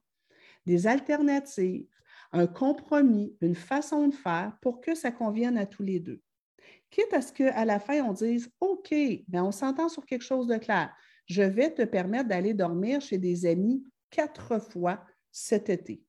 des 0.64 0.86
alternatives 0.86 1.88
un 2.32 2.46
compromis, 2.46 3.36
une 3.40 3.54
façon 3.54 4.08
de 4.08 4.14
faire 4.14 4.56
pour 4.60 4.80
que 4.80 4.94
ça 4.94 5.12
convienne 5.12 5.58
à 5.58 5.66
tous 5.66 5.82
les 5.82 6.00
deux. 6.00 6.20
Quitte 6.90 7.12
à 7.12 7.22
ce 7.22 7.32
qu'à 7.32 7.64
la 7.64 7.78
fin, 7.78 8.02
on 8.02 8.12
dise 8.12 8.50
OK, 8.60 8.94
bien, 9.28 9.44
on 9.44 9.52
s'entend 9.52 9.88
sur 9.88 10.04
quelque 10.04 10.24
chose 10.24 10.46
de 10.46 10.56
clair. 10.56 10.94
Je 11.26 11.42
vais 11.42 11.72
te 11.72 11.82
permettre 11.82 12.28
d'aller 12.28 12.54
dormir 12.54 13.00
chez 13.00 13.18
des 13.18 13.46
amis 13.46 13.84
quatre 14.10 14.58
fois 14.58 15.04
cet 15.30 15.70
été. 15.70 16.02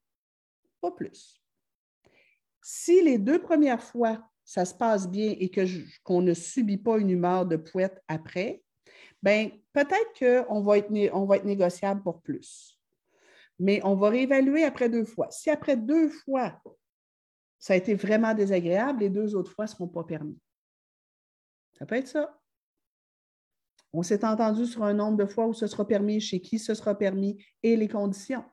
Pas 0.82 0.92
plus. 0.92 1.40
Si 2.62 3.02
les 3.02 3.18
deux 3.18 3.42
premières 3.42 3.84
fois, 3.84 4.30
ça 4.44 4.66
se 4.66 4.74
passe 4.74 5.10
bien 5.10 5.36
et 5.38 5.52
qu'on 6.04 6.22
ne 6.22 6.34
subit 6.34 6.78
pas 6.78 6.98
une 6.98 7.10
humeur 7.10 7.46
de 7.46 7.56
pouette 7.56 8.02
après, 8.08 8.64
bien, 9.22 9.52
peut-être 9.72 10.48
qu'on 10.48 10.62
va 10.62 10.78
être 10.78 11.46
négociable 11.46 12.04
pour 12.04 12.22
plus. 12.22 12.73
Mais 13.60 13.82
on 13.84 13.96
va 13.96 14.10
réévaluer 14.10 14.64
après 14.64 14.90
deux 14.90 15.06
fois. 15.06 15.30
Si 15.32 15.50
après 15.50 15.78
deux 15.78 16.10
fois, 16.10 16.62
ça 17.60 17.74
a 17.74 17.78
été 17.78 17.94
vraiment 17.94 18.34
désagréable, 18.34 19.02
les 19.02 19.10
deux 19.10 19.36
autres 19.36 19.52
fois 19.52 19.66
ne 19.66 19.70
seront 19.70 19.88
pas 19.88 20.04
permis. 20.04 20.38
Ça 21.78 21.86
peut 21.86 21.96
être 21.96 22.08
ça. 22.08 22.40
On 23.94 24.02
s'est 24.02 24.26
entendu 24.26 24.66
sur 24.66 24.84
un 24.84 24.94
nombre 24.94 25.18
de 25.18 25.26
fois 25.26 25.48
où 25.48 25.54
ce 25.54 25.68
sera 25.68 25.88
permis, 25.88 26.20
chez 26.20 26.42
qui 26.42 26.58
ce 26.58 26.74
sera 26.74 26.98
permis 26.98 27.44
et 27.62 27.76
les 27.76 27.88
conditions. 27.88 28.44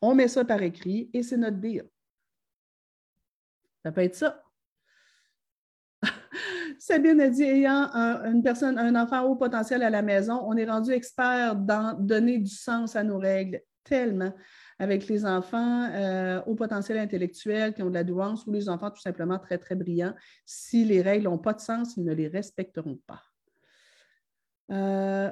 On 0.00 0.14
met 0.14 0.28
ça 0.28 0.44
par 0.44 0.62
écrit 0.62 1.10
et 1.12 1.22
c'est 1.22 1.36
notre 1.36 1.58
deal. 1.58 1.88
Ça 3.84 3.92
peut 3.92 4.00
être 4.00 4.14
ça. 4.14 4.42
Sabine 6.78 7.20
a 7.20 7.28
dit, 7.28 7.42
ayant 7.42 7.90
une 8.24 8.42
personne, 8.42 8.78
un 8.78 8.94
enfant 8.96 9.22
haut 9.24 9.36
potentiel 9.36 9.82
à 9.82 9.90
la 9.90 10.02
maison, 10.02 10.42
on 10.44 10.56
est 10.56 10.68
rendu 10.68 10.90
expert 10.92 11.54
dans 11.54 11.96
donner 11.98 12.38
du 12.38 12.50
sens 12.50 12.96
à 12.96 13.04
nos 13.04 13.18
règles, 13.18 13.62
tellement 13.84 14.32
avec 14.78 15.06
les 15.08 15.24
enfants 15.24 15.84
euh, 15.92 16.42
au 16.46 16.54
potentiel 16.54 16.98
intellectuel 16.98 17.72
qui 17.72 17.82
ont 17.82 17.88
de 17.88 17.94
la 17.94 18.04
douance 18.04 18.46
ou 18.46 18.52
les 18.52 18.68
enfants 18.68 18.90
tout 18.90 19.00
simplement 19.00 19.38
très, 19.38 19.58
très 19.58 19.74
brillants. 19.74 20.14
Si 20.44 20.84
les 20.84 21.02
règles 21.02 21.24
n'ont 21.24 21.38
pas 21.38 21.52
de 21.52 21.60
sens, 21.60 21.96
ils 21.96 22.04
ne 22.04 22.12
les 22.12 22.28
respecteront 22.28 22.98
pas. 23.06 23.22
Euh, 24.70 25.30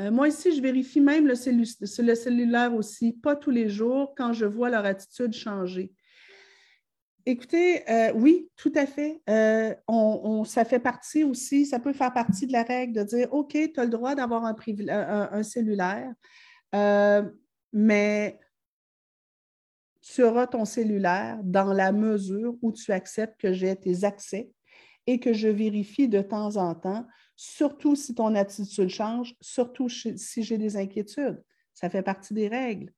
euh, 0.00 0.10
moi 0.10 0.28
ici, 0.28 0.56
je 0.56 0.62
vérifie 0.62 1.00
même 1.00 1.26
le, 1.26 1.34
cellulaire 1.34 2.74
aussi, 2.74 3.12
pas 3.12 3.36
tous 3.36 3.50
les 3.50 3.68
jours, 3.68 4.14
quand 4.16 4.32
je 4.32 4.46
vois 4.46 4.70
leur 4.70 4.84
attitude 4.84 5.34
changer. 5.34 5.92
Écoutez, 7.24 7.88
euh, 7.90 8.12
oui, 8.14 8.48
tout 8.56 8.72
à 8.74 8.86
fait. 8.86 9.22
on, 9.88 10.44
ça 10.44 10.64
fait 10.64 10.80
partie 10.80 11.24
aussi, 11.24 11.66
ça 11.66 11.78
peut 11.78 11.92
faire 11.92 12.12
partie 12.12 12.46
de 12.46 12.52
la 12.52 12.62
règle 12.62 12.94
de 12.94 13.02
dire, 13.02 13.32
OK, 13.32 13.52
tu 13.52 13.80
as 13.80 13.84
le 13.84 13.90
droit 13.90 14.14
d'avoir 14.14 14.44
un, 14.44 14.56
un, 14.88 15.42
cellulaire, 15.42 16.12
mais 17.72 18.38
tu 20.02 20.22
auras 20.24 20.46
ton 20.46 20.64
cellulaire 20.64 21.38
dans 21.44 21.72
la 21.72 21.92
mesure 21.92 22.56
où 22.60 22.72
tu 22.72 22.92
acceptes 22.92 23.40
que 23.40 23.52
j'ai 23.52 23.74
tes 23.76 24.04
accès 24.04 24.50
et 25.06 25.20
que 25.20 25.32
je 25.32 25.48
vérifie 25.48 26.08
de 26.08 26.20
temps 26.20 26.56
en 26.56 26.74
temps, 26.74 27.06
surtout 27.36 27.96
si 27.96 28.14
ton 28.14 28.34
attitude 28.34 28.88
change, 28.88 29.34
surtout 29.40 29.88
si 29.88 30.42
j'ai 30.42 30.58
des 30.58 30.76
inquiétudes. 30.76 31.42
Ça 31.74 31.88
fait 31.88 32.02
partie 32.02 32.34
des 32.34 32.48
règles. 32.48 32.92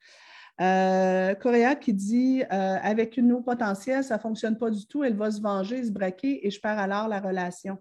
Euh, 0.60 1.34
Coréa 1.34 1.74
qui 1.74 1.92
dit 1.92 2.42
euh, 2.42 2.76
avec 2.82 3.16
une 3.16 3.32
eau 3.32 3.40
potentielle, 3.40 4.04
ça 4.04 4.16
ne 4.16 4.20
fonctionne 4.20 4.56
pas 4.56 4.70
du 4.70 4.86
tout, 4.86 5.02
elle 5.02 5.16
va 5.16 5.30
se 5.30 5.40
venger, 5.40 5.84
se 5.84 5.90
braquer 5.90 6.46
et 6.46 6.50
je 6.50 6.60
perds 6.60 6.78
alors 6.78 7.08
la 7.08 7.20
relation. 7.20 7.78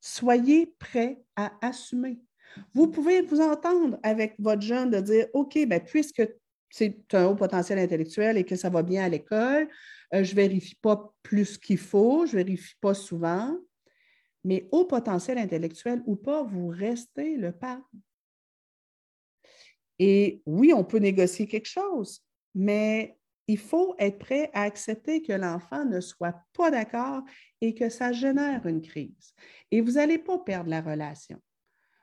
Soyez 0.00 0.74
prêts 0.78 1.20
à 1.36 1.52
assumer. 1.60 2.18
Vous 2.72 2.88
pouvez 2.88 3.20
vous 3.20 3.40
entendre 3.40 3.98
avec 4.02 4.34
votre 4.38 4.62
jeune 4.62 4.90
de 4.90 5.00
dire 5.00 5.26
OK, 5.34 5.58
ben, 5.66 5.80
puisque 5.80 6.26
c'est 6.70 6.96
un 7.12 7.26
haut 7.26 7.34
potentiel 7.34 7.78
intellectuel 7.78 8.38
et 8.38 8.44
que 8.44 8.56
ça 8.56 8.70
va 8.70 8.82
bien 8.82 9.04
à 9.04 9.08
l'école, 9.08 9.68
euh, 10.14 10.24
je 10.24 10.30
ne 10.30 10.36
vérifie 10.36 10.76
pas 10.76 11.12
plus 11.22 11.58
qu'il 11.58 11.78
faut, 11.78 12.24
je 12.26 12.32
ne 12.32 12.42
vérifie 12.42 12.76
pas 12.80 12.94
souvent. 12.94 13.56
Mais 14.44 14.68
au 14.70 14.84
potentiel 14.84 15.38
intellectuel 15.38 16.02
ou 16.06 16.16
pas, 16.16 16.44
vous 16.44 16.68
restez 16.68 17.36
le 17.36 17.52
parent. 17.52 17.82
Et 19.98 20.42
oui, 20.46 20.72
on 20.72 20.84
peut 20.84 20.98
négocier 20.98 21.46
quelque 21.46 21.68
chose, 21.68 22.20
mais 22.54 23.16
il 23.48 23.58
faut 23.58 23.94
être 23.98 24.18
prêt 24.18 24.50
à 24.52 24.62
accepter 24.62 25.22
que 25.22 25.32
l'enfant 25.32 25.84
ne 25.84 26.00
soit 26.00 26.34
pas 26.52 26.70
d'accord 26.70 27.22
et 27.60 27.74
que 27.74 27.88
ça 27.88 28.12
génère 28.12 28.66
une 28.66 28.82
crise. 28.82 29.34
Et 29.70 29.80
vous 29.80 29.92
n'allez 29.92 30.18
pas 30.18 30.38
perdre 30.38 30.70
la 30.70 30.80
relation. 30.80 31.40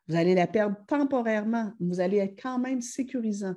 Vous 0.07 0.15
allez 0.15 0.35
la 0.35 0.47
perdre 0.47 0.77
temporairement. 0.87 1.71
Vous 1.79 1.99
allez 1.99 2.17
être 2.17 2.41
quand 2.41 2.59
même 2.59 2.81
sécurisant. 2.81 3.55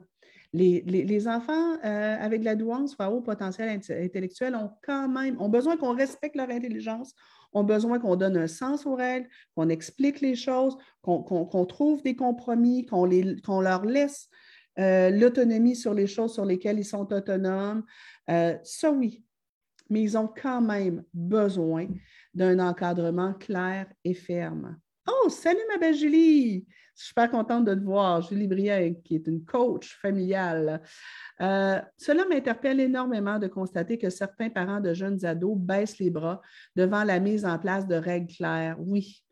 Les, 0.53 1.29
enfants 1.29 1.77
euh, 1.85 2.17
avec 2.19 2.41
de 2.41 2.47
la 2.47 2.55
douance 2.55 2.97
ou 2.97 3.03
à 3.03 3.11
haut 3.11 3.21
potentiel 3.21 3.69
intellectuel 3.69 4.55
ont 4.55 4.71
quand 4.83 5.09
même 5.09 5.39
ont 5.41 5.51
besoin 5.51 5.77
qu'on 5.77 5.95
respecte 5.95 6.35
leur 6.35 6.49
intelligence, 6.49 7.13
ont 7.53 7.65
besoin 7.65 7.99
qu'on 7.99 8.17
donne 8.17 8.37
un 8.37 8.47
sens 8.47 8.87
aux 8.87 8.95
règles, 8.95 9.29
qu'on 9.55 9.69
explique 9.69 10.21
les 10.21 10.37
choses, 10.37 10.77
qu'on 11.03 11.67
trouve 11.67 12.03
des 12.03 12.17
compromis, 12.17 12.87
qu'on 12.87 13.61
leur 13.61 13.85
laisse 13.85 14.29
euh, 14.79 15.11
l'autonomie 15.11 15.77
sur 15.77 15.95
les 15.95 16.07
choses 16.07 16.35
sur 16.35 16.45
lesquelles 16.45 16.79
ils 16.79 16.85
sont 16.85 17.13
autonomes. 17.13 17.85
Euh, 18.31 18.57
ça, 18.63 18.91
oui. 18.91 19.25
Mais 19.89 20.03
ils 20.03 20.19
ont 20.19 20.29
quand 20.29 20.61
même 20.61 21.05
besoin 21.15 21.87
d'un 22.35 22.59
encadrement 22.59 23.33
clair 23.35 23.87
et 24.05 24.15
ferme. 24.15 24.79
Oh, 25.09 25.29
salut 25.29 25.61
ma 25.73 25.79
belle 25.79 25.95
Julie! 25.95 26.67
Je 26.97 27.03
suis 27.03 27.09
super 27.09 27.31
contente 27.31 27.67
de 27.67 27.75
te 27.75 27.85
voir. 27.85 28.23
Julie 28.23 28.49
Brière, 28.49 28.91
qui 29.05 29.17
est 29.17 29.27
une 29.27 29.45
coach 29.45 29.99
familiale. 30.01 30.81
Euh, 31.43 31.79
cela 31.99 32.25
m'interpelle 32.25 32.81
énormément 32.81 33.39
de 33.39 33.49
constater 33.49 33.99
que 33.99 34.09
certains 34.09 34.49
parents 34.49 34.81
de 34.81 34.95
jeunes 34.95 35.23
ados 35.27 35.59
baissent 35.59 35.99
les 35.99 36.09
bras 36.09 36.41
devant 36.75 37.05
la 37.05 37.21
mise 37.21 37.45
en 37.45 37.59
place 37.59 37.87
de 37.87 37.97
règles 37.97 38.33
claires. 38.33 38.77
Oui. 38.81 39.23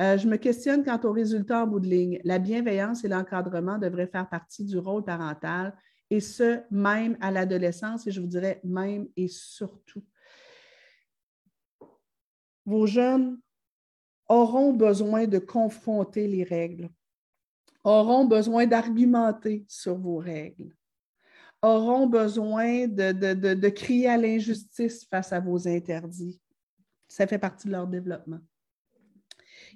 Euh, 0.00 0.16
je 0.16 0.26
me 0.26 0.36
questionne 0.36 0.82
quant 0.82 0.98
aux 1.04 1.12
résultats 1.12 1.64
en 1.64 1.66
bout 1.66 1.80
de 1.80 1.88
ligne. 1.88 2.20
La 2.24 2.38
bienveillance 2.38 3.04
et 3.04 3.08
l'encadrement 3.08 3.76
devraient 3.76 4.08
faire 4.08 4.28
partie 4.28 4.64
du 4.64 4.78
rôle 4.78 5.04
parental, 5.04 5.76
et 6.08 6.20
ce, 6.20 6.60
même 6.70 7.18
à 7.20 7.30
l'adolescence, 7.30 8.06
et 8.06 8.12
je 8.12 8.20
vous 8.20 8.26
dirais 8.26 8.60
même 8.64 9.06
et 9.16 9.28
surtout. 9.28 10.02
Vos 12.64 12.86
jeunes 12.86 13.38
auront 14.28 14.72
besoin 14.72 15.26
de 15.26 15.38
confronter 15.38 16.26
les 16.26 16.44
règles, 16.44 16.90
auront 17.82 18.24
besoin 18.24 18.66
d'argumenter 18.66 19.64
sur 19.68 19.96
vos 19.98 20.18
règles, 20.18 20.74
auront 21.62 22.06
besoin 22.06 22.86
de, 22.88 23.68
crier 23.68 24.08
à 24.08 24.16
l'injustice 24.16 25.04
face 25.06 25.32
à 25.32 25.40
vos 25.40 25.68
interdits. 25.68 26.40
Ça 27.08 27.26
fait 27.26 27.38
partie 27.38 27.66
de 27.66 27.72
leur 27.72 27.86
développement. 27.86 28.40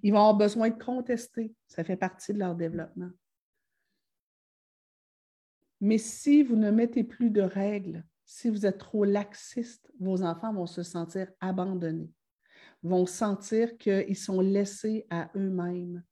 Ils 0.02 0.12
vont 0.12 0.18
avoir 0.18 0.36
besoin 0.36 0.70
de 0.70 0.82
contester. 0.82 1.54
Ça 1.66 1.84
fait 1.84 1.96
partie 1.96 2.32
de 2.32 2.38
leur 2.38 2.54
développement. 2.54 3.10
Mais 5.80 5.98
si 5.98 6.42
vous 6.42 6.56
ne 6.56 6.70
mettez 6.70 7.04
plus 7.04 7.30
de 7.30 7.42
règles, 7.42 8.04
si 8.24 8.50
vous 8.50 8.66
êtes 8.66 8.78
trop 8.78 9.04
laxiste, 9.04 9.90
vos 10.00 10.22
enfants 10.22 10.52
vont 10.52 10.66
se 10.66 10.82
sentir 10.82 11.30
abandonnés 11.40 12.12
vont 12.82 13.06
sentir 13.06 13.76
qu'ils 13.78 14.16
sont 14.16 14.40
laissés 14.40 15.06
à 15.10 15.30
eux-mêmes. 15.36 16.02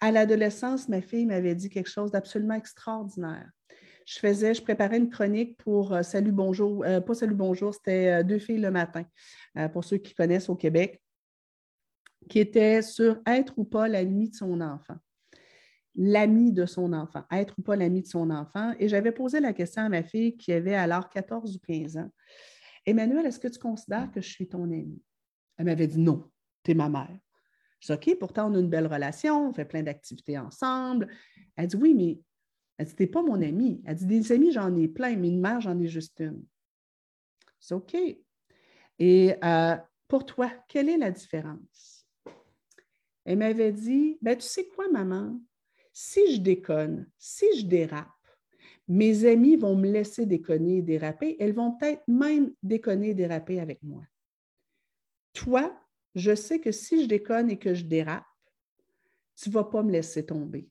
À 0.00 0.12
l'adolescence, 0.12 0.88
ma 0.88 1.00
fille 1.00 1.26
m'avait 1.26 1.54
dit 1.54 1.70
quelque 1.70 1.90
chose 1.90 2.12
d'absolument 2.12 2.54
extraordinaire. 2.54 3.50
Je 4.06 4.18
faisais, 4.20 4.54
je 4.54 4.62
préparais 4.62 4.96
une 4.96 5.10
chronique 5.10 5.58
pour 5.58 5.92
euh, 5.92 6.02
Salut 6.02 6.32
Bonjour, 6.32 6.84
euh, 6.84 7.00
pas 7.00 7.14
Salut 7.14 7.34
Bonjour, 7.34 7.74
c'était 7.74 8.20
euh, 8.20 8.22
Deux 8.22 8.38
filles 8.38 8.60
le 8.60 8.70
matin, 8.70 9.04
pour 9.72 9.84
ceux 9.84 9.98
qui 9.98 10.14
connaissent 10.14 10.48
au 10.48 10.56
Québec, 10.56 11.02
qui 12.28 12.38
était 12.38 12.80
sur 12.80 13.20
être 13.26 13.58
ou 13.58 13.64
pas 13.64 13.88
l'ami 13.88 14.30
de 14.30 14.34
son 14.34 14.60
enfant 14.60 14.96
l'ami 16.00 16.52
de 16.52 16.64
son 16.64 16.92
enfant, 16.92 17.24
être 17.32 17.54
ou 17.58 17.62
pas 17.62 17.74
l'ami 17.74 18.02
de 18.02 18.06
son 18.06 18.30
enfant. 18.30 18.72
Et 18.78 18.88
j'avais 18.88 19.10
posé 19.10 19.40
la 19.40 19.52
question 19.52 19.82
à 19.82 19.88
ma 19.88 20.04
fille 20.04 20.36
qui 20.36 20.52
avait 20.52 20.76
alors 20.76 21.08
14 21.08 21.56
ou 21.56 21.58
15 21.58 21.96
ans. 21.96 22.10
Emmanuel, 22.86 23.26
est-ce 23.26 23.40
que 23.40 23.48
tu 23.48 23.58
considères 23.58 24.08
que 24.12 24.20
je 24.20 24.28
suis 24.28 24.48
ton 24.48 24.62
ami? 24.62 25.02
Elle 25.58 25.66
m'avait 25.66 25.86
dit 25.86 25.98
non, 25.98 26.30
tu 26.64 26.70
es 26.70 26.74
ma 26.74 26.88
mère. 26.88 27.18
Je 27.80 27.92
dis 27.92 27.92
OK, 27.92 28.18
pourtant 28.18 28.50
on 28.50 28.54
a 28.54 28.58
une 28.58 28.70
belle 28.70 28.86
relation, 28.86 29.50
on 29.50 29.52
fait 29.52 29.66
plein 29.66 29.82
d'activités 29.82 30.38
ensemble. 30.38 31.08
Elle 31.56 31.66
dit 31.66 31.76
oui, 31.76 31.94
mais 31.94 32.20
elle 32.78 32.86
dit, 32.86 32.94
tu 32.94 33.06
pas 33.08 33.22
mon 33.22 33.42
amie. 33.42 33.82
Elle 33.84 33.96
dit, 33.96 34.06
des 34.06 34.32
amis, 34.32 34.52
j'en 34.52 34.74
ai 34.76 34.86
plein, 34.86 35.16
mais 35.16 35.28
une 35.28 35.40
mère, 35.40 35.60
j'en 35.60 35.78
ai 35.80 35.88
juste 35.88 36.20
une. 36.20 36.44
C'est 37.58 37.74
OK. 37.74 37.96
Et 39.00 39.34
euh, 39.44 39.76
pour 40.06 40.24
toi, 40.24 40.50
quelle 40.68 40.88
est 40.88 40.96
la 40.96 41.10
différence? 41.10 42.06
Elle 43.24 43.38
m'avait 43.38 43.72
dit, 43.72 44.16
ben, 44.22 44.36
tu 44.36 44.46
sais 44.46 44.68
quoi, 44.68 44.88
maman? 44.90 45.40
Si 45.92 46.34
je 46.34 46.40
déconne, 46.40 47.10
si 47.18 47.46
je 47.58 47.66
dérape, 47.66 48.06
mes 48.86 49.26
amis 49.26 49.56
vont 49.56 49.76
me 49.76 49.90
laisser 49.90 50.24
déconner 50.24 50.78
et 50.78 50.82
déraper. 50.82 51.36
Elles 51.40 51.52
vont 51.52 51.72
peut-être 51.72 52.02
même 52.06 52.54
déconner 52.62 53.10
et 53.10 53.14
déraper 53.14 53.60
avec 53.60 53.82
moi. 53.82 54.02
Toi, 55.38 55.72
je 56.16 56.34
sais 56.34 56.58
que 56.58 56.72
si 56.72 57.04
je 57.04 57.06
déconne 57.08 57.48
et 57.48 57.60
que 57.60 57.72
je 57.72 57.84
dérape, 57.84 58.24
tu 59.36 59.50
ne 59.50 59.54
vas 59.54 59.62
pas 59.62 59.84
me 59.84 59.92
laisser 59.92 60.26
tomber. 60.26 60.68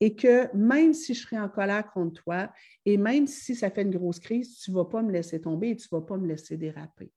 Et 0.00 0.16
que 0.16 0.52
même 0.54 0.92
si 0.92 1.14
je 1.14 1.22
serai 1.22 1.38
en 1.38 1.48
colère 1.48 1.88
contre 1.92 2.24
toi, 2.24 2.52
et 2.84 2.96
même 2.96 3.28
si 3.28 3.54
ça 3.54 3.70
fait 3.70 3.82
une 3.82 3.96
grosse 3.96 4.18
crise, 4.18 4.58
tu 4.58 4.72
ne 4.72 4.76
vas 4.76 4.84
pas 4.84 5.00
me 5.00 5.12
laisser 5.12 5.40
tomber 5.40 5.70
et 5.70 5.76
tu 5.76 5.86
ne 5.92 5.96
vas 5.96 6.04
pas 6.04 6.16
me 6.16 6.26
laisser 6.26 6.56
déraper. 6.56 7.12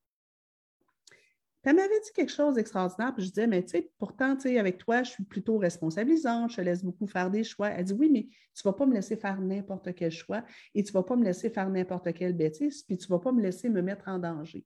elle 1.63 1.75
m'avait 1.75 1.99
dit 1.99 2.11
quelque 2.13 2.31
chose 2.31 2.53
d'extraordinaire, 2.53 3.15
puis 3.15 3.23
je 3.23 3.29
disais, 3.29 3.47
mais 3.47 3.63
tu 3.63 3.69
sais, 3.69 3.91
pourtant, 3.97 4.35
tu 4.35 4.43
sais, 4.43 4.59
avec 4.59 4.77
toi, 4.77 5.01
je 5.01 5.09
suis 5.09 5.23
plutôt 5.23 5.57
responsabilisante, 5.57 6.51
je 6.51 6.57
te 6.57 6.61
laisse 6.61 6.83
beaucoup 6.83 7.07
faire 7.07 7.31
des 7.31 7.43
choix. 7.43 7.69
Elle 7.69 7.85
dit, 7.85 7.93
oui, 7.93 8.09
mais 8.11 8.27
tu 8.53 8.61
ne 8.63 8.69
vas 8.69 8.73
pas 8.73 8.85
me 8.85 8.93
laisser 8.93 9.17
faire 9.17 9.41
n'importe 9.41 9.95
quel 9.95 10.11
choix 10.11 10.45
et 10.75 10.83
tu 10.83 10.91
ne 10.91 10.93
vas 10.93 11.03
pas 11.03 11.15
me 11.15 11.25
laisser 11.25 11.49
faire 11.49 11.71
n'importe 11.71 12.13
quelle 12.13 12.33
bêtise, 12.33 12.83
puis 12.83 12.99
tu 12.99 13.11
ne 13.11 13.17
vas 13.17 13.19
pas 13.19 13.31
me 13.31 13.41
laisser 13.41 13.67
me 13.67 13.81
mettre 13.81 14.07
en 14.07 14.19
danger. 14.19 14.63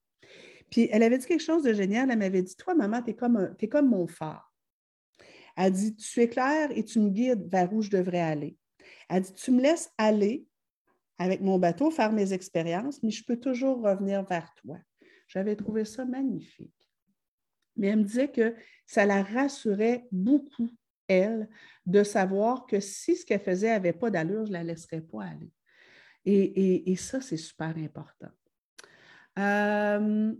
Puis 0.73 0.89
elle 0.91 1.03
avait 1.03 1.19
dit 1.19 1.27
quelque 1.27 1.43
chose 1.43 1.61
de 1.61 1.71
génial. 1.71 2.09
Elle 2.09 2.17
m'avait 2.17 2.41
dit, 2.41 2.55
toi, 2.55 2.73
maman, 2.73 3.03
tu 3.03 3.11
es 3.11 3.13
comme, 3.13 3.89
mon 3.89 4.07
phare. 4.07 4.51
Elle 5.55 5.71
dit, 5.71 5.95
tu 5.95 6.19
es 6.19 6.27
claire 6.27 6.71
et 6.75 6.83
tu 6.83 6.99
me 6.99 7.11
guides 7.11 7.47
vers 7.47 7.71
où 7.71 7.83
je 7.83 7.91
devrais 7.91 8.21
aller. 8.21 8.57
Elle 9.07 9.21
dit, 9.21 9.33
tu 9.35 9.51
me 9.51 9.61
laisses 9.61 9.91
aller 9.99 10.47
avec 11.19 11.41
mon 11.41 11.59
bateau, 11.59 11.91
faire 11.91 12.11
mes 12.11 12.33
expériences, 12.33 13.03
mais 13.03 13.11
je 13.11 13.23
peux 13.23 13.37
toujours 13.37 13.83
revenir 13.83 14.23
vers 14.23 14.51
toi. 14.55 14.79
J'avais 15.27 15.55
trouvé 15.55 15.85
ça 15.85 16.05
magnifique. 16.05 16.73
Mais 17.77 17.89
elle 17.89 17.99
me 17.99 18.03
disait 18.03 18.31
que 18.31 18.55
ça 18.87 19.05
la 19.05 19.21
rassurait 19.21 20.07
beaucoup, 20.11 20.71
elle, 21.07 21.49
de 21.85 22.01
savoir 22.03 22.65
que 22.65 22.79
si 22.79 23.15
ce 23.15 23.27
qu'elle 23.27 23.41
faisait 23.41 23.67
n'avait 23.67 23.93
pas 23.93 24.09
d'allure, 24.09 24.47
je 24.47 24.51
ne 24.51 24.57
la 24.57 24.63
laisserais 24.63 25.01
pas 25.01 25.25
aller. 25.25 25.51
Et, 26.25 26.95
ça, 26.95 27.21
c'est 27.21 27.37
super 27.37 27.77
important. 27.77 28.31
Euh, 29.37 30.33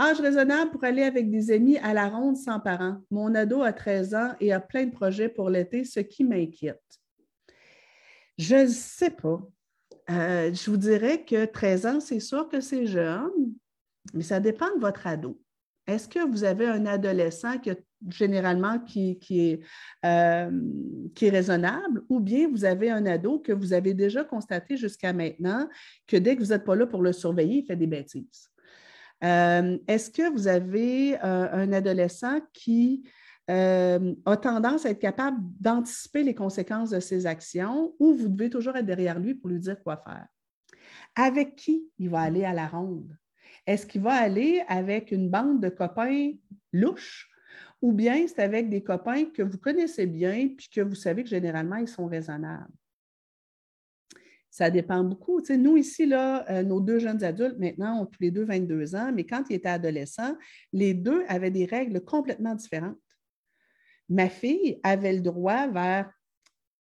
âge 0.00 0.20
raisonnable 0.20 0.70
pour 0.70 0.84
aller 0.84 1.02
avec 1.02 1.30
des 1.30 1.50
amis 1.50 1.78
à 1.78 1.92
la 1.92 2.08
ronde 2.08 2.36
sans 2.36 2.58
parents. 2.58 2.98
Mon 3.10 3.34
ado 3.34 3.62
a 3.62 3.72
13 3.72 4.14
ans 4.14 4.32
et 4.40 4.52
a 4.52 4.60
plein 4.60 4.86
de 4.86 4.92
projets 4.92 5.28
pour 5.28 5.50
l'été, 5.50 5.84
ce 5.84 6.00
qui 6.00 6.24
m'inquiète. 6.24 6.82
Je 8.38 8.56
ne 8.56 8.66
sais 8.66 9.10
pas. 9.10 9.40
Euh, 10.10 10.52
je 10.52 10.70
vous 10.70 10.76
dirais 10.76 11.24
que 11.24 11.44
13 11.44 11.86
ans, 11.86 12.00
c'est 12.00 12.20
sûr 12.20 12.48
que 12.48 12.60
c'est 12.60 12.86
jeune, 12.86 13.30
mais 14.14 14.22
ça 14.22 14.40
dépend 14.40 14.74
de 14.74 14.80
votre 14.80 15.06
ado. 15.06 15.38
Est-ce 15.86 16.08
que 16.08 16.26
vous 16.26 16.44
avez 16.44 16.66
un 16.66 16.86
adolescent 16.86 17.58
qui 17.58 17.70
généralement 18.08 18.78
qui, 18.78 19.18
est, 19.30 19.60
euh, 20.06 20.50
qui 21.14 21.26
est 21.26 21.30
raisonnable 21.30 22.02
ou 22.08 22.20
bien 22.20 22.48
vous 22.48 22.64
avez 22.64 22.90
un 22.90 23.04
ado 23.06 23.38
que 23.38 23.52
vous 23.52 23.72
avez 23.72 23.92
déjà 23.94 24.24
constaté 24.24 24.76
jusqu'à 24.76 25.12
maintenant 25.12 25.68
que 26.06 26.16
dès 26.16 26.36
que 26.36 26.42
vous 26.42 26.48
n'êtes 26.48 26.64
pas 26.64 26.76
là 26.76 26.86
pour 26.86 27.02
le 27.02 27.12
surveiller, 27.12 27.58
il 27.58 27.66
fait 27.66 27.76
des 27.76 27.86
bêtises? 27.86 28.50
Euh, 29.22 29.78
est-ce 29.86 30.10
que 30.10 30.30
vous 30.32 30.48
avez 30.48 31.18
un 31.20 31.72
adolescent 31.72 32.40
qui 32.52 33.04
euh, 33.50 34.14
a 34.26 34.36
tendance 34.36 34.86
à 34.86 34.90
être 34.90 35.00
capable 35.00 35.38
d'anticiper 35.58 36.22
les 36.22 36.34
conséquences 36.34 36.90
de 36.90 37.00
ses 37.00 37.26
actions 37.26 37.94
ou 37.98 38.14
vous 38.14 38.28
devez 38.28 38.48
toujours 38.48 38.76
être 38.76 38.86
derrière 38.86 39.18
lui 39.18 39.34
pour 39.34 39.50
lui 39.50 39.58
dire 39.58 39.82
quoi 39.82 39.96
faire? 39.96 40.26
Avec 41.16 41.56
qui 41.56 41.90
il 41.98 42.10
va 42.10 42.20
aller 42.20 42.44
à 42.44 42.52
la 42.52 42.68
ronde? 42.68 43.16
Est-ce 43.66 43.86
qu'il 43.86 44.02
va 44.02 44.12
aller 44.12 44.62
avec 44.68 45.10
une 45.10 45.28
bande 45.28 45.60
de 45.60 45.68
copains 45.68 46.30
louches 46.72 47.28
ou 47.82 47.92
bien 47.92 48.24
c'est 48.28 48.42
avec 48.42 48.68
des 48.68 48.84
copains 48.84 49.24
que 49.24 49.42
vous 49.42 49.58
connaissez 49.58 50.06
bien 50.06 50.50
puis 50.56 50.68
que 50.72 50.82
vous 50.82 50.94
savez 50.94 51.24
que 51.24 51.30
généralement 51.30 51.76
ils 51.76 51.88
sont 51.88 52.06
raisonnables? 52.06 52.72
Ça 54.50 54.68
dépend 54.70 55.04
beaucoup. 55.04 55.40
nous, 55.48 55.76
ici, 55.76 56.06
là, 56.06 56.44
euh, 56.50 56.62
nos 56.62 56.80
deux 56.80 56.98
jeunes 56.98 57.22
adultes, 57.22 57.58
maintenant, 57.58 58.02
ont 58.02 58.06
tous 58.06 58.20
les 58.20 58.30
deux 58.30 58.44
22 58.44 58.96
ans, 58.96 59.12
mais 59.14 59.24
quand 59.24 59.44
ils 59.48 59.54
étaient 59.54 59.68
adolescents, 59.68 60.36
les 60.72 60.92
deux 60.92 61.24
avaient 61.28 61.52
des 61.52 61.66
règles 61.66 62.00
complètement 62.04 62.54
différentes 62.54 62.98
ma 64.10 64.28
fille 64.28 64.78
avait 64.82 65.14
le 65.14 65.20
droit, 65.20 65.68
vers 65.68 66.12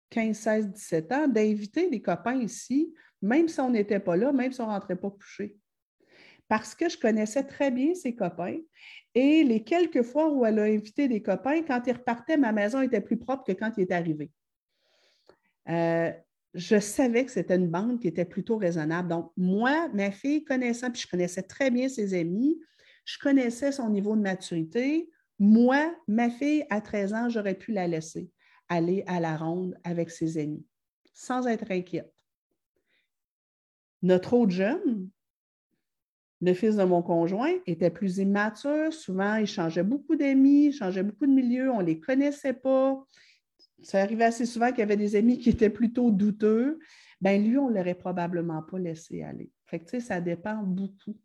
15, 0.09 0.37
16, 0.37 0.67
17 0.71 1.11
ans, 1.11 1.27
d'inviter 1.27 1.89
des 1.89 2.01
copains 2.01 2.41
ici, 2.41 2.95
même 3.21 3.47
si 3.47 3.59
on 3.59 3.69
n'était 3.69 3.99
pas 3.99 4.15
là, 4.15 4.31
même 4.31 4.51
si 4.51 4.61
on 4.61 4.67
ne 4.67 4.71
rentrait 4.71 4.95
pas 4.95 5.11
coucher. 5.11 5.57
Parce 6.47 6.73
que 6.73 6.89
je 6.89 6.97
connaissais 6.97 7.43
très 7.43 7.69
bien 7.69 7.93
ses 7.93 8.15
copains 8.15 8.57
et 9.13 9.43
les 9.43 9.63
quelques 9.63 10.01
fois 10.01 10.31
où 10.31 10.45
elle 10.45 10.57
a 10.57 10.63
invité 10.63 11.07
des 11.07 11.21
copains, 11.21 11.61
quand 11.61 11.83
ils 11.85 11.93
repartaient, 11.93 12.37
ma 12.37 12.53
maison 12.53 12.81
était 12.81 13.01
plus 13.01 13.17
propre 13.17 13.43
que 13.43 13.51
quand 13.51 13.71
il 13.77 13.81
est 13.81 13.91
arrivé. 13.91 14.31
Euh, 15.67 16.11
je 16.53 16.79
savais 16.79 17.25
que 17.25 17.31
c'était 17.31 17.55
une 17.55 17.69
bande 17.69 17.99
qui 17.99 18.07
était 18.07 18.25
plutôt 18.25 18.57
raisonnable. 18.57 19.09
Donc, 19.09 19.31
moi, 19.37 19.89
ma 19.93 20.11
fille 20.11 20.43
connaissant, 20.43 20.91
puis 20.91 21.01
je 21.01 21.07
connaissais 21.07 21.43
très 21.43 21.69
bien 21.69 21.89
ses 21.89 22.13
amis, 22.13 22.59
je 23.05 23.17
connaissais 23.19 23.71
son 23.71 23.89
niveau 23.89 24.15
de 24.15 24.21
maturité, 24.21 25.09
moi, 25.39 25.95
ma 26.07 26.29
fille, 26.29 26.65
à 26.69 26.81
13 26.81 27.13
ans, 27.13 27.29
j'aurais 27.29 27.55
pu 27.55 27.71
la 27.71 27.87
laisser 27.87 28.29
aller 28.67 29.03
à 29.07 29.19
la 29.19 29.35
ronde 29.35 29.75
avec 29.83 30.11
ses 30.11 30.37
amis, 30.37 30.65
sans 31.13 31.47
être 31.47 31.71
inquiète. 31.71 32.13
Notre 34.01 34.33
autre 34.33 34.51
jeune, 34.51 35.09
le 36.41 36.53
fils 36.53 36.75
de 36.75 36.83
mon 36.83 37.01
conjoint, 37.01 37.53
était 37.65 37.89
plus 37.89 38.19
immature. 38.19 38.93
Souvent, 38.93 39.35
il 39.35 39.47
changeait 39.47 39.83
beaucoup 39.83 40.15
d'amis, 40.15 40.71
changeait 40.71 41.03
beaucoup 41.03 41.25
de 41.25 41.31
milieux, 41.31 41.71
on 41.71 41.81
ne 41.81 41.87
les 41.87 41.99
connaissait 41.99 42.53
pas. 42.53 43.03
Ça 43.81 44.01
arrivait 44.01 44.25
assez 44.25 44.45
souvent 44.45 44.69
qu'il 44.69 44.79
y 44.79 44.83
avait 44.83 44.97
des 44.97 45.15
amis 45.15 45.37
qui 45.37 45.49
étaient 45.49 45.69
plutôt 45.69 46.11
douteux. 46.11 46.79
Bien, 47.21 47.37
lui, 47.37 47.57
on 47.57 47.69
ne 47.69 47.75
l'aurait 47.75 47.95
probablement 47.95 48.61
pas 48.63 48.79
laissé 48.79 49.23
aller. 49.23 49.51
Fait 49.65 49.79
que, 49.79 49.99
ça 49.99 50.21
dépend 50.21 50.63
beaucoup. 50.63 51.17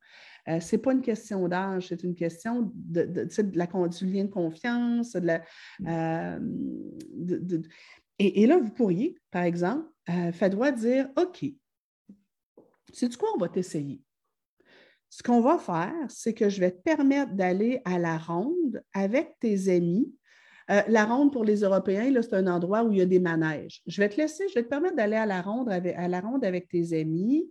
Euh, 0.48 0.60
ce 0.60 0.76
n'est 0.76 0.82
pas 0.82 0.92
une 0.92 1.00
question 1.00 1.48
d'âge, 1.48 1.88
c'est 1.88 2.02
une 2.02 2.14
question 2.14 2.70
de, 2.74 3.28
la, 3.54 3.66
du 3.66 4.06
lien 4.06 4.24
de 4.24 4.30
confiance. 4.30 5.12
De 5.12 5.40
euh, 5.86 6.38
et, 8.18 8.46
là, 8.46 8.58
vous 8.58 8.70
pourriez, 8.70 9.18
par 9.30 9.44
exemple, 9.44 9.88
euh, 10.10 10.48
droit 10.48 10.70
dire 10.70 11.08
OK, 11.16 11.44
c'est 12.92 13.08
du 13.08 13.16
quoi 13.16 13.30
on 13.34 13.38
va 13.38 13.48
t'essayer? 13.48 14.02
Ce 15.08 15.22
qu'on 15.22 15.40
va 15.40 15.58
faire, 15.58 15.94
c'est 16.08 16.34
que 16.34 16.48
je 16.48 16.60
vais 16.60 16.72
te 16.72 16.82
permettre 16.82 17.34
d'aller 17.34 17.80
à 17.84 17.98
la 17.98 18.18
ronde 18.18 18.82
avec 18.92 19.38
tes 19.38 19.68
amis. 19.68 20.12
La 20.68 21.04
ronde 21.04 21.32
pour 21.32 21.44
les 21.44 21.60
Européens, 21.60 22.10
c'est 22.22 22.34
un 22.34 22.46
endroit 22.46 22.82
où 22.84 22.92
il 22.92 22.98
y 22.98 23.02
a 23.02 23.06
des 23.06 23.20
manèges. 23.20 23.82
Je 23.86 24.00
vais 24.00 24.08
te 24.08 24.16
laisser, 24.16 24.48
je 24.48 24.54
vais 24.54 24.62
te 24.62 24.68
permettre 24.68 24.96
d'aller 24.96 25.16
à 25.16 25.26
la 25.26 25.42
ronde 25.42 25.68
avec, 26.44 26.68
tes 26.68 27.00
amis 27.00 27.50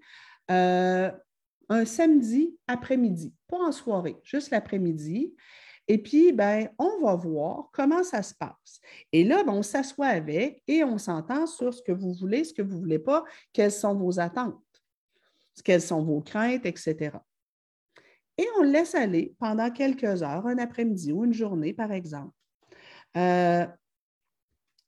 un 1.70 1.86
samedi 1.86 2.58
après-midi, 2.68 3.34
pas 3.48 3.58
en 3.58 3.72
soirée, 3.72 4.18
juste 4.24 4.52
l'après-midi. 4.52 5.34
Et 5.88 5.98
puis, 5.98 6.32
ben, 6.32 6.70
on 6.78 7.02
va 7.02 7.16
voir 7.16 7.70
comment 7.74 8.04
ça 8.04 8.24
se 8.24 8.34
passe. 8.34 8.80
Et 9.12 9.24
là, 9.24 9.44
ben, 9.44 9.54
on 9.54 9.64
s'assoit 9.64 10.08
avec 10.08 10.64
et 10.68 10.84
on 10.84 10.98
s'entend 10.98 11.46
sur 11.46 11.74
ce 11.74 11.82
que 11.82 11.92
vous 11.92 12.14
voulez, 12.14 12.44
ce 12.44 12.54
que 12.54 12.62
vous 12.62 12.76
ne 12.76 12.80
voulez 12.80 13.00
pas, 13.00 13.24
quelles 13.52 13.72
sont 13.72 13.94
vos 13.94 14.20
attentes, 14.20 14.62
quelles 15.64 15.82
sont 15.82 16.04
vos 16.04 16.22
craintes, 16.22 16.66
etc. 16.66 17.18
Et 18.38 18.46
on 18.60 18.64
laisse 18.64 18.96
aller 18.96 19.36
pendant 19.40 19.70
quelques 19.72 20.24
heures, 20.24 20.48
un 20.48 20.58
après-midi 20.58 21.12
ou 21.12 21.26
une 21.26 21.34
journée, 21.34 21.74
par 21.74 21.92
exemple. 21.92 22.34
Euh, 23.18 23.66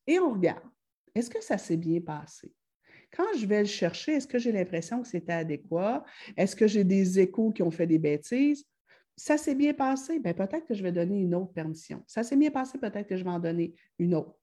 et 0.07 0.19
on 0.19 0.33
regarde. 0.33 0.63
Est-ce 1.13 1.29
que 1.29 1.43
ça 1.43 1.57
s'est 1.57 1.77
bien 1.77 2.01
passé? 2.01 2.53
Quand 3.15 3.37
je 3.37 3.45
vais 3.45 3.59
le 3.59 3.67
chercher, 3.67 4.13
est-ce 4.13 4.27
que 4.27 4.37
j'ai 4.37 4.51
l'impression 4.51 5.01
que 5.01 5.07
c'était 5.07 5.33
adéquat? 5.33 6.03
Est-ce 6.35 6.55
que 6.55 6.67
j'ai 6.67 6.83
des 6.83 7.19
échos 7.19 7.51
qui 7.51 7.63
ont 7.63 7.71
fait 7.71 7.87
des 7.87 7.99
bêtises? 7.99 8.65
Ça 9.15 9.37
s'est 9.37 9.55
bien 9.55 9.73
passé, 9.73 10.19
bien, 10.19 10.33
peut-être 10.33 10.65
que 10.65 10.73
je 10.73 10.83
vais 10.83 10.91
donner 10.91 11.21
une 11.21 11.33
autre 11.33 11.53
permission. 11.53 12.03
Ça 12.05 12.23
s'est 12.23 12.35
bien 12.35 12.51
passé, 12.51 12.77
peut-être 12.77 13.07
que 13.07 13.15
je 13.15 13.23
vais 13.23 13.29
en 13.29 13.39
donner 13.39 13.73
une 13.97 14.13
autre. 14.15 14.37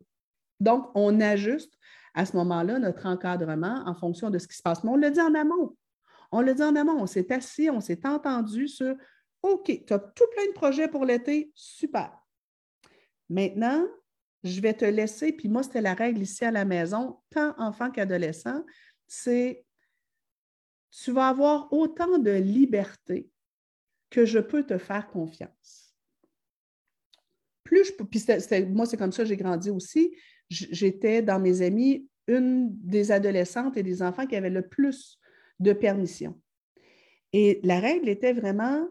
Donc, 0.60 0.90
on 0.94 1.20
ajuste 1.20 1.74
à 2.14 2.24
ce 2.24 2.34
moment-là 2.36 2.78
notre 2.78 3.04
encadrement 3.06 3.82
en 3.86 3.94
fonction 3.94 4.30
de 4.30 4.38
ce 4.38 4.48
qui 4.48 4.56
se 4.56 4.62
passe. 4.62 4.82
Mais 4.84 4.90
on 4.90 4.96
le 4.96 5.10
dit 5.10 5.20
en 5.20 5.34
amont. 5.34 5.76
On 6.30 6.40
le 6.40 6.54
dit 6.54 6.62
en 6.62 6.74
amont. 6.74 7.02
On 7.02 7.06
s'est 7.06 7.30
assis, 7.32 7.68
on 7.68 7.80
s'est 7.80 8.06
entendu 8.06 8.68
sur 8.68 8.96
OK, 9.42 9.84
tu 9.86 9.92
as 9.92 9.98
tout 9.98 10.24
plein 10.32 10.46
de 10.46 10.52
projets 10.52 10.88
pour 10.88 11.04
l'été, 11.04 11.52
super. 11.54 12.21
Maintenant, 13.32 13.86
je 14.44 14.60
vais 14.60 14.74
te 14.74 14.84
laisser, 14.84 15.32
puis 15.32 15.48
moi, 15.48 15.62
c'était 15.62 15.80
la 15.80 15.94
règle 15.94 16.20
ici 16.20 16.44
à 16.44 16.50
la 16.50 16.66
maison, 16.66 17.18
tant 17.30 17.54
enfant 17.58 17.90
qu'adolescent, 17.90 18.62
c'est 19.06 19.64
tu 20.90 21.12
vas 21.12 21.28
avoir 21.28 21.72
autant 21.72 22.18
de 22.18 22.30
liberté 22.30 23.30
que 24.10 24.26
je 24.26 24.38
peux 24.38 24.64
te 24.64 24.76
faire 24.76 25.08
confiance. 25.08 25.96
Plus 27.64 27.86
je 27.86 28.04
puis 28.04 28.66
moi, 28.68 28.84
c'est 28.84 28.98
comme 28.98 29.12
ça 29.12 29.22
que 29.22 29.28
j'ai 29.30 29.36
grandi 29.38 29.70
aussi. 29.70 30.14
J'étais 30.50 31.22
dans 31.22 31.40
mes 31.40 31.62
amis 31.62 32.06
une 32.26 32.68
des 32.80 33.10
adolescentes 33.10 33.78
et 33.78 33.82
des 33.82 34.02
enfants 34.02 34.26
qui 34.26 34.36
avaient 34.36 34.50
le 34.50 34.68
plus 34.68 35.18
de 35.58 35.72
permission. 35.72 36.38
Et 37.32 37.60
la 37.62 37.80
règle 37.80 38.10
était 38.10 38.34
vraiment, 38.34 38.86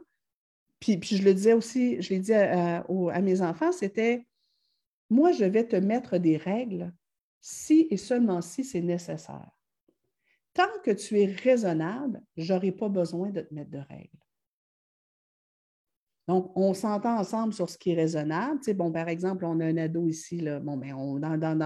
puis, 0.80 0.98
puis 0.98 1.18
je 1.18 1.24
le 1.24 1.36
disais 1.36 1.54
aussi, 1.54 2.02
je 2.02 2.10
l'ai 2.10 2.20
dit 2.20 2.34
à 2.34 3.22
mes 3.22 3.42
enfants, 3.44 3.72
c'était 3.72 4.26
moi, 5.12 5.34
je 5.34 5.44
vais 5.44 5.68
te 5.68 5.76
mettre 5.76 6.18
des 6.18 6.38
règles 6.38 6.94
si 7.42 7.86
et 7.92 7.98
seulement 7.98 8.42
si 8.42 8.64
c'est 8.64 8.82
nécessaire. 8.82 9.52
Tant 10.54 10.80
que 10.84 10.92
tu 10.92 11.20
es 11.20 11.26
raisonnable, 11.26 12.22
je 12.38 12.54
n'aurai 12.54 12.72
pas 12.72 12.88
besoin 12.88 13.30
de 13.30 13.42
te 13.42 13.54
mettre 13.54 13.72
de 13.72 13.80
règles. 13.90 14.18
Donc, 16.30 16.52
on 16.56 16.74
s'entend 16.74 17.18
ensemble 17.18 17.52
sur 17.54 17.70
ce 17.70 17.78
qui 17.78 17.92
est 17.92 17.96
raisonnable. 17.96 18.62
bon, 18.76 18.90
par 18.90 19.10
exemple, 19.10 19.44
on 19.44 19.60
a 19.60 19.66
un 19.66 19.76
ado 19.76 20.08
ici, 20.08 20.40
là, 20.40 20.62
ben, 20.62 21.58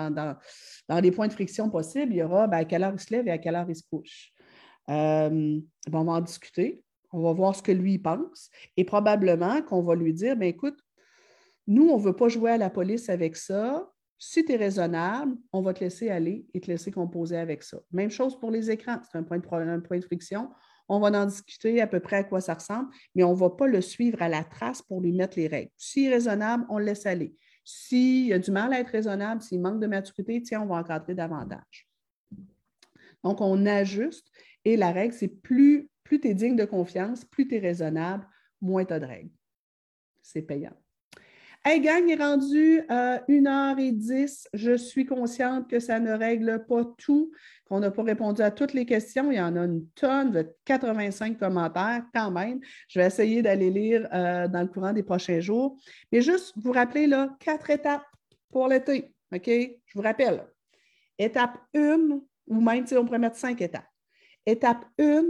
dans, 0.87 0.99
les 0.99 1.11
points 1.11 1.27
de 1.27 1.33
friction 1.33 1.69
possibles, 1.69 2.13
il 2.13 2.17
y 2.17 2.23
aura 2.23 2.47
ben, 2.47 2.57
à 2.57 2.65
quelle 2.65 2.83
heure 2.83 2.93
il 2.95 2.99
se 2.99 3.13
lève 3.13 3.27
et 3.27 3.31
à 3.31 3.37
quelle 3.37 3.55
heure 3.55 3.69
il 3.69 3.75
se 3.75 3.83
couche. 3.87 4.31
Euh, 4.89 5.59
on 5.93 6.03
va 6.03 6.11
en 6.13 6.21
discuter. 6.21 6.83
On 7.11 7.21
va 7.21 7.33
voir 7.33 7.55
ce 7.55 7.61
que 7.61 7.71
lui 7.71 7.99
pense 7.99 8.49
et 8.75 8.85
probablement 8.85 9.61
qu'on 9.61 9.83
va 9.83 9.93
lui 9.93 10.13
dire, 10.13 10.35
ben 10.35 10.47
écoute, 10.47 10.77
nous, 11.67 11.89
on 11.89 11.97
ne 11.97 12.03
veut 12.03 12.15
pas 12.15 12.27
jouer 12.27 12.51
à 12.51 12.57
la 12.57 12.69
police 12.69 13.09
avec 13.09 13.35
ça. 13.35 13.89
Si 14.17 14.45
tu 14.45 14.53
es 14.53 14.55
raisonnable, 14.55 15.35
on 15.51 15.61
va 15.61 15.73
te 15.73 15.83
laisser 15.83 16.09
aller 16.09 16.45
et 16.53 16.61
te 16.61 16.67
laisser 16.67 16.91
composer 16.91 17.37
avec 17.37 17.63
ça. 17.63 17.77
Même 17.91 18.09
chose 18.09 18.39
pour 18.39 18.51
les 18.51 18.71
écrans. 18.71 18.99
C'est 19.11 19.17
un 19.17 19.23
point 19.23 19.39
de, 19.39 20.01
friction. 20.01 20.49
On 20.87 20.99
va 20.99 21.07
en 21.19 21.25
discuter 21.25 21.81
à 21.81 21.87
peu 21.87 21.99
près 21.99 22.17
à 22.17 22.23
quoi 22.23 22.39
ça 22.39 22.53
ressemble, 22.53 22.89
mais 23.15 23.23
on 23.23 23.33
ne 23.33 23.37
va 23.37 23.49
pas 23.49 23.67
le 23.67 23.81
suivre 23.81 24.21
à 24.21 24.29
la 24.29 24.43
trace 24.43 24.81
pour 24.83 25.01
lui 25.01 25.11
mettre 25.11 25.37
les 25.37 25.47
règles. 25.47 25.71
Est 25.95 26.09
raisonnable, 26.09 26.65
on 26.69 26.77
le 26.77 26.85
laisse 26.85 27.05
aller. 27.05 27.35
S'il 27.63 28.31
a 28.31 28.39
du 28.39 28.51
mal 28.51 28.71
à 28.71 28.79
être 28.79 28.89
raisonnable, 28.89 29.41
s'il 29.41 29.59
manque 29.59 29.81
de 29.81 29.87
maturité, 29.87 30.41
tiens, 30.43 30.61
on 30.61 30.67
va 30.67 30.75
encadrer 30.75 31.15
davantage. 31.15 31.89
Donc, 33.23 33.41
on 33.41 33.65
ajuste 33.65 34.29
et 34.63 34.77
la 34.77 34.91
règle, 34.91 35.15
c'est 35.15 35.27
plus, 35.27 35.89
plus 36.03 36.21
tu 36.21 36.27
es 36.27 36.33
digne 36.35 36.55
de 36.55 36.65
confiance, 36.65 37.25
plus 37.25 37.47
tu 37.47 37.55
es 37.55 37.59
raisonnable, 37.59 38.27
moins 38.61 38.85
tu 38.85 38.93
as 38.93 38.99
de 38.99 39.05
règles. 39.05 39.31
C'est 40.21 40.43
payant. 40.43 40.75
Hey 41.67 41.81
gang, 41.81 42.07
est 42.07 42.21
rendu 42.21 42.83
à 42.89 43.23
1h10. 43.27 44.49
Je 44.53 44.77
suis 44.77 45.07
consciente 45.07 45.67
que 45.67 45.79
ça 45.79 45.99
ne 45.99 46.11
règle 46.11 46.63
pas 46.67 46.85
tout, 46.99 47.31
qu'on 47.67 47.79
n'a 47.79 47.89
pas 47.89 48.03
répondu 48.03 48.43
à 48.43 48.51
toutes 48.51 48.73
les 48.73 48.85
questions. 48.85 49.31
Il 49.31 49.37
y 49.37 49.41
en 49.41 49.55
a 49.55 49.61
une 49.61 49.87
tonne, 49.95 50.29
de 50.29 50.47
85 50.65 51.39
commentaires 51.39 52.03
quand 52.13 52.29
même. 52.29 52.59
Je 52.87 52.99
vais 52.99 53.07
essayer 53.07 53.41
d'aller 53.41 53.71
lire 53.71 54.07
euh, 54.13 54.47
dans 54.47 54.61
le 54.61 54.67
courant 54.67 54.93
des 54.93 55.01
prochains 55.01 55.39
jours. 55.39 55.75
Mais 56.11 56.21
juste 56.21 56.53
vous 56.55 56.71
rappeler 56.71 57.07
là, 57.07 57.35
quatre 57.39 57.71
étapes 57.71 58.05
pour 58.51 58.67
l'été. 58.67 59.11
OK? 59.33 59.47
Je 59.47 59.93
vous 59.95 60.03
rappelle. 60.03 60.45
Étape 61.17 61.57
1, 61.75 61.97
ou 62.45 62.61
même 62.61 62.85
si 62.85 62.95
on 62.95 63.05
pourrait 63.05 63.17
mettre 63.17 63.37
cinq 63.37 63.59
étapes. 63.59 63.89
Étape 64.45 64.85
1, 64.99 65.23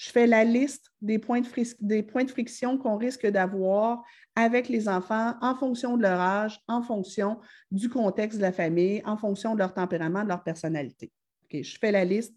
je 0.00 0.10
fais 0.10 0.26
la 0.26 0.44
liste 0.44 0.90
des 1.02 1.18
points 1.18 1.42
de, 1.42 1.48
des 1.80 2.02
points 2.02 2.24
de 2.24 2.30
friction 2.30 2.78
qu'on 2.78 2.96
risque 2.96 3.26
d'avoir 3.26 4.02
avec 4.36 4.68
les 4.68 4.88
enfants 4.88 5.34
en 5.40 5.54
fonction 5.54 5.96
de 5.96 6.02
leur 6.02 6.20
âge, 6.20 6.60
en 6.68 6.82
fonction 6.82 7.38
du 7.70 7.88
contexte 7.88 8.38
de 8.38 8.42
la 8.42 8.52
famille, 8.52 9.02
en 9.04 9.16
fonction 9.16 9.54
de 9.54 9.58
leur 9.58 9.74
tempérament, 9.74 10.22
de 10.22 10.28
leur 10.28 10.42
personnalité. 10.42 11.12
je 11.52 11.78
fais 11.78 11.92
la 11.92 12.04
liste 12.04 12.34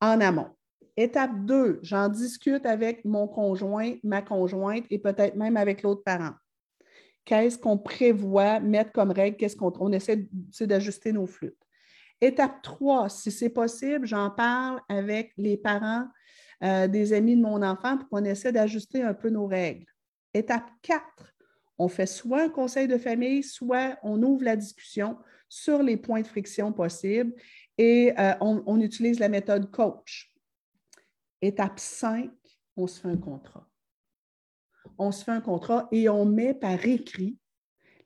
en 0.00 0.20
amont. 0.20 0.48
Étape 0.96 1.44
2, 1.44 1.80
j'en 1.82 2.08
discute 2.08 2.66
avec 2.66 3.04
mon 3.04 3.26
conjoint, 3.26 3.94
ma 4.02 4.22
conjointe 4.22 4.84
et 4.90 4.98
peut-être 4.98 5.34
même 5.34 5.56
avec 5.56 5.82
l'autre 5.82 6.02
parent. 6.04 6.34
Qu'est-ce 7.24 7.58
qu'on 7.58 7.78
prévoit 7.78 8.60
mettre 8.60 8.92
comme 8.92 9.10
règle? 9.10 9.36
Qu'est-ce 9.36 9.56
qu'on 9.56 9.72
on 9.78 9.92
essaie 9.92 10.28
d'ajuster 10.60 11.12
nos 11.12 11.26
flûtes. 11.26 11.56
Étape 12.20 12.60
3, 12.62 13.08
si 13.08 13.30
c'est 13.30 13.50
possible, 13.50 14.06
j'en 14.06 14.30
parle 14.30 14.80
avec 14.88 15.32
les 15.38 15.56
parents 15.56 16.06
euh, 16.62 16.86
des 16.86 17.14
amis 17.14 17.36
de 17.36 17.42
mon 17.42 17.62
enfant 17.62 17.96
pour 17.96 18.08
qu'on 18.10 18.24
essaie 18.24 18.52
d'ajuster 18.52 19.02
un 19.02 19.14
peu 19.14 19.30
nos 19.30 19.46
règles. 19.46 19.86
Étape 20.34 20.70
4, 20.82 21.02
on 21.78 21.88
fait 21.88 22.06
soit 22.06 22.42
un 22.42 22.48
conseil 22.48 22.86
de 22.86 22.98
famille, 22.98 23.42
soit 23.42 23.98
on 24.02 24.22
ouvre 24.22 24.44
la 24.44 24.56
discussion 24.56 25.18
sur 25.48 25.82
les 25.82 25.96
points 25.96 26.20
de 26.20 26.26
friction 26.26 26.72
possibles 26.72 27.34
et 27.78 28.12
euh, 28.18 28.34
on, 28.40 28.80
utilise 28.80 29.18
la 29.18 29.28
méthode 29.28 29.70
coach. 29.70 30.32
Étape 31.42 31.78
5, 31.78 32.30
on 32.76 32.86
se 32.86 33.00
fait 33.00 33.08
un 33.08 33.16
contrat. 33.16 33.68
On 34.98 35.10
se 35.10 35.24
fait 35.24 35.32
un 35.32 35.40
contrat 35.40 35.88
et 35.90 36.08
on 36.08 36.26
met 36.26 36.54
par 36.54 36.84
écrit 36.84 37.38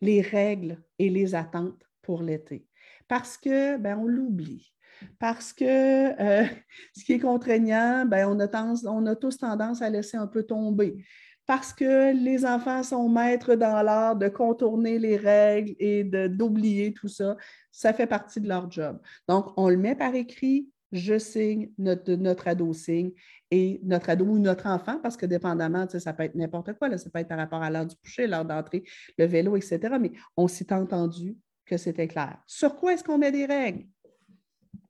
les 0.01 0.21
règles 0.21 0.83
et 0.99 1.11
les 1.11 1.35
attentes 1.35 1.83
pour 2.01 2.23
l'été. 2.23 2.67
Parce 3.09 3.37
que, 3.37 3.77
ben, 3.77 3.99
on 3.99 4.07
l'oublie 4.07 4.75
parce 5.19 5.53
que 5.53 5.65
euh, 5.65 6.47
ce 6.97 7.05
qui 7.05 7.15
est 7.15 7.19
contraignant, 7.19 8.05
ben, 8.07 8.29
on, 8.29 8.41
a 8.41 8.91
on 8.91 9.07
a 9.07 9.17
tous 9.17 9.39
tendance 9.39 9.83
à 9.83 9.91
laisser 9.91 10.17
un 10.17 10.27
peu 10.27 10.45
tomber. 10.45 11.05
Parce 11.47 11.75
que 11.75 12.15
les 12.15 12.47
enfants 12.47 12.83
sont 12.83 13.09
maîtres 13.09 13.55
dans 13.55 13.83
l'art 13.83 14.16
de 14.16 14.29
contourner 14.29 14.99
les 14.99 15.16
règles 15.16 15.75
et 15.79 16.05
d'oublier 16.05 16.95
tout 16.95 17.09
ça. 17.09 17.37
Ça 17.71 17.93
fait 17.93 18.07
partie 18.07 18.41
de 18.41 18.49
leur 18.49 18.71
job. 18.71 18.99
Donc, 19.29 19.53
on 19.57 19.69
le 19.69 19.77
met 19.77 19.95
par 19.95 20.15
écrit, 20.15 20.71
je 20.91 21.19
signe, 21.19 21.71
notre, 21.77 22.12
notre 22.12 22.49
ado 22.49 22.73
signe, 22.73 23.12
et 23.51 23.81
notre 23.85 24.11
ado 24.11 24.25
ou 24.25 24.39
notre 24.39 24.66
enfant, 24.66 24.99
parce 25.03 25.16
que 25.16 25.27
dépendamment, 25.27 25.87
ça 25.89 26.12
peut 26.12 26.23
être 26.23 26.35
n'importe 26.35 26.73
quoi, 26.75 26.97
ça 26.97 27.11
peut 27.11 27.19
être 27.19 27.29
par 27.29 27.39
rapport 27.39 27.62
à 27.62 27.71
l'heure 27.71 27.87
du 27.87 27.95
coucher, 27.97 28.27
l'heure 28.27 28.45
d'entrée, 28.45 28.85
le 29.19 29.27
vélo, 29.27 29.57
etc. 29.57 29.97
Mais 30.01 30.12
on 30.37 30.49
s'est 30.49 30.73
entendu 30.73 31.37
que 31.66 31.77
c'était 31.77 32.09
clair. 32.09 32.39
Sur 32.47 32.77
quoi 32.77 32.95
est-ce 32.95 33.05
qu'on 33.05 33.19
met 33.19 33.33
des 33.33 33.47
règles? 33.47 33.87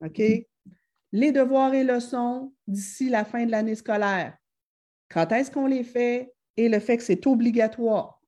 OK? 0.01 0.21
Les 1.13 1.33
devoirs 1.33 1.75
et 1.75 1.85
leçons 1.85 2.53
d'ici 2.67 3.09
la 3.09 3.25
fin 3.25 3.45
de 3.45 3.51
l'année 3.51 3.75
scolaire. 3.75 4.37
Quand 5.09 5.31
est-ce 5.33 5.51
qu'on 5.51 5.67
les 5.67 5.85
fait? 5.85 6.33
Et 6.57 6.69
le 6.69 6.79
fait 6.81 6.97
que 6.97 7.03
c'est 7.03 7.27
obligatoire. 7.27 8.21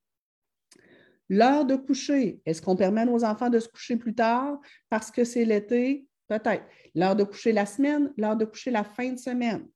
L'heure 1.28 1.64
de 1.64 1.74
coucher, 1.74 2.40
est-ce 2.46 2.62
qu'on 2.62 2.76
permet 2.76 3.00
à 3.00 3.04
nos 3.04 3.24
enfants 3.24 3.50
de 3.50 3.58
se 3.58 3.68
coucher 3.68 3.96
plus 3.96 4.14
tard 4.14 4.60
parce 4.88 5.10
que 5.10 5.24
c'est 5.24 5.44
l'été? 5.44 6.06
Peut-être. 6.28 6.64
L'heure 6.94 7.16
de 7.16 7.24
coucher 7.24 7.52
la 7.52 7.66
semaine, 7.66 8.12
l'heure 8.16 8.36
de 8.36 8.44
coucher 8.44 8.70
la 8.70 8.84
fin 8.84 9.12
de 9.12 9.18
semaine. 9.18 9.66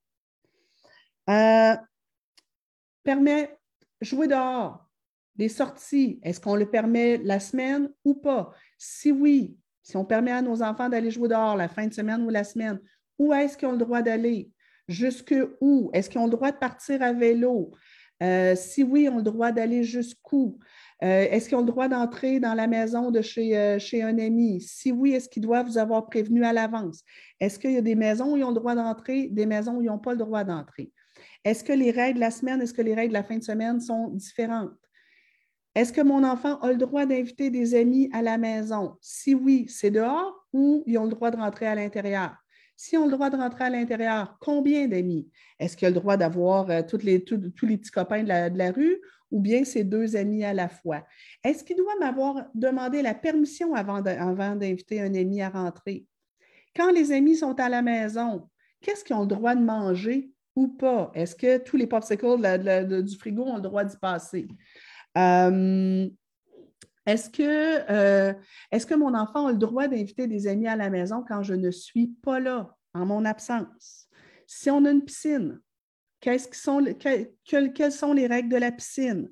Euh, 1.29 1.77
permet 3.03 3.59
jouer 4.01 4.27
dehors, 4.27 4.89
des 5.37 5.49
sorties. 5.49 6.21
Est-ce 6.23 6.41
qu'on 6.41 6.57
le 6.57 6.69
permet 6.69 7.19
la 7.19 7.41
semaine 7.41 7.91
ou 8.05 8.15
pas? 8.15 8.53
Si 8.79 9.13
oui, 9.13 9.57
si 9.83 9.97
on 9.97 10.05
permet 10.05 10.33
à 10.33 10.43
nos 10.43 10.63
enfants 10.63 10.89
d'aller 10.89 11.11
jouer 11.11 11.29
dehors 11.29 11.57
la 11.57 11.69
fin 11.69 11.87
de 11.87 11.93
semaine 11.93 12.23
ou 12.23 12.31
la 12.31 12.45
semaine, 12.45 12.81
où 13.19 13.33
est-ce 13.35 13.57
qu'ils 13.57 13.69
ont 13.69 13.73
le 13.73 13.79
droit 13.79 14.03
d'aller? 14.03 14.51
Jusque 14.89 15.35
où? 15.61 15.91
Est-ce 15.93 16.11
qu'ils 16.11 16.21
ont 16.21 16.25
le 16.25 16.31
droit 16.31 16.51
de 16.51 16.59
partir 16.59 17.03
à 17.03 17.13
vélo? 17.13 17.73
Euh, 18.23 18.55
si 18.55 18.83
oui, 18.83 19.09
ont 19.09 19.17
le 19.17 19.23
droit 19.23 19.53
d'aller 19.53 19.83
jusqu'où? 19.83 20.59
Euh, 21.03 21.27
est-ce 21.31 21.49
qu'ils 21.49 21.57
ont 21.57 21.63
le 21.63 21.67
droit 21.67 21.89
d'entrer 21.89 22.41
dans 22.41 22.53
la 22.53 22.67
maison 22.67 23.11
de 23.11 23.23
chez, 23.23 23.57
euh, 23.57 23.79
chez 23.79 24.03
un 24.03 24.19
ami? 24.19 24.61
Si 24.61 24.93
oui, 24.93 25.13
est-ce 25.13 25.29
qu'ils 25.29 25.43
doivent 25.43 25.67
vous 25.67 25.79
avoir 25.79 26.07
prévenu 26.07 26.45
à 26.45 26.53
l'avance? 26.53 27.03
Est-ce 27.41 27.59
qu'il 27.59 27.73
y 27.73 27.79
a 27.79 27.83
des 27.83 27.95
maisons 27.95 28.33
où 28.33 28.37
ils 28.37 28.45
ont 28.45 28.51
le 28.51 28.55
droit 28.55 28.75
d'entrer, 28.75 29.29
des 29.29 29.47
maisons 29.47 29.77
où 29.77 29.83
ils 29.83 29.87
n'ont 29.87 29.99
pas 29.99 30.13
le 30.13 30.19
droit 30.19 30.45
d'entrer? 30.45 30.93
Est-ce 31.45 31.65
que 31.65 31.73
les 31.73 31.91
règles 31.91 32.17
de 32.17 32.21
la 32.21 32.31
semaine, 32.31 32.61
est-ce 32.61 32.75
que 32.75 32.83
les 32.83 32.95
règles 32.95 33.15
de 33.15 33.19
la 33.19 33.25
fin 33.25 33.39
de 33.39 33.43
semaine 33.45 33.81
sont 33.81 34.09
différentes? 34.09 34.73
Est-ce 35.75 35.93
que 35.93 36.01
mon 36.03 36.25
enfant 36.25 36.59
a 36.59 36.73
le 36.73 36.77
droit 36.77 37.07
d'inviter 37.07 37.49
des 37.49 37.75
amis 37.75 38.11
à 38.13 38.21
la 38.21 38.37
maison? 38.37 38.97
Si 39.01 39.35
oui, 39.35 39.67
c'est 39.69 39.91
dehors 39.91 40.47
ou 40.53 40.83
ils 40.87 40.99
ont 40.99 41.05
le 41.05 41.11
droit 41.11 41.31
de 41.31 41.37
rentrer 41.37 41.67
à 41.67 41.75
l'intérieur? 41.75 42.35
Si 42.83 42.97
on 42.97 43.03
a 43.03 43.05
le 43.05 43.13
droit 43.13 43.29
de 43.29 43.37
rentrer 43.37 43.65
à 43.65 43.69
l'intérieur, 43.69 44.39
combien 44.41 44.89
d'amis? 44.89 45.29
Est-ce 45.59 45.77
qu'il 45.77 45.85
a 45.85 45.91
le 45.91 45.97
droit 45.97 46.17
d'avoir 46.17 46.71
euh, 46.71 46.81
tous, 46.81 47.03
les 47.05 47.19
petits 47.19 47.91
copains 47.91 48.23
de 48.23 48.57
la, 48.57 48.73
rue 48.73 48.97
ou 49.31 49.39
bien 49.39 49.65
c'est 49.65 49.85
deux 49.85 50.17
amis 50.17 50.45
à 50.47 50.55
la 50.55 50.71
fois? 50.71 51.05
Est-ce 51.45 51.63
qu'il 51.63 51.77
doit 51.77 51.99
m'avoir 52.01 52.47
demandé 52.55 53.03
la 53.03 53.13
permission 53.13 53.75
avant 53.75 54.01
d'inviter 54.01 55.03
un 55.03 55.15
ami 55.15 55.43
à 55.43 55.51
rentrer? 55.51 56.07
Quand 56.75 56.91
les 56.91 57.13
amis 57.13 57.37
sont 57.37 57.61
à 57.61 57.69
la 57.69 57.83
maison, 57.83 58.49
qu'est-ce 58.81 59.05
qu'ils 59.05 59.17
ont 59.17 59.21
le 59.21 59.27
droit 59.27 59.55
de 59.55 59.63
manger 59.63 60.33
ou 60.57 60.69
pas? 60.69 61.13
Est-ce 61.15 61.37
que 61.37 61.59
tous 61.59 61.77
les 61.77 61.87
popsicles 61.87 63.05
du 63.05 63.19
frigo 63.19 63.43
ont 63.43 63.57
le 63.57 63.61
droit 63.61 63.85
d'y 63.85 63.99
passer? 63.99 64.49
Euh, 65.19 66.09
est-ce 67.07 67.31
que, 67.31 67.91
euh, 67.91 68.35
est-ce 68.71 68.87
que 68.87 68.95
mon 68.95 69.15
enfant 69.15 69.47
a 69.47 69.53
le 69.53 69.59
droit 69.59 69.89
d'inviter 69.89 70.27
des 70.27 70.47
amis 70.47 70.69
à 70.69 70.77
la 70.77 70.91
maison 70.91 71.25
quand 71.27 71.43
je 71.43 71.55
ne 71.55 71.71
suis 71.71 72.09
pas 72.23 72.41
là, 72.41 72.77
en 72.95 73.07
mon 73.07 73.25
absence? 73.25 74.09
Si 74.47 74.71
on 74.71 74.85
a 74.85 74.91
une 74.91 75.05
piscine, 75.05 75.61
quelles 76.21 76.41
sont 76.41 76.79
les 76.81 78.27
règles 78.27 78.49
de 78.49 78.57
la 78.57 78.73
piscine? 78.73 79.31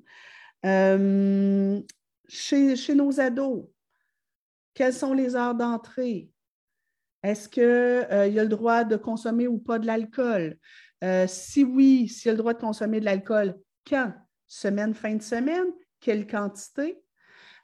Euh, 0.65 1.81
chez, 2.27 2.75
chez, 2.75 2.95
nos 2.95 3.19
ados, 3.19 3.65
quelles 4.73 4.93
sont 4.93 5.13
les 5.13 5.35
heures 5.35 5.55
d'entrée? 5.55 6.31
Est-ce 7.21 7.49
qu'il 7.49 7.63
a 7.63 8.27
le 8.27 8.47
droit 8.47 8.83
de 8.83 8.95
consommer 8.95 9.47
ou 9.47 9.59
pas 9.59 9.77
de 9.77 9.85
l'alcool? 9.85 10.57
si 11.27 11.63
oui, 11.63 12.07
s'il 12.09 12.29
a 12.29 12.33
le 12.33 12.37
droit 12.37 12.53
de 12.53 12.59
consommer 12.59 12.99
de 12.99 13.05
l'alcool, 13.05 13.55
quand? 13.87 14.13
semaine, 14.49 14.93
fin 14.93 15.15
de 15.15 15.21
semaine? 15.21 15.67
Quelle 16.01 16.27
quantité? 16.27 17.01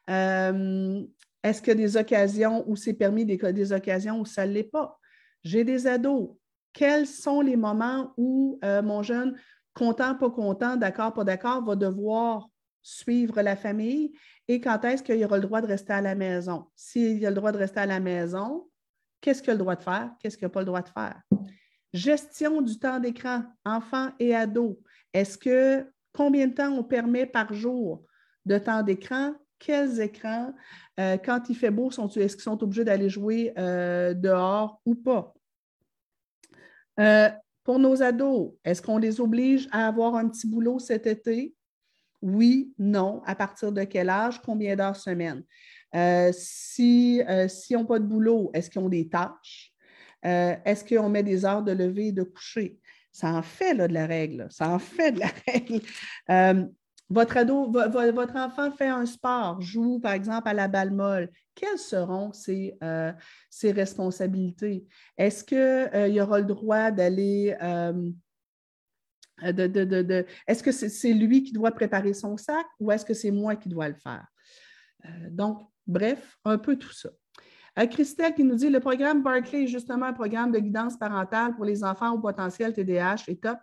Euh, 0.09 1.03
est-ce 1.43 1.61
qu'il 1.61 1.69
y 1.69 1.83
a 1.83 1.87
des 1.87 1.97
occasions 1.97 2.63
où 2.67 2.75
c'est 2.75 2.93
permis, 2.93 3.25
des, 3.25 3.71
occasions 3.71 4.19
où 4.19 4.25
ça 4.25 4.47
ne 4.47 4.51
l'est 4.51 4.63
pas? 4.63 4.99
J'ai 5.43 5.63
des 5.63 5.87
ados. 5.87 6.31
Quels 6.73 7.07
sont 7.07 7.41
les 7.41 7.55
moments 7.55 8.13
où 8.17 8.59
euh, 8.65 8.81
mon 8.81 9.03
jeune, 9.03 9.37
content, 9.73 10.15
pas 10.15 10.29
content, 10.29 10.75
d'accord, 10.75 11.13
pas 11.13 11.23
d'accord, 11.23 11.63
va 11.63 11.75
devoir 11.75 12.49
suivre 12.81 13.41
la 13.41 13.55
famille? 13.55 14.13
Et 14.47 14.59
quand 14.59 14.83
est-ce 14.85 15.03
qu'il 15.03 15.23
aura 15.23 15.37
le 15.37 15.43
droit 15.43 15.61
de 15.61 15.67
rester 15.67 15.93
à 15.93 16.01
la 16.01 16.15
maison? 16.15 16.65
S'il 16.75 17.25
a 17.25 17.29
le 17.29 17.35
droit 17.35 17.51
de 17.51 17.57
rester 17.57 17.79
à 17.79 17.85
la 17.85 17.99
maison, 17.99 18.67
qu'est-ce 19.21 19.41
qu'il 19.41 19.51
a 19.51 19.53
le 19.53 19.59
droit 19.59 19.75
de 19.75 19.83
faire? 19.83 20.11
Qu'est-ce 20.19 20.37
qu'il 20.37 20.45
n'a 20.45 20.49
pas 20.49 20.61
le 20.61 20.65
droit 20.65 20.81
de 20.81 20.89
faire? 20.89 21.21
Gestion 21.93 22.61
du 22.61 22.77
temps 22.77 22.99
d'écran, 22.99 23.43
enfants 23.63 24.09
et 24.19 24.35
ados. 24.35 24.75
Est-ce 25.13 25.37
que 25.37 25.85
combien 26.11 26.47
de 26.47 26.53
temps 26.53 26.71
on 26.71 26.83
permet 26.83 27.25
par 27.25 27.53
jour 27.53 28.03
de 28.45 28.57
temps 28.57 28.83
d'écran, 28.83 29.33
quels 29.59 30.01
écrans, 30.01 30.53
euh, 30.99 31.17
quand 31.17 31.49
il 31.49 31.55
fait 31.55 31.71
beau, 31.71 31.89
est-ce 31.89 32.35
qu'ils 32.35 32.43
sont 32.43 32.61
obligés 32.63 32.83
d'aller 32.83 33.09
jouer 33.09 33.53
euh, 33.57 34.13
dehors 34.13 34.81
ou 34.85 34.95
pas? 34.95 35.33
Euh, 36.99 37.29
Pour 37.63 37.79
nos 37.79 38.01
ados, 38.01 38.53
est-ce 38.63 38.81
qu'on 38.81 38.97
les 38.97 39.19
oblige 39.19 39.67
à 39.71 39.87
avoir 39.87 40.15
un 40.15 40.29
petit 40.29 40.47
boulot 40.47 40.79
cet 40.79 41.07
été? 41.07 41.53
Oui, 42.21 42.73
non. 42.79 43.21
À 43.25 43.35
partir 43.35 43.71
de 43.71 43.83
quel 43.83 44.09
âge? 44.09 44.41
Combien 44.41 44.75
d'heures 44.75 44.95
semaine? 44.95 45.43
Si 46.33 47.21
s'ils 47.47 47.77
n'ont 47.77 47.85
pas 47.85 47.99
de 47.99 48.05
boulot, 48.05 48.51
est-ce 48.53 48.69
qu'ils 48.69 48.81
ont 48.81 48.89
des 48.89 49.07
tâches? 49.07 49.73
Est-ce 50.21 50.83
qu'on 50.83 51.09
met 51.09 51.23
des 51.23 51.45
heures 51.45 51.63
de 51.63 51.71
lever 51.71 52.07
et 52.07 52.11
de 52.11 52.23
coucher? 52.23 52.79
Ça 53.11 53.33
en 53.33 53.41
fait 53.41 53.73
là, 53.73 53.87
de 53.87 53.93
la 53.93 54.07
règle. 54.07 54.47
Ça 54.49 54.69
en 54.69 54.79
fait 54.79 55.11
de 55.13 55.19
la 55.19 55.29
règle. 55.47 55.81
Votre 57.09 58.35
enfant 58.35 58.71
fait 58.71 58.87
un 58.87 59.05
sport, 59.05 59.61
joue 59.61 59.99
par 59.99 60.13
exemple 60.13 60.47
à 60.49 60.53
la 60.53 60.67
balle 60.67 60.91
molle. 60.91 61.29
Quelles 61.53 61.79
seront 61.79 62.33
ses, 62.33 62.77
ses 63.49 63.71
responsabilités? 63.71 64.85
Est-ce 65.17 65.43
qu'il 65.43 66.13
y 66.13 66.19
aura 66.19 66.39
le 66.39 66.45
droit 66.45 66.91
d'aller 66.91 67.55
de, 69.41 70.25
est-ce 70.47 70.63
que 70.63 70.71
c'est 70.71 71.13
lui 71.13 71.43
qui 71.43 71.53
doit 71.53 71.71
préparer 71.71 72.13
son 72.13 72.37
sac 72.37 72.65
ou 72.79 72.91
est-ce 72.91 73.05
que 73.05 73.13
c'est 73.13 73.31
moi 73.31 73.55
qui 73.55 73.69
dois 73.69 73.87
le 73.87 73.95
faire? 73.95 74.25
donc, 75.29 75.69
Bref, 75.87 76.37
un 76.43 76.57
peu 76.57 76.77
tout 76.77 76.91
ça. 76.91 77.09
Euh, 77.77 77.85
Christelle 77.87 78.33
qui 78.33 78.43
nous 78.43 78.55
dit 78.55 78.69
le 78.69 78.79
programme 78.79 79.21
Barclay 79.21 79.63
est 79.63 79.67
justement 79.67 80.05
un 80.05 80.13
programme 80.13 80.51
de 80.51 80.59
guidance 80.59 80.97
parentale 80.97 81.55
pour 81.55 81.65
les 81.65 81.83
enfants 81.83 82.13
au 82.13 82.19
potentiel 82.19 82.73
TDAH 82.73 83.23
est 83.27 83.41
top. 83.41 83.57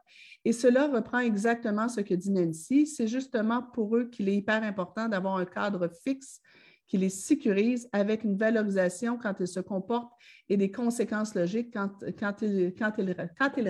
Et 0.44 0.52
cela 0.52 0.89
reprend 0.89 1.20
exactement 1.20 1.89
ce 1.89 2.01
que 2.01 2.14
dit 2.14 2.30
Nancy. 2.30 2.86
C'est 2.86 3.06
justement 3.06 3.62
pour 3.62 3.97
eux 3.97 4.05
qu'il 4.10 4.28
est 4.28 4.36
hyper 4.36 4.62
important 4.62 5.09
d'avoir 5.09 5.36
un 5.36 5.44
cadre 5.44 5.89
fixe 6.05 6.40
qui 6.86 6.98
les 6.98 7.09
sécurise 7.09 7.89
avec 7.93 8.22
une 8.22 8.36
valorisation 8.36 9.16
quand 9.16 9.34
ils 9.40 9.48
se 9.48 9.60
comportent 9.60 10.12
et 10.48 10.59
des 10.59 10.70
conséquences 10.70 11.34
logiques 11.34 11.72
quand, 11.72 12.05
quand, 12.18 12.43
ils, 12.43 12.74
quand, 12.74 12.93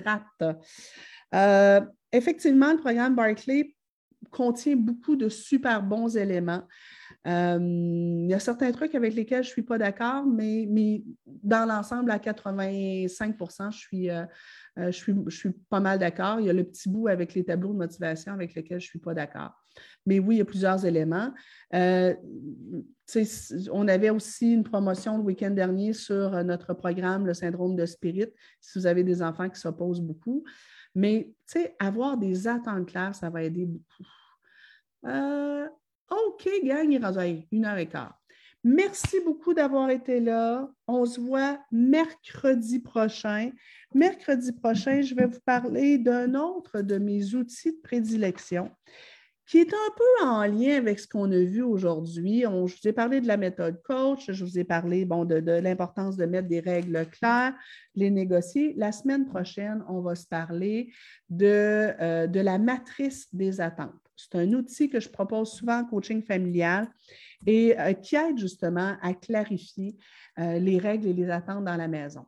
ratent. 0.04 0.58
Euh, 1.34 1.80
effectivement, 2.10 2.72
le 2.72 2.78
programme 2.78 3.14
Barclay 3.14 3.76
contient 4.30 4.76
beaucoup 4.76 5.14
de 5.14 5.28
super 5.28 5.82
bons 5.82 6.16
éléments. 6.16 6.62
Euh, 7.26 7.58
il 7.60 8.28
y 8.28 8.34
a 8.34 8.40
certains 8.40 8.72
trucs 8.72 8.94
avec 8.94 9.14
lesquels 9.14 9.42
je 9.42 9.48
ne 9.48 9.52
suis 9.52 9.62
pas 9.62 9.78
d'accord, 9.78 10.26
mais, 10.26 10.66
mais 10.68 11.02
dans 11.26 11.68
l'ensemble, 11.68 12.10
à 12.10 12.18
85 12.18 13.36
je 13.70 13.76
suis, 13.76 14.10
euh, 14.10 14.24
euh, 14.78 14.86
je, 14.86 14.96
suis, 14.96 15.14
je 15.26 15.36
suis 15.36 15.52
pas 15.70 15.80
mal 15.80 15.98
d'accord. 15.98 16.40
Il 16.40 16.46
y 16.46 16.50
a 16.50 16.52
le 16.52 16.64
petit 16.64 16.88
bout 16.88 17.08
avec 17.08 17.34
les 17.34 17.44
tableaux 17.44 17.72
de 17.72 17.78
motivation 17.78 18.32
avec 18.32 18.54
lesquels 18.54 18.80
je 18.80 18.86
ne 18.86 18.90
suis 18.90 18.98
pas 18.98 19.14
d'accord. 19.14 19.52
Mais 20.04 20.18
oui, 20.18 20.36
il 20.36 20.38
y 20.38 20.42
a 20.42 20.44
plusieurs 20.44 20.84
éléments. 20.84 21.32
on 21.72 22.16
avait 23.88 24.10
aussi 24.10 24.52
une 24.52 24.64
promotion 24.64 25.16
le 25.16 25.22
week-end 25.22 25.50
dernier 25.50 25.92
sur 25.92 26.44
notre 26.44 26.74
programme, 26.74 27.26
le 27.26 27.34
syndrome 27.34 27.76
de 27.76 27.86
spirit, 27.86 28.28
si 28.60 28.78
vous 28.78 28.86
avez 28.86 29.04
des 29.04 29.22
enfants 29.22 29.48
qui 29.48 29.60
s'opposent 29.60 30.02
beaucoup. 30.02 30.44
Mais 30.94 31.32
avoir 31.78 32.18
des 32.18 32.48
attentes 32.48 32.86
claires, 32.86 33.14
ça 33.14 33.30
va 33.30 33.42
aider 33.42 33.64
beaucoup. 33.64 34.04
OK, 36.12 36.48
gang, 36.64 36.90
il 36.90 37.46
une 37.52 37.64
heure 37.64 37.78
et 37.78 37.88
quart. 37.88 38.18
Merci 38.64 39.18
beaucoup 39.24 39.54
d'avoir 39.54 39.90
été 39.90 40.20
là. 40.20 40.70
On 40.86 41.04
se 41.04 41.20
voit 41.20 41.58
mercredi 41.72 42.78
prochain. 42.78 43.50
Mercredi 43.94 44.52
prochain, 44.52 45.02
je 45.02 45.14
vais 45.14 45.26
vous 45.26 45.40
parler 45.44 45.98
d'un 45.98 46.34
autre 46.34 46.80
de 46.80 46.98
mes 46.98 47.34
outils 47.34 47.72
de 47.72 47.80
prédilection 47.82 48.70
qui 49.46 49.58
est 49.58 49.74
un 49.74 49.94
peu 49.96 50.26
en 50.26 50.46
lien 50.46 50.76
avec 50.76 50.98
ce 50.98 51.06
qu'on 51.06 51.30
a 51.30 51.38
vu 51.38 51.62
aujourd'hui. 51.62 52.40
Je 52.42 52.48
vous 52.48 52.88
ai 52.88 52.92
parlé 52.92 53.20
de 53.20 53.26
la 53.26 53.36
méthode 53.36 53.82
coach, 53.82 54.30
je 54.30 54.44
vous 54.44 54.58
ai 54.58 54.64
parlé 54.64 55.04
de, 55.04 55.60
l'importance 55.60 56.16
de 56.16 56.24
mettre 56.24 56.48
des 56.48 56.60
règles 56.60 57.06
claires, 57.10 57.52
les 57.94 58.10
négocier. 58.10 58.72
La 58.78 58.92
semaine 58.92 59.26
prochaine, 59.26 59.84
on 59.88 60.00
va 60.00 60.14
se 60.14 60.26
parler 60.26 60.92
de, 61.28 61.92
euh, 62.00 62.26
de 62.26 62.40
la 62.40 62.58
matrice 62.58 63.28
des 63.34 63.60
attentes. 63.60 64.01
C'est 64.30 64.38
un 64.38 64.52
outil 64.52 64.88
que 64.88 65.00
je 65.00 65.08
propose 65.08 65.52
souvent 65.52 65.80
en 65.80 65.84
coaching 65.84 66.22
familial 66.22 66.88
et 67.46 67.78
euh, 67.78 67.92
qui 67.92 68.16
aide 68.16 68.38
justement 68.38 68.96
à 69.02 69.14
clarifier 69.14 69.96
euh, 70.38 70.58
les 70.58 70.78
règles 70.78 71.08
et 71.08 71.12
les 71.12 71.30
attentes 71.30 71.64
dans 71.64 71.76
la 71.76 71.88
maison. 71.88 72.24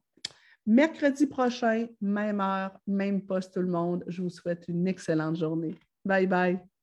Mercredi 0.66 1.26
prochain, 1.26 1.86
même 2.00 2.40
heure, 2.40 2.78
même 2.86 3.20
poste 3.22 3.54
tout 3.54 3.60
le 3.60 3.68
monde. 3.68 4.02
Je 4.06 4.22
vous 4.22 4.30
souhaite 4.30 4.64
une 4.68 4.86
excellente 4.88 5.36
journée. 5.36 5.74
Bye 6.04 6.26
bye. 6.26 6.73